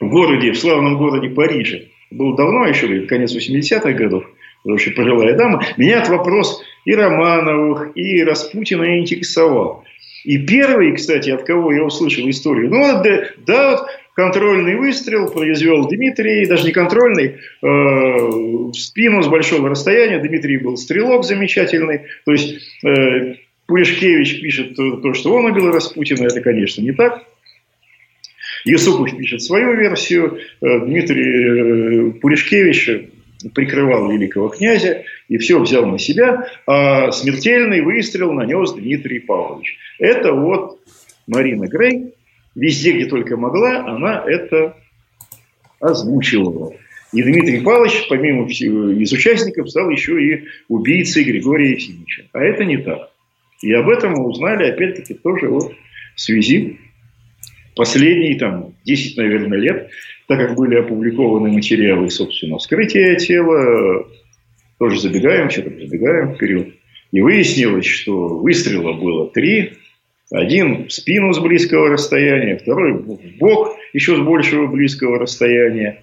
в 0.00 0.08
городе, 0.08 0.52
в 0.52 0.58
славном 0.58 0.96
городе 0.96 1.28
Париже. 1.30 1.88
Было 2.10 2.36
давно 2.36 2.66
еще, 2.66 3.00
конец 3.02 3.34
80-х 3.34 3.92
годов, 3.92 4.24
очень 4.64 4.92
пожилая 4.92 5.36
дама. 5.36 5.64
Меня 5.76 5.98
этот 5.98 6.10
вопрос 6.10 6.62
и 6.84 6.94
Романовых, 6.94 7.96
и 7.96 8.22
Распутина 8.22 8.98
интересовал. 8.98 9.84
И 10.24 10.38
первый, 10.38 10.94
кстати, 10.94 11.30
от 11.30 11.42
кого 11.44 11.72
я 11.72 11.82
услышал 11.84 12.28
историю, 12.28 12.70
ну, 12.70 13.02
да, 13.02 13.24
да 13.44 13.70
вот 13.72 13.88
контрольный 14.14 14.76
выстрел 14.76 15.30
произвел 15.30 15.88
Дмитрий, 15.88 16.46
даже 16.46 16.64
не 16.64 16.72
контрольный, 16.72 17.26
э, 17.26 17.36
в 17.62 18.74
спину 18.74 19.22
с 19.22 19.28
большого 19.28 19.68
расстояния. 19.70 20.18
Дмитрий 20.18 20.58
был 20.58 20.76
стрелок 20.76 21.24
замечательный. 21.24 22.02
То 22.24 22.32
есть 22.32 22.60
э, 22.84 23.36
Пулешкевич 23.66 24.40
пишет 24.40 24.76
то, 24.76 24.96
то, 24.96 25.14
что 25.14 25.34
он 25.34 25.46
убил 25.46 25.70
Распутина, 25.70 26.26
это, 26.26 26.40
конечно, 26.40 26.82
не 26.82 26.92
так. 26.92 27.24
Юсупов 28.64 29.16
пишет 29.16 29.42
свою 29.42 29.74
версию, 29.76 30.38
э, 30.60 30.80
Дмитрий 30.80 32.08
э, 32.08 32.10
Пулешкевич 32.12 33.08
прикрывал 33.54 34.12
великого 34.12 34.48
князя 34.48 35.04
и 35.28 35.36
все 35.38 35.58
взял 35.58 35.86
на 35.86 35.98
себя, 35.98 36.46
а 36.66 37.10
смертельный 37.10 37.80
выстрел 37.80 38.32
нанес 38.32 38.72
Дмитрий 38.72 39.18
Павлович. 39.18 39.78
Это 39.98 40.32
вот 40.32 40.78
Марина 41.26 41.66
Грей, 41.66 42.14
везде, 42.54 42.92
где 42.92 43.06
только 43.06 43.36
могла, 43.36 43.86
она 43.86 44.24
это 44.26 44.76
озвучивала. 45.80 46.74
И 47.12 47.22
Дмитрий 47.22 47.60
Павлович, 47.60 48.06
помимо 48.08 48.48
из 48.48 49.12
участников, 49.12 49.68
стал 49.68 49.90
еще 49.90 50.22
и 50.22 50.44
убийцей 50.68 51.24
Григория 51.24 51.72
Ефимовича. 51.72 52.24
А 52.32 52.40
это 52.40 52.64
не 52.64 52.78
так. 52.78 53.10
И 53.60 53.72
об 53.72 53.88
этом 53.88 54.12
мы 54.12 54.26
узнали, 54.28 54.70
опять-таки, 54.70 55.14
тоже 55.14 55.48
вот 55.48 55.72
в 56.16 56.20
связи 56.20 56.78
последние 57.76 58.38
там 58.38 58.74
10, 58.84 59.16
наверное, 59.16 59.58
лет, 59.58 59.90
так 60.26 60.38
как 60.38 60.56
были 60.56 60.76
опубликованы 60.76 61.50
материалы, 61.50 62.10
собственно, 62.10 62.58
вскрытия 62.58 63.16
тела, 63.16 64.06
тоже 64.78 65.00
забегаем, 65.00 65.50
что-то 65.50 65.70
забегаем 65.70 66.34
вперед. 66.34 66.74
И 67.12 67.20
выяснилось, 67.20 67.86
что 67.86 68.38
выстрела 68.38 68.94
было 68.94 69.30
три. 69.30 69.74
Один 70.32 70.86
в 70.86 70.92
спину 70.92 71.32
с 71.34 71.38
близкого 71.38 71.90
расстояния, 71.90 72.56
второй 72.56 72.94
в 72.94 73.38
бок 73.38 73.76
еще 73.92 74.16
с 74.16 74.20
большего 74.20 74.66
близкого 74.66 75.18
расстояния. 75.18 76.02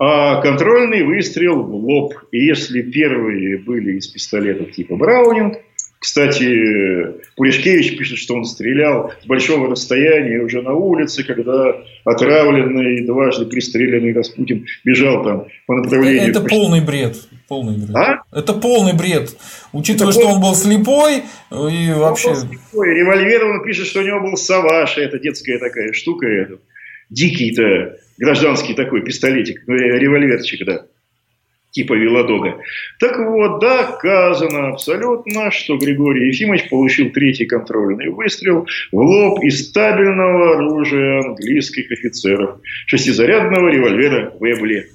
А 0.00 0.40
контрольный 0.40 1.04
выстрел 1.04 1.62
в 1.62 1.72
лоб. 1.72 2.14
И 2.32 2.44
если 2.44 2.82
первые 2.82 3.58
были 3.58 3.98
из 3.98 4.08
пистолетов 4.08 4.72
типа 4.72 4.96
Браунинг, 4.96 5.58
кстати, 6.00 7.14
Пуришкевич 7.36 7.96
пишет, 7.96 8.18
что 8.18 8.34
он 8.34 8.44
стрелял 8.44 9.12
с 9.22 9.26
большого 9.26 9.70
расстояния 9.70 10.40
уже 10.40 10.60
на 10.60 10.74
улице, 10.74 11.22
когда 11.22 11.76
отравленный, 12.04 13.06
дважды 13.06 13.46
пристреленный 13.46 14.12
Распутин 14.12 14.66
бежал 14.84 15.22
там 15.22 15.46
по 15.68 15.76
направлению... 15.76 16.30
Это 16.30 16.40
полный 16.40 16.84
бред. 16.84 17.16
Полный 17.52 17.76
бред. 17.76 17.94
А? 17.94 18.22
Это 18.32 18.54
полный 18.54 18.94
бред. 18.94 19.36
Учитывая, 19.74 20.10
это 20.10 20.20
что 20.20 20.30
он 20.30 20.40
был 20.40 20.54
слепой 20.54 21.24
и 21.50 21.92
вообще... 21.92 22.28
Он 22.28 22.34
был 22.34 22.40
слепой. 22.48 22.94
Револьвер, 22.94 23.44
он 23.44 23.62
пишет, 23.62 23.88
что 23.88 24.00
у 24.00 24.04
него 24.04 24.20
был 24.20 24.38
Саваш, 24.38 24.96
это 24.96 25.18
детская 25.18 25.58
такая 25.58 25.92
штука, 25.92 26.26
это, 26.26 26.60
дикий-то 27.10 27.98
гражданский 28.16 28.72
такой 28.72 29.02
пистолетик, 29.02 29.64
ну, 29.66 29.74
револьверчик, 29.74 30.64
да 30.64 30.86
типа 31.72 31.94
Виладога. 31.94 32.60
Так 33.00 33.18
вот, 33.18 33.58
доказано 33.60 34.68
абсолютно, 34.68 35.50
что 35.50 35.78
Григорий 35.78 36.28
Ефимович 36.28 36.68
получил 36.68 37.10
третий 37.10 37.46
контрольный 37.46 38.10
выстрел 38.10 38.66
в 38.92 38.96
лоб 38.96 39.42
из 39.42 39.68
стабильного 39.68 40.56
оружия 40.56 41.20
английских 41.20 41.90
офицеров, 41.90 42.60
шестизарядного 42.86 43.68
револьвера 43.68 44.34
Вебли, 44.38 44.90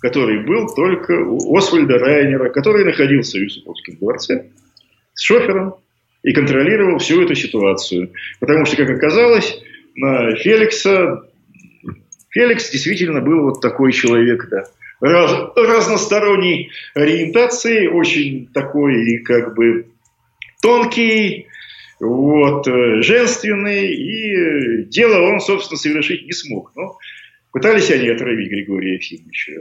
который 0.00 0.44
был 0.44 0.66
только 0.74 1.12
у 1.12 1.56
Освальда 1.56 1.98
Райнера, 1.98 2.50
который 2.50 2.84
находился 2.84 3.38
в 3.38 3.42
Юсуповском 3.42 3.96
дворце 3.96 4.46
с 5.14 5.22
шофером 5.22 5.74
и 6.22 6.32
контролировал 6.32 6.98
всю 6.98 7.22
эту 7.22 7.34
ситуацию. 7.34 8.12
Потому 8.40 8.64
что, 8.66 8.76
как 8.76 8.90
оказалось, 8.90 9.62
на 9.94 10.34
Феликса 10.36 11.24
Феликс 12.30 12.70
действительно 12.70 13.20
был 13.20 13.42
вот 13.42 13.60
такой 13.60 13.92
человек, 13.92 14.48
да 14.50 14.64
раз, 15.00 15.32
разносторонней 15.56 16.70
ориентации, 16.94 17.86
очень 17.86 18.48
такой 18.52 19.18
как 19.18 19.54
бы 19.54 19.86
тонкий, 20.62 21.46
вот, 21.98 22.66
э, 22.66 23.02
женственный, 23.02 23.92
и 23.92 24.84
дело 24.84 25.20
он, 25.30 25.40
собственно, 25.40 25.78
совершить 25.78 26.24
не 26.24 26.32
смог. 26.32 26.72
Но 26.76 26.98
пытались 27.52 27.90
они 27.90 28.08
отравить 28.08 28.50
Григория 28.50 28.94
Ефимовича. 28.94 29.52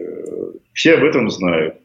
Все 0.73 0.95
об 0.95 1.03
этом 1.03 1.29
знают. 1.29 1.75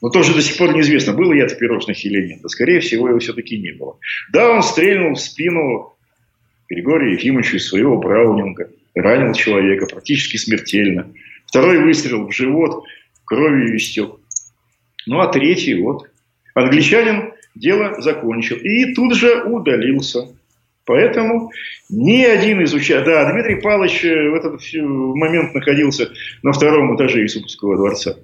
Но 0.00 0.10
тоже 0.10 0.34
до 0.34 0.42
сих 0.42 0.56
пор 0.56 0.74
неизвестно, 0.74 1.12
было 1.12 1.32
яд 1.32 1.52
в 1.52 1.58
пирожных 1.58 2.04
или 2.04 2.28
нет. 2.28 2.42
Да, 2.42 2.48
скорее 2.48 2.80
всего, 2.80 3.08
его 3.08 3.18
все-таки 3.18 3.58
не 3.58 3.72
было. 3.72 3.98
Да, 4.32 4.50
он 4.50 4.62
стрельнул 4.62 5.14
в 5.14 5.20
спину 5.20 5.94
Григория 6.68 7.14
Ефимовича 7.14 7.56
из 7.56 7.68
своего 7.68 7.98
браунинга. 7.98 8.70
Ранил 8.94 9.34
человека 9.34 9.86
практически 9.86 10.36
смертельно. 10.36 11.12
Второй 11.46 11.82
выстрел 11.82 12.26
в 12.26 12.32
живот, 12.32 12.84
кровью 13.24 13.76
истек. 13.76 14.10
Ну, 15.06 15.20
а 15.20 15.28
третий 15.28 15.74
вот. 15.74 16.08
Англичанин 16.54 17.32
дело 17.54 18.00
закончил. 18.00 18.56
И 18.56 18.94
тут 18.94 19.14
же 19.14 19.42
удалился. 19.44 20.28
Поэтому 20.88 21.52
ни 21.90 22.24
один 22.24 22.62
из 22.62 22.72
участников... 22.72 23.14
Да, 23.14 23.30
Дмитрий 23.30 23.56
Павлович 23.56 24.02
в 24.02 24.34
этот 24.34 24.60
момент 24.72 25.54
находился 25.54 26.08
на 26.42 26.52
втором 26.52 26.96
этаже 26.96 27.26
Исупского 27.26 27.76
дворца. 27.76 28.14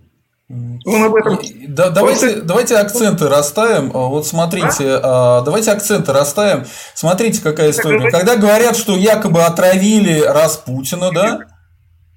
Он 0.49 1.05
об 1.05 1.15
этом... 1.15 1.39
Да, 1.69 1.91
давайте, 1.91 2.37
давайте 2.37 2.77
акценты 2.77 3.29
расставим. 3.29 3.91
Вот 3.91 4.27
смотрите, 4.27 4.99
а? 5.03 5.43
давайте 5.43 5.73
акценты 5.73 6.13
расставим. 6.13 6.65
Смотрите, 6.95 7.43
какая 7.43 7.71
история. 7.71 8.11
Когда 8.11 8.37
говорят, 8.37 8.77
что 8.77 8.97
якобы 8.97 9.43
отравили 9.43 10.21
Распутина, 10.21 11.11
да? 11.13 11.41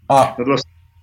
А. 0.07 0.35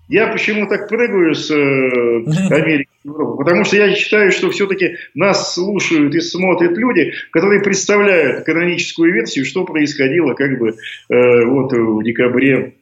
Я 0.09 0.29
почему 0.29 0.67
так 0.67 0.89
прыгаю 0.89 1.35
с 1.35 1.51
э, 1.51 1.55
Америки 1.55 2.91
в 3.03 3.09
Европу? 3.09 3.39
Потому 3.39 3.65
что 3.65 3.77
я 3.77 3.95
считаю, 3.95 4.33
что 4.33 4.51
все-таки 4.51 4.97
нас 5.15 5.55
слушают 5.55 6.15
и 6.15 6.21
смотрят 6.21 6.77
люди, 6.77 7.13
которые 7.31 7.63
представляют 7.63 8.45
каноническую 8.45 9.13
версию, 9.13 9.47
что 9.47 9.65
происходило 9.65 10.35
как 10.35 10.59
бы 10.59 10.71
э, 10.71 11.45
вот 11.47 11.73
в 11.73 12.03
декабре 12.03 12.75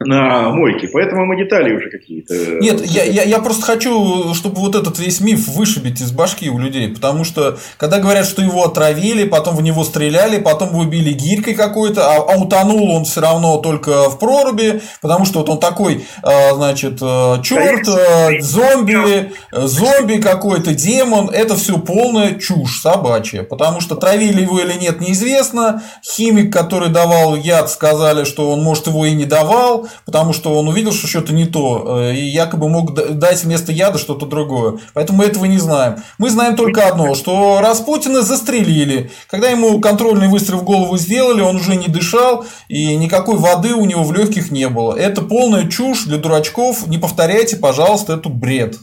на 0.00 0.50
мойке. 0.50 0.88
Поэтому 0.88 1.24
мы 1.24 1.36
детали 1.36 1.72
уже 1.72 1.88
какие-то. 1.88 2.34
Нет, 2.34 2.84
я, 2.84 3.04
я, 3.04 3.22
я 3.22 3.38
просто 3.38 3.62
хочу, 3.64 4.34
чтобы 4.34 4.56
вот 4.60 4.74
этот 4.74 4.98
весь 4.98 5.20
миф 5.20 5.46
вышибить 5.48 6.00
из 6.00 6.10
башки 6.10 6.50
у 6.50 6.58
людей. 6.58 6.88
Потому 6.88 7.24
что, 7.24 7.58
когда 7.78 8.00
говорят, 8.00 8.26
что 8.26 8.42
его 8.42 8.64
отравили, 8.64 9.24
потом 9.24 9.56
в 9.56 9.62
него 9.62 9.84
стреляли, 9.84 10.38
потом 10.40 10.70
его 10.70 10.80
убили 10.80 11.12
гирькой 11.12 11.54
какой-то, 11.54 12.12
а, 12.12 12.16
а 12.16 12.36
утонул 12.36 12.90
он 12.90 13.04
все 13.04 13.20
равно 13.20 13.58
только 13.58 14.10
в 14.10 14.18
проруби, 14.18 14.82
потому 15.00 15.24
что 15.24 15.38
вот 15.38 15.48
он 15.48 15.60
такой, 15.60 16.04
а, 16.22 16.54
значит, 16.54 16.98
э, 17.00 17.36
черт, 17.42 17.88
э, 17.88 18.40
зомби, 18.40 19.32
зомби 19.52 20.20
какой-то, 20.20 20.74
демон. 20.74 21.30
Это 21.30 21.54
все 21.56 21.78
полная 21.78 22.34
чушь 22.34 22.80
собачья. 22.80 23.44
Потому 23.44 23.80
что 23.80 23.94
травили 23.94 24.42
его 24.42 24.58
или 24.58 24.72
нет, 24.72 25.00
неизвестно. 25.00 25.82
Химик, 26.04 26.52
который 26.52 26.88
давал 26.88 27.36
яд, 27.36 27.70
сказали, 27.70 28.24
что 28.24 28.50
он, 28.50 28.62
может, 28.62 28.88
его 28.88 29.06
и 29.06 29.12
не 29.12 29.24
давал 29.24 29.83
потому 30.06 30.32
что 30.32 30.58
он 30.58 30.68
увидел, 30.68 30.92
что 30.92 31.06
что-то 31.06 31.32
не 31.32 31.46
то, 31.46 32.00
э, 32.00 32.14
и 32.14 32.24
якобы 32.24 32.68
мог 32.68 32.94
дать 32.94 33.44
вместо 33.44 33.72
яда 33.72 33.98
что-то 33.98 34.26
другое. 34.26 34.78
Поэтому 34.92 35.18
мы 35.18 35.24
этого 35.24 35.44
не 35.44 35.58
знаем. 35.58 35.96
Мы 36.18 36.30
знаем 36.30 36.56
только 36.56 36.86
одно, 36.86 37.14
что 37.14 37.60
Распутина 37.60 38.22
застрелили. 38.22 39.10
Когда 39.28 39.48
ему 39.48 39.80
контрольный 39.80 40.28
выстрел 40.28 40.58
в 40.58 40.64
голову 40.64 40.96
сделали, 40.96 41.40
он 41.40 41.56
уже 41.56 41.76
не 41.76 41.88
дышал, 41.88 42.44
и 42.68 42.96
никакой 42.96 43.36
воды 43.36 43.74
у 43.74 43.84
него 43.84 44.04
в 44.04 44.12
легких 44.12 44.50
не 44.50 44.68
было. 44.68 44.94
Это 44.94 45.22
полная 45.22 45.68
чушь 45.68 46.04
для 46.04 46.18
дурачков. 46.18 46.86
Не 46.86 46.98
повторяйте, 46.98 47.56
пожалуйста, 47.56 48.14
эту 48.14 48.28
бред. 48.28 48.76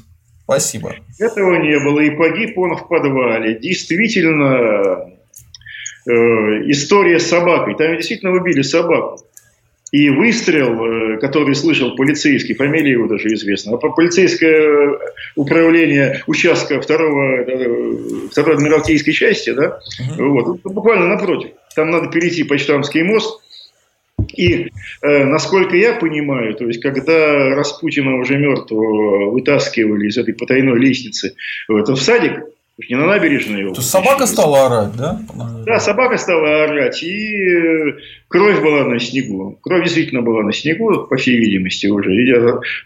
Спасибо. 0.43 0.95
Этого 1.17 1.55
не 1.55 1.79
было, 1.79 2.01
и 2.01 2.09
погиб 2.09 2.57
он 2.57 2.75
в 2.75 2.87
подвале. 2.87 3.57
Действительно, 3.59 4.97
э, 6.05 6.11
история 6.69 7.19
с 7.19 7.27
собакой. 7.27 7.75
Там 7.77 7.95
действительно 7.95 8.33
убили 8.33 8.61
собаку. 8.61 9.23
И 9.91 10.09
выстрел, 10.09 10.85
э, 10.85 11.17
который 11.17 11.53
слышал 11.53 11.95
полицейский, 11.95 12.55
фамилия 12.55 12.91
его 12.91 13.07
даже 13.07 13.27
известна, 13.33 13.73
а 13.73 13.77
полицейское 13.77 14.97
управление 15.35 16.23
участка 16.27 16.79
второго, 16.79 17.41
э, 17.41 18.27
второй 18.31 18.55
адмиралтейской 18.55 19.11
части, 19.11 19.51
да, 19.51 19.79
uh-huh. 19.99 20.27
вот, 20.27 20.61
буквально 20.63 21.07
напротив. 21.07 21.51
Там 21.75 21.89
надо 21.89 22.09
перейти 22.09 22.43
Почтамский 22.43 23.03
мост, 23.03 23.41
и, 24.35 24.71
э, 25.01 25.25
насколько 25.25 25.75
я 25.75 25.93
понимаю, 25.93 26.55
то 26.55 26.65
есть, 26.65 26.81
когда 26.81 27.49
Распутина 27.55 28.17
уже 28.17 28.37
мертвого 28.37 29.31
вытаскивали 29.31 30.07
из 30.07 30.17
этой 30.17 30.33
потайной 30.33 30.79
лестницы 30.79 31.35
в, 31.67 31.75
этот, 31.75 31.97
в 31.97 32.01
садик, 32.01 32.43
Не 32.89 32.95
на 32.95 33.07
набережной 33.07 33.61
его. 33.61 33.73
То 33.73 33.81
собака 33.81 34.25
стала 34.25 34.65
орать, 34.65 34.95
да? 34.95 35.19
Да, 35.65 35.79
собака 35.79 36.17
стала 36.17 36.63
орать, 36.63 37.03
и 37.03 37.37
э, 37.37 37.97
кровь 38.27 38.61
была 38.61 38.85
на 38.85 38.99
снегу. 38.99 39.59
Кровь 39.61 39.83
действительно 39.83 40.21
была 40.21 40.43
на 40.43 40.53
снегу, 40.53 41.07
по 41.07 41.17
всей 41.17 41.37
видимости, 41.37 41.87
уже. 41.87 42.11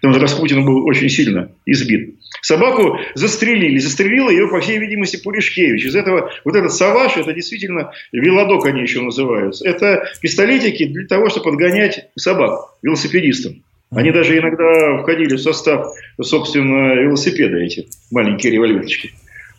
Потому 0.02 0.14
что 0.14 0.22
Распутин 0.22 0.66
был 0.66 0.86
очень 0.86 1.10
сильно 1.10 1.50
избит. 1.66 2.16
Собаку 2.42 3.00
застрелили. 3.16 3.80
Застрелила 3.80 4.30
ее, 4.30 4.48
по 4.48 4.60
всей 4.60 4.78
видимости, 4.78 5.22
Пуришкевич. 5.22 5.86
Из 5.86 5.96
этого 5.96 6.32
вот 6.44 6.56
этот 6.56 6.74
саваш, 6.74 7.18
это 7.18 7.34
действительно 7.34 7.92
велодок 8.12 8.66
они 8.66 8.82
еще 8.82 9.02
называются. 9.02 9.68
Это 9.68 10.06
пистолетики 10.22 10.86
для 10.86 11.08
того, 11.08 11.30
чтобы 11.30 11.52
подгонять 11.52 12.08
собак 12.16 12.76
велосипедистам. 12.84 13.64
Они 13.92 14.12
даже 14.12 14.38
иногда 14.38 15.02
входили 15.02 15.36
в 15.36 15.40
состав, 15.40 15.88
собственно, 16.22 16.96
велосипеда, 16.96 17.58
эти 17.58 17.88
маленькие 18.12 18.54
револьверчики. 18.54 19.12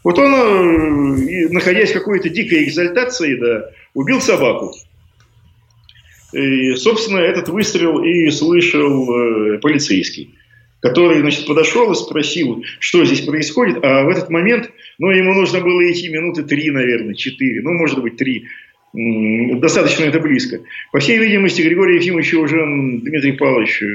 Вот 0.06 0.20
он, 0.20 0.32
э, 0.32 1.48
находясь 1.48 1.90
в 1.90 1.94
какой-то 1.94 2.28
дикой 2.28 2.62
экзальтации, 2.62 3.34
да, 3.34 3.72
убил 3.92 4.20
собаку. 4.20 4.72
И, 6.32 6.76
собственно, 6.76 7.18
этот 7.18 7.48
выстрел 7.48 8.04
и 8.04 8.30
слышал 8.30 9.10
э, 9.10 9.58
полицейский, 9.58 10.36
который, 10.80 11.22
значит, 11.22 11.48
подошел 11.48 11.90
и 11.90 11.96
спросил, 11.96 12.62
что 12.78 13.04
здесь 13.04 13.22
происходит. 13.22 13.82
А 13.82 14.04
в 14.04 14.08
этот 14.08 14.30
момент, 14.30 14.70
ну, 15.00 15.10
ему 15.10 15.34
нужно 15.34 15.60
было 15.60 15.90
идти 15.90 16.08
минуты 16.08 16.44
три, 16.44 16.70
наверное, 16.70 17.14
четыре, 17.14 17.62
ну, 17.62 17.72
может 17.72 18.00
быть, 18.00 18.16
три. 18.16 18.46
Достаточно 18.92 20.04
это 20.04 20.20
близко. 20.20 20.60
По 20.92 21.00
всей 21.00 21.18
видимости, 21.18 21.62
Григорий 21.62 21.96
Ефимович 21.96 22.32
уже 22.34 22.58
Дмитрий 22.58 23.32
Павлович 23.32 23.82
э, 23.82 23.86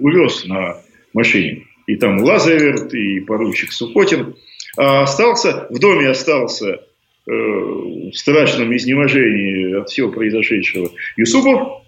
увез 0.00 0.44
на 0.44 0.76
машине. 1.12 1.64
И 1.88 1.96
там 1.96 2.22
Лазаверт, 2.22 2.94
и 2.94 3.18
поручик 3.18 3.72
Сухотин– 3.72 4.36
а 4.80 5.02
остался, 5.02 5.66
в 5.68 5.78
доме 5.78 6.08
остался 6.08 6.68
э, 6.70 6.80
в 7.26 8.14
страшном 8.14 8.74
изнеможении 8.74 9.78
от 9.78 9.90
всего 9.90 10.10
произошедшего 10.10 10.90
Юсупов, 11.18 11.82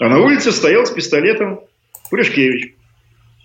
а 0.00 0.08
на 0.08 0.18
улице 0.18 0.50
стоял 0.52 0.86
с 0.86 0.90
пистолетом 0.90 1.60
Пуришкевич. 2.08 2.72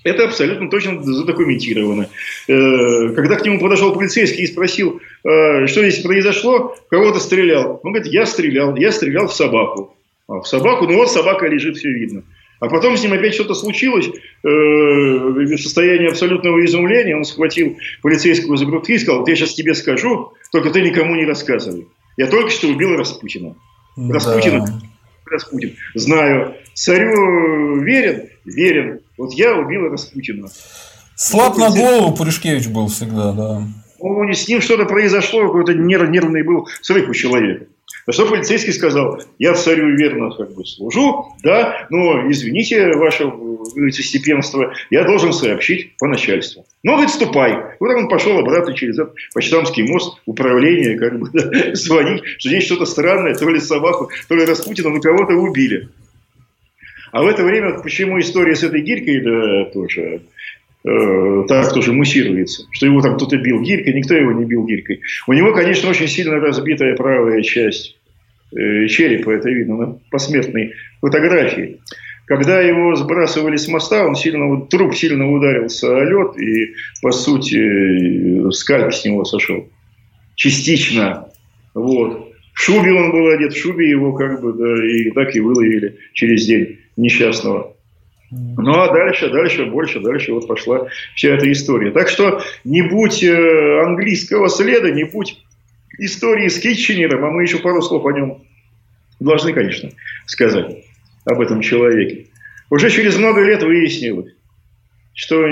Это 0.05 0.23
абсолютно 0.23 0.69
точно 0.69 1.03
задокументировано. 1.03 2.07
Э, 2.47 3.09
когда 3.09 3.35
к 3.35 3.43
нему 3.43 3.59
подошел 3.59 3.93
полицейский 3.93 4.45
и 4.45 4.47
спросил, 4.47 5.01
э, 5.25 5.67
что 5.67 5.81
здесь 5.81 6.01
произошло, 6.01 6.73
кого-то 6.89 7.19
стрелял. 7.19 7.81
Он 7.83 7.91
говорит, 7.91 8.09
я 8.09 8.25
стрелял, 8.25 8.73
я 8.77 8.93
стрелял 8.93 9.27
в 9.27 9.33
собаку. 9.33 9.97
А 10.29 10.39
в 10.39 10.47
собаку, 10.47 10.87
ну 10.87 10.95
вот 10.95 11.11
собака 11.11 11.47
лежит, 11.47 11.75
все 11.75 11.89
видно. 11.89 12.23
А 12.63 12.69
потом 12.69 12.95
с 12.95 13.03
ним 13.03 13.11
опять 13.11 13.33
что-то 13.33 13.55
случилось, 13.55 14.07
э, 14.07 14.47
в 14.47 15.57
состоянии 15.57 16.07
абсолютного 16.07 16.63
изумления, 16.63 17.17
он 17.17 17.25
схватил 17.25 17.77
полицейского 18.01 18.55
за 18.55 18.65
грудки 18.65 18.93
и 18.93 18.99
сказал, 18.99 19.19
вот 19.19 19.27
я 19.27 19.35
сейчас 19.35 19.53
тебе 19.53 19.75
скажу, 19.75 20.31
только 20.49 20.69
ты 20.69 20.81
никому 20.81 21.13
не 21.15 21.25
рассказывай. 21.25 21.89
Я 22.15 22.27
только 22.27 22.51
что 22.51 22.69
убил 22.69 22.95
Распутина. 22.95 23.57
Да. 23.97 24.13
Распутина, 24.13 24.81
Распутин. 25.25 25.75
Знаю. 25.93 26.55
Царю 26.73 27.81
верен? 27.81 28.29
Верен. 28.45 29.01
Вот 29.17 29.33
я 29.33 29.57
убил 29.57 29.89
Распутина. 29.89 30.47
Слаб 31.17 31.57
на 31.57 31.69
голову 31.69 32.15
Пуришкевич 32.15 32.69
был 32.69 32.87
всегда, 32.87 33.33
да. 33.33 33.67
Ну, 33.99 34.31
с 34.31 34.47
ним 34.47 34.61
что-то 34.61 34.85
произошло, 34.85 35.47
какой-то 35.47 35.73
нервный 35.73 36.43
был 36.43 36.69
срыв 36.81 37.09
у 37.09 37.13
человека. 37.13 37.65
На 38.05 38.11
что 38.11 38.25
полицейский 38.25 38.73
сказал, 38.73 39.21
я 39.39 39.53
царю 39.53 39.95
верно 39.95 40.29
как 40.31 40.53
бы 40.53 40.65
служу, 40.65 41.27
да, 41.41 41.87
но 41.89 42.29
извините, 42.29 42.91
ваше 42.97 43.31
степенство, 43.91 44.73
я 44.89 45.05
должен 45.05 45.31
сообщить 45.31 45.95
по 45.97 46.07
начальству. 46.07 46.65
Ну, 46.83 46.93
говорит, 46.93 47.11
ступай. 47.11 47.77
Вот 47.79 47.95
он 47.95 48.09
пошел 48.09 48.37
обратно 48.37 48.73
через 48.73 48.99
этот 48.99 49.15
Почтамский 49.33 49.83
мост, 49.83 50.19
управление, 50.25 50.97
как 50.97 51.17
бы, 51.17 51.29
да, 51.31 51.73
звонить, 51.75 52.23
что 52.39 52.49
здесь 52.49 52.65
что-то 52.65 52.85
странное, 52.85 53.35
то 53.35 53.47
ли 53.49 53.59
собаку, 53.59 54.09
то 54.27 54.35
ли 54.35 54.45
Распутина, 54.45 54.89
ну, 54.89 54.99
кого-то 54.99 55.33
убили. 55.33 55.87
А 57.13 57.21
в 57.21 57.27
это 57.27 57.43
время, 57.43 57.79
почему 57.79 58.19
история 58.19 58.55
с 58.55 58.63
этой 58.63 58.81
гирькой, 58.81 59.21
да, 59.21 59.65
тоже, 59.71 60.23
э, 60.87 61.45
так 61.47 61.73
тоже 61.73 61.93
муссируется, 61.93 62.65
что 62.71 62.85
его 62.85 63.01
там 63.01 63.15
кто-то 63.15 63.37
бил 63.37 63.61
гирькой, 63.61 63.93
никто 63.93 64.15
его 64.15 64.31
не 64.31 64.45
бил 64.45 64.65
гирькой. 64.65 65.01
У 65.27 65.33
него, 65.33 65.53
конечно, 65.53 65.89
очень 65.89 66.07
сильно 66.07 66.39
разбитая 66.39 66.95
правая 66.95 67.41
часть 67.41 67.97
э, 68.55 68.87
черепа, 68.87 69.31
это 69.31 69.49
видно 69.49 69.77
на 69.77 69.99
посмертной 70.11 70.73
фотографии. 71.01 71.79
Когда 72.25 72.61
его 72.61 72.95
сбрасывали 72.95 73.57
с 73.57 73.67
моста, 73.67 74.07
он 74.07 74.15
сильно, 74.15 74.65
труп 74.67 74.95
сильно 74.95 75.29
ударился 75.29 75.93
о 75.95 76.05
лед, 76.05 76.37
и, 76.39 76.73
по 77.01 77.11
сути, 77.11 78.49
скальп 78.51 78.93
с 78.93 79.03
него 79.03 79.25
сошел. 79.25 79.67
Частично. 80.35 81.27
Вот. 81.73 82.31
В 82.53 82.61
шубе 82.61 82.93
он 82.93 83.11
был 83.11 83.27
одет, 83.27 83.53
в 83.53 83.59
шубе 83.59 83.89
его 83.89 84.13
как 84.13 84.41
бы, 84.41 84.53
да, 84.53 84.85
и 84.85 85.11
так 85.11 85.35
и 85.35 85.39
выловили 85.39 85.97
через 86.13 86.45
день 86.45 86.79
несчастного. 86.95 87.72
Ну 88.57 88.79
а 88.79 88.93
дальше, 88.93 89.29
дальше, 89.29 89.65
больше, 89.65 89.99
дальше 89.99 90.33
вот 90.33 90.47
пошла 90.47 90.87
вся 91.15 91.35
эта 91.35 91.51
история. 91.51 91.91
Так 91.91 92.07
что 92.07 92.41
не 92.63 92.81
будь 92.81 93.23
э, 93.23 93.81
английского 93.81 94.49
следа, 94.49 94.89
не 94.89 95.03
будь 95.03 95.37
истории 95.99 96.47
с 96.47 96.59
Китченером, 96.59 97.25
а 97.25 97.31
мы 97.31 97.43
еще 97.43 97.59
пару 97.59 97.81
слов 97.81 98.05
о 98.05 98.11
нем 98.11 98.43
должны, 99.19 99.53
конечно, 99.53 99.89
сказать 100.25 100.85
об 101.25 101.41
этом 101.41 101.61
человеке. 101.61 102.27
Уже 102.69 102.89
через 102.89 103.17
много 103.17 103.41
лет 103.41 103.63
выяснилось, 103.63 104.33
что 105.13 105.45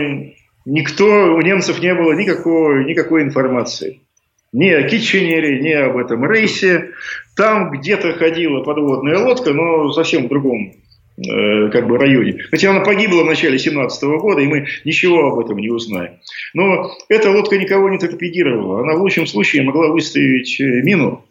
никто, 0.65 1.35
у 1.35 1.41
немцев 1.41 1.79
не 1.81 1.93
было 1.93 2.13
никакой, 2.13 2.85
никакой 2.85 3.23
информации. 3.23 4.01
Ни 4.53 4.69
о 4.69 4.83
Китченере, 4.83 5.61
ни 5.61 5.71
об 5.71 5.97
этом 5.97 6.29
рейсе. 6.29 6.91
Там 7.37 7.71
где-то 7.71 8.13
ходила 8.13 8.63
подводная 8.63 9.17
лодка, 9.19 9.53
но 9.53 9.91
совсем 9.91 10.25
в 10.25 10.29
другом 10.29 10.73
как 11.71 11.87
бы 11.87 11.97
районе. 11.97 12.39
Хотя 12.49 12.71
она 12.71 12.81
погибла 12.81 13.23
в 13.23 13.27
начале 13.27 13.57
17 13.57 14.03
года, 14.19 14.41
и 14.41 14.47
мы 14.47 14.67
ничего 14.85 15.31
об 15.31 15.39
этом 15.39 15.57
не 15.57 15.69
узнаем. 15.69 16.19
Но 16.53 16.91
эта 17.09 17.31
лодка 17.31 17.57
никого 17.57 17.89
не 17.89 17.97
торпедировала. 17.97 18.81
Она 18.81 18.95
в 18.95 19.01
лучшем 19.01 19.27
случае 19.27 19.63
могла 19.63 19.89
выставить 19.89 20.59
э, 20.59 20.63
мину, 20.63 21.23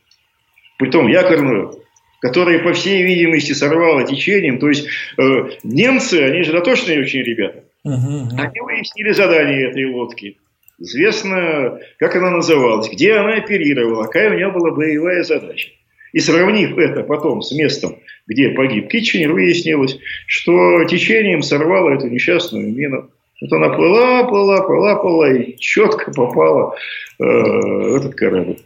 притом 0.78 1.08
якорную, 1.08 1.74
которая, 2.20 2.58
по 2.60 2.72
всей 2.72 3.02
видимости, 3.02 3.52
сорвала 3.52 4.04
течением. 4.04 4.58
То 4.58 4.68
есть 4.68 4.86
э, 5.18 5.22
немцы, 5.62 6.22
они 6.22 6.42
же 6.42 6.52
дотошные 6.52 7.00
очень 7.00 7.22
ребята. 7.22 7.64
Угу, 7.84 8.36
Они 8.36 8.60
выяснили 8.60 9.12
задание 9.12 9.70
этой 9.70 9.86
лодки. 9.86 10.38
Известно, 10.78 11.78
как 11.98 12.16
она 12.16 12.30
называлась, 12.30 12.90
где 12.90 13.14
она 13.14 13.34
оперировала, 13.34 14.04
какая 14.04 14.30
у 14.30 14.34
нее 14.34 14.50
была 14.50 14.70
боевая 14.70 15.22
задача. 15.24 15.70
И 16.12 16.20
сравнив 16.20 16.76
это 16.78 17.02
потом 17.02 17.42
с 17.42 17.52
местом, 17.52 17.96
где 18.26 18.50
погиб 18.50 18.88
Китченер, 18.88 19.32
выяснилось, 19.32 19.98
что 20.26 20.84
течением 20.84 21.42
сорвало 21.42 21.90
эту 21.90 22.08
несчастную 22.08 22.72
мину. 22.72 23.10
Вот 23.40 23.52
она 23.52 23.70
плыла, 23.70 24.24
плыла, 24.24 24.62
плыла, 24.62 24.96
плыла 24.96 25.32
и 25.32 25.56
четко 25.56 26.12
попала 26.12 26.74
э, 27.18 27.24
в 27.24 27.96
этот 27.96 28.14
корабль. 28.14 28.58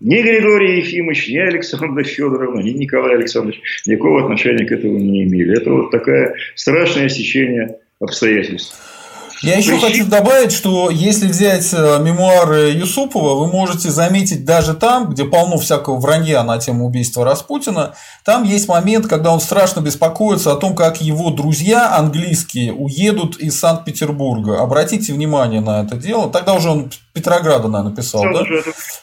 Ни 0.00 0.22
Григорий 0.22 0.78
Ефимович, 0.78 1.28
ни 1.28 1.38
Александра 1.38 2.04
Федоровна, 2.04 2.60
ни 2.60 2.70
Николай 2.70 3.16
Александрович 3.16 3.60
никакого 3.84 4.22
отношения 4.22 4.64
к 4.64 4.72
этому 4.72 4.96
не 4.96 5.24
имели. 5.24 5.60
Это 5.60 5.70
вот 5.70 5.90
такое 5.90 6.36
страшное 6.54 7.08
сечение 7.08 7.78
обстоятельств. 8.00 8.97
Я 9.42 9.56
еще 9.56 9.78
хочу 9.78 10.04
добавить, 10.04 10.50
что 10.50 10.90
если 10.90 11.28
взять 11.28 11.68
э, 11.72 11.98
мемуары 12.00 12.70
Юсупова, 12.70 13.34
вы 13.38 13.46
можете 13.46 13.90
заметить 13.90 14.44
даже 14.44 14.74
там, 14.74 15.10
где 15.10 15.24
полно 15.24 15.58
всякого 15.58 15.98
вранья 16.00 16.42
на 16.42 16.58
тему 16.58 16.86
убийства 16.86 17.24
Распутина, 17.24 17.94
там 18.24 18.42
есть 18.42 18.66
момент, 18.66 19.06
когда 19.06 19.32
он 19.32 19.40
страшно 19.40 19.80
беспокоится 19.80 20.52
о 20.52 20.56
том, 20.56 20.74
как 20.74 21.00
его 21.00 21.30
друзья 21.30 21.96
английские 21.96 22.72
уедут 22.72 23.36
из 23.36 23.58
Санкт-Петербурга. 23.60 24.60
Обратите 24.60 25.12
внимание 25.12 25.60
на 25.60 25.82
это 25.82 25.96
дело. 25.96 26.28
Тогда 26.30 26.54
уже 26.54 26.70
он 26.70 26.90
Петрограда, 27.18 27.68
наверное, 27.68 27.90
написал, 27.90 28.22
да? 28.22 28.44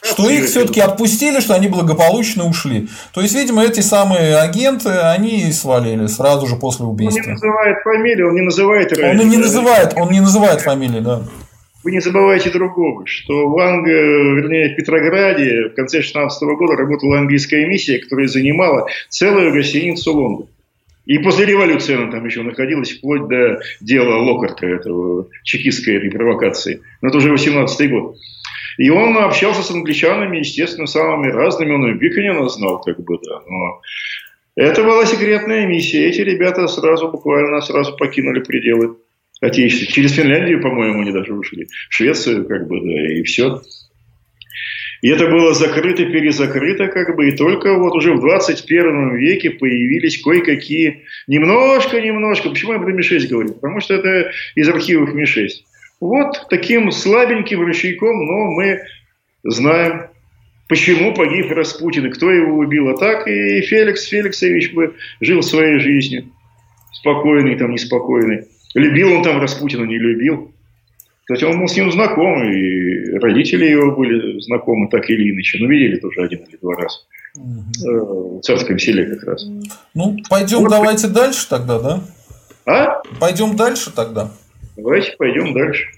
Что 0.02 0.28
их 0.30 0.46
все-таки 0.46 0.80
отпустили, 0.80 1.40
что 1.40 1.54
они 1.54 1.68
благополучно 1.68 2.44
ушли. 2.44 2.88
То 3.12 3.20
есть, 3.20 3.34
видимо, 3.34 3.62
эти 3.62 3.80
самые 3.80 4.36
агенты, 4.36 4.90
они 4.90 5.52
свалили 5.52 6.06
сразу 6.06 6.46
же 6.46 6.56
после 6.56 6.86
убийства. 6.86 7.20
Он 7.20 7.26
не 7.26 7.32
называет 7.32 7.78
фамилию, 7.82 8.28
он 8.28 8.34
не 8.34 8.42
называет 8.42 8.92
Он 8.98 9.28
не 9.28 9.36
называет, 9.36 9.94
он 9.96 10.10
не 10.10 10.20
называет 10.20 10.60
фамилии, 10.60 11.00
да. 11.00 11.22
Вы 11.84 11.92
не 11.92 12.00
забывайте 12.00 12.50
другого, 12.50 13.06
что 13.06 13.48
в 13.48 13.58
Анг... 13.58 13.86
вернее, 13.86 14.72
в 14.72 14.76
Петрограде 14.76 15.68
в 15.68 15.74
конце 15.74 16.02
16 16.02 16.42
года 16.42 16.74
работала 16.74 17.18
английская 17.18 17.64
миссия, 17.64 18.00
которая 18.00 18.26
занимала 18.26 18.88
целую 19.08 19.52
гостиницу 19.52 20.12
Лондон. 20.12 20.48
И 21.06 21.18
после 21.18 21.46
революции 21.46 21.94
она 21.94 22.10
там 22.10 22.26
еще 22.26 22.42
находилась, 22.42 22.92
вплоть 22.92 23.28
до 23.28 23.60
дела 23.80 24.16
Локарта, 24.16 24.66
этого 24.66 25.28
чекистской 25.44 25.96
этой 25.96 26.10
провокации. 26.10 26.82
Но 27.00 27.08
это 27.08 27.18
уже 27.18 27.30
18 27.30 27.90
год. 27.90 28.16
И 28.78 28.90
он 28.90 29.16
общался 29.16 29.62
с 29.62 29.70
англичанами, 29.70 30.38
естественно, 30.38 30.86
самыми 30.86 31.30
разными. 31.30 31.72
Он 31.72 31.90
и 31.90 31.98
Биконина 31.98 32.48
знал, 32.48 32.80
как 32.80 32.98
бы, 33.02 33.18
да. 33.24 33.40
Но 33.48 33.80
это 34.56 34.82
была 34.82 35.06
секретная 35.06 35.66
миссия. 35.66 36.06
Эти 36.08 36.20
ребята 36.20 36.66
сразу, 36.66 37.08
буквально 37.08 37.60
сразу 37.60 37.96
покинули 37.96 38.40
пределы 38.40 38.96
Отечества. 39.40 39.86
Через 39.86 40.12
Финляндию, 40.12 40.60
по-моему, 40.60 41.02
они 41.02 41.12
даже 41.12 41.34
ушли. 41.34 41.66
В 41.66 41.94
Швецию, 41.94 42.46
как 42.46 42.66
бы, 42.66 42.80
да, 42.80 43.12
и 43.12 43.22
все. 43.22 43.60
И 45.02 45.08
это 45.08 45.28
было 45.28 45.52
закрыто-перезакрыто, 45.54 46.88
как 46.88 47.16
бы, 47.16 47.28
и 47.28 47.36
только 47.36 47.74
вот 47.74 47.94
уже 47.94 48.14
в 48.14 48.20
21 48.20 49.16
веке 49.16 49.50
появились 49.50 50.22
кое-какие, 50.22 51.04
немножко-немножко, 51.26 52.50
почему 52.50 52.72
я 52.72 52.78
про 52.78 52.92
Ми-6 52.92 53.28
говорю? 53.28 53.54
Потому 53.54 53.80
что 53.80 53.94
это 53.94 54.30
из 54.54 54.68
архивов 54.68 55.12
Ми-6. 55.14 55.48
Вот 56.00 56.46
таким 56.50 56.90
слабеньким 56.90 57.60
ручейком, 57.60 58.26
но 58.26 58.50
мы 58.50 58.80
знаем, 59.44 60.08
почему 60.68 61.14
погиб 61.14 61.50
Распутин 61.50 62.06
и 62.06 62.10
кто 62.10 62.30
его 62.30 62.58
убил. 62.58 62.88
А 62.88 62.96
так 62.96 63.26
и 63.26 63.60
Феликс 63.62 64.04
Феликсович 64.04 64.72
бы 64.72 64.94
жил 65.20 65.42
своей 65.42 65.78
жизнью. 65.78 66.26
Спокойный, 66.92 67.56
там, 67.56 67.72
неспокойный. 67.72 68.46
Любил 68.74 69.12
он 69.12 69.22
там 69.22 69.40
Распутина, 69.40 69.84
не 69.84 69.98
любил. 69.98 70.52
Кстати, 71.28 71.42
он 71.42 71.58
был 71.58 71.66
с 71.66 71.76
ним 71.76 71.90
знаком, 71.90 72.44
и 72.44 73.18
родители 73.18 73.64
его 73.64 73.96
были 73.96 74.40
знакомы 74.42 74.88
так 74.88 75.10
или 75.10 75.32
иначе. 75.32 75.58
Ну, 75.58 75.66
видели 75.66 75.96
тоже 75.96 76.22
один 76.22 76.38
или 76.44 76.56
два 76.56 76.74
раза. 76.76 76.98
Угу. 77.34 78.38
В 78.38 78.40
царском 78.42 78.78
селе 78.78 79.06
как 79.06 79.24
раз. 79.24 79.44
Ну, 79.92 80.16
пойдем 80.30 80.60
вот. 80.60 80.70
давайте 80.70 81.08
дальше 81.08 81.48
тогда, 81.48 81.80
да? 81.80 82.00
А? 82.64 83.02
Пойдем 83.18 83.56
дальше 83.56 83.90
тогда. 83.92 84.30
Давайте 84.76 85.16
пойдем 85.18 85.52
дальше. 85.52 85.88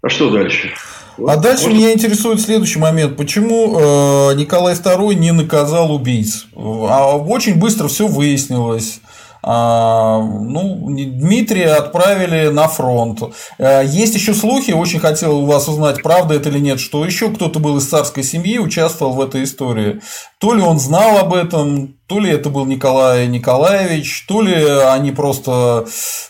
А 0.00 0.08
что 0.08 0.30
дальше? 0.30 0.70
Вот, 1.18 1.30
а 1.30 1.36
дальше 1.36 1.64
может... 1.64 1.78
меня 1.78 1.92
интересует 1.92 2.40
следующий 2.40 2.78
момент. 2.78 3.16
Почему 3.18 3.78
э, 3.78 4.34
Николай 4.36 4.74
II 4.74 5.14
не 5.14 5.32
наказал 5.32 5.94
убийц? 5.94 6.46
А 6.56 7.16
очень 7.16 7.58
быстро 7.58 7.88
все 7.88 8.06
выяснилось. 8.06 9.00
А, 9.46 10.22
ну, 10.22 10.86
Дмитрия 10.88 11.74
отправили 11.74 12.48
на 12.48 12.66
фронт. 12.66 13.20
Э, 13.58 13.82
есть 13.84 14.14
еще 14.14 14.32
слухи, 14.32 14.70
очень 14.70 15.00
хотел 15.00 15.40
у 15.40 15.44
вас 15.44 15.68
узнать, 15.68 16.02
правда 16.02 16.34
это 16.34 16.48
или 16.48 16.58
нет, 16.58 16.80
что 16.80 17.04
еще 17.04 17.28
кто-то 17.28 17.58
был 17.58 17.76
из 17.76 17.86
царской 17.86 18.22
семьи, 18.22 18.58
участвовал 18.58 19.12
в 19.12 19.20
этой 19.20 19.44
истории. 19.44 20.00
То 20.38 20.54
ли 20.54 20.62
он 20.62 20.78
знал 20.78 21.18
об 21.18 21.34
этом, 21.34 21.94
то 22.06 22.20
ли 22.20 22.30
это 22.30 22.48
был 22.48 22.64
Николай 22.64 23.26
Николаевич, 23.26 24.24
то 24.26 24.40
ли 24.40 24.54
они 24.54 25.10
просто... 25.10 25.86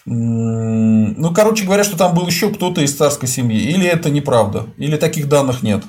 Ну, 0.07 1.33
короче 1.33 1.67
говоря, 1.67 1.85
что 1.85 1.97
там 1.97 2.17
был 2.17 2.27
еще 2.27 2.51
кто-то 2.51 2.81
из 2.81 2.97
царской 2.97 3.29
семьи. 3.29 3.61
Или 3.61 3.87
это 3.87 4.11
неправда? 4.11 4.67
Или 4.77 4.97
таких 4.97 5.29
данных 5.29 5.63
нет? 5.63 5.85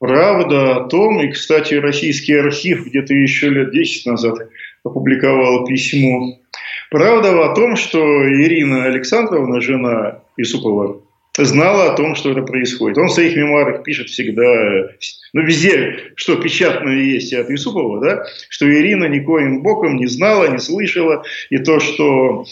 Правда 0.00 0.76
о 0.76 0.88
том, 0.88 1.20
и, 1.20 1.32
кстати, 1.32 1.74
российский 1.74 2.34
архив 2.34 2.86
где-то 2.86 3.14
еще 3.14 3.48
лет 3.48 3.72
10 3.72 4.06
назад 4.06 4.34
опубликовал 4.84 5.66
письмо 5.66 6.38
Правда 6.90 7.44
о 7.44 7.54
том, 7.54 7.76
что 7.76 7.98
Ирина 7.98 8.84
Александровна, 8.84 9.60
жена 9.60 10.22
Исупова, 10.36 11.02
знала 11.36 11.92
о 11.92 11.96
том, 11.96 12.14
что 12.14 12.32
это 12.32 12.42
происходит. 12.42 12.96
Он 12.98 13.08
в 13.08 13.12
своих 13.12 13.36
мемуарах 13.36 13.82
пишет 13.82 14.08
всегда, 14.08 14.88
ну, 15.34 15.42
везде, 15.42 16.12
что 16.16 16.36
печатное 16.36 16.96
есть 16.96 17.32
от 17.34 17.50
Исупова, 17.50 18.00
да, 18.00 18.24
что 18.48 18.68
Ирина 18.68 19.04
никоим 19.04 19.62
боком 19.62 19.96
не 19.96 20.06
знала, 20.06 20.48
не 20.48 20.58
слышала, 20.58 21.22
и 21.50 21.58
то, 21.58 21.78
что 21.78 22.46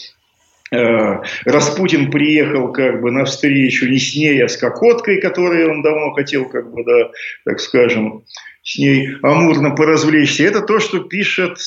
э, 0.71 1.21
Распутин 1.45 2.11
приехал 2.11 2.71
как 2.71 3.01
бы 3.01 3.11
навстречу 3.11 3.87
не 3.87 3.97
с 3.97 4.15
ней, 4.15 4.43
а 4.43 4.47
с 4.47 4.55
Кокоткой, 4.55 5.19
которой 5.19 5.67
он 5.67 5.81
давно 5.81 6.11
хотел, 6.11 6.47
как 6.47 6.71
бы, 6.71 6.83
да, 6.83 7.09
так 7.43 7.59
скажем, 7.59 8.23
с 8.61 8.77
ней 8.77 9.15
амурно 9.23 9.71
поразвлечься. 9.71 10.43
Это 10.43 10.61
то, 10.61 10.79
что 10.79 10.99
пишет 10.99 11.57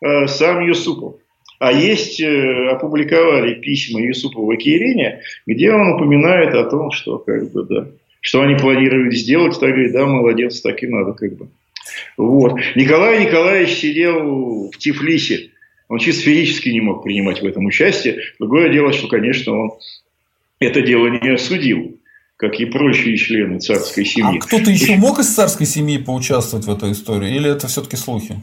сам 0.00 0.66
Юсупов. 0.66 1.16
А 1.58 1.72
есть, 1.72 2.20
э, 2.20 2.68
опубликовали 2.70 3.54
письма 3.54 4.00
Юсупова 4.00 4.54
к 4.54 4.60
Ирине, 4.60 5.22
где 5.46 5.72
он 5.72 5.94
упоминает 5.94 6.54
о 6.54 6.64
том, 6.64 6.92
что 6.92 7.18
как 7.18 7.50
бы, 7.50 7.64
да, 7.64 7.88
что 8.20 8.42
они 8.42 8.54
планируют 8.54 9.14
сделать, 9.14 9.58
так 9.58 9.70
говорит, 9.70 9.92
да, 9.92 10.06
молодец, 10.06 10.60
так 10.60 10.82
и 10.82 10.86
надо, 10.86 11.12
как 11.12 11.36
бы. 11.36 11.48
Вот. 12.16 12.54
Николай 12.76 13.24
Николаевич 13.24 13.70
сидел 13.70 14.70
в 14.70 14.78
Тифлисе. 14.78 15.50
Он 15.88 15.98
чисто 15.98 16.22
физически 16.22 16.68
не 16.68 16.80
мог 16.80 17.02
принимать 17.02 17.40
в 17.40 17.46
этом 17.46 17.64
участие. 17.64 18.18
Другое 18.38 18.70
дело, 18.70 18.92
что, 18.92 19.08
конечно, 19.08 19.58
он 19.58 19.70
это 20.60 20.82
дело 20.82 21.08
не 21.08 21.30
осудил, 21.30 21.98
как 22.36 22.60
и 22.60 22.66
прочие 22.66 23.16
члены 23.16 23.58
царской 23.58 24.04
семьи. 24.04 24.38
А 24.38 24.40
кто-то 24.40 24.70
еще 24.70 24.96
мог 24.96 25.18
из 25.18 25.34
царской 25.34 25.66
семьи 25.66 25.98
поучаствовать 25.98 26.66
в 26.66 26.70
этой 26.70 26.92
истории? 26.92 27.34
Или 27.34 27.50
это 27.50 27.66
все-таки 27.68 27.96
слухи? 27.96 28.36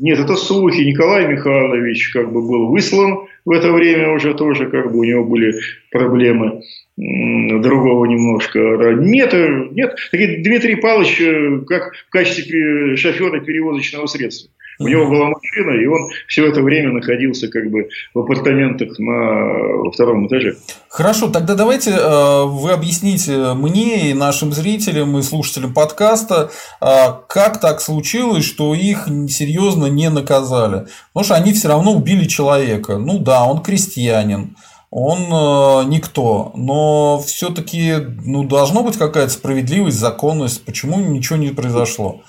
Нет, 0.00 0.18
это 0.18 0.34
слухи. 0.36 0.80
Николай 0.80 1.28
Михайлович 1.28 2.10
как 2.12 2.32
бы 2.32 2.40
был 2.40 2.68
выслан 2.68 3.28
в 3.44 3.50
это 3.50 3.70
время 3.70 4.12
уже 4.12 4.32
тоже, 4.32 4.66
как 4.66 4.90
бы 4.90 5.00
у 5.00 5.04
него 5.04 5.24
были 5.24 5.54
проблемы 5.90 6.62
другого 6.96 8.06
немножко. 8.06 8.58
Нет, 8.98 9.34
нет. 9.72 9.96
Дмитрий 10.12 10.76
Павлович 10.76 11.20
э, 11.20 11.60
как 11.66 11.94
в 11.94 12.10
качестве 12.10 12.96
шофера 12.96 13.40
перевозочного 13.40 14.06
средства. 14.06 14.50
У 14.80 14.88
него 14.88 15.06
была 15.06 15.26
машина, 15.26 15.72
и 15.72 15.86
он 15.86 16.08
все 16.26 16.46
это 16.46 16.62
время 16.62 16.92
находился 16.92 17.48
как 17.48 17.70
бы 17.70 17.90
в 18.14 18.18
апартаментах 18.18 18.98
на 18.98 19.90
втором 19.92 20.26
этаже. 20.26 20.56
Хорошо, 20.88 21.28
тогда 21.28 21.54
давайте 21.54 21.90
э, 21.90 22.44
вы 22.46 22.72
объясните 22.72 23.52
мне 23.52 24.10
и 24.10 24.14
нашим 24.14 24.52
зрителям 24.52 25.18
и 25.18 25.22
слушателям 25.22 25.74
подкаста, 25.74 26.50
э, 26.80 26.86
как 27.28 27.60
так 27.60 27.82
случилось, 27.82 28.44
что 28.44 28.74
их 28.74 29.06
серьезно 29.28 29.86
не 29.86 30.08
наказали. 30.08 30.86
Потому 31.12 31.24
что 31.24 31.34
они 31.34 31.52
все 31.52 31.68
равно 31.68 31.92
убили 31.92 32.24
человека. 32.24 32.96
Ну 32.96 33.18
да, 33.18 33.44
он 33.44 33.62
крестьянин 33.62 34.56
он 34.90 35.18
э, 35.18 35.88
никто, 35.88 36.50
но 36.56 37.22
все-таки 37.24 37.94
ну, 38.24 38.42
должна 38.42 38.82
быть 38.82 38.96
какая-то 38.96 39.30
справедливость, 39.30 39.98
законность, 39.98 40.64
почему 40.64 40.98
ничего 40.98 41.38
не 41.38 41.50
произошло. 41.50 42.22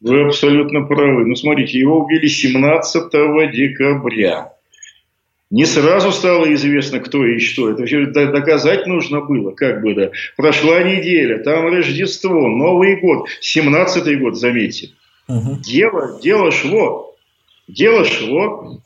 Вы 0.00 0.26
абсолютно 0.26 0.82
правы. 0.82 1.26
Ну, 1.26 1.34
смотрите, 1.34 1.78
его 1.78 2.00
убили 2.00 2.26
17 2.26 3.10
декабря. 3.52 4.52
Не 5.50 5.64
сразу 5.64 6.12
стало 6.12 6.52
известно, 6.54 7.00
кто 7.00 7.24
и 7.26 7.38
что. 7.38 7.70
Это 7.70 7.86
все 7.86 8.06
доказать 8.06 8.86
нужно 8.86 9.22
было, 9.22 9.52
как 9.52 9.82
бы, 9.82 9.94
да. 9.94 10.10
Прошла 10.36 10.82
неделя, 10.82 11.38
там 11.38 11.66
Рождество, 11.68 12.48
Новый 12.48 13.00
год, 13.00 13.28
17-й 13.40 14.16
год, 14.16 14.36
заметьте. 14.36 14.90
Угу. 15.26 15.60
Дело, 15.64 16.20
дело 16.22 16.52
шло. 16.52 17.14
Дело 17.66 18.04
шло. 18.04 18.80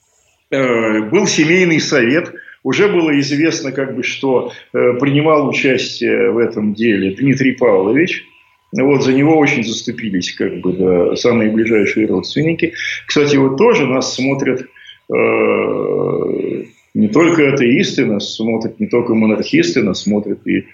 Э, 0.50 1.00
был 1.00 1.26
семейный 1.26 1.80
совет. 1.80 2.32
Уже 2.62 2.88
было 2.88 3.18
известно, 3.18 3.72
как 3.72 3.96
бы, 3.96 4.04
что 4.04 4.52
э, 4.72 4.92
принимал 5.00 5.48
участие 5.48 6.30
в 6.30 6.38
этом 6.38 6.74
деле 6.74 7.16
Дмитрий 7.16 7.52
Павлович. 7.52 8.24
Вот 8.72 9.02
за 9.02 9.12
него 9.12 9.36
очень 9.36 9.64
заступились 9.64 10.32
как 10.32 10.60
бы 10.60 10.72
да, 10.72 11.16
самые 11.16 11.50
ближайшие 11.50 12.06
родственники. 12.06 12.72
Кстати, 13.06 13.36
вот 13.36 13.58
тоже 13.58 13.86
нас 13.86 14.14
смотрят 14.14 14.62
э, 14.62 16.64
не 16.94 17.08
только 17.08 17.52
атеисты, 17.52 18.06
нас 18.06 18.34
смотрят 18.34 18.80
не 18.80 18.86
только 18.86 19.14
монархисты, 19.14 19.82
нас 19.82 20.02
смотрят 20.02 20.46
и 20.46 20.64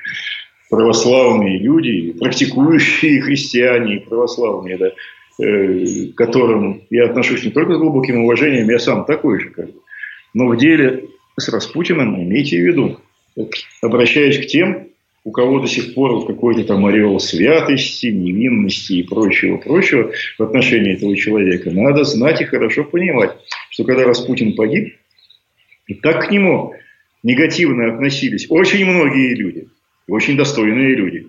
православные 0.70 1.59
люди, 1.59 1.89
и 1.89 2.12
практикующие 2.12 3.20
христиане, 3.20 3.97
и 3.97 4.01
православные, 4.01 4.79
да, 4.79 4.93
э, 5.43 6.12
к 6.12 6.15
которым 6.15 6.83
я 6.91 7.07
отношусь 7.07 7.45
не 7.45 7.51
только 7.51 7.75
с 7.75 7.79
глубоким 7.79 8.25
уважением, 8.25 8.70
я 8.70 8.79
сам 8.79 9.07
такой 9.07 9.41
же, 9.41 9.51
как 9.51 9.66
бы. 9.66 9.81
Но 10.35 10.47
в 10.47 10.57
деле 10.57 11.07
с 11.37 11.49
Распутиным 11.49 12.23
имейте 12.23 12.59
в 12.59 12.66
виду, 12.66 13.01
обращаясь 13.81 14.39
к 14.39 14.47
тем, 14.47 14.88
у 15.29 15.31
кого 15.31 15.61
до 15.61 15.67
сих 15.67 15.93
пор 15.93 16.27
какой-то 16.27 16.65
там 16.65 16.87
ореол 16.87 17.21
святости, 17.21 18.07
невинности 18.07 18.95
и 18.95 19.03
прочего-прочего 19.03 20.11
в 20.39 20.43
отношении 20.43 20.95
этого 20.95 21.15
человека, 21.19 21.71
надо 21.71 22.05
знать 22.05 22.41
и 22.41 22.47
хорошо 22.47 22.83
понимать, 22.83 23.33
что 23.69 23.85
когда 23.85 24.05
Распутин 24.05 24.55
погиб, 24.55 24.97
и 25.87 25.93
так 25.93 26.29
к 26.29 26.31
нему 26.31 26.73
негативно 27.23 27.93
относились 27.93 28.47
очень 28.49 28.87
многие 28.87 29.35
люди, 29.35 29.69
очень 30.09 30.39
достойные 30.39 30.95
люди, 30.95 31.27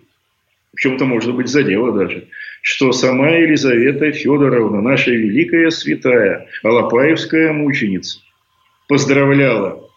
в 0.74 0.80
чем-то, 0.80 1.04
может 1.04 1.36
быть, 1.36 1.50
задело 1.50 1.92
даже, 1.92 2.30
что 2.62 2.94
сама 2.94 3.32
Елизавета 3.32 4.14
Федоровна, 4.14 4.80
наша 4.80 5.12
великая 5.12 5.72
святая, 5.72 6.48
Алапаевская 6.64 7.52
мученица, 7.52 8.22
поздравляла 8.88 9.89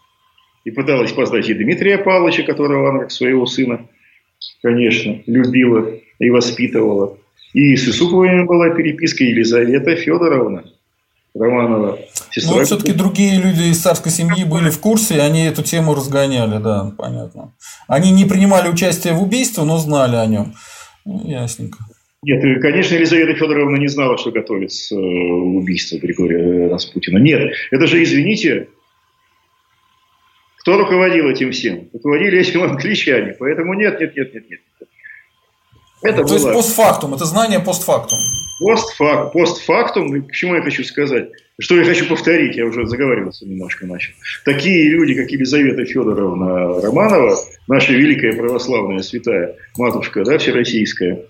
и 0.63 0.71
пыталась 0.71 1.11
поздать 1.11 1.49
и 1.49 1.53
Дмитрия 1.53 1.97
Павловича, 1.97 2.43
которого 2.43 2.89
она 2.89 2.99
как 2.99 3.11
своего 3.11 3.45
сына, 3.45 3.87
конечно, 4.61 5.21
любила 5.25 5.89
и 6.19 6.29
воспитывала. 6.29 7.17
И 7.53 7.75
с 7.75 7.87
Исуповыми 7.87 8.45
была 8.45 8.69
переписка 8.69 9.23
Елизавета 9.23 9.95
Федоровна 9.95 10.63
Романова. 11.35 11.99
Сестра... 12.31 12.57
Ну, 12.57 12.63
все-таки 12.63 12.93
другие 12.93 13.39
люди 13.39 13.71
из 13.71 13.79
царской 13.79 14.11
семьи 14.11 14.43
были 14.43 14.69
в 14.69 14.79
курсе, 14.79 15.15
и 15.15 15.19
они 15.19 15.45
эту 15.45 15.63
тему 15.63 15.93
разгоняли, 15.93 16.61
да, 16.61 16.91
понятно. 16.97 17.53
Они 17.87 18.11
не 18.11 18.25
принимали 18.25 18.69
участие 18.69 19.13
в 19.13 19.21
убийстве, 19.21 19.63
но 19.63 19.77
знали 19.77 20.15
о 20.15 20.25
нем. 20.25 20.53
Ну, 21.05 21.21
ясненько. 21.27 21.79
Нет, 22.25 22.61
конечно, 22.61 22.95
Елизавета 22.95 23.33
Федоровна 23.33 23.75
не 23.75 23.87
знала, 23.87 24.17
что 24.17 24.31
готовится 24.31 24.95
э, 24.95 24.97
убийство 24.97 25.97
Григория 25.97 26.69
Распутина. 26.69 27.17
Нет, 27.17 27.51
это 27.69 27.85
же, 27.85 28.01
извините, 28.01 28.69
кто 30.63 30.77
руководил 30.77 31.29
этим 31.29 31.51
всем? 31.51 31.89
Руководили 31.91 32.39
этим 32.39 32.63
англичане. 32.63 33.35
Поэтому 33.37 33.73
нет, 33.73 33.99
нет, 33.99 34.15
нет, 34.15 34.33
нет, 34.33 34.43
нет. 34.49 34.61
Это 36.01 36.17
То 36.17 36.23
была... 36.23 36.33
есть 36.33 36.53
постфактум, 36.53 37.13
это 37.13 37.25
знание 37.25 37.59
постфактум. 37.59 38.17
Постфак, 38.61 39.33
постфактум, 39.33 40.23
почему 40.23 40.55
я 40.55 40.61
хочу 40.61 40.85
сказать? 40.85 41.29
Что 41.59 41.75
я 41.75 41.83
хочу 41.83 42.07
повторить, 42.07 42.55
я 42.55 42.65
уже 42.65 42.85
заговариваться 42.85 43.45
немножко 43.45 43.85
начал. 43.85 44.13
Такие 44.45 44.89
люди, 44.89 45.15
как 45.15 45.29
Елизавета 45.31 45.83
Федоровна 45.83 46.81
Романова, 46.81 47.35
наша 47.67 47.91
великая 47.91 48.33
православная 48.33 49.01
святая 49.01 49.55
матушка, 49.77 50.23
да, 50.23 50.37
всероссийская, 50.37 51.25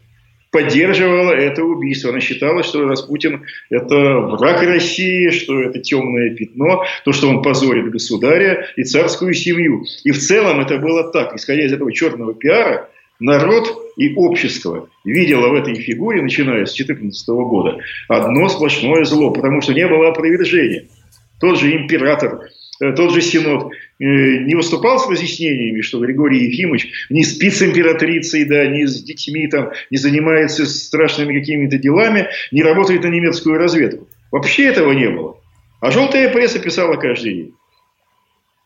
поддерживала 0.53 1.31
это 1.31 1.63
убийство. 1.63 2.11
Она 2.11 2.21
считала, 2.21 2.63
что 2.63 2.88
Распутин– 2.88 3.45
это 3.69 4.19
враг 4.19 4.61
России, 4.61 5.31
что 5.31 5.59
это 5.59 5.80
темное 5.80 6.35
пятно, 6.35 6.85
то, 7.03 7.11
что 7.11 7.27
он 7.27 7.41
позорит 7.41 7.89
государя 7.89 8.67
и 8.77 8.84
царскую 8.84 9.34
семью. 9.34 9.84
И 10.03 10.11
в 10.11 10.19
целом 10.19 10.61
это 10.61 10.77
было 10.77 11.11
так. 11.11 11.35
Исходя 11.35 11.65
из 11.65 11.73
этого 11.73 11.91
черного 11.91 12.35
пиара, 12.35 12.88
народ 13.19 13.93
и 13.97 14.13
общество 14.13 14.89
видело 15.03 15.49
в 15.49 15.55
этой 15.55 15.73
фигуре, 15.73 16.21
начиная 16.21 16.65
с 16.65 16.75
2014 16.75 17.27
года, 17.30 17.80
одно 18.07 18.47
сплошное 18.47 19.03
зло, 19.05 19.31
потому 19.31 19.59
что 19.61 19.73
не 19.73 19.88
было 19.88 20.09
опровержения. 20.09 20.85
Тот 21.39 21.59
же 21.59 21.75
император 21.75 22.39
Э, 22.84 22.91
тот 22.93 23.13
же 23.13 23.21
Синод 23.21 23.71
не 24.03 24.55
выступал 24.55 24.99
с 24.99 25.09
разъяснениями, 25.09 25.81
что 25.81 25.99
Григорий 25.99 26.45
Ефимович 26.45 27.07
не 27.09 27.23
спит 27.23 27.55
с 27.55 27.61
императрицей, 27.61 28.43
да, 28.45 28.67
не 28.67 28.85
с 28.85 29.01
детьми, 29.01 29.47
там, 29.47 29.71
не 29.89 29.97
занимается 29.97 30.65
страшными 30.65 31.39
какими-то 31.39 31.77
делами, 31.77 32.27
не 32.51 32.63
работает 32.63 33.03
на 33.03 33.07
немецкую 33.07 33.57
разведку. 33.57 34.09
Вообще 34.31 34.65
этого 34.65 34.91
не 34.91 35.09
было. 35.09 35.38
А 35.80 35.91
желтая 35.91 36.31
пресса 36.31 36.59
писала 36.59 36.95
каждый 36.95 37.34
день. 37.34 37.55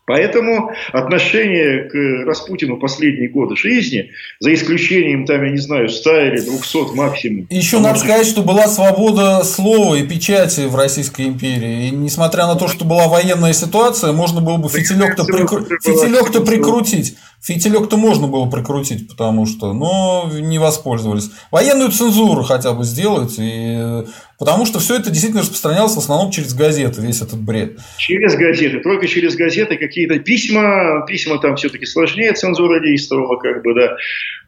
Поэтому 0.08 0.72
отношение 0.94 1.84
к 1.84 2.26
Распутину 2.26 2.78
последние 2.78 3.28
годы 3.28 3.58
жизни, 3.58 4.12
за 4.40 4.54
исключением, 4.54 5.26
там, 5.26 5.44
я 5.44 5.52
не 5.52 5.58
знаю, 5.58 5.90
100 5.90 6.20
или 6.22 6.40
200 6.40 6.96
максимум. 6.96 7.48
Еще 7.50 7.80
надо 7.80 8.00
сказать, 8.00 8.26
что 8.26 8.42
была 8.42 8.70
свобода 8.70 9.44
слова 9.44 9.96
и 9.96 10.08
печати 10.08 10.62
в 10.62 10.78
Российской 10.78 11.24
империи. 11.24 11.88
И 11.88 11.92
несмотря 11.92 12.48
на 12.48 12.56
то, 12.56 12.70
что 12.70 12.86
была 12.86 13.10
военная 13.10 13.52
ситуация, 13.52 14.14
можно 14.14 14.40
было 14.40 14.56
бы 14.56 14.70
фитилек-то 14.70 15.26
прикру... 15.26 15.66
фитилек 15.84 16.32
прикрутить. 16.46 17.18
Фитилек-то 17.42 17.98
можно 17.98 18.28
было 18.28 18.50
прикрутить, 18.50 19.10
потому 19.10 19.46
что, 19.46 19.74
но 19.74 20.32
не 20.32 20.58
воспользовались. 20.58 21.30
Военную 21.52 21.92
цензуру 21.92 22.44
хотя 22.44 22.72
бы 22.72 22.86
сделать, 22.86 23.36
и... 23.38 24.06
потому 24.38 24.65
что 24.65 24.80
все 24.80 24.95
это 24.95 25.09
действительно 25.09 25.41
распространялось 25.41 25.95
в 25.95 25.99
основном 25.99 26.31
через 26.31 26.53
газеты, 26.53 27.01
весь 27.01 27.22
этот 27.22 27.39
бред. 27.39 27.77
Через 27.97 28.35
газеты, 28.35 28.80
только 28.80 29.07
через 29.07 29.35
газеты, 29.35 29.77
какие-то 29.77 30.19
письма, 30.19 31.05
письма 31.07 31.39
там 31.39 31.55
все-таки 31.55 31.85
сложнее 31.85 32.34
цензура 32.34 32.80
действовала, 32.80 33.38
как 33.38 33.64
бы, 33.64 33.73
да. 33.73 33.97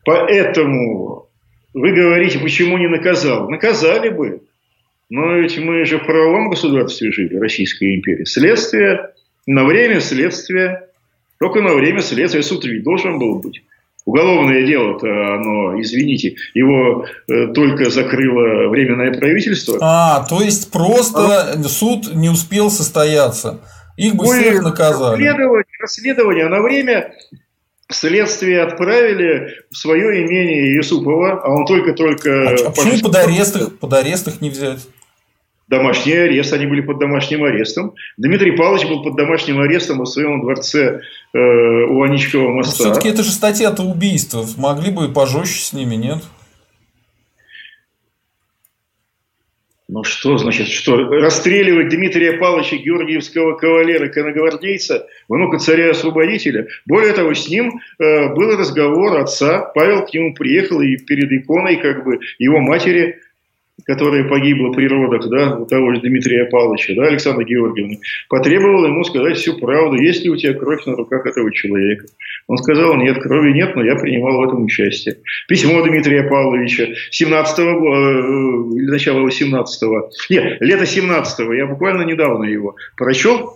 Поэтому 0.06 1.30
вы 1.74 1.92
говорите, 1.94 2.40
почему 2.40 2.78
не 2.78 2.88
наказал? 2.88 3.50
Наказали 3.50 4.10
бы. 4.10 4.42
Но 5.10 5.36
ведь 5.38 5.58
мы 5.58 5.86
же 5.86 5.98
в 5.98 6.06
правовом 6.06 6.50
государстве 6.50 7.12
жили, 7.12 7.38
Российской 7.38 7.96
империи. 7.96 8.26
Следствие, 8.26 9.12
на 9.48 9.66
время 9.66 10.00
следствия 10.02 10.90
только 11.40 11.62
на 11.62 11.74
время 11.74 12.02
следствия 12.02 12.44
суд 12.44 12.66
ведь 12.66 12.84
должен 12.84 13.18
был 13.18 13.40
быть. 13.40 13.64
Уголовное 14.10 14.66
дело-то, 14.66 15.06
оно, 15.08 15.80
извините, 15.80 16.36
его 16.56 17.06
э, 17.28 17.54
только 17.54 17.92
закрыло 17.92 18.68
Временное 18.70 19.14
правительство. 19.14 19.78
А, 19.82 20.26
то 20.28 20.42
есть 20.42 20.72
просто 20.72 21.54
а? 21.54 21.64
суд 21.66 22.16
не 22.16 22.28
успел 22.28 22.72
состояться. 22.72 23.60
Их 23.98 24.16
бы 24.16 24.26
Ой, 24.26 24.40
всех 24.40 24.64
наказали. 24.64 25.24
Расследование, 25.24 25.66
расследование 25.80 26.48
на 26.48 26.62
время 26.62 27.14
следствие 27.88 28.64
отправили 28.64 29.54
в 29.70 29.78
свое 29.78 30.26
имение 30.26 30.74
Юсупова, 30.74 31.42
а 31.44 31.48
он 31.48 31.68
только-только... 31.68 32.50
А, 32.50 32.56
а 32.66 32.72
почему 32.72 33.00
под 33.02 33.16
арест, 33.16 33.58
их, 33.58 33.78
под 33.78 33.94
арест 33.94 34.28
их 34.28 34.42
не 34.42 34.50
взять? 34.50 34.80
Домашний 35.70 36.14
арест, 36.14 36.52
они 36.52 36.66
были 36.66 36.82
под 36.82 37.00
домашним 37.00 37.44
арестом. 37.44 37.94
Дмитрий 38.18 38.52
Павлович 38.52 38.88
был 38.88 39.04
под 39.04 39.16
домашним 39.16 39.62
арестом 39.62 40.02
в 40.02 40.06
своем 40.06 40.42
дворце 40.42 41.02
э, 41.34 41.38
у 41.38 42.02
Аничкова 42.04 42.50
моста. 42.50 42.84
Но 42.84 42.92
все-таки 42.92 43.10
это 43.10 43.24
же 43.24 43.32
статья-то 43.32 43.84
убийства. 43.84 44.46
Могли 44.58 44.92
бы 44.92 45.08
пожестче 45.10 45.62
с 45.62 45.74
ними, 45.74 45.96
нет? 45.96 46.20
Ну 49.92 50.04
что 50.04 50.38
значит, 50.38 50.68
что 50.68 50.98
расстреливать 50.98 51.90
Дмитрия 51.90 52.34
Павловича 52.34 52.76
Георгиевского 52.76 53.56
кавалера 53.56 54.08
коногвардейца, 54.10 55.08
внука 55.28 55.58
царя-освободителя. 55.58 56.68
Более 56.86 57.12
того, 57.14 57.34
с 57.34 57.50
ним 57.50 57.80
э, 57.98 58.30
был 58.36 58.56
разговор 58.56 59.18
отца. 59.18 59.72
Павел 59.74 60.06
к 60.06 60.14
нему 60.14 60.36
приехал 60.36 60.80
и 60.82 60.96
перед 60.98 61.32
иконой 61.32 61.78
как 61.78 62.04
бы 62.04 62.20
его 62.38 62.60
матери 62.60 63.20
которая 63.86 64.24
погибла 64.24 64.72
при 64.72 64.88
родах, 64.88 65.28
да, 65.30 65.56
у 65.56 65.66
того 65.66 65.94
же 65.94 66.02
Дмитрия 66.02 66.46
Павловича, 66.46 66.94
да, 66.96 67.08
Александра 67.08 67.44
Георгиевна, 67.44 67.98
потребовала 68.28 68.88
ему 68.88 69.04
сказать 69.04 69.38
всю 69.38 69.58
правду, 69.58 69.96
есть 69.96 70.24
ли 70.24 70.30
у 70.30 70.38
тебя 70.38 70.54
кровь 70.54 70.86
на 70.86 70.96
руках 70.96 71.26
этого 71.26 71.52
человека. 71.54 72.06
Он 72.48 72.58
сказал, 72.58 72.96
нет, 72.96 73.22
крови 73.22 73.54
нет, 73.54 73.76
но 73.76 73.84
я 73.84 73.96
принимал 73.96 74.38
в 74.38 74.48
этом 74.48 74.64
участие. 74.64 75.18
Письмо 75.48 75.82
Дмитрия 75.82 76.24
Павловича 76.24 76.88
17-го 77.12 77.96
э, 77.96 78.92
начала 78.92 79.28
18-го, 79.28 80.10
нет, 80.30 80.58
лето 80.62 80.84
17-го, 80.84 81.54
я 81.54 81.68
буквально 81.68 82.04
недавно 82.04 82.46
его 82.46 82.76
прочел, 82.98 83.54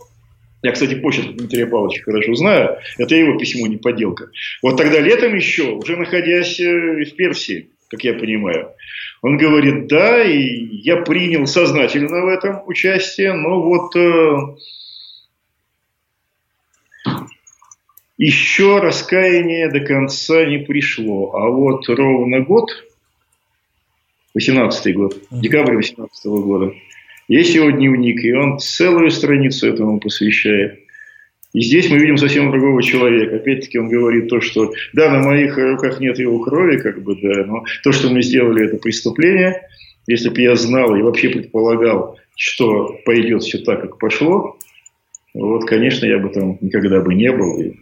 я, 0.64 0.72
кстати, 0.72 0.95
почерк 0.95 1.36
Дмитрия 1.36 1.68
Павловича 1.68 2.04
хорошо 2.04 2.36
знаю. 2.36 2.78
Это 2.98 3.16
его 3.16 3.38
письмо, 3.38 3.68
не 3.68 3.76
подделка. 3.76 4.30
Вот 4.62 4.78
тогда 4.78 5.02
летом 5.02 5.36
еще, 5.36 5.72
уже 5.72 5.98
находясь 5.98 6.58
э, 6.58 7.04
в 7.04 7.16
Персии, 7.18 7.68
как 7.90 8.02
я 8.06 8.14
понимаю, 8.14 8.70
он 9.24 9.38
говорит, 9.38 9.88
да, 9.88 10.22
и 10.22 10.41
я 10.84 10.98
принял 10.98 11.48
сознательно 11.48 12.26
в 12.26 12.28
этом 12.28 12.62
участие, 12.68 13.32
но 13.32 13.62
вот 13.62 13.95
э, 13.95 14.38
еще 18.18 18.80
раскаяние 18.80 19.72
до 19.72 19.80
конца 19.80 20.45
не 20.45 20.58
пришло. 20.58 21.34
А 21.38 21.50
вот 21.50 21.88
ровно 21.88 22.41
год, 22.41 22.70
18 24.34 24.94
год, 24.94 25.18
декабрь 25.32 25.78
18 25.78 26.26
года, 26.26 26.74
есть 27.30 27.56
его 27.56 27.72
дневник, 27.72 28.26
и 28.26 28.34
он 28.34 28.60
целую 28.60 29.10
страницу 29.10 29.70
этому 29.70 30.02
посвящает. 30.02 30.82
И 31.54 31.62
здесь 31.62 31.90
мы 31.90 32.00
видим 32.00 32.18
совсем 32.18 32.50
другого 32.50 32.82
человека. 32.82 33.36
Опять-таки 33.36 33.78
он 33.78 33.88
говорит 33.88 34.28
то, 34.28 34.42
что 34.42 34.74
да, 34.94 35.12
на 35.12 35.20
моих 35.20 35.58
руках 35.58 36.00
нет 36.00 36.18
его 36.18 36.40
крови, 36.40 36.78
как 36.78 37.02
бы, 37.04 37.16
да, 37.22 37.46
но 37.46 37.64
то, 37.84 37.92
что 37.92 38.10
мы 38.10 38.24
сделали, 38.24 38.66
это 38.66 38.78
преступление. 38.78 39.62
Если 40.08 40.30
бы 40.30 40.42
я 40.42 40.56
знал 40.56 40.96
и 40.96 41.02
вообще 41.02 41.30
предполагал, 41.30 42.18
что 42.36 42.98
пойдет 43.06 43.44
все 43.44 43.60
так, 43.60 43.82
как 43.82 44.00
пошло, 44.00 44.58
вот, 45.34 45.66
конечно, 45.66 46.06
я 46.06 46.18
бы 46.18 46.30
там 46.30 46.58
никогда 46.60 47.02
бы 47.02 47.14
не 47.14 47.32
был. 47.32 47.62
И, 47.62 47.74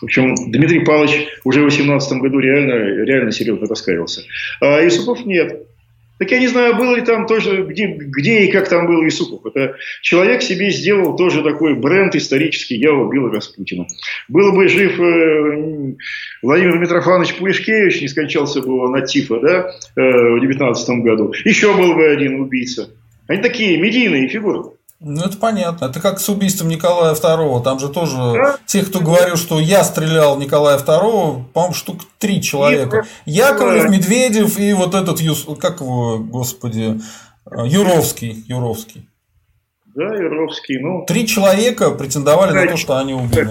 в 0.00 0.04
общем, 0.04 0.34
Дмитрий 0.50 0.80
Павлович 0.80 1.26
уже 1.42 1.62
в 1.62 1.64
18 1.64 2.18
году 2.18 2.38
реально, 2.38 3.04
реально 3.04 3.32
серьезно 3.32 3.66
раскаялся. 3.66 4.22
А 4.60 4.80
Юсупов 4.80 5.26
нет. 5.26 5.66
Так 6.18 6.30
я 6.30 6.38
не 6.38 6.46
знаю, 6.46 6.76
было 6.76 6.94
ли 6.94 7.02
там 7.02 7.26
тоже, 7.26 7.64
где, 7.64 7.86
где 7.86 8.44
и 8.44 8.52
как 8.52 8.68
там 8.68 8.86
был 8.86 9.06
Исупов. 9.08 9.44
Это 9.46 9.76
человек 10.00 10.42
себе 10.42 10.70
сделал 10.70 11.16
тоже 11.16 11.42
такой 11.42 11.74
бренд 11.74 12.14
исторический 12.14 12.76
«Я 12.76 12.92
убил 12.92 13.28
Распутина». 13.30 13.86
Был 14.28 14.52
бы 14.52 14.68
жив 14.68 15.00
э, 15.00 15.94
Владимир 16.42 16.78
Митрофанович 16.78 17.34
Пулешкевич, 17.34 18.00
не 18.00 18.08
скончался 18.08 18.60
бы 18.60 18.78
он 18.78 18.94
от 18.94 19.06
тифа 19.06 19.40
да, 19.40 19.70
э, 19.96 20.36
в 20.36 20.40
19 20.40 20.88
году. 21.02 21.32
Еще 21.44 21.76
был 21.76 21.94
бы 21.94 22.06
один 22.06 22.40
убийца. 22.40 22.90
Они 23.26 23.42
такие 23.42 23.76
медийные 23.78 24.28
фигуры. 24.28 24.70
Ну, 25.06 25.22
это 25.22 25.36
понятно. 25.36 25.84
Это 25.84 26.00
как 26.00 26.18
с 26.18 26.28
убийством 26.30 26.68
Николая 26.68 27.14
II. 27.14 27.62
Там 27.62 27.78
же 27.78 27.90
тоже 27.90 28.16
да? 28.16 28.56
те, 28.66 28.82
кто 28.82 29.00
говорил, 29.00 29.36
что 29.36 29.60
я 29.60 29.84
стрелял 29.84 30.38
Николая 30.38 30.78
II, 30.78 31.44
по-моему, 31.52 31.74
штук 31.74 32.00
три 32.18 32.40
человека. 32.42 33.04
Яковлев, 33.26 33.90
Медведев 33.90 34.58
и 34.58 34.72
вот 34.72 34.94
этот, 34.94 35.20
как 35.60 35.80
его, 35.80 36.18
господи, 36.18 37.00
Юровский. 37.46 38.44
Юровский. 38.48 39.08
Да, 39.94 40.12
Яровский. 40.16 40.78
Ну, 40.78 41.04
Три 41.06 41.24
человека 41.24 41.92
претендовали 41.92 42.52
да, 42.52 42.64
на 42.64 42.70
то, 42.72 42.76
что 42.76 42.98
они 42.98 43.14
убили. 43.14 43.48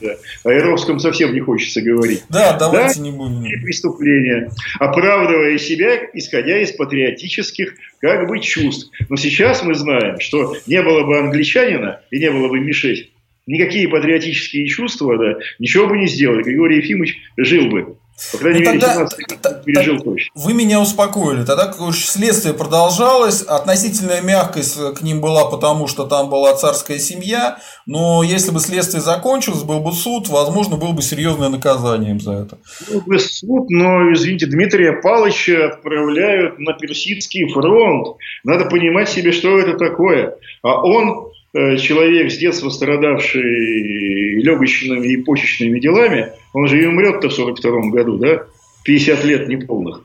Да. 0.00 0.16
О 0.44 0.52
Яровском 0.52 0.98
совсем 0.98 1.32
не 1.32 1.40
хочется 1.40 1.80
говорить. 1.80 2.24
Да, 2.28 2.58
давайте 2.58 2.98
да? 2.98 3.04
не 3.06 3.10
будем. 3.10 3.42
преступления, 3.62 4.50
оправдывая 4.78 5.56
себя, 5.56 5.98
исходя 6.12 6.58
из 6.58 6.72
патриотических 6.72 7.74
как 8.00 8.28
бы 8.28 8.38
чувств. 8.40 8.90
Но 9.08 9.16
сейчас 9.16 9.62
мы 9.62 9.74
знаем, 9.74 10.20
что 10.20 10.54
не 10.66 10.82
было 10.82 11.04
бы 11.04 11.18
англичанина 11.18 12.00
и 12.10 12.18
не 12.18 12.30
было 12.30 12.48
бы 12.48 12.60
Мишель, 12.60 13.10
никакие 13.46 13.88
патриотические 13.88 14.66
чувства 14.66 15.16
да, 15.16 15.38
ничего 15.58 15.86
бы 15.86 15.96
не 15.96 16.06
сделали. 16.06 16.42
Григорий 16.42 16.78
Ефимович 16.78 17.18
жил 17.38 17.70
бы 17.70 17.96
По 18.32 18.38
крайней 18.38 18.64
ну, 18.64 18.72
мере, 18.72 18.80
тогда, 18.80 19.54
пережил 19.64 19.98
точно. 19.98 20.30
Вы 20.34 20.54
меня 20.54 20.80
успокоили. 20.80 21.44
Тогда 21.44 21.72
следствие 21.92 22.54
продолжалось. 22.54 23.42
Относительная 23.42 24.20
мягкость 24.20 24.78
к 24.94 25.02
ним 25.02 25.20
была, 25.20 25.50
потому 25.50 25.88
что 25.88 26.04
там 26.04 26.28
была 26.28 26.54
царская 26.54 26.98
семья. 26.98 27.58
Но 27.86 28.22
если 28.22 28.50
бы 28.50 28.60
следствие 28.60 29.00
закончилось, 29.00 29.62
был 29.62 29.80
бы 29.80 29.92
суд, 29.92 30.28
возможно, 30.28 30.76
было 30.76 30.92
бы 30.92 31.02
серьезное 31.02 31.48
наказание 31.48 32.10
им 32.12 32.20
за 32.20 32.32
это. 32.32 32.58
Был 32.90 33.00
бы 33.00 33.18
суд, 33.18 33.70
но, 33.70 34.12
извините, 34.12 34.46
Дмитрия 34.46 34.92
Павловича 34.92 35.66
отправляют 35.66 36.58
на 36.58 36.74
Персидский 36.74 37.50
фронт. 37.52 38.16
Надо 38.44 38.66
понимать 38.66 39.08
себе, 39.08 39.32
что 39.32 39.58
это 39.58 39.76
такое. 39.76 40.36
А 40.62 40.82
он 40.82 41.31
Э, 41.31 41.31
человек 41.52 42.30
с 42.30 42.38
детства 42.38 42.70
страдавший 42.70 44.42
легочными 44.42 45.08
и 45.08 45.16
почечными 45.18 45.80
делами, 45.80 46.32
он 46.52 46.68
же 46.68 46.82
и 46.82 46.86
умрет-то 46.86 47.28
в 47.28 47.32
42 47.32 47.90
году, 47.90 48.16
да, 48.18 48.44
50 48.84 49.24
лет 49.24 49.48
неполных, 49.48 50.02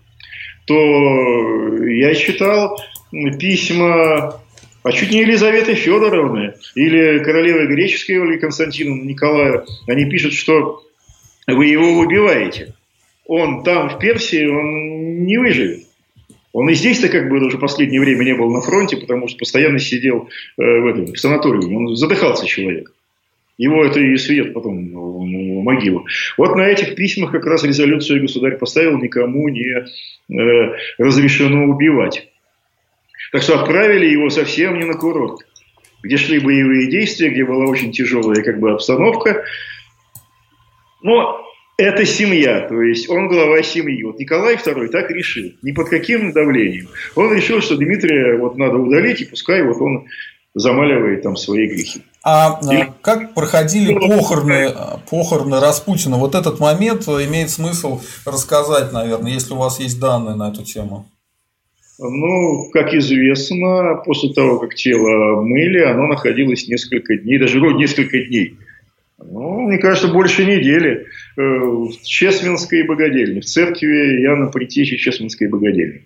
то 0.65 1.85
я 1.85 2.13
читал 2.15 2.77
письма 3.39 4.41
а 4.87 4.91
чуть 4.93 5.11
не 5.11 5.19
Елизаветы 5.19 5.75
Федоровны 5.75 6.53
или 6.75 7.19
королевы 7.21 7.67
греческой 7.67 8.21
Ольги 8.21 8.39
Константиновны 8.39 9.01
Николая, 9.01 9.65
они 9.85 10.05
пишут, 10.05 10.33
что 10.33 10.81
вы 11.45 11.65
его 11.65 11.99
убиваете. 11.99 12.73
Он 13.25 13.63
там, 13.63 13.89
в 13.89 13.99
Персии, 13.99 14.45
он 14.45 15.25
не 15.25 15.37
выживет. 15.37 15.86
Он 16.53 16.69
и 16.69 16.73
здесь-то 16.73 17.09
как 17.09 17.29
бы 17.29 17.45
уже 17.45 17.57
последнее 17.57 18.01
время 18.01 18.23
не 18.23 18.33
был 18.33 18.51
на 18.51 18.61
фронте, 18.61 18.97
потому 18.97 19.27
что 19.27 19.37
постоянно 19.37 19.79
сидел 19.79 20.29
э, 20.57 20.61
в, 20.61 20.87
этом, 20.87 21.05
в 21.13 21.19
санаториуме. 21.19 21.77
Он 21.77 21.95
задыхался 21.95 22.45
человек. 22.45 22.93
Его 23.57 23.83
это 23.83 23.99
и 23.99 24.15
свет 24.17 24.53
потом 24.53 24.91
в 24.91 25.63
могилу. 25.63 26.05
Вот 26.37 26.55
на 26.55 26.67
этих 26.67 26.95
письмах 26.95 27.31
как 27.31 27.45
раз 27.45 27.63
резолюцию 27.63 28.21
государь 28.21 28.57
поставил, 28.57 28.97
никому 28.99 29.49
не 29.49 29.65
э, 29.65 30.75
разрешено 30.99 31.65
убивать. 31.65 32.27
Так 33.31 33.41
что 33.41 33.59
отправили 33.59 34.05
его 34.05 34.29
совсем 34.29 34.77
не 34.77 34.85
на 34.85 34.93
курорт, 34.93 35.41
где 36.03 36.17
шли 36.17 36.39
боевые 36.39 36.89
действия, 36.89 37.29
где 37.29 37.43
была 37.43 37.65
очень 37.65 37.91
тяжелая 37.91 38.43
как 38.43 38.59
бы 38.59 38.71
обстановка. 38.71 39.43
Но 41.01 41.46
это 41.77 42.05
семья, 42.05 42.67
то 42.67 42.81
есть 42.81 43.07
он 43.07 43.27
глава 43.27 43.61
семьи. 43.61 44.03
Вот 44.03 44.19
Николай 44.19 44.55
II 44.55 44.87
так 44.87 45.11
решил, 45.11 45.51
ни 45.61 45.71
под 45.71 45.89
каким 45.89 46.33
давлением. 46.33 46.87
Он 47.15 47.33
решил, 47.33 47.61
что 47.61 47.77
Дмитрия 47.77 48.37
вот 48.37 48.57
надо 48.57 48.77
удалить, 48.77 49.21
и 49.21 49.25
пускай 49.25 49.61
вот 49.61 49.79
он 49.79 50.07
замаливает 50.55 51.21
там 51.21 51.35
свои 51.35 51.67
грехи. 51.67 52.01
А 52.23 52.59
Или... 52.63 52.91
как 53.01 53.35
проходили 53.35 53.93
ну, 53.93 54.07
похороны, 54.07 54.73
похороны 55.09 55.59
Распутина? 55.59 56.17
Вот 56.17 56.33
этот 56.33 56.59
момент 56.59 57.07
имеет 57.07 57.51
смысл 57.51 58.01
рассказать, 58.25 58.91
наверное, 58.91 59.31
если 59.31 59.53
у 59.53 59.57
вас 59.57 59.79
есть 59.79 59.99
данные 59.99 60.35
на 60.35 60.49
эту 60.49 60.63
тему. 60.63 61.05
Ну, 61.99 62.69
как 62.73 62.93
известно, 62.93 64.01
после 64.03 64.33
того, 64.33 64.59
как 64.59 64.75
тело 64.75 65.41
мыли, 65.41 65.81
оно 65.81 66.07
находилось 66.07 66.67
несколько 66.67 67.17
дней, 67.17 67.39
даже 67.39 67.59
несколько 67.59 68.19
дней 68.19 68.57
ну, 69.19 69.61
мне 69.61 69.79
кажется, 69.79 70.09
больше 70.09 70.45
недели 70.45 71.07
э, 71.37 71.41
в 71.41 71.91
Чесменской 72.03 72.83
богадельне, 72.83 73.41
в 73.41 73.45
церкви 73.45 74.21
Яна 74.21 74.47
Притечи 74.47 74.97
Чесменской 74.97 75.47
богадельни, 75.47 76.03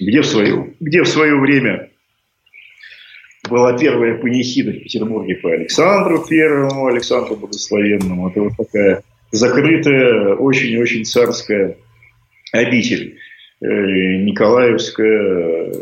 где 0.00 0.20
в 0.20 0.26
свое, 0.26 0.74
где 0.80 1.02
в 1.02 1.08
свое 1.08 1.38
время 1.38 1.90
была 3.48 3.78
первая 3.78 4.18
панихида 4.18 4.72
в 4.72 4.82
Петербурге 4.82 5.36
по 5.36 5.52
Александру 5.52 6.24
Первому, 6.28 6.86
Александру 6.86 7.36
Благословенному. 7.36 8.28
Это 8.28 8.42
вот 8.42 8.56
такая 8.56 9.02
закрытая, 9.30 10.34
очень-очень 10.34 11.04
царская 11.04 11.76
обитель. 12.52 13.18
Э, 13.60 13.66
Николаевская, 13.66 15.72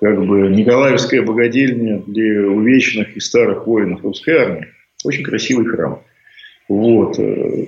как 0.00 0.26
бы 0.26 0.50
Николаевская 0.50 1.22
богадельня 1.22 2.02
для 2.06 2.48
увечных 2.48 3.16
и 3.16 3.20
старых 3.20 3.68
воинов 3.68 4.02
русской 4.02 4.36
армии. 4.36 4.66
Очень 5.04 5.24
красивый 5.24 5.66
храм. 5.66 6.02
Вот. 6.68 7.18
Э, 7.18 7.66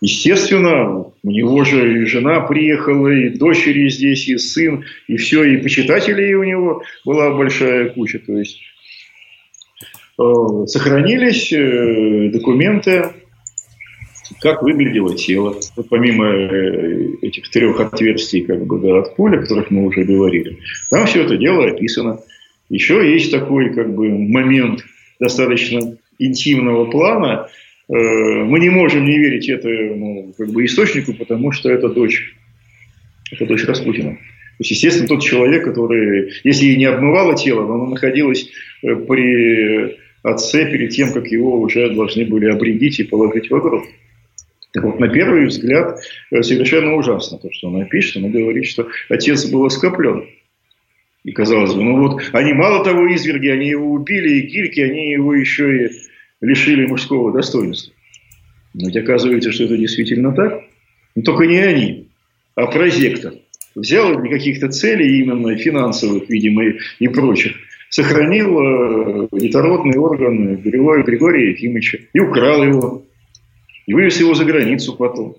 естественно, 0.00 1.06
у 1.22 1.30
него 1.30 1.64
же 1.64 2.02
и 2.02 2.06
жена 2.06 2.40
приехала, 2.40 3.08
и 3.08 3.30
дочери 3.30 3.88
здесь, 3.88 4.28
и 4.28 4.36
сын, 4.36 4.84
и 5.08 5.16
все, 5.16 5.44
и 5.44 5.58
почитателей 5.58 6.34
у 6.34 6.44
него 6.44 6.82
была 7.04 7.34
большая 7.34 7.90
куча. 7.90 8.18
То 8.18 8.36
есть 8.36 8.60
э, 10.18 10.22
сохранились 10.66 11.52
э, 11.52 12.30
документы, 12.30 13.12
как 14.40 14.62
выглядело 14.62 15.14
тело. 15.14 15.60
Вот 15.76 15.88
помимо 15.88 16.32
этих 17.22 17.48
трех 17.50 17.78
отверстий 17.78 18.42
как 18.42 18.66
бы, 18.66 18.80
да, 18.80 18.98
от 18.98 19.14
пули, 19.14 19.36
о 19.36 19.40
которых 19.40 19.70
мы 19.70 19.86
уже 19.86 20.04
говорили, 20.04 20.58
там 20.90 21.06
все 21.06 21.22
это 21.22 21.36
дело 21.36 21.66
описано. 21.66 22.18
Еще 22.68 23.12
есть 23.12 23.30
такой 23.30 23.72
как 23.72 23.94
бы, 23.94 24.08
момент 24.08 24.84
достаточно 25.20 25.96
интимного 26.26 26.90
плана, 26.90 27.48
э, 27.88 27.92
мы 27.94 28.58
не 28.60 28.70
можем 28.70 29.04
не 29.04 29.18
верить 29.18 29.48
этому 29.48 30.32
как 30.36 30.50
бы, 30.50 30.64
источнику, 30.64 31.14
потому 31.14 31.52
что 31.52 31.70
это 31.70 31.88
дочь. 31.88 32.34
Это 33.30 33.46
дочь 33.46 33.64
Распутина. 33.64 34.12
То 34.12 34.64
есть, 34.64 34.70
естественно, 34.72 35.08
тот 35.08 35.22
человек, 35.22 35.64
который, 35.64 36.32
если 36.44 36.66
и 36.66 36.76
не 36.76 36.84
обмывало 36.84 37.34
тело, 37.34 37.66
но 37.66 37.74
оно 37.74 37.86
находилось 37.86 38.50
э, 38.82 38.94
при 38.94 39.96
отце 40.22 40.70
перед 40.70 40.90
тем, 40.90 41.12
как 41.12 41.26
его 41.28 41.60
уже 41.60 41.90
должны 41.90 42.24
были 42.26 42.46
обредить 42.46 43.00
и 43.00 43.04
положить 43.04 43.50
в 43.50 43.60
гроб. 43.60 43.84
Так 44.72 44.84
вот, 44.84 45.00
на 45.00 45.08
первый 45.08 45.46
взгляд, 45.46 46.00
э, 46.30 46.42
совершенно 46.42 46.94
ужасно 46.94 47.38
то, 47.38 47.48
что 47.52 47.68
она 47.68 47.84
пишет. 47.84 48.16
Она 48.16 48.28
говорит, 48.28 48.66
что 48.66 48.88
отец 49.08 49.44
был 49.46 49.64
оскоплен. 49.64 50.24
И 51.24 51.32
казалось 51.32 51.74
бы, 51.74 51.82
ну 51.82 51.98
вот, 51.98 52.22
они 52.32 52.52
мало 52.52 52.84
того 52.84 53.06
изверги, 53.14 53.48
они 53.48 53.68
его 53.68 53.92
убили, 53.92 54.40
и 54.40 54.46
гильки, 54.46 54.80
они 54.80 55.12
его 55.12 55.34
еще 55.34 55.86
и 55.86 55.90
лишили 56.42 56.86
мужского 56.86 57.32
достоинства. 57.32 57.94
Но 58.74 58.88
ведь 58.88 58.96
оказывается, 58.96 59.52
что 59.52 59.64
это 59.64 59.76
действительно 59.76 60.32
так. 60.32 60.62
Но 61.14 61.22
только 61.22 61.46
не 61.46 61.58
они, 61.58 62.08
а 62.54 62.66
прозектор. 62.66 63.34
Взял 63.74 64.20
для 64.20 64.30
каких-то 64.30 64.68
целей, 64.68 65.20
именно 65.20 65.56
финансовых, 65.56 66.28
видимо, 66.28 66.62
и, 66.98 67.08
прочих, 67.08 67.56
сохранил 67.88 68.58
э, 68.60 69.28
детородный 69.32 69.96
орган 69.96 70.56
Григория, 70.56 71.02
Григория 71.04 71.50
Ефимовича 71.52 71.98
и 72.12 72.20
украл 72.20 72.62
его. 72.62 73.02
И 73.86 73.94
вывез 73.94 74.20
его 74.20 74.34
за 74.34 74.44
границу 74.44 74.94
потом. 74.94 75.36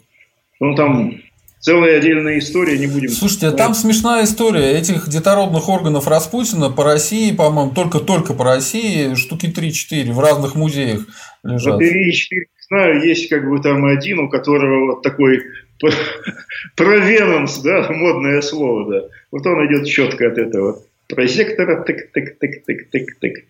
Он 0.60 0.76
там 0.76 1.22
целая 1.64 1.98
отдельная 1.98 2.38
история, 2.38 2.78
не 2.78 2.86
будем... 2.86 3.10
Слушайте, 3.10 3.52
там 3.52 3.74
смешная 3.74 4.26
история. 4.26 4.78
Этих 4.78 5.10
детородных 5.10 5.68
органов 5.68 6.08
Распутина 6.08 6.70
по 6.70 6.84
России, 6.84 7.34
по-моему, 7.34 7.72
только-только 7.72 8.34
по 8.34 8.46
России 8.46 9.16
штуки 9.16 9.48
3-4 9.48 10.12
в 10.12 10.20
разных 10.20 10.54
музеях 10.54 11.08
лежат. 11.44 11.82
3-4 11.82 11.88
знаю, 12.74 13.04
есть 13.04 13.30
как 13.30 13.48
бы 13.48 13.60
там 13.62 13.86
один, 13.86 14.20
у 14.20 14.30
которого 14.30 14.94
вот 14.94 15.04
такой 15.04 15.44
провенанс, 16.76 17.60
да, 17.60 17.88
модное 17.90 18.42
слово, 18.42 18.92
да. 18.92 19.08
Вот 19.32 19.46
он 19.46 19.66
идет 19.68 19.88
четко 19.88 20.28
от 20.28 20.38
этого 20.38 20.82
прозектора, 21.08 21.86
тык-тык-тык-тык-тык-тык. 21.86 23.44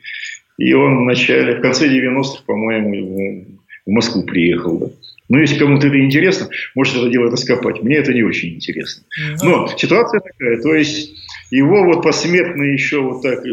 И 0.57 0.73
он 0.73 0.97
в 0.97 1.01
начале, 1.01 1.55
в 1.55 1.61
конце 1.61 1.87
90-х, 1.87 2.43
по-моему, 2.45 3.45
в 3.85 3.89
Москву 3.89 4.23
приехал, 4.23 4.77
да. 4.79 4.87
Но 5.29 5.39
если 5.39 5.57
кому-то 5.57 5.87
это 5.87 5.99
интересно, 5.99 6.49
может 6.75 6.95
это 6.95 7.09
дело 7.09 7.31
раскопать. 7.31 7.81
Мне 7.81 7.97
это 7.97 8.13
не 8.13 8.23
очень 8.23 8.55
интересно. 8.55 9.03
Но 9.41 9.67
ситуация 9.77 10.19
такая, 10.19 10.61
то 10.61 10.73
есть 10.75 11.13
его 11.49 11.83
вот 11.85 12.03
посмертно 12.03 12.63
еще 12.63 13.01
вот 13.01 13.21
так 13.21 13.43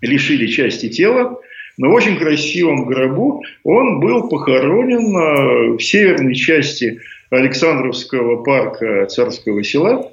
лишили 0.00 0.46
части 0.46 0.88
тела, 0.88 1.38
но 1.78 1.90
в 1.90 1.94
очень 1.94 2.16
красивом 2.16 2.86
гробу 2.86 3.42
он 3.64 4.00
был 4.00 4.28
похоронен 4.28 5.76
в 5.76 5.80
северной 5.80 6.34
части 6.34 7.00
Александровского 7.30 8.42
парка 8.42 9.06
Царского 9.06 9.62
села, 9.64 10.12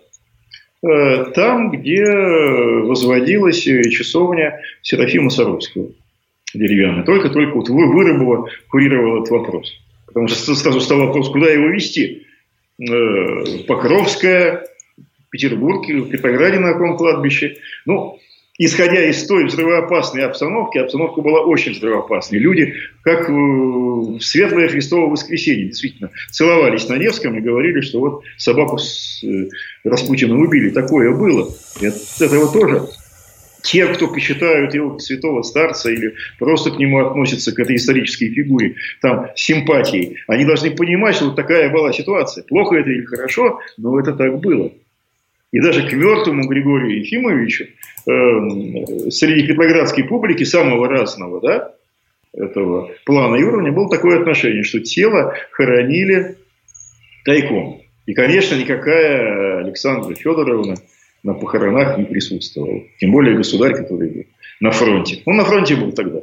э, 0.81 1.25
там, 1.35 1.71
где 1.71 2.03
возводилась 2.03 3.61
часовня 3.61 4.59
Серафима 4.81 5.29
Саровского 5.29 5.89
деревянная. 6.53 7.03
Только-только 7.03 7.55
вот 7.55 7.69
Вырыбова 7.69 8.49
курировал 8.69 9.21
этот 9.21 9.31
вопрос. 9.31 9.82
Потому 10.13 10.27
что 10.27 10.55
сразу 10.55 10.79
стал 10.79 10.99
вопрос, 10.99 11.29
куда 11.29 11.47
его 11.47 11.69
вести. 11.69 12.27
Э, 12.79 13.63
Покровская, 13.67 14.65
Петербург, 15.29 15.87
в 15.87 16.09
Петрограде 16.09 16.59
на 16.59 16.73
каком 16.73 16.97
кладбище. 16.97 17.57
Ну, 17.85 18.19
исходя 18.59 19.03
из 19.09 19.25
той 19.25 19.45
взрывоопасной 19.45 20.23
обстановки, 20.23 20.77
обстановка 20.77 21.21
была 21.21 21.41
очень 21.41 21.71
взрывоопасной. 21.71 22.37
Люди, 22.37 22.75
как 23.01 23.27
в 23.29 24.19
светлое 24.19 24.67
Христово 24.67 25.09
воскресенье, 25.09 25.67
действительно, 25.67 26.11
целовались 26.31 26.87
на 26.87 26.97
Невском 26.97 27.35
и 27.35 27.41
говорили, 27.41 27.81
что 27.81 27.99
вот 27.99 28.23
собаку 28.37 28.77
с 28.77 29.23
э, 29.23 29.49
Распутиным 29.83 30.41
убили. 30.41 30.69
Такое 30.69 31.11
было. 31.11 31.49
От 31.77 32.21
этого 32.21 32.51
тоже 32.51 32.83
те, 33.63 33.87
кто 33.87 34.07
почитают 34.07 34.75
его 34.75 34.99
святого 34.99 35.41
старца 35.41 35.89
или 35.89 36.13
просто 36.37 36.69
к 36.69 36.77
нему 36.77 36.99
относятся, 36.99 37.55
к 37.55 37.59
этой 37.59 37.77
исторической 37.77 38.29
фигуре, 38.29 38.75
там, 39.01 39.29
симпатией, 39.35 40.17
они 40.27 40.45
должны 40.45 40.71
понимать, 40.71 41.15
что 41.15 41.25
вот 41.25 41.35
такая 41.35 41.69
была 41.69 41.91
ситуация. 41.93 42.43
Плохо 42.43 42.75
это 42.75 42.89
или 42.89 43.05
хорошо, 43.05 43.61
но 43.77 43.99
это 43.99 44.13
так 44.13 44.39
было. 44.39 44.71
И 45.51 45.59
даже 45.59 45.87
к 45.87 45.93
мертвому 45.93 46.47
Григорию 46.47 46.99
Ефимовичу 46.99 47.65
э, 47.65 49.09
среди 49.09 49.47
петроградской 49.47 50.03
публики 50.03 50.43
самого 50.43 50.87
разного, 50.89 51.39
да, 51.41 51.73
этого 52.33 52.91
плана 53.05 53.35
и 53.35 53.43
уровня 53.43 53.71
было 53.71 53.89
такое 53.89 54.19
отношение, 54.19 54.63
что 54.63 54.79
тело 54.79 55.35
хоронили 55.51 56.37
тайком. 57.23 57.81
И, 58.07 58.13
конечно, 58.13 58.55
никакая 58.55 59.59
Александра 59.59 60.13
Федоровна 60.15 60.75
на 61.23 61.33
похоронах 61.33 61.97
не 61.97 62.05
присутствовал. 62.05 62.83
Тем 62.99 63.11
более 63.11 63.37
государь, 63.37 63.75
который 63.75 64.09
был 64.09 64.25
на 64.59 64.71
фронте. 64.71 65.21
Он 65.25 65.37
на 65.37 65.45
фронте 65.45 65.75
был 65.75 65.91
тогда. 65.91 66.21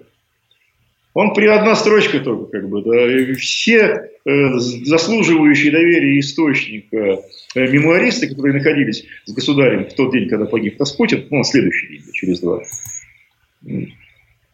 Он 1.13 1.35
при 1.35 1.47
одна 1.47 1.75
строчка 1.75 2.21
только, 2.21 2.53
как 2.53 2.69
бы, 2.69 2.83
да, 2.83 3.35
все 3.35 4.11
э, 4.25 4.59
заслуживающие 4.59 5.73
доверия 5.73 6.21
источника 6.21 7.21
э, 7.57 7.67
мемуаристы, 7.69 8.29
которые 8.29 8.55
находились 8.55 9.05
с 9.25 9.33
государем 9.33 9.87
в 9.87 9.95
тот 9.95 10.13
день, 10.13 10.29
когда 10.29 10.47
погиб 10.47 10.79
Распутин, 10.79 11.27
ну, 11.31 11.39
на 11.39 11.45
следующий 11.45 11.89
день, 11.89 12.03
через 12.13 12.41
два, 12.41 12.63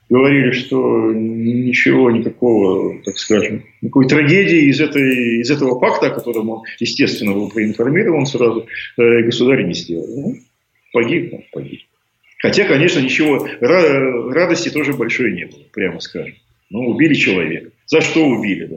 говорили, 0.08 0.52
что 0.52 1.12
ничего, 1.12 2.10
никакого, 2.10 3.00
так 3.02 3.18
скажем, 3.18 3.64
никакой 3.82 4.08
трагедии 4.08 4.68
из, 4.70 4.80
этой, 4.80 5.40
из 5.40 5.50
этого 5.50 5.78
пакта, 5.78 6.08
о 6.08 6.14
котором 6.14 6.50
он, 6.50 6.62
естественно, 6.78 7.32
был 7.32 7.50
проинформирован 7.50 8.26
сразу, 8.26 8.66
э, 8.96 9.22
государь 9.22 9.64
не 9.64 9.74
сделал. 9.74 10.06
Ну, 10.06 10.36
погиб, 10.92 11.32
ну, 11.32 11.44
погиб. 11.52 11.80
Хотя, 12.38 12.66
конечно, 12.66 13.00
ничего, 13.00 13.48
радости 13.60 14.68
тоже 14.68 14.92
большой 14.92 15.32
не 15.32 15.46
было, 15.46 15.62
прямо 15.72 16.00
скажем. 16.00 16.34
Ну, 16.70 16.80
убили 16.90 17.14
человека. 17.14 17.70
За 17.86 18.00
что 18.00 18.24
убили, 18.26 18.66
да? 18.66 18.76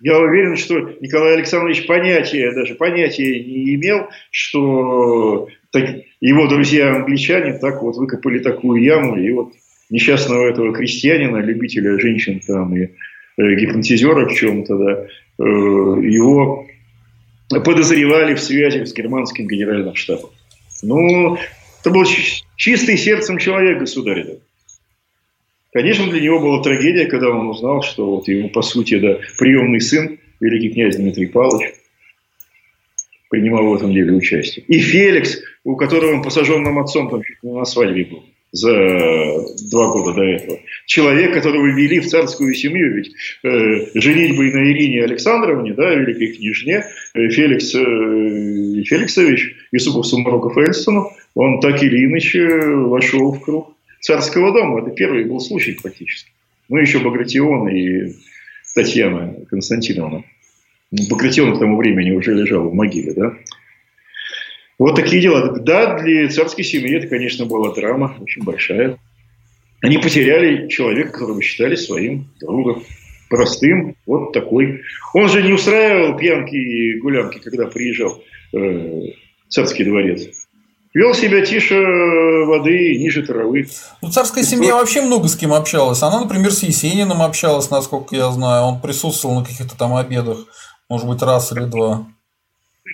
Я 0.00 0.18
уверен, 0.18 0.56
что 0.56 0.78
Николай 1.00 1.34
Александрович 1.34 1.86
понятия, 1.86 2.52
даже 2.52 2.74
понятия 2.74 3.42
не 3.42 3.74
имел, 3.76 4.08
что 4.30 5.48
так, 5.74 5.90
его 6.20 6.46
друзья-англичане 6.46 7.58
так 7.58 7.82
вот 7.82 7.96
выкопали 7.96 8.38
такую 8.38 8.80
яму, 8.80 9.18
и 9.18 9.28
вот 9.32 9.52
несчастного 9.90 10.48
этого 10.48 10.72
крестьянина, 10.72 11.38
любителя 11.38 11.98
женщин 11.98 12.40
там 12.46 12.76
и 12.76 12.84
э, 12.84 13.54
гипнотизера 13.56 14.28
в 14.28 14.34
чем-то, 14.34 14.78
да, 14.78 15.06
э, 15.40 15.42
его 15.42 16.64
подозревали 17.48 18.34
в 18.34 18.40
связи 18.40 18.84
с 18.84 18.94
германским 18.94 19.48
генеральным 19.48 19.96
штабом. 19.96 20.30
Ну, 20.84 21.38
это 21.80 21.90
был 21.90 22.04
чистый 22.54 22.96
сердцем 22.96 23.38
человек, 23.38 23.80
государь. 23.80 24.24
Да. 24.24 24.32
Конечно, 25.72 26.08
для 26.08 26.20
него 26.20 26.38
была 26.38 26.62
трагедия, 26.62 27.06
когда 27.06 27.30
он 27.30 27.48
узнал, 27.48 27.82
что 27.82 28.14
вот 28.14 28.28
его, 28.28 28.48
по 28.48 28.62
сути, 28.62 29.00
да, 29.00 29.18
приемный 29.40 29.80
сын, 29.80 30.20
великий 30.38 30.70
князь 30.70 30.96
Дмитрий 30.96 31.26
Павлович, 31.26 31.74
принимал 33.34 33.66
в 33.66 33.74
этом 33.74 33.92
деле 33.92 34.12
участие. 34.12 34.64
И 34.68 34.78
Феликс, 34.78 35.42
у 35.64 35.74
которого 35.74 36.14
он 36.14 36.22
посаженным 36.22 36.78
отцом 36.78 37.10
там 37.10 37.22
на 37.42 37.64
свадьбе 37.64 38.04
был 38.04 38.22
за 38.52 38.70
два 39.70 39.90
года 39.90 40.12
до 40.12 40.22
этого. 40.22 40.58
Человек, 40.86 41.34
которого 41.34 41.66
ввели 41.66 41.98
в 41.98 42.06
царскую 42.06 42.54
семью, 42.54 42.94
ведь 42.94 43.12
э, 43.42 43.98
женить 43.98 44.36
бы 44.36 44.44
на 44.52 44.70
Ирине 44.70 45.02
Александровне, 45.02 45.74
да, 45.74 45.92
великой 45.92 46.36
княжне, 46.36 46.84
э, 47.14 47.28
Феликс 47.30 47.74
э, 47.74 47.78
Феликсович, 48.84 49.56
Юсупов 49.72 50.06
Сумароков 50.06 50.56
Эльстонов, 50.56 51.12
он 51.34 51.60
так 51.60 51.82
или 51.82 52.04
иначе 52.04 52.46
вошел 52.46 53.32
в 53.32 53.40
круг 53.40 53.74
царского 54.00 54.52
дома. 54.52 54.82
Это 54.82 54.90
первый 54.90 55.24
был 55.24 55.40
случай 55.40 55.72
практически. 55.72 56.30
Ну, 56.68 56.78
еще 56.78 57.00
Багратион 57.00 57.68
и 57.70 58.12
Татьяна 58.76 59.34
Константиновна. 59.50 60.22
Багратион 61.10 61.56
к 61.56 61.58
тому 61.58 61.76
времени 61.76 62.12
уже 62.12 62.34
лежал 62.34 62.68
в 62.68 62.74
могиле, 62.74 63.12
да. 63.14 63.32
Вот 64.78 64.96
такие 64.96 65.22
дела. 65.22 65.56
Да, 65.58 65.98
для 65.98 66.28
царской 66.28 66.64
семьи 66.64 66.96
это, 66.96 67.06
конечно, 67.06 67.46
была 67.46 67.72
драма 67.72 68.16
очень 68.20 68.42
большая. 68.42 68.98
Они 69.80 69.98
потеряли 69.98 70.68
человека, 70.68 71.12
которого 71.12 71.42
считали 71.42 71.76
своим 71.76 72.28
другом. 72.40 72.82
Простым, 73.28 73.96
вот 74.06 74.32
такой. 74.32 74.82
Он 75.14 75.28
же 75.28 75.42
не 75.42 75.52
устраивал 75.52 76.16
пьянки 76.16 76.54
и 76.54 77.00
гулянки, 77.00 77.38
когда 77.38 77.66
приезжал 77.66 78.22
э, 78.52 79.00
царский 79.48 79.84
дворец. 79.84 80.28
Вел 80.92 81.12
себя 81.12 81.44
тише 81.44 81.74
воды, 82.46 82.96
ниже 82.98 83.24
травы. 83.24 83.66
Ну, 84.00 84.10
царская 84.10 84.44
семья 84.44 84.74
вообще 84.74 85.02
много 85.02 85.26
с 85.26 85.34
кем 85.36 85.52
общалась. 85.52 86.02
Она, 86.02 86.20
например, 86.20 86.52
с 86.52 86.62
Есениным 86.62 87.20
общалась, 87.20 87.68
насколько 87.70 88.14
я 88.14 88.30
знаю. 88.30 88.64
Он 88.64 88.80
присутствовал 88.80 89.40
на 89.40 89.44
каких-то 89.44 89.76
там 89.76 89.96
обедах, 89.96 90.46
может 90.94 91.08
быть, 91.08 91.22
раз 91.22 91.50
или 91.50 91.64
два. 91.64 92.06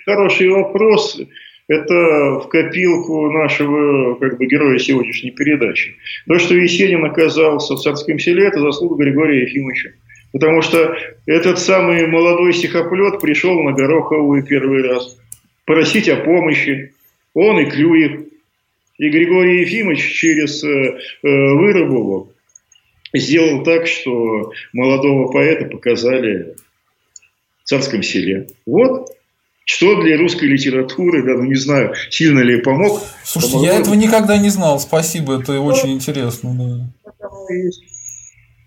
Хороший 0.05 0.49
вопрос 0.49 1.19
это 1.67 1.93
в 2.39 2.47
копилку 2.49 3.31
нашего 3.31 4.15
как 4.15 4.37
бы, 4.37 4.45
героя 4.47 4.79
сегодняшней 4.79 5.31
передачи. 5.31 5.95
То, 6.27 6.39
что 6.39 6.55
Есенин 6.55 7.05
оказался 7.05 7.75
в 7.75 7.79
царском 7.79 8.17
селе, 8.17 8.47
это 8.47 8.59
заслуга 8.59 9.03
Григория 9.03 9.43
Ефимовича. 9.43 9.91
Потому 10.33 10.63
что 10.63 10.97
этот 11.27 11.59
самый 11.59 12.07
молодой 12.07 12.53
стихоплет 12.53 13.21
пришел 13.21 13.61
на 13.61 13.73
Гороховую 13.73 14.43
первый 14.43 14.81
раз 14.81 15.17
просить 15.65 16.09
о 16.09 16.15
помощи. 16.17 16.93
Он 17.35 17.59
и 17.59 17.65
Клюев. 17.65 18.21
И 18.97 19.09
Григорий 19.09 19.61
Ефимович 19.61 20.01
через 20.13 20.63
э, 20.63 20.67
э, 20.67 20.97
Вырубову 21.23 22.33
сделал 23.13 23.63
так, 23.63 23.87
что 23.87 24.51
молодого 24.73 25.31
поэта 25.31 25.65
показали 25.65 26.55
царском 27.71 28.03
селе. 28.03 28.47
Вот 28.65 29.09
что 29.63 30.01
для 30.01 30.17
русской 30.17 30.45
литературы, 30.45 31.23
да, 31.23 31.37
ну 31.37 31.43
не 31.43 31.55
знаю, 31.55 31.93
сильно 32.09 32.41
ли 32.41 32.57
помог. 32.57 33.01
Слушайте, 33.23 33.53
помогло. 33.53 33.73
я 33.73 33.79
этого 33.79 33.93
никогда 33.93 34.37
не 34.37 34.49
знал. 34.49 34.79
Спасибо, 34.79 35.39
это 35.39 35.53
ну, 35.53 35.65
очень 35.65 35.93
интересно. 35.93 36.91
Да. 37.07 37.13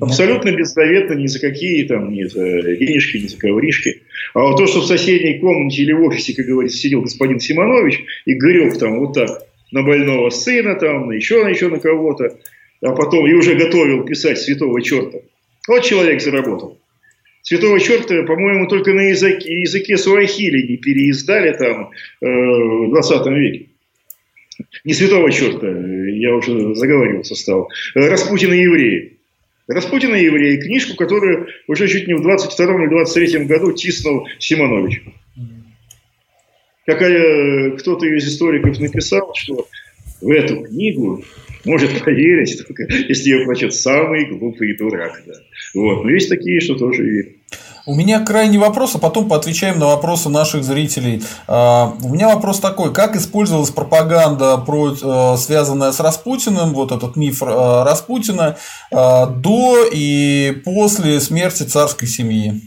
Абсолютно 0.01 0.52
беззаветно 0.52 1.14
ни 1.14 1.26
за 1.26 1.40
какие 1.40 1.85
там, 1.85 2.10
ни 2.10 2.24
за 2.24 2.40
денежки, 2.76 3.18
ни 3.18 3.26
за 3.26 3.36
ковришки. 3.36 4.02
А 4.32 4.40
вот 4.40 4.56
то, 4.56 4.66
что 4.66 4.81
в 4.81 4.86
соседней 4.86 5.39
комнате 5.39 5.82
или 5.82 5.93
в 5.93 6.02
офисе, 6.02 6.35
как 6.35 6.47
говорится, 6.47 6.78
сидел 6.78 7.02
господин 7.02 7.39
Симонович 7.39 8.02
и 8.24 8.35
греб 8.35 8.78
там 8.78 9.01
вот 9.01 9.14
так 9.14 9.43
на 9.72 9.82
больного 9.82 10.31
сына, 10.31 10.76
там, 10.76 11.09
на 11.09 11.12
еще, 11.12 11.44
на 11.44 11.48
еще 11.48 11.68
на 11.68 11.81
кого-то, 11.81 12.39
а 12.82 12.93
потом 12.93 13.26
и 13.26 13.35
уже 13.35 13.55
готовил 13.55 14.05
писать 14.05 14.39
святого 14.39 14.81
черта. 14.81 15.18
Вот 15.68 15.82
человек 15.82 16.22
заработал. 16.22 16.78
Святого 17.44 17.78
черта, 17.78 18.22
по-моему, 18.22 18.66
только 18.68 18.94
на 18.94 19.10
языке, 19.10 19.60
языке 19.60 19.98
суахили 19.98 20.66
не 20.66 20.78
переиздали 20.78 21.52
там 21.52 21.90
э, 22.22 22.26
в 22.26 22.88
20 22.88 23.26
веке. 23.26 23.66
Не 24.82 24.94
святого 24.94 25.30
черта, 25.30 25.68
я 25.68 26.34
уже 26.34 26.74
заговариваться 26.74 27.34
стал. 27.34 27.68
Распутина 27.94 28.54
евреи. 28.54 29.18
Распутина 29.68 30.14
евреи, 30.14 30.56
книжку, 30.56 30.96
которую 30.96 31.48
уже 31.68 31.86
чуть 31.86 32.08
не 32.08 32.14
в 32.14 32.22
22 32.22 32.82
или 32.82 32.88
23 32.88 33.44
году 33.44 33.72
тиснул 33.72 34.26
Симонович. 34.38 35.02
Какая 36.86 37.72
кто-то 37.72 38.06
из 38.06 38.26
историков 38.26 38.80
написал, 38.80 39.34
что 39.34 39.68
в 40.22 40.30
эту 40.30 40.62
книгу 40.62 41.22
может 41.65 42.05
поверить, 42.05 42.59
только 42.66 42.85
если 42.93 43.31
ее 43.31 43.45
прочет 43.45 43.74
самый 43.74 44.27
глупый 44.27 44.77
дурак. 44.77 45.23
Да. 45.27 45.35
Вот. 45.74 46.05
Но 46.05 46.11
есть 46.11 46.28
такие, 46.28 46.61
что 46.61 46.74
тоже 46.74 47.03
верят. 47.03 47.32
У 47.86 47.95
меня 47.95 48.24
крайний 48.24 48.57
вопрос, 48.57 48.95
а 48.95 48.99
потом 48.99 49.28
поотвечаем 49.28 49.78
на 49.78 49.86
вопросы 49.86 50.31
наших 50.31 50.65
зрителей. 50.65 51.23
А, 51.47 51.95
у 52.03 52.15
меня 52.15 52.35
вопрос 52.35 52.59
такой: 52.59 52.95
как 52.95 53.15
использовалась 53.15 53.70
пропаганда, 53.70 54.57
про, 54.59 55.36
связанная 55.36 55.93
с 55.93 56.01
Распутиным, 56.01 56.73
вот 56.73 56.93
этот 56.93 57.16
миф 57.16 57.43
Распутина, 57.43 58.57
до 58.91 59.86
и 59.93 60.53
после 60.65 61.20
смерти 61.20 61.65
царской 61.65 62.09
семьи? 62.09 62.62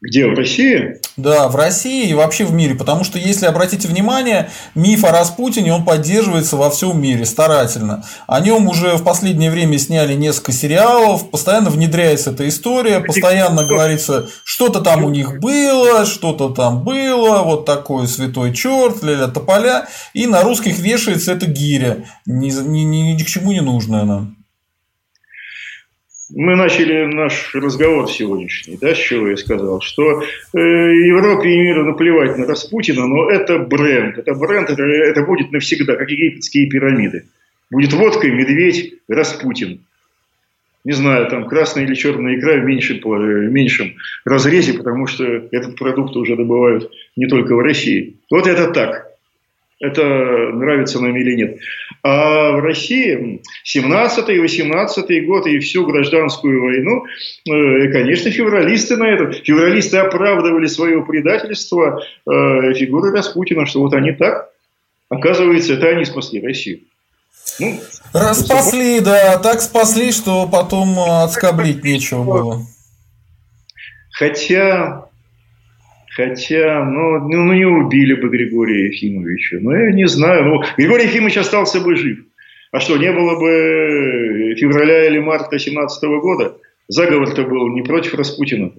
Где, 0.00 0.26
в 0.26 0.34
России? 0.34 0.97
Да, 1.18 1.48
в 1.48 1.56
России 1.56 2.08
и 2.08 2.14
вообще 2.14 2.44
в 2.44 2.52
мире. 2.52 2.76
Потому 2.76 3.02
что, 3.02 3.18
если 3.18 3.46
обратите 3.46 3.88
внимание, 3.88 4.50
миф 4.76 5.04
о 5.04 5.10
Распутине, 5.10 5.74
он 5.74 5.84
поддерживается 5.84 6.56
во 6.56 6.70
всем 6.70 7.02
мире 7.02 7.26
старательно. 7.26 8.04
О 8.28 8.38
нем 8.38 8.68
уже 8.68 8.94
в 8.96 9.02
последнее 9.02 9.50
время 9.50 9.78
сняли 9.78 10.14
несколько 10.14 10.52
сериалов, 10.52 11.28
постоянно 11.28 11.70
внедряется 11.70 12.30
эта 12.30 12.48
история, 12.48 13.00
постоянно 13.00 13.64
говорится, 13.64 14.28
что-то 14.44 14.80
там 14.80 15.04
у 15.04 15.10
них 15.10 15.40
было, 15.40 16.06
что-то 16.06 16.50
там 16.50 16.84
было, 16.84 17.42
вот 17.42 17.66
такой 17.66 18.06
святой 18.06 18.54
черт, 18.54 19.02
ля-ля 19.02 19.26
тополя, 19.26 19.88
и 20.14 20.28
на 20.28 20.42
русских 20.42 20.78
вешается 20.78 21.32
эта 21.32 21.46
гиря, 21.46 22.04
ни, 22.26 22.50
ни, 22.50 22.82
ни, 22.82 23.12
ни 23.14 23.22
к 23.24 23.26
чему 23.26 23.50
не 23.50 23.60
нужная 23.60 24.04
нам. 24.04 24.37
Мы 26.34 26.56
начали 26.56 27.06
наш 27.06 27.54
разговор 27.54 28.10
сегодняшний, 28.10 28.76
да, 28.80 28.94
с 28.94 28.98
чего 28.98 29.28
я 29.28 29.36
сказал, 29.36 29.80
что 29.80 30.22
э, 30.22 30.58
Европе 30.58 31.50
и 31.50 31.58
миру 31.58 31.84
наплевать 31.84 32.36
на 32.36 32.46
Распутина, 32.46 33.06
но 33.06 33.30
это 33.30 33.58
бренд, 33.58 34.18
это 34.18 34.34
бренд, 34.34 34.70
это, 34.70 34.82
это 34.82 35.22
будет 35.22 35.52
навсегда, 35.52 35.96
как 35.96 36.10
египетские 36.10 36.68
пирамиды. 36.68 37.26
Будет 37.70 37.92
водка, 37.92 38.28
медведь, 38.28 38.94
Распутин. 39.08 39.80
Не 40.84 40.92
знаю, 40.92 41.28
там 41.28 41.46
красная 41.46 41.84
или 41.84 41.94
черная 41.94 42.38
икра 42.38 42.54
в 42.54 42.64
меньшем, 42.64 43.00
в 43.00 43.50
меньшем 43.50 43.94
разрезе, 44.24 44.74
потому 44.74 45.06
что 45.06 45.24
этот 45.24 45.76
продукт 45.76 46.16
уже 46.16 46.36
добывают 46.36 46.90
не 47.16 47.26
только 47.26 47.54
в 47.54 47.60
России. 47.60 48.16
Вот 48.30 48.46
это 48.46 48.70
так 48.70 49.07
это 49.80 50.02
нравится 50.02 51.00
нам 51.00 51.16
или 51.16 51.36
нет. 51.36 51.58
А 52.02 52.52
в 52.52 52.60
России 52.60 53.40
17-й, 53.64 54.38
18-й 54.38 55.20
год 55.20 55.46
и 55.46 55.58
всю 55.60 55.86
гражданскую 55.86 56.62
войну, 56.62 57.04
э, 57.48 57.92
конечно, 57.92 58.30
февралисты 58.30 58.96
на 58.96 59.04
это, 59.04 59.32
февралисты 59.32 59.98
оправдывали 59.98 60.66
свое 60.66 61.02
предательство 61.04 62.00
э, 62.00 62.74
фигуры 62.74 63.12
Распутина, 63.12 63.66
что 63.66 63.80
вот 63.80 63.94
они 63.94 64.12
так, 64.12 64.50
оказывается, 65.08 65.74
это 65.74 65.88
они 65.88 66.04
спасли 66.04 66.40
Россию. 66.40 66.80
Ну, 67.60 67.80
спасли, 68.34 69.00
да, 69.00 69.38
так 69.38 69.60
спасли, 69.60 70.12
что 70.12 70.48
потом 70.50 70.98
отскоблить 70.98 71.82
нечего 71.82 72.24
было. 72.24 72.66
Хотя 74.12 75.07
Хотя, 76.18 76.84
ну, 76.84 77.20
ну, 77.28 77.44
ну, 77.44 77.52
не 77.52 77.64
убили 77.64 78.14
бы 78.14 78.28
Григория 78.28 78.86
Ефимовича. 78.86 79.58
Ну, 79.60 79.70
я 79.70 79.92
не 79.92 80.08
знаю. 80.08 80.46
Ну, 80.46 80.62
Григорий 80.76 81.04
Ефимович 81.04 81.36
остался 81.36 81.78
бы 81.80 81.94
жив. 81.94 82.18
А 82.72 82.80
что, 82.80 82.96
не 82.96 83.12
было 83.12 83.38
бы 83.38 84.56
февраля 84.58 85.06
или 85.06 85.20
марта 85.20 85.60
17 85.60 86.02
года? 86.20 86.56
Заговор-то 86.88 87.44
был 87.44 87.68
не 87.68 87.82
против 87.82 88.14
Распутина. 88.14 88.72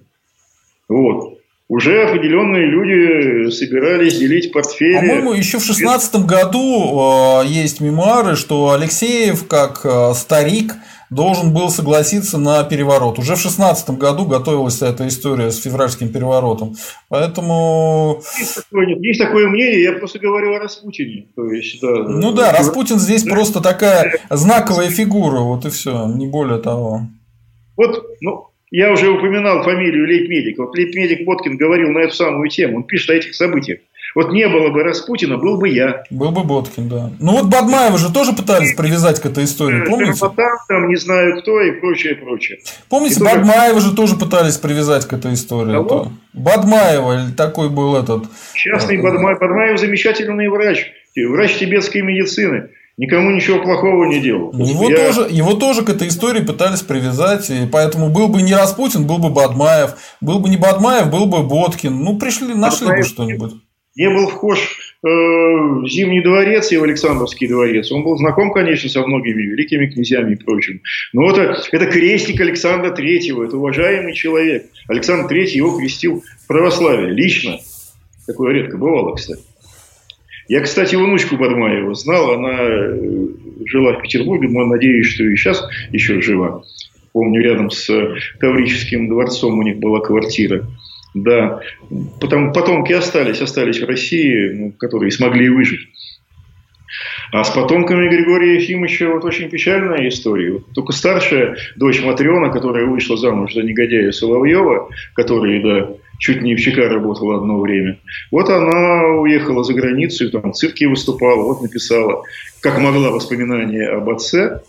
Вот. 0.90 1.38
Уже 1.68 2.02
определенные 2.02 2.66
люди 2.66 3.50
собирались 3.50 4.18
делить 4.18 4.52
портфели. 4.52 4.96
По-моему, 4.96 5.32
еще 5.32 5.60
в 5.60 5.64
16 5.64 6.26
году 6.26 7.40
э, 7.42 7.46
есть 7.46 7.80
мемуары, 7.80 8.36
что 8.36 8.72
Алексеев, 8.72 9.46
как 9.48 9.80
э, 9.84 10.12
старик, 10.14 10.74
должен 11.10 11.52
был 11.52 11.70
согласиться 11.70 12.38
на 12.38 12.62
переворот. 12.64 13.18
Уже 13.18 13.34
в 13.34 13.40
16 13.40 13.90
году 13.90 14.24
готовилась 14.26 14.80
эта 14.80 15.06
история 15.08 15.50
с 15.50 15.60
февральским 15.60 16.12
переворотом. 16.12 16.76
Поэтому... 17.08 18.22
Есть 18.38 18.56
такое, 18.56 18.86
нет, 18.86 19.00
есть 19.02 19.20
такое 19.20 19.48
мнение, 19.48 19.82
я 19.82 19.92
просто 19.92 20.18
говорю 20.18 20.54
о 20.54 20.58
Распутине. 20.60 21.26
То 21.34 21.50
есть, 21.52 21.80
да, 21.80 21.90
ну 21.90 22.32
да, 22.32 22.52
Распутин 22.52 22.98
здесь 22.98 23.24
да. 23.24 23.30
просто 23.30 23.60
такая 23.60 24.20
знаковая 24.30 24.90
фигура, 24.90 25.40
вот 25.40 25.66
и 25.66 25.70
все, 25.70 26.06
не 26.06 26.26
более 26.26 26.58
того. 26.58 27.02
Вот, 27.76 28.04
ну, 28.20 28.50
я 28.70 28.92
уже 28.92 29.10
упоминал 29.10 29.64
фамилию 29.64 30.06
лейб-медика. 30.06 30.62
Вот 30.62 30.76
лейб-медик 30.76 31.24
Боткин 31.24 31.56
говорил 31.56 31.90
на 31.90 32.00
эту 32.00 32.14
самую 32.14 32.48
тему. 32.50 32.78
Он 32.78 32.84
пишет 32.84 33.10
о 33.10 33.14
этих 33.14 33.34
событиях. 33.34 33.80
Вот 34.14 34.32
не 34.32 34.48
было 34.48 34.70
бы 34.70 34.82
Распутина, 34.82 35.36
был 35.36 35.58
бы 35.58 35.68
я. 35.68 36.02
Был 36.10 36.32
бы 36.32 36.42
Боткин, 36.42 36.88
да. 36.88 37.10
Ну 37.20 37.32
вот 37.32 37.46
Бадмаева 37.46 37.96
же 37.96 38.12
тоже 38.12 38.32
пытались 38.32 38.74
привязать 38.74 39.20
к 39.20 39.26
этой 39.26 39.44
истории, 39.44 39.86
помните? 39.86 40.18
Там, 40.18 40.32
там, 40.68 40.88
не 40.88 40.96
знаю 40.96 41.40
кто 41.40 41.60
и 41.60 41.72
прочее, 41.72 42.16
прочее. 42.16 42.58
Помните, 42.88 43.20
и 43.20 43.22
Бадмаева 43.22 43.74
тоже... 43.74 43.90
же 43.90 43.96
тоже 43.96 44.16
пытались 44.16 44.56
привязать 44.56 45.06
к 45.06 45.12
этой 45.12 45.34
истории. 45.34 45.72
Кого? 45.72 46.12
Бадмаева, 46.32 47.32
такой 47.36 47.70
был 47.70 47.96
этот... 47.96 48.24
Частный 48.54 48.96
э, 48.96 49.02
Бадмаев. 49.02 49.38
Бадмаев 49.38 49.78
замечательный 49.78 50.48
врач. 50.48 50.90
Врач 51.16 51.58
тибетской 51.58 52.02
медицины 52.02 52.70
никому 52.96 53.30
ничего 53.30 53.62
плохого 53.62 54.04
не 54.04 54.20
делал. 54.20 54.52
Его, 54.52 54.90
я... 54.90 54.96
тоже, 54.96 55.26
его 55.30 55.54
тоже 55.54 55.82
к 55.82 55.88
этой 55.88 56.08
истории 56.08 56.42
пытались 56.42 56.82
привязать, 56.82 57.48
и 57.50 57.66
поэтому 57.70 58.10
был 58.10 58.28
бы 58.28 58.42
не 58.42 58.54
Распутин, 58.54 59.06
был 59.06 59.18
бы 59.18 59.30
Бадмаев, 59.30 59.94
был 60.20 60.40
бы 60.40 60.48
не 60.48 60.56
Бадмаев, 60.56 61.10
был 61.10 61.26
бы 61.26 61.42
Боткин. 61.42 61.96
Ну, 61.96 62.18
пришли, 62.18 62.54
нашли 62.54 62.86
Бадмаев... 62.86 63.04
бы 63.04 63.08
что-нибудь 63.08 63.52
не 63.96 64.08
был 64.08 64.28
вхож 64.28 64.58
э, 64.58 65.08
в 65.08 65.88
Зимний 65.88 66.22
дворец 66.22 66.70
и 66.72 66.76
в 66.76 66.84
Александровский 66.84 67.48
дворец. 67.48 67.90
Он 67.90 68.02
был 68.02 68.16
знаком, 68.16 68.52
конечно, 68.52 68.88
со 68.88 69.04
многими 69.06 69.42
великими 69.42 69.86
князьями 69.86 70.34
и 70.34 70.36
прочим. 70.36 70.80
Но 71.12 71.30
это, 71.30 71.60
это 71.72 71.86
крестник 71.86 72.40
Александра 72.40 72.90
Третьего, 72.90 73.44
это 73.44 73.56
уважаемый 73.56 74.14
человек. 74.14 74.66
Александр 74.88 75.28
Третий 75.28 75.58
его 75.58 75.76
крестил 75.76 76.22
в 76.44 76.46
православие 76.46 77.10
лично. 77.10 77.58
Такое 78.26 78.54
редко 78.54 78.76
бывало, 78.76 79.16
кстати. 79.16 79.42
Я, 80.48 80.60
кстати, 80.62 80.96
внучку 80.96 81.36
Бадмаева 81.36 81.94
знал, 81.94 82.32
она 82.32 82.58
э, 82.60 82.98
жила 83.66 83.92
в 83.94 84.02
Петербурге, 84.02 84.48
но 84.48 84.66
надеюсь, 84.66 85.06
что 85.06 85.24
и 85.24 85.36
сейчас 85.36 85.64
еще 85.92 86.20
жива. 86.20 86.64
Помню, 87.12 87.42
рядом 87.42 87.70
с 87.70 87.88
Таврическим 88.40 89.08
дворцом 89.08 89.58
у 89.58 89.62
них 89.62 89.78
была 89.78 90.00
квартира. 90.00 90.66
Да, 91.12 91.60
потом, 92.20 92.52
потомки 92.52 92.92
остались, 92.92 93.40
остались 93.40 93.80
в 93.80 93.86
России, 93.86 94.48
ну, 94.52 94.72
которые 94.72 95.10
смогли 95.10 95.48
выжить. 95.48 95.88
А 97.32 97.44
с 97.44 97.50
потомками 97.50 98.08
Григория 98.08 98.56
Ефимовича 98.56 99.08
вот 99.08 99.24
очень 99.24 99.48
печальная 99.48 100.08
история. 100.08 100.60
Только 100.74 100.92
старшая 100.92 101.56
дочь 101.76 102.02
Матрена, 102.02 102.50
которая 102.50 102.86
вышла 102.86 103.16
замуж 103.16 103.54
за 103.54 103.62
негодяя 103.62 104.10
Соловьева, 104.10 104.88
который, 105.14 105.62
да, 105.62 105.90
чуть 106.18 106.42
не 106.42 106.56
в 106.56 106.60
ЧК 106.60 106.88
работала 106.88 107.36
одно 107.36 107.60
время. 107.60 107.98
Вот 108.32 108.48
она 108.48 109.20
уехала 109.20 109.62
за 109.62 109.74
границу, 109.74 110.30
там 110.30 110.52
в 110.52 110.56
цирке 110.56 110.88
выступала, 110.88 111.42
вот 111.42 111.62
написала, 111.62 112.24
как 112.60 112.78
могла, 112.80 113.10
воспоминания 113.10 113.88
об 113.88 114.08
отце. 114.10 114.60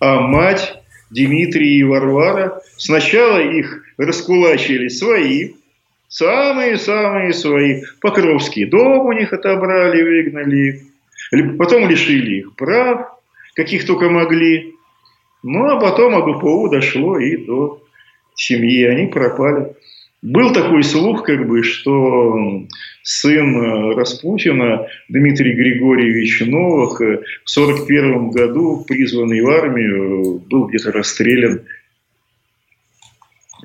А 0.00 0.20
мать 0.20 0.74
Дмитрий 1.10 1.78
и 1.78 1.84
Варвара 1.84 2.60
сначала 2.76 3.38
их 3.38 3.84
раскулачили 3.98 4.88
свои, 4.88 5.52
Самые-самые 6.08 7.34
свои. 7.34 7.82
Покровский 8.00 8.64
дом 8.64 9.06
у 9.06 9.12
них 9.12 9.32
отобрали, 9.32 10.02
выгнали. 10.02 10.82
Потом 11.58 11.88
лишили 11.88 12.40
их 12.40 12.54
прав, 12.56 13.08
каких 13.54 13.86
только 13.86 14.08
могли. 14.08 14.74
Ну, 15.42 15.66
а 15.66 15.78
потом 15.78 16.14
АГПУ 16.14 16.70
дошло 16.70 17.18
и 17.18 17.36
до 17.36 17.82
семьи. 18.34 18.84
Они 18.84 19.06
пропали. 19.06 19.74
Был 20.20 20.52
такой 20.52 20.82
слух, 20.82 21.24
как 21.24 21.46
бы, 21.46 21.62
что 21.62 22.64
сын 23.02 23.92
Распутина, 23.94 24.88
Дмитрий 25.08 25.52
Григорьевич 25.52 26.40
Новых, 26.40 26.98
в 26.98 27.04
1941 27.04 28.30
году, 28.30 28.84
призванный 28.88 29.42
в 29.42 29.48
армию, 29.48 30.42
был 30.50 30.66
где-то 30.66 30.90
расстрелян 30.90 31.60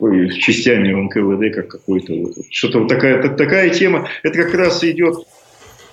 с 0.07 0.35
частями 0.35 0.93
НКВД, 0.93 1.53
как 1.55 1.67
какой-то 1.67 2.13
вот. 2.13 2.33
Что-то 2.49 2.79
вот 2.79 2.87
такая, 2.87 3.21
такая 3.29 3.69
тема. 3.69 4.07
Это 4.23 4.43
как 4.43 4.53
раз 4.53 4.83
идет 4.83 5.15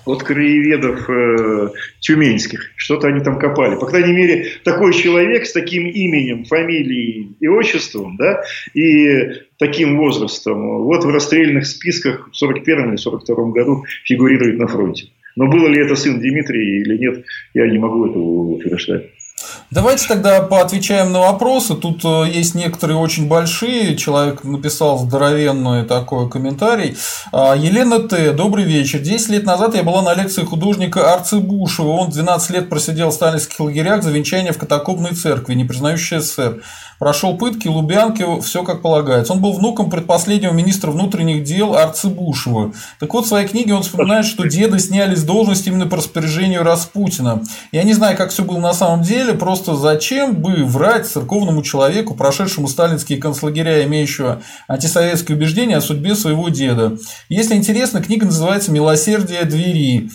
от 0.05 0.23
краеведов 0.23 1.09
э, 1.09 1.69
тюменских. 1.99 2.71
Что-то 2.75 3.07
они 3.07 3.23
там 3.23 3.39
копали. 3.39 3.75
По 3.75 3.85
крайней 3.85 4.13
мере, 4.13 4.47
такой 4.63 4.93
человек 4.93 5.45
с 5.45 5.53
таким 5.53 5.87
именем, 5.87 6.45
фамилией 6.45 7.35
и 7.39 7.47
отчеством, 7.47 8.17
да, 8.17 8.41
и 8.73 9.43
таким 9.57 9.97
возрастом, 9.97 10.83
вот 10.83 11.03
в 11.03 11.09
расстрельных 11.09 11.67
списках 11.67 12.29
в 12.31 12.35
41 12.35 12.89
или 12.89 12.95
42 12.95 13.51
году 13.51 13.83
фигурирует 14.03 14.57
на 14.57 14.67
фронте. 14.67 15.09
Но 15.35 15.47
было 15.47 15.67
ли 15.67 15.81
это 15.81 15.95
сын 15.95 16.19
Дмитрия 16.19 16.81
или 16.81 16.97
нет, 16.97 17.23
я 17.53 17.67
не 17.67 17.77
могу 17.77 18.07
этого 18.07 18.23
утверждать. 18.23 19.11
Давайте 19.71 20.07
тогда 20.07 20.41
поотвечаем 20.41 21.11
на 21.11 21.19
вопросы. 21.19 21.75
Тут 21.75 22.03
э, 22.03 22.29
есть 22.29 22.55
некоторые 22.55 22.97
очень 22.97 23.27
большие. 23.27 23.95
Человек 23.95 24.43
написал 24.43 24.99
здоровенный 24.99 25.85
такой 25.85 26.29
комментарий. 26.29 26.97
А, 27.31 27.55
Елена 27.55 27.99
Т. 27.99 28.33
Добрый 28.33 28.65
вечер. 28.65 28.99
Десять 28.99 29.29
лет 29.29 29.45
назад 29.45 29.75
я 29.75 29.83
была 29.83 30.01
на 30.01 30.13
лекции 30.13 30.43
художника 30.43 31.13
Арцебушева. 31.13 31.87
Он 31.87 32.09
12 32.09 32.49
лет 32.51 32.69
просидел 32.69 33.09
в 33.09 33.13
сталинских 33.13 33.59
лагерях 33.59 34.03
за 34.03 34.11
венчание 34.11 34.51
в 34.51 34.57
катакомной 34.57 35.15
церкви, 35.15 35.53
не 35.53 35.63
признающей 35.63 36.19
СССР. 36.19 36.61
Прошел 37.01 37.35
пытки, 37.35 37.67
Лубянки, 37.67 38.23
все 38.41 38.63
как 38.63 38.83
полагается. 38.83 39.33
Он 39.33 39.41
был 39.41 39.53
внуком 39.53 39.89
предпоследнего 39.89 40.51
министра 40.51 40.91
внутренних 40.91 41.43
дел 41.43 41.75
Арцебушева. 41.75 42.73
Так 42.99 43.11
вот, 43.15 43.25
в 43.25 43.27
своей 43.27 43.47
книге 43.47 43.73
он 43.73 43.81
вспоминает, 43.81 44.27
что 44.27 44.47
деды 44.47 44.77
сняли 44.77 45.15
с 45.15 45.23
должности 45.23 45.69
именно 45.69 45.87
по 45.87 45.97
распоряжению 45.97 46.61
Распутина. 46.61 47.41
Я 47.71 47.81
не 47.81 47.93
знаю, 47.93 48.15
как 48.15 48.29
все 48.29 48.43
было 48.43 48.59
на 48.59 48.73
самом 48.73 49.01
деле, 49.01 49.30
просто 49.33 49.75
зачем 49.75 50.35
бы 50.35 50.65
врать 50.65 51.07
церковному 51.07 51.63
человеку, 51.63 52.15
прошедшему 52.15 52.67
сталинские 52.67 53.19
концлагеря, 53.19 53.83
имеющего 53.85 54.41
антисоветские 54.67 55.37
убеждения 55.37 55.77
о 55.77 55.81
судьбе 55.81 56.15
своего 56.15 56.49
деда. 56.49 56.97
Если 57.29 57.55
интересно, 57.55 58.01
книга 58.01 58.25
называется 58.25 58.71
«Милосердие 58.71 59.43
двери». 59.45 60.09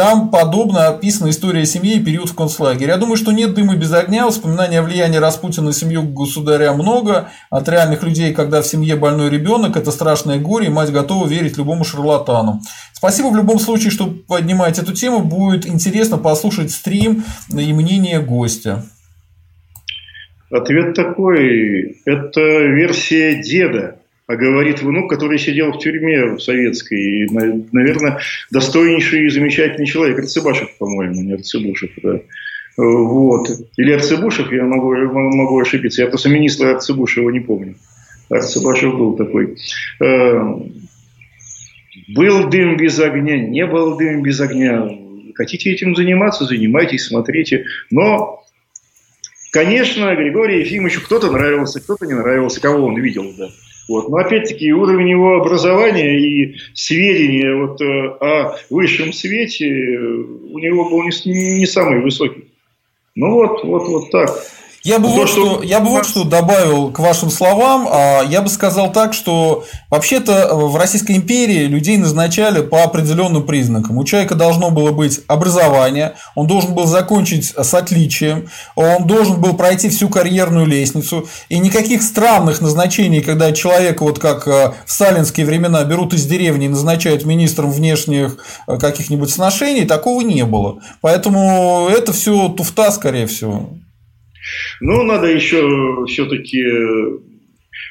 Там 0.00 0.30
подобно 0.30 0.88
описана 0.88 1.28
история 1.28 1.66
семьи 1.66 1.96
и 1.96 2.02
период 2.02 2.30
в 2.30 2.34
концлагере. 2.34 2.92
Я 2.92 2.96
думаю, 2.96 3.18
что 3.18 3.32
нет 3.32 3.52
дыма 3.52 3.76
без 3.76 3.92
огня. 3.92 4.24
Воспоминания 4.24 4.78
о 4.78 4.82
влиянии 4.82 5.18
Распутина 5.18 5.66
на 5.66 5.72
семью 5.74 6.04
государя 6.04 6.72
много. 6.72 7.28
От 7.50 7.68
реальных 7.68 8.02
людей, 8.02 8.32
когда 8.32 8.62
в 8.62 8.66
семье 8.66 8.96
больной 8.96 9.28
ребенок, 9.28 9.76
это 9.76 9.90
страшное 9.90 10.38
горе, 10.38 10.68
и 10.68 10.70
мать 10.70 10.90
готова 10.90 11.26
верить 11.26 11.58
любому 11.58 11.84
шарлатану. 11.84 12.62
Спасибо 12.94 13.26
в 13.26 13.36
любом 13.36 13.58
случае, 13.58 13.90
что 13.90 14.06
поднимаете 14.06 14.80
эту 14.80 14.94
тему. 14.94 15.20
Будет 15.20 15.66
интересно 15.66 16.16
послушать 16.16 16.70
стрим 16.70 17.22
и 17.50 17.70
мнение 17.74 18.22
гостя. 18.22 18.86
Ответ 20.50 20.94
такой, 20.94 22.00
это 22.06 22.40
версия 22.40 23.42
деда, 23.42 23.99
а 24.30 24.36
говорит 24.36 24.80
внук, 24.80 25.10
который 25.10 25.40
сидел 25.40 25.72
в 25.72 25.80
тюрьме 25.80 26.24
в 26.26 26.38
советской, 26.38 27.24
и, 27.24 27.26
наверное, 27.72 28.20
достойнейший 28.52 29.26
и 29.26 29.28
замечательный 29.28 29.86
человек, 29.86 30.20
Арцебашев, 30.20 30.68
по-моему, 30.78 31.20
не 31.20 31.32
Арцебушев, 31.32 31.90
да. 32.00 32.20
Вот. 32.76 33.48
Или 33.76 33.90
Арцебушев, 33.90 34.52
я 34.52 34.62
могу, 34.62 34.94
могу 34.94 35.58
ошибиться, 35.58 36.02
я 36.02 36.08
просто 36.08 36.28
министра 36.28 36.74
Арцебушева 36.74 37.28
не 37.30 37.40
помню. 37.40 37.74
Арцебашев 38.28 38.96
был 38.96 39.16
такой. 39.16 39.56
Э, 40.00 40.54
был 42.14 42.48
дым 42.48 42.76
без 42.76 43.00
огня, 43.00 43.36
не 43.36 43.66
был 43.66 43.96
дым 43.96 44.22
без 44.22 44.40
огня. 44.40 44.90
Хотите 45.34 45.72
этим 45.72 45.96
заниматься, 45.96 46.44
занимайтесь, 46.44 47.06
смотрите. 47.06 47.64
Но 47.90 48.36
Конечно, 49.50 50.14
Григорию 50.14 50.60
Ефимовичу 50.60 51.00
кто-то 51.00 51.28
нравился, 51.32 51.80
кто-то 51.80 52.06
не 52.06 52.14
нравился, 52.14 52.60
кого 52.60 52.86
он 52.86 52.96
видел, 53.00 53.34
да. 53.36 53.48
Вот. 53.90 54.08
Но 54.08 54.18
опять-таки 54.18 54.72
уровень 54.72 55.10
его 55.10 55.40
образования 55.40 56.16
и 56.16 56.54
сведения 56.74 57.52
вот, 57.52 57.80
э, 57.80 58.06
о 58.20 58.56
высшем 58.70 59.12
свете 59.12 59.66
у 59.66 60.60
него 60.60 60.88
был 60.88 61.02
не, 61.02 61.58
не 61.58 61.66
самый 61.66 62.00
высокий. 62.00 62.44
Ну 63.16 63.32
вот, 63.32 63.64
вот, 63.64 63.88
вот 63.88 64.10
так. 64.12 64.30
Я 64.82 64.98
бы, 64.98 65.08
вот 65.08 65.28
что, 65.28 65.62
я 65.62 65.78
бы 65.80 65.90
вот 65.90 66.06
что 66.06 66.24
добавил 66.24 66.90
к 66.90 67.00
вашим 67.00 67.30
словам. 67.30 67.86
А, 67.90 68.22
я 68.22 68.40
бы 68.40 68.48
сказал 68.48 68.90
так, 68.90 69.12
что 69.12 69.64
вообще-то 69.90 70.54
в 70.54 70.74
Российской 70.76 71.16
империи 71.16 71.66
людей 71.66 71.98
назначали 71.98 72.62
по 72.62 72.82
определенным 72.82 73.42
признакам. 73.42 73.98
У 73.98 74.04
человека 74.04 74.36
должно 74.36 74.70
было 74.70 74.90
быть 74.90 75.20
образование, 75.26 76.14
он 76.34 76.46
должен 76.46 76.74
был 76.74 76.86
закончить 76.86 77.52
с 77.54 77.74
отличием, 77.74 78.48
он 78.74 79.06
должен 79.06 79.38
был 79.38 79.54
пройти 79.54 79.90
всю 79.90 80.08
карьерную 80.08 80.64
лестницу. 80.64 81.28
И 81.50 81.58
никаких 81.58 82.02
странных 82.02 82.62
назначений, 82.62 83.20
когда 83.20 83.52
человека, 83.52 84.02
вот 84.02 84.18
как 84.18 84.48
э, 84.48 84.72
в 84.86 84.92
сталинские 84.92 85.44
времена, 85.44 85.84
берут 85.84 86.14
из 86.14 86.24
деревни 86.24 86.66
и 86.66 86.70
назначают 86.70 87.26
министром 87.26 87.70
внешних 87.70 88.38
э, 88.66 88.78
каких-нибудь 88.78 89.30
сношений, 89.30 89.84
такого 89.84 90.22
не 90.22 90.46
было. 90.46 90.78
Поэтому 91.02 91.88
это 91.90 92.14
все 92.14 92.48
туфта, 92.48 92.90
скорее 92.90 93.26
всего. 93.26 93.68
Но 94.80 95.02
надо 95.02 95.26
еще 95.26 96.04
все-таки 96.06 96.62
э, 96.62 97.18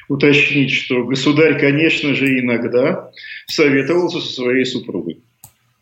уточнить, 0.08 0.72
что 0.72 1.04
государь, 1.04 1.58
конечно 1.58 2.14
же, 2.14 2.40
иногда 2.40 3.10
советовался 3.46 4.20
со 4.20 4.32
своей 4.32 4.64
супругой. 4.64 5.20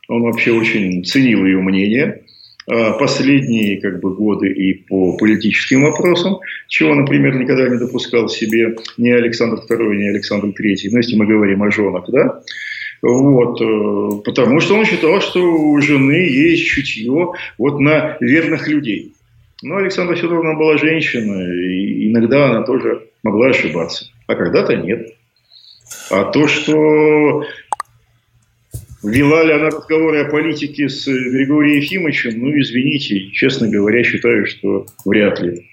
Он 0.09 0.23
вообще 0.23 0.53
очень 0.53 1.05
ценил 1.05 1.45
ее 1.45 1.61
мнение. 1.61 2.23
А 2.71 2.93
последние 2.99 3.81
как 3.81 4.01
бы, 4.01 4.15
годы 4.15 4.53
и 4.53 4.75
по 4.75 5.17
политическим 5.17 5.85
вопросам, 5.85 6.37
чего, 6.67 6.95
например, 6.95 7.37
никогда 7.37 7.67
не 7.67 7.79
допускал 7.79 8.29
себе 8.29 8.77
ни 8.99 9.09
Александр 9.09 9.63
II, 9.67 9.97
ни 9.97 10.07
Александр 10.07 10.49
III, 10.49 10.77
ну, 10.91 10.99
если 10.99 11.17
мы 11.17 11.27
говорим 11.27 11.63
о 11.63 11.71
женах, 11.71 12.05
да, 12.09 12.43
вот, 13.01 13.61
э, 13.63 14.23
потому 14.23 14.61
что 14.61 14.75
он 14.75 14.85
считал, 14.85 15.19
что 15.23 15.41
у 15.41 15.81
жены 15.81 16.29
есть 16.29 16.67
чутье 16.67 17.33
вот 17.57 17.81
на 17.81 18.19
верных 18.21 18.69
людей. 18.69 19.15
Но 19.63 19.77
Александра 19.77 20.15
Федоровна 20.15 20.55
была 20.55 20.77
женщина, 20.79 21.43
и 21.53 22.11
иногда 22.11 22.51
она 22.51 22.63
тоже 22.63 23.09
могла 23.23 23.49
ошибаться. 23.49 24.07
А 24.27 24.35
когда-то 24.35 24.77
нет. 24.77 25.15
А 26.11 26.25
то, 26.25 26.47
что 26.47 27.45
вела 29.03 29.43
ли 29.43 29.53
она 29.53 29.67
разговоры 29.67 30.21
о 30.21 30.31
политике 30.31 30.89
с 30.89 31.07
Григорием 31.07 31.81
Ефимовичем, 31.81 32.39
ну, 32.39 32.61
извините, 32.61 33.31
честно 33.31 33.69
говоря, 33.69 34.05
считаю, 34.05 34.47
что 34.47 34.87
вряд 35.05 35.41
ли. 35.41 35.69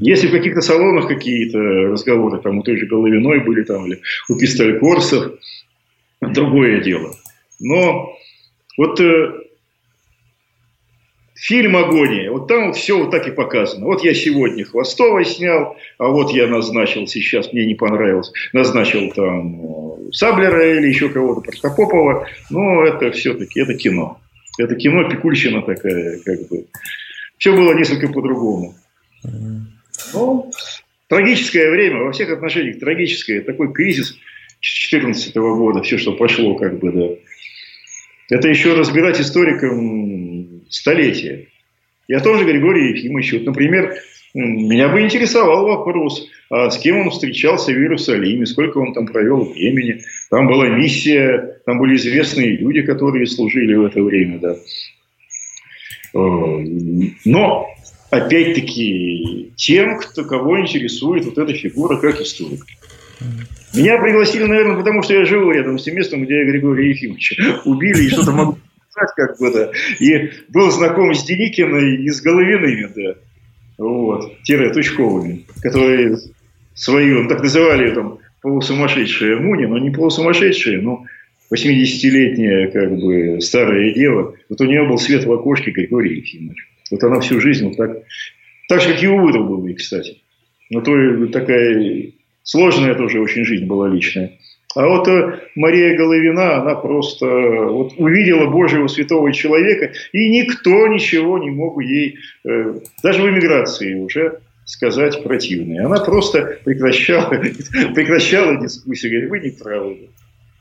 Если 0.00 0.28
в 0.28 0.32
каких-то 0.32 0.60
салонах 0.60 1.08
какие-то 1.08 1.58
разговоры, 1.58 2.40
там 2.40 2.58
у 2.58 2.62
той 2.62 2.76
же 2.76 2.86
Головиной 2.86 3.40
были, 3.40 3.64
там, 3.64 3.86
или 3.86 4.00
у 4.28 4.38
Пистолькорсов, 4.38 5.34
другое 6.20 6.80
дело. 6.80 7.14
Но 7.60 8.16
вот 8.76 9.00
э, 9.00 9.32
Фильм 11.34 11.76
«Агония». 11.76 12.30
Вот 12.30 12.46
там 12.46 12.72
все 12.72 12.96
вот 12.96 13.10
так 13.10 13.26
и 13.26 13.32
показано. 13.32 13.86
Вот 13.86 14.04
я 14.04 14.14
сегодня 14.14 14.64
Хвостова 14.64 15.24
снял, 15.24 15.76
а 15.98 16.08
вот 16.08 16.30
я 16.30 16.46
назначил 16.46 17.08
сейчас, 17.08 17.52
мне 17.52 17.66
не 17.66 17.74
понравилось, 17.74 18.32
назначил 18.52 19.10
там 19.10 20.06
э, 20.08 20.12
Саблера 20.12 20.78
или 20.78 20.86
еще 20.86 21.08
кого-то, 21.08 21.40
Протопопова. 21.40 22.28
Но 22.50 22.84
это 22.84 23.10
все-таки, 23.10 23.60
это 23.60 23.74
кино. 23.74 24.20
Это 24.58 24.76
кино, 24.76 25.08
пикульщина 25.08 25.62
такая, 25.62 26.20
как 26.24 26.48
бы. 26.48 26.66
Все 27.38 27.52
было 27.52 27.74
несколько 27.74 28.08
по-другому. 28.08 28.76
Ну, 30.12 30.52
трагическое 31.08 31.70
время, 31.70 32.04
во 32.04 32.12
всех 32.12 32.30
отношениях 32.30 32.78
трагическое. 32.78 33.40
Такой 33.40 33.72
кризис 33.72 34.12
2014 34.60 35.34
года, 35.34 35.82
все, 35.82 35.98
что 35.98 36.12
пошло, 36.12 36.54
как 36.54 36.78
бы, 36.78 36.92
да. 36.92 37.08
Это 38.30 38.48
еще 38.48 38.74
разбирать 38.74 39.20
историкам 39.20 40.33
столетия. 40.74 41.48
Я 42.08 42.20
тоже 42.20 42.44
Григорий 42.44 42.90
Ефимович. 42.90 43.32
Вот, 43.34 43.44
например, 43.46 43.94
меня 44.34 44.88
бы 44.88 45.00
интересовал 45.02 45.66
вопрос, 45.66 46.28
а 46.50 46.70
с 46.70 46.78
кем 46.78 46.98
он 46.98 47.10
встречался 47.10 47.72
в 47.72 47.76
Иерусалиме, 47.76 48.46
сколько 48.46 48.78
он 48.78 48.92
там 48.92 49.06
провел 49.06 49.44
времени. 49.44 50.02
Там 50.30 50.48
была 50.48 50.68
миссия, 50.68 51.60
там 51.64 51.78
были 51.78 51.96
известные 51.96 52.56
люди, 52.56 52.82
которые 52.82 53.26
служили 53.26 53.74
в 53.74 53.84
это 53.84 54.02
время. 54.02 54.38
Да. 54.38 54.56
Э, 56.14 56.64
но, 57.24 57.68
опять-таки, 58.10 59.52
тем, 59.56 59.98
кто, 59.98 60.24
кого 60.24 60.60
интересует 60.60 61.24
вот 61.24 61.38
эта 61.38 61.54
фигура 61.54 61.96
как 61.98 62.20
историк. 62.20 62.64
Меня 63.72 63.98
пригласили, 63.98 64.44
наверное, 64.44 64.76
потому 64.76 65.02
что 65.02 65.14
я 65.14 65.24
живу 65.24 65.50
рядом 65.50 65.78
с 65.78 65.84
тем 65.84 65.96
местом, 65.96 66.24
где 66.24 66.44
Григория 66.44 66.90
Ефимовича 66.90 67.62
убили 67.64 68.04
и 68.04 68.08
что-то 68.08 68.32
могу 68.32 68.58
сказать, 68.94 69.14
как 69.16 69.38
бы, 69.38 69.52
да. 69.52 69.70
И 70.00 70.30
был 70.48 70.70
знаком 70.70 71.14
с 71.14 71.24
Деникиной 71.24 72.04
и 72.04 72.08
с 72.08 72.20
Головиными, 72.20 72.88
да. 72.94 73.14
Вот, 73.76 74.42
тире 74.44 74.70
Тучковыми, 74.70 75.44
которые 75.60 76.16
свою, 76.74 77.28
так 77.28 77.42
называли 77.42 77.92
там, 77.92 78.18
полусумасшедшая 78.40 79.36
Муни, 79.36 79.66
но 79.66 79.78
не 79.78 79.90
полусумасшедшая, 79.90 80.80
но 80.80 81.04
80-летняя, 81.52 82.70
как 82.70 82.96
бы, 82.96 83.40
старая 83.40 83.92
дева. 83.92 84.34
Вот 84.48 84.60
у 84.60 84.64
нее 84.64 84.86
был 84.86 84.98
свет 84.98 85.24
в 85.24 85.32
окошке 85.32 85.72
Григорий 85.72 86.18
Ефимович. 86.18 86.68
Вот 86.90 87.02
она 87.02 87.20
всю 87.20 87.40
жизнь 87.40 87.66
вот 87.66 87.76
так, 87.76 88.02
так 88.68 88.80
же, 88.80 88.92
как 88.92 89.02
и 89.02 89.08
у 89.08 89.18
Выдолбовой, 89.18 89.74
кстати. 89.74 90.22
Но 90.70 90.80
то 90.80 90.92
такая 91.28 92.12
Сложная 92.44 92.94
тоже 92.94 93.20
очень 93.20 93.44
жизнь 93.44 93.64
была 93.64 93.88
личная. 93.88 94.32
А 94.74 94.86
вот 94.86 95.06
э, 95.08 95.40
Мария 95.54 95.96
Головина, 95.96 96.60
она 96.60 96.74
просто 96.74 97.26
вот 97.26 97.92
увидела 97.96 98.50
Божьего 98.50 98.88
святого 98.88 99.32
человека, 99.32 99.92
и 100.12 100.30
никто 100.30 100.88
ничего 100.88 101.38
не 101.38 101.50
мог 101.50 101.80
ей, 101.82 102.18
э, 102.44 102.74
даже 103.02 103.22
в 103.22 103.28
эмиграции 103.28 103.94
уже 103.94 104.40
сказать 104.64 105.22
противное. 105.22 105.86
Она 105.86 106.00
просто 106.00 106.58
прекращала, 106.64 107.28
прекращала 107.94 108.60
дискуссию, 108.60 109.12
говорит, 109.12 109.30
вы 109.30 109.40
не 109.40 109.50
правы. 109.50 110.10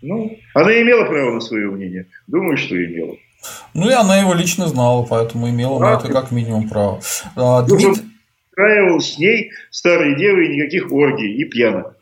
Ну, 0.01 0.37
она 0.53 0.81
имела 0.81 1.05
право 1.05 1.33
на 1.33 1.39
свое 1.39 1.71
мнение. 1.71 2.07
Думаю, 2.27 2.57
что 2.57 2.75
имела. 2.75 3.15
Ну, 3.73 3.89
и 3.89 3.93
она 3.93 4.19
его 4.19 4.33
лично 4.33 4.67
знала, 4.67 5.05
поэтому 5.09 5.49
имела 5.49 5.79
на 5.79 5.93
это 5.95 6.09
как 6.09 6.31
минимум 6.31 6.69
право. 6.69 7.01
А, 7.35 7.63
Дмит 7.63 7.97
устраивал 8.51 8.99
с 8.99 9.17
ней 9.17 9.51
старые 9.71 10.15
девы 10.17 10.45
и 10.45 10.55
никаких 10.55 10.91
оргий 10.91 11.35
и 11.35 11.45
пьянок. 11.45 11.97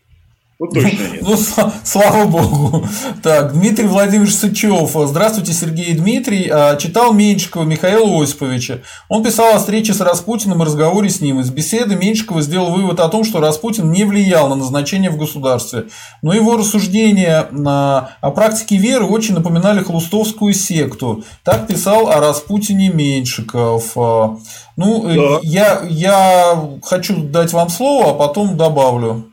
Вот 0.61 0.75
точно 0.75 1.07
нет. 1.11 1.23
Ну, 1.23 1.35
слава 1.83 2.25
богу. 2.25 2.85
Так, 3.23 3.53
Дмитрий 3.53 3.87
Владимирович 3.87 4.35
Сычев. 4.35 4.91
Здравствуйте, 5.07 5.53
Сергей 5.53 5.85
и 5.85 5.93
Дмитрий. 5.93 6.47
А, 6.53 6.75
читал 6.75 7.13
Меньшикова 7.13 7.63
Михаила 7.63 8.21
Осиповича. 8.21 8.83
Он 9.09 9.23
писал 9.23 9.55
о 9.55 9.57
встрече 9.57 9.95
с 9.95 10.01
Распутиным 10.01 10.61
и 10.61 10.65
разговоре 10.67 11.09
с 11.09 11.19
ним. 11.19 11.39
Из 11.39 11.49
беседы 11.49 11.95
Меньшикова 11.95 12.43
сделал 12.43 12.73
вывод 12.73 12.99
о 12.99 13.09
том, 13.09 13.23
что 13.23 13.39
Распутин 13.39 13.91
не 13.91 14.03
влиял 14.03 14.49
на 14.49 14.55
назначение 14.55 15.09
в 15.09 15.17
государстве. 15.17 15.85
Но 16.21 16.31
его 16.31 16.55
рассуждения 16.55 17.47
о 18.21 18.29
практике 18.29 18.77
веры 18.77 19.05
очень 19.05 19.33
напоминали 19.33 19.81
хлустовскую 19.81 20.53
секту. 20.53 21.23
Так 21.43 21.65
писал 21.65 22.07
о 22.07 22.19
Распутине 22.19 22.89
Меньшиков. 22.89 23.97
А, 23.97 24.37
ну, 24.77 25.03
да. 25.07 25.39
я, 25.41 25.81
я 25.89 26.69
хочу 26.83 27.23
дать 27.23 27.51
вам 27.51 27.69
слово, 27.69 28.11
а 28.11 28.13
потом 28.13 28.57
добавлю. 28.57 29.30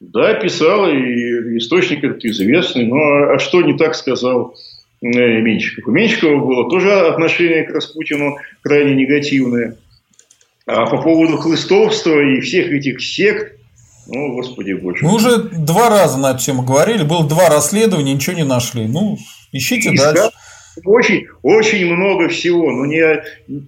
Да, 0.00 0.32
писал, 0.34 0.88
и 0.88 1.58
источник 1.58 2.02
этот 2.02 2.24
известный. 2.24 2.86
Но 2.86 3.34
а, 3.34 3.38
что 3.38 3.60
не 3.60 3.76
так 3.76 3.94
сказал 3.94 4.54
э, 5.02 5.06
Меньшиков? 5.06 5.86
У 5.86 5.90
Меньшикова 5.90 6.42
было 6.42 6.70
тоже 6.70 6.90
отношение 7.00 7.64
к 7.64 7.74
Распутину 7.74 8.38
крайне 8.62 8.94
негативное. 8.94 9.76
А 10.66 10.86
по 10.86 11.02
поводу 11.02 11.36
хлыстовства 11.36 12.18
и 12.18 12.40
всех 12.40 12.72
этих 12.72 13.02
сект, 13.02 13.58
ну, 14.06 14.32
господи 14.32 14.72
боже. 14.72 15.04
Мы 15.04 15.14
уже 15.14 15.38
два 15.38 15.90
раза 15.90 16.18
на 16.18 16.30
эту 16.30 16.38
тему 16.38 16.62
говорили, 16.62 17.02
было 17.02 17.28
два 17.28 17.50
расследования, 17.50 18.14
ничего 18.14 18.36
не 18.36 18.44
нашли. 18.44 18.86
Ну, 18.86 19.18
ищите 19.52 19.94
Искать, 19.94 20.14
дальше. 20.14 20.30
очень, 20.84 21.26
очень 21.42 21.86
много 21.86 22.28
всего, 22.28 22.70
но 22.72 22.86
не 22.86 23.00
о, 23.00 23.22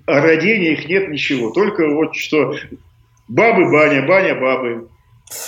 о 0.07 0.21
родениях 0.21 0.89
нет 0.89 1.11
ничего. 1.11 1.51
Только 1.51 1.89
вот 1.93 2.17
что 2.17 2.55
бабы 3.29 3.71
баня, 3.71 4.07
баня 4.07 4.35
бабы, 4.35 4.89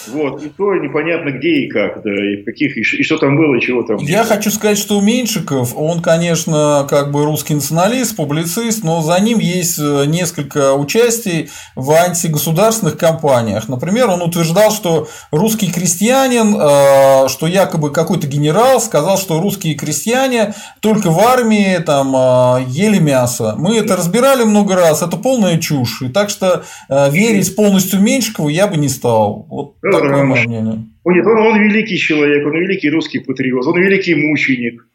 вот, 0.08 0.42
и 0.42 0.48
то 0.48 0.74
непонятно 0.74 1.30
где 1.30 1.64
и 1.64 1.68
как, 1.68 2.02
да, 2.02 2.10
и 2.10 2.42
каких, 2.42 2.76
и 2.76 3.02
что 3.02 3.18
там 3.18 3.36
было, 3.36 3.56
и 3.56 3.60
чего 3.60 3.82
там. 3.82 3.96
Я 3.98 4.24
хочу 4.24 4.50
сказать, 4.50 4.78
что 4.78 5.00
Меньшиков, 5.00 5.72
он, 5.76 6.02
конечно, 6.02 6.86
как 6.88 7.10
бы 7.10 7.24
русский 7.24 7.54
националист, 7.54 8.16
публицист, 8.16 8.84
но 8.84 9.02
за 9.02 9.18
ним 9.20 9.38
есть 9.38 9.78
э, 9.78 10.04
несколько 10.06 10.74
участий 10.74 11.48
в 11.74 11.90
антигосударственных 11.90 12.98
кампаниях. 12.98 13.68
Например, 13.68 14.10
он 14.10 14.22
утверждал, 14.22 14.70
что 14.70 15.08
русский 15.30 15.70
крестьянин, 15.70 16.56
э, 16.56 17.28
что 17.28 17.46
якобы 17.46 17.90
какой-то 17.90 18.26
генерал 18.26 18.80
сказал, 18.80 19.18
что 19.18 19.40
русские 19.40 19.74
крестьяне 19.74 20.54
только 20.80 21.10
в 21.10 21.18
армии 21.20 21.78
там 21.78 22.14
э, 22.14 22.64
ели 22.68 22.98
мясо. 22.98 23.54
Мы 23.58 23.78
это 23.78 23.96
разбирали 23.96 24.44
много 24.44 24.76
раз, 24.76 25.02
это 25.02 25.16
полная 25.16 25.58
чушь. 25.58 26.02
И 26.02 26.08
так 26.08 26.30
что 26.30 26.64
верить 26.88 27.54
полностью 27.56 28.00
Меньшикову 28.00 28.48
я 28.48 28.66
бы 28.66 28.76
не 28.76 28.88
стал. 28.88 29.46
Вот 29.48 29.73
Такое 29.80 30.24
мое 30.24 30.46
мнение. 30.46 30.84
Он, 31.04 31.14
нет, 31.14 31.26
он, 31.26 31.38
он 31.38 31.60
великий 31.60 31.98
человек, 31.98 32.46
он 32.46 32.56
великий 32.56 32.90
русский 32.90 33.18
патриот, 33.18 33.66
он 33.66 33.78
великий 33.78 34.14
мученик. 34.14 34.86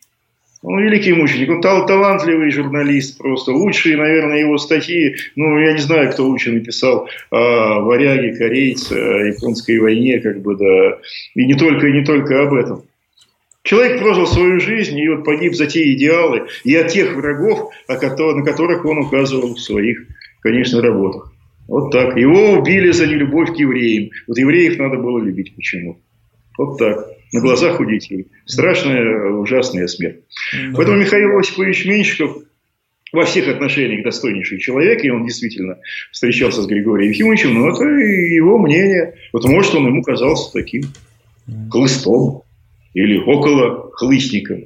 Он 0.62 0.84
великий 0.84 1.14
мученик, 1.14 1.50
он 1.50 1.62
тал 1.62 1.86
талантливый 1.86 2.52
журналист 2.52 3.18
просто. 3.18 3.52
Лучшие, 3.54 3.96
наверное, 3.96 4.40
его 4.40 4.58
статьи, 4.58 5.16
ну, 5.38 5.58
я 5.58 5.72
не 5.72 5.80
знаю, 5.80 6.12
кто 6.12 6.26
лучше 6.26 6.52
написал 6.52 7.08
о 7.32 7.80
варяге, 7.80 8.36
корейце, 8.36 8.94
о 8.94 9.28
японской 9.28 9.80
войне, 9.80 10.20
как 10.20 10.42
бы, 10.42 10.58
да. 10.58 10.98
И 11.36 11.46
не 11.46 11.54
только, 11.54 11.88
и 11.88 11.94
не 11.94 12.04
только 12.04 12.42
об 12.42 12.54
этом. 12.54 12.84
Человек 13.64 14.00
прожил 14.00 14.26
свою 14.26 14.60
жизнь 14.60 14.98
и 14.98 15.08
вот 15.10 15.24
погиб 15.24 15.54
за 15.54 15.68
те 15.68 15.94
идеалы 15.94 16.48
и 16.64 16.76
от 16.76 16.88
тех 16.88 17.16
врагов, 17.16 17.72
на 17.88 17.96
которых 17.96 18.84
он 18.84 19.00
указывал 19.00 19.54
в 19.54 19.60
своих, 19.60 20.08
конечно, 20.42 20.82
работах. 20.82 21.32
Вот 21.70 21.92
так. 21.92 22.18
Его 22.18 22.54
убили 22.54 22.92
за 22.92 23.06
нелюбовь 23.06 23.54
к 23.54 23.60
евреям. 23.60 24.10
Вот 24.28 24.38
евреев 24.38 24.80
надо 24.80 24.98
было 24.98 25.20
любить 25.20 25.56
почему. 25.56 26.02
Вот 26.58 26.80
так. 26.80 27.08
На 27.32 27.42
глазах 27.42 27.80
у 27.80 27.86
детей. 27.86 28.28
Страшная, 28.46 29.32
ужасная 29.34 29.88
смерть. 29.88 30.22
Поэтому 30.76 30.98
Михаил 30.98 31.38
Осипович 31.38 31.86
Меньшиков 31.86 32.38
во 33.14 33.24
всех 33.26 33.48
отношениях 33.48 34.04
достойнейший 34.04 34.60
человек, 34.60 35.04
и 35.04 35.12
он 35.12 35.26
действительно 35.26 35.78
встречался 36.12 36.64
с 36.64 36.68
Григорием 36.68 37.12
Ефимовичем, 37.12 37.54
но 37.54 37.70
это 37.70 37.84
его 37.84 38.58
мнение. 38.58 39.14
Вот 39.32 39.46
может 39.46 39.76
он 39.76 39.88
ему 39.88 40.02
казался 40.02 40.52
таким 40.52 40.84
хлыстом 41.70 42.42
или 42.96 43.18
около 43.18 43.92
хлыстником. 43.94 44.66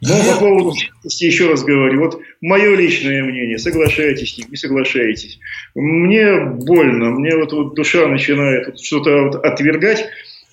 Но 0.00 0.16
по 0.32 0.40
поводу 0.40 0.72
еще 1.04 1.48
раз 1.48 1.62
говорю, 1.62 2.00
вот 2.00 2.20
мое 2.40 2.74
личное 2.74 3.22
мнение, 3.22 3.58
соглашаетесь, 3.58 4.38
не 4.48 4.56
соглашаетесь. 4.56 5.38
Мне 5.74 6.40
больно, 6.40 7.10
мне 7.10 7.36
вот, 7.36 7.52
вот 7.52 7.74
душа 7.74 8.06
начинает 8.06 8.66
вот 8.66 8.80
что-то 8.80 9.24
вот 9.24 9.44
отвергать, 9.44 10.06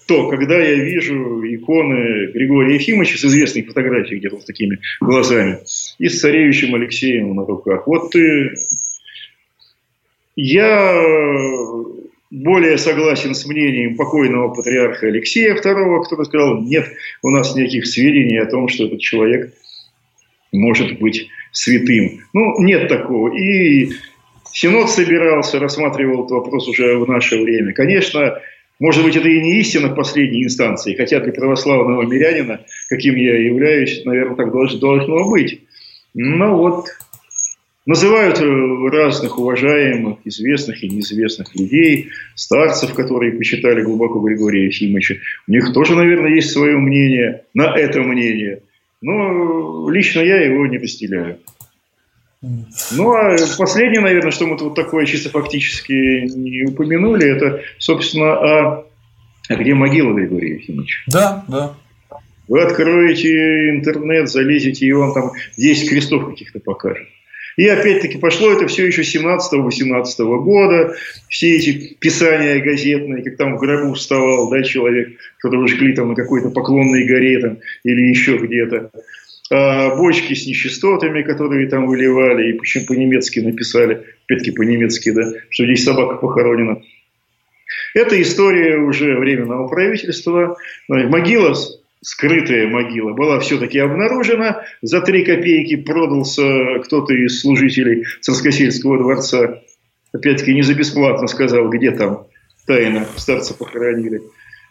то, 0.06 0.30
когда 0.30 0.58
я 0.58 0.76
вижу 0.76 1.44
иконы 1.46 2.32
Григория 2.32 2.76
Ефимовича 2.76 3.18
с 3.18 3.26
известной 3.26 3.64
фотографией 3.64 4.20
где-то 4.20 4.40
с 4.40 4.46
такими 4.46 4.80
глазами 5.02 5.60
и 5.98 6.10
с 6.10 6.20
царевичем 6.20 6.76
Алексеем 6.76 7.36
на 7.36 7.46
руках. 7.46 7.88
Вот 7.88 8.12
ты... 8.12 8.54
Я 10.36 10.94
более 12.30 12.78
согласен 12.78 13.34
с 13.34 13.46
мнением 13.46 13.96
покойного 13.96 14.54
патриарха 14.54 15.08
Алексея 15.08 15.56
II, 15.56 16.04
который 16.04 16.26
сказал, 16.26 16.62
нет 16.62 16.86
у 17.22 17.30
нас 17.30 17.56
никаких 17.56 17.88
сведений 17.88 18.38
о 18.38 18.46
том, 18.46 18.68
что 18.68 18.86
этот 18.86 19.00
человек 19.00 19.54
может 20.52 21.00
быть 21.00 21.30
святым. 21.52 22.22
Ну, 22.34 22.62
нет 22.62 22.88
такого. 22.90 23.36
И 23.36 23.92
Синод 24.52 24.90
собирался, 24.90 25.60
рассматривал 25.60 26.26
этот 26.26 26.32
вопрос 26.32 26.68
уже 26.68 26.98
в 26.98 27.08
наше 27.08 27.42
время. 27.42 27.74
Конечно, 27.74 28.42
может 28.80 29.04
быть, 29.04 29.16
это 29.16 29.28
и 29.28 29.42
не 29.42 29.60
истина 29.60 29.90
в 29.90 29.96
последней 29.96 30.44
инстанции, 30.44 30.96
хотя 30.96 31.20
для 31.20 31.32
православного 31.32 32.04
мирянина, 32.04 32.62
каким 32.90 33.16
я 33.16 33.38
являюсь, 33.38 34.04
наверное, 34.06 34.36
так 34.36 34.52
должно 34.52 35.30
быть. 35.30 35.62
Но 36.14 36.58
вот 36.58 36.88
Называют 37.88 38.38
э, 38.42 38.90
разных 38.92 39.40
уважаемых, 39.40 40.18
известных 40.26 40.84
и 40.84 40.90
неизвестных 40.90 41.56
людей, 41.56 42.10
старцев, 42.36 42.94
которые 42.94 43.32
почитали 43.32 43.82
глубоко 43.82 44.20
Григория 44.20 44.66
Ефимовича. 44.66 45.16
У 45.48 45.52
них 45.52 45.72
тоже, 45.72 45.96
наверное, 45.96 46.36
есть 46.36 46.52
свое 46.52 46.78
мнение 46.78 47.46
на 47.54 47.74
это 47.74 48.02
мнение. 48.02 48.62
Но 49.02 49.90
лично 49.90 50.20
я 50.20 50.44
его 50.44 50.68
не 50.68 50.80
разделяю. 50.80 51.40
Ну, 52.42 53.14
а 53.14 53.38
последнее, 53.58 54.02
наверное, 54.02 54.32
что 54.32 54.48
мы 54.48 54.58
тут 54.58 54.76
такое 54.76 55.06
чисто 55.06 55.30
фактически 55.30 56.28
не 56.28 56.66
упомянули, 56.66 57.26
это, 57.26 57.62
собственно, 57.78 58.34
а, 58.34 58.86
а 59.48 59.56
где 59.56 59.74
могила 59.74 60.14
Григория 60.14 60.56
Ефимовича? 60.56 61.00
Да, 61.08 61.46
да. 61.48 61.74
Вы 62.50 62.64
откроете 62.64 63.70
интернет, 63.70 64.30
залезете, 64.30 64.86
и 64.86 64.92
он 64.92 65.14
там 65.14 65.32
10 65.56 65.90
крестов 65.90 66.28
каких-то 66.28 66.60
покажет. 66.60 67.08
И 67.58 67.68
опять-таки 67.68 68.20
пошло 68.20 68.52
это 68.52 68.68
все 68.68 68.86
еще 68.86 69.02
17-18 69.02 70.44
года. 70.44 70.96
Все 71.28 71.58
эти 71.58 71.96
писания 72.00 72.64
газетные, 72.64 73.24
как 73.24 73.36
там 73.36 73.58
в 73.58 73.60
гробу 73.60 73.96
вставал 73.96 74.50
да, 74.52 74.62
человек, 74.62 75.18
которого 75.40 75.68
жгли 75.68 75.94
там 75.94 76.10
на 76.10 76.16
какой-то 76.16 76.52
поклонной 76.52 77.06
горе 77.06 77.40
там, 77.40 77.58
или 77.84 78.02
еще 78.02 78.38
где-то. 78.38 78.92
А 79.50 79.96
бочки 79.96 80.36
с 80.36 80.46
нечистотами, 80.46 81.24
которые 81.24 81.68
там 81.68 81.88
выливали, 81.88 82.52
и 82.52 82.54
почему 82.54 82.86
по-немецки 82.86 83.40
написали, 83.40 84.04
опять-таки 84.26 84.52
по-немецки, 84.52 85.10
да, 85.10 85.34
что 85.50 85.66
здесь 85.66 85.84
собака 85.84 86.18
похоронена. 86.18 86.82
Это 87.96 88.22
история 88.22 88.78
уже 88.78 89.18
временного 89.18 89.68
правительства. 89.68 90.58
Могила 90.88 91.56
скрытая 92.02 92.68
могила 92.68 93.14
была 93.14 93.40
все-таки 93.40 93.80
обнаружена. 93.80 94.64
За 94.82 95.02
три 95.02 95.24
копейки 95.24 95.76
продался 95.76 96.80
кто-то 96.84 97.14
из 97.14 97.42
служителей 97.42 98.06
Царскосельского 98.22 98.98
дворца. 98.98 99.62
Опять-таки 100.14 100.54
не 100.54 100.62
за 100.62 100.74
бесплатно 100.74 101.28
сказал, 101.28 101.70
где 101.70 101.92
там 101.92 102.28
тайно 102.66 103.06
старца 103.16 103.54
похоронили. 103.54 104.22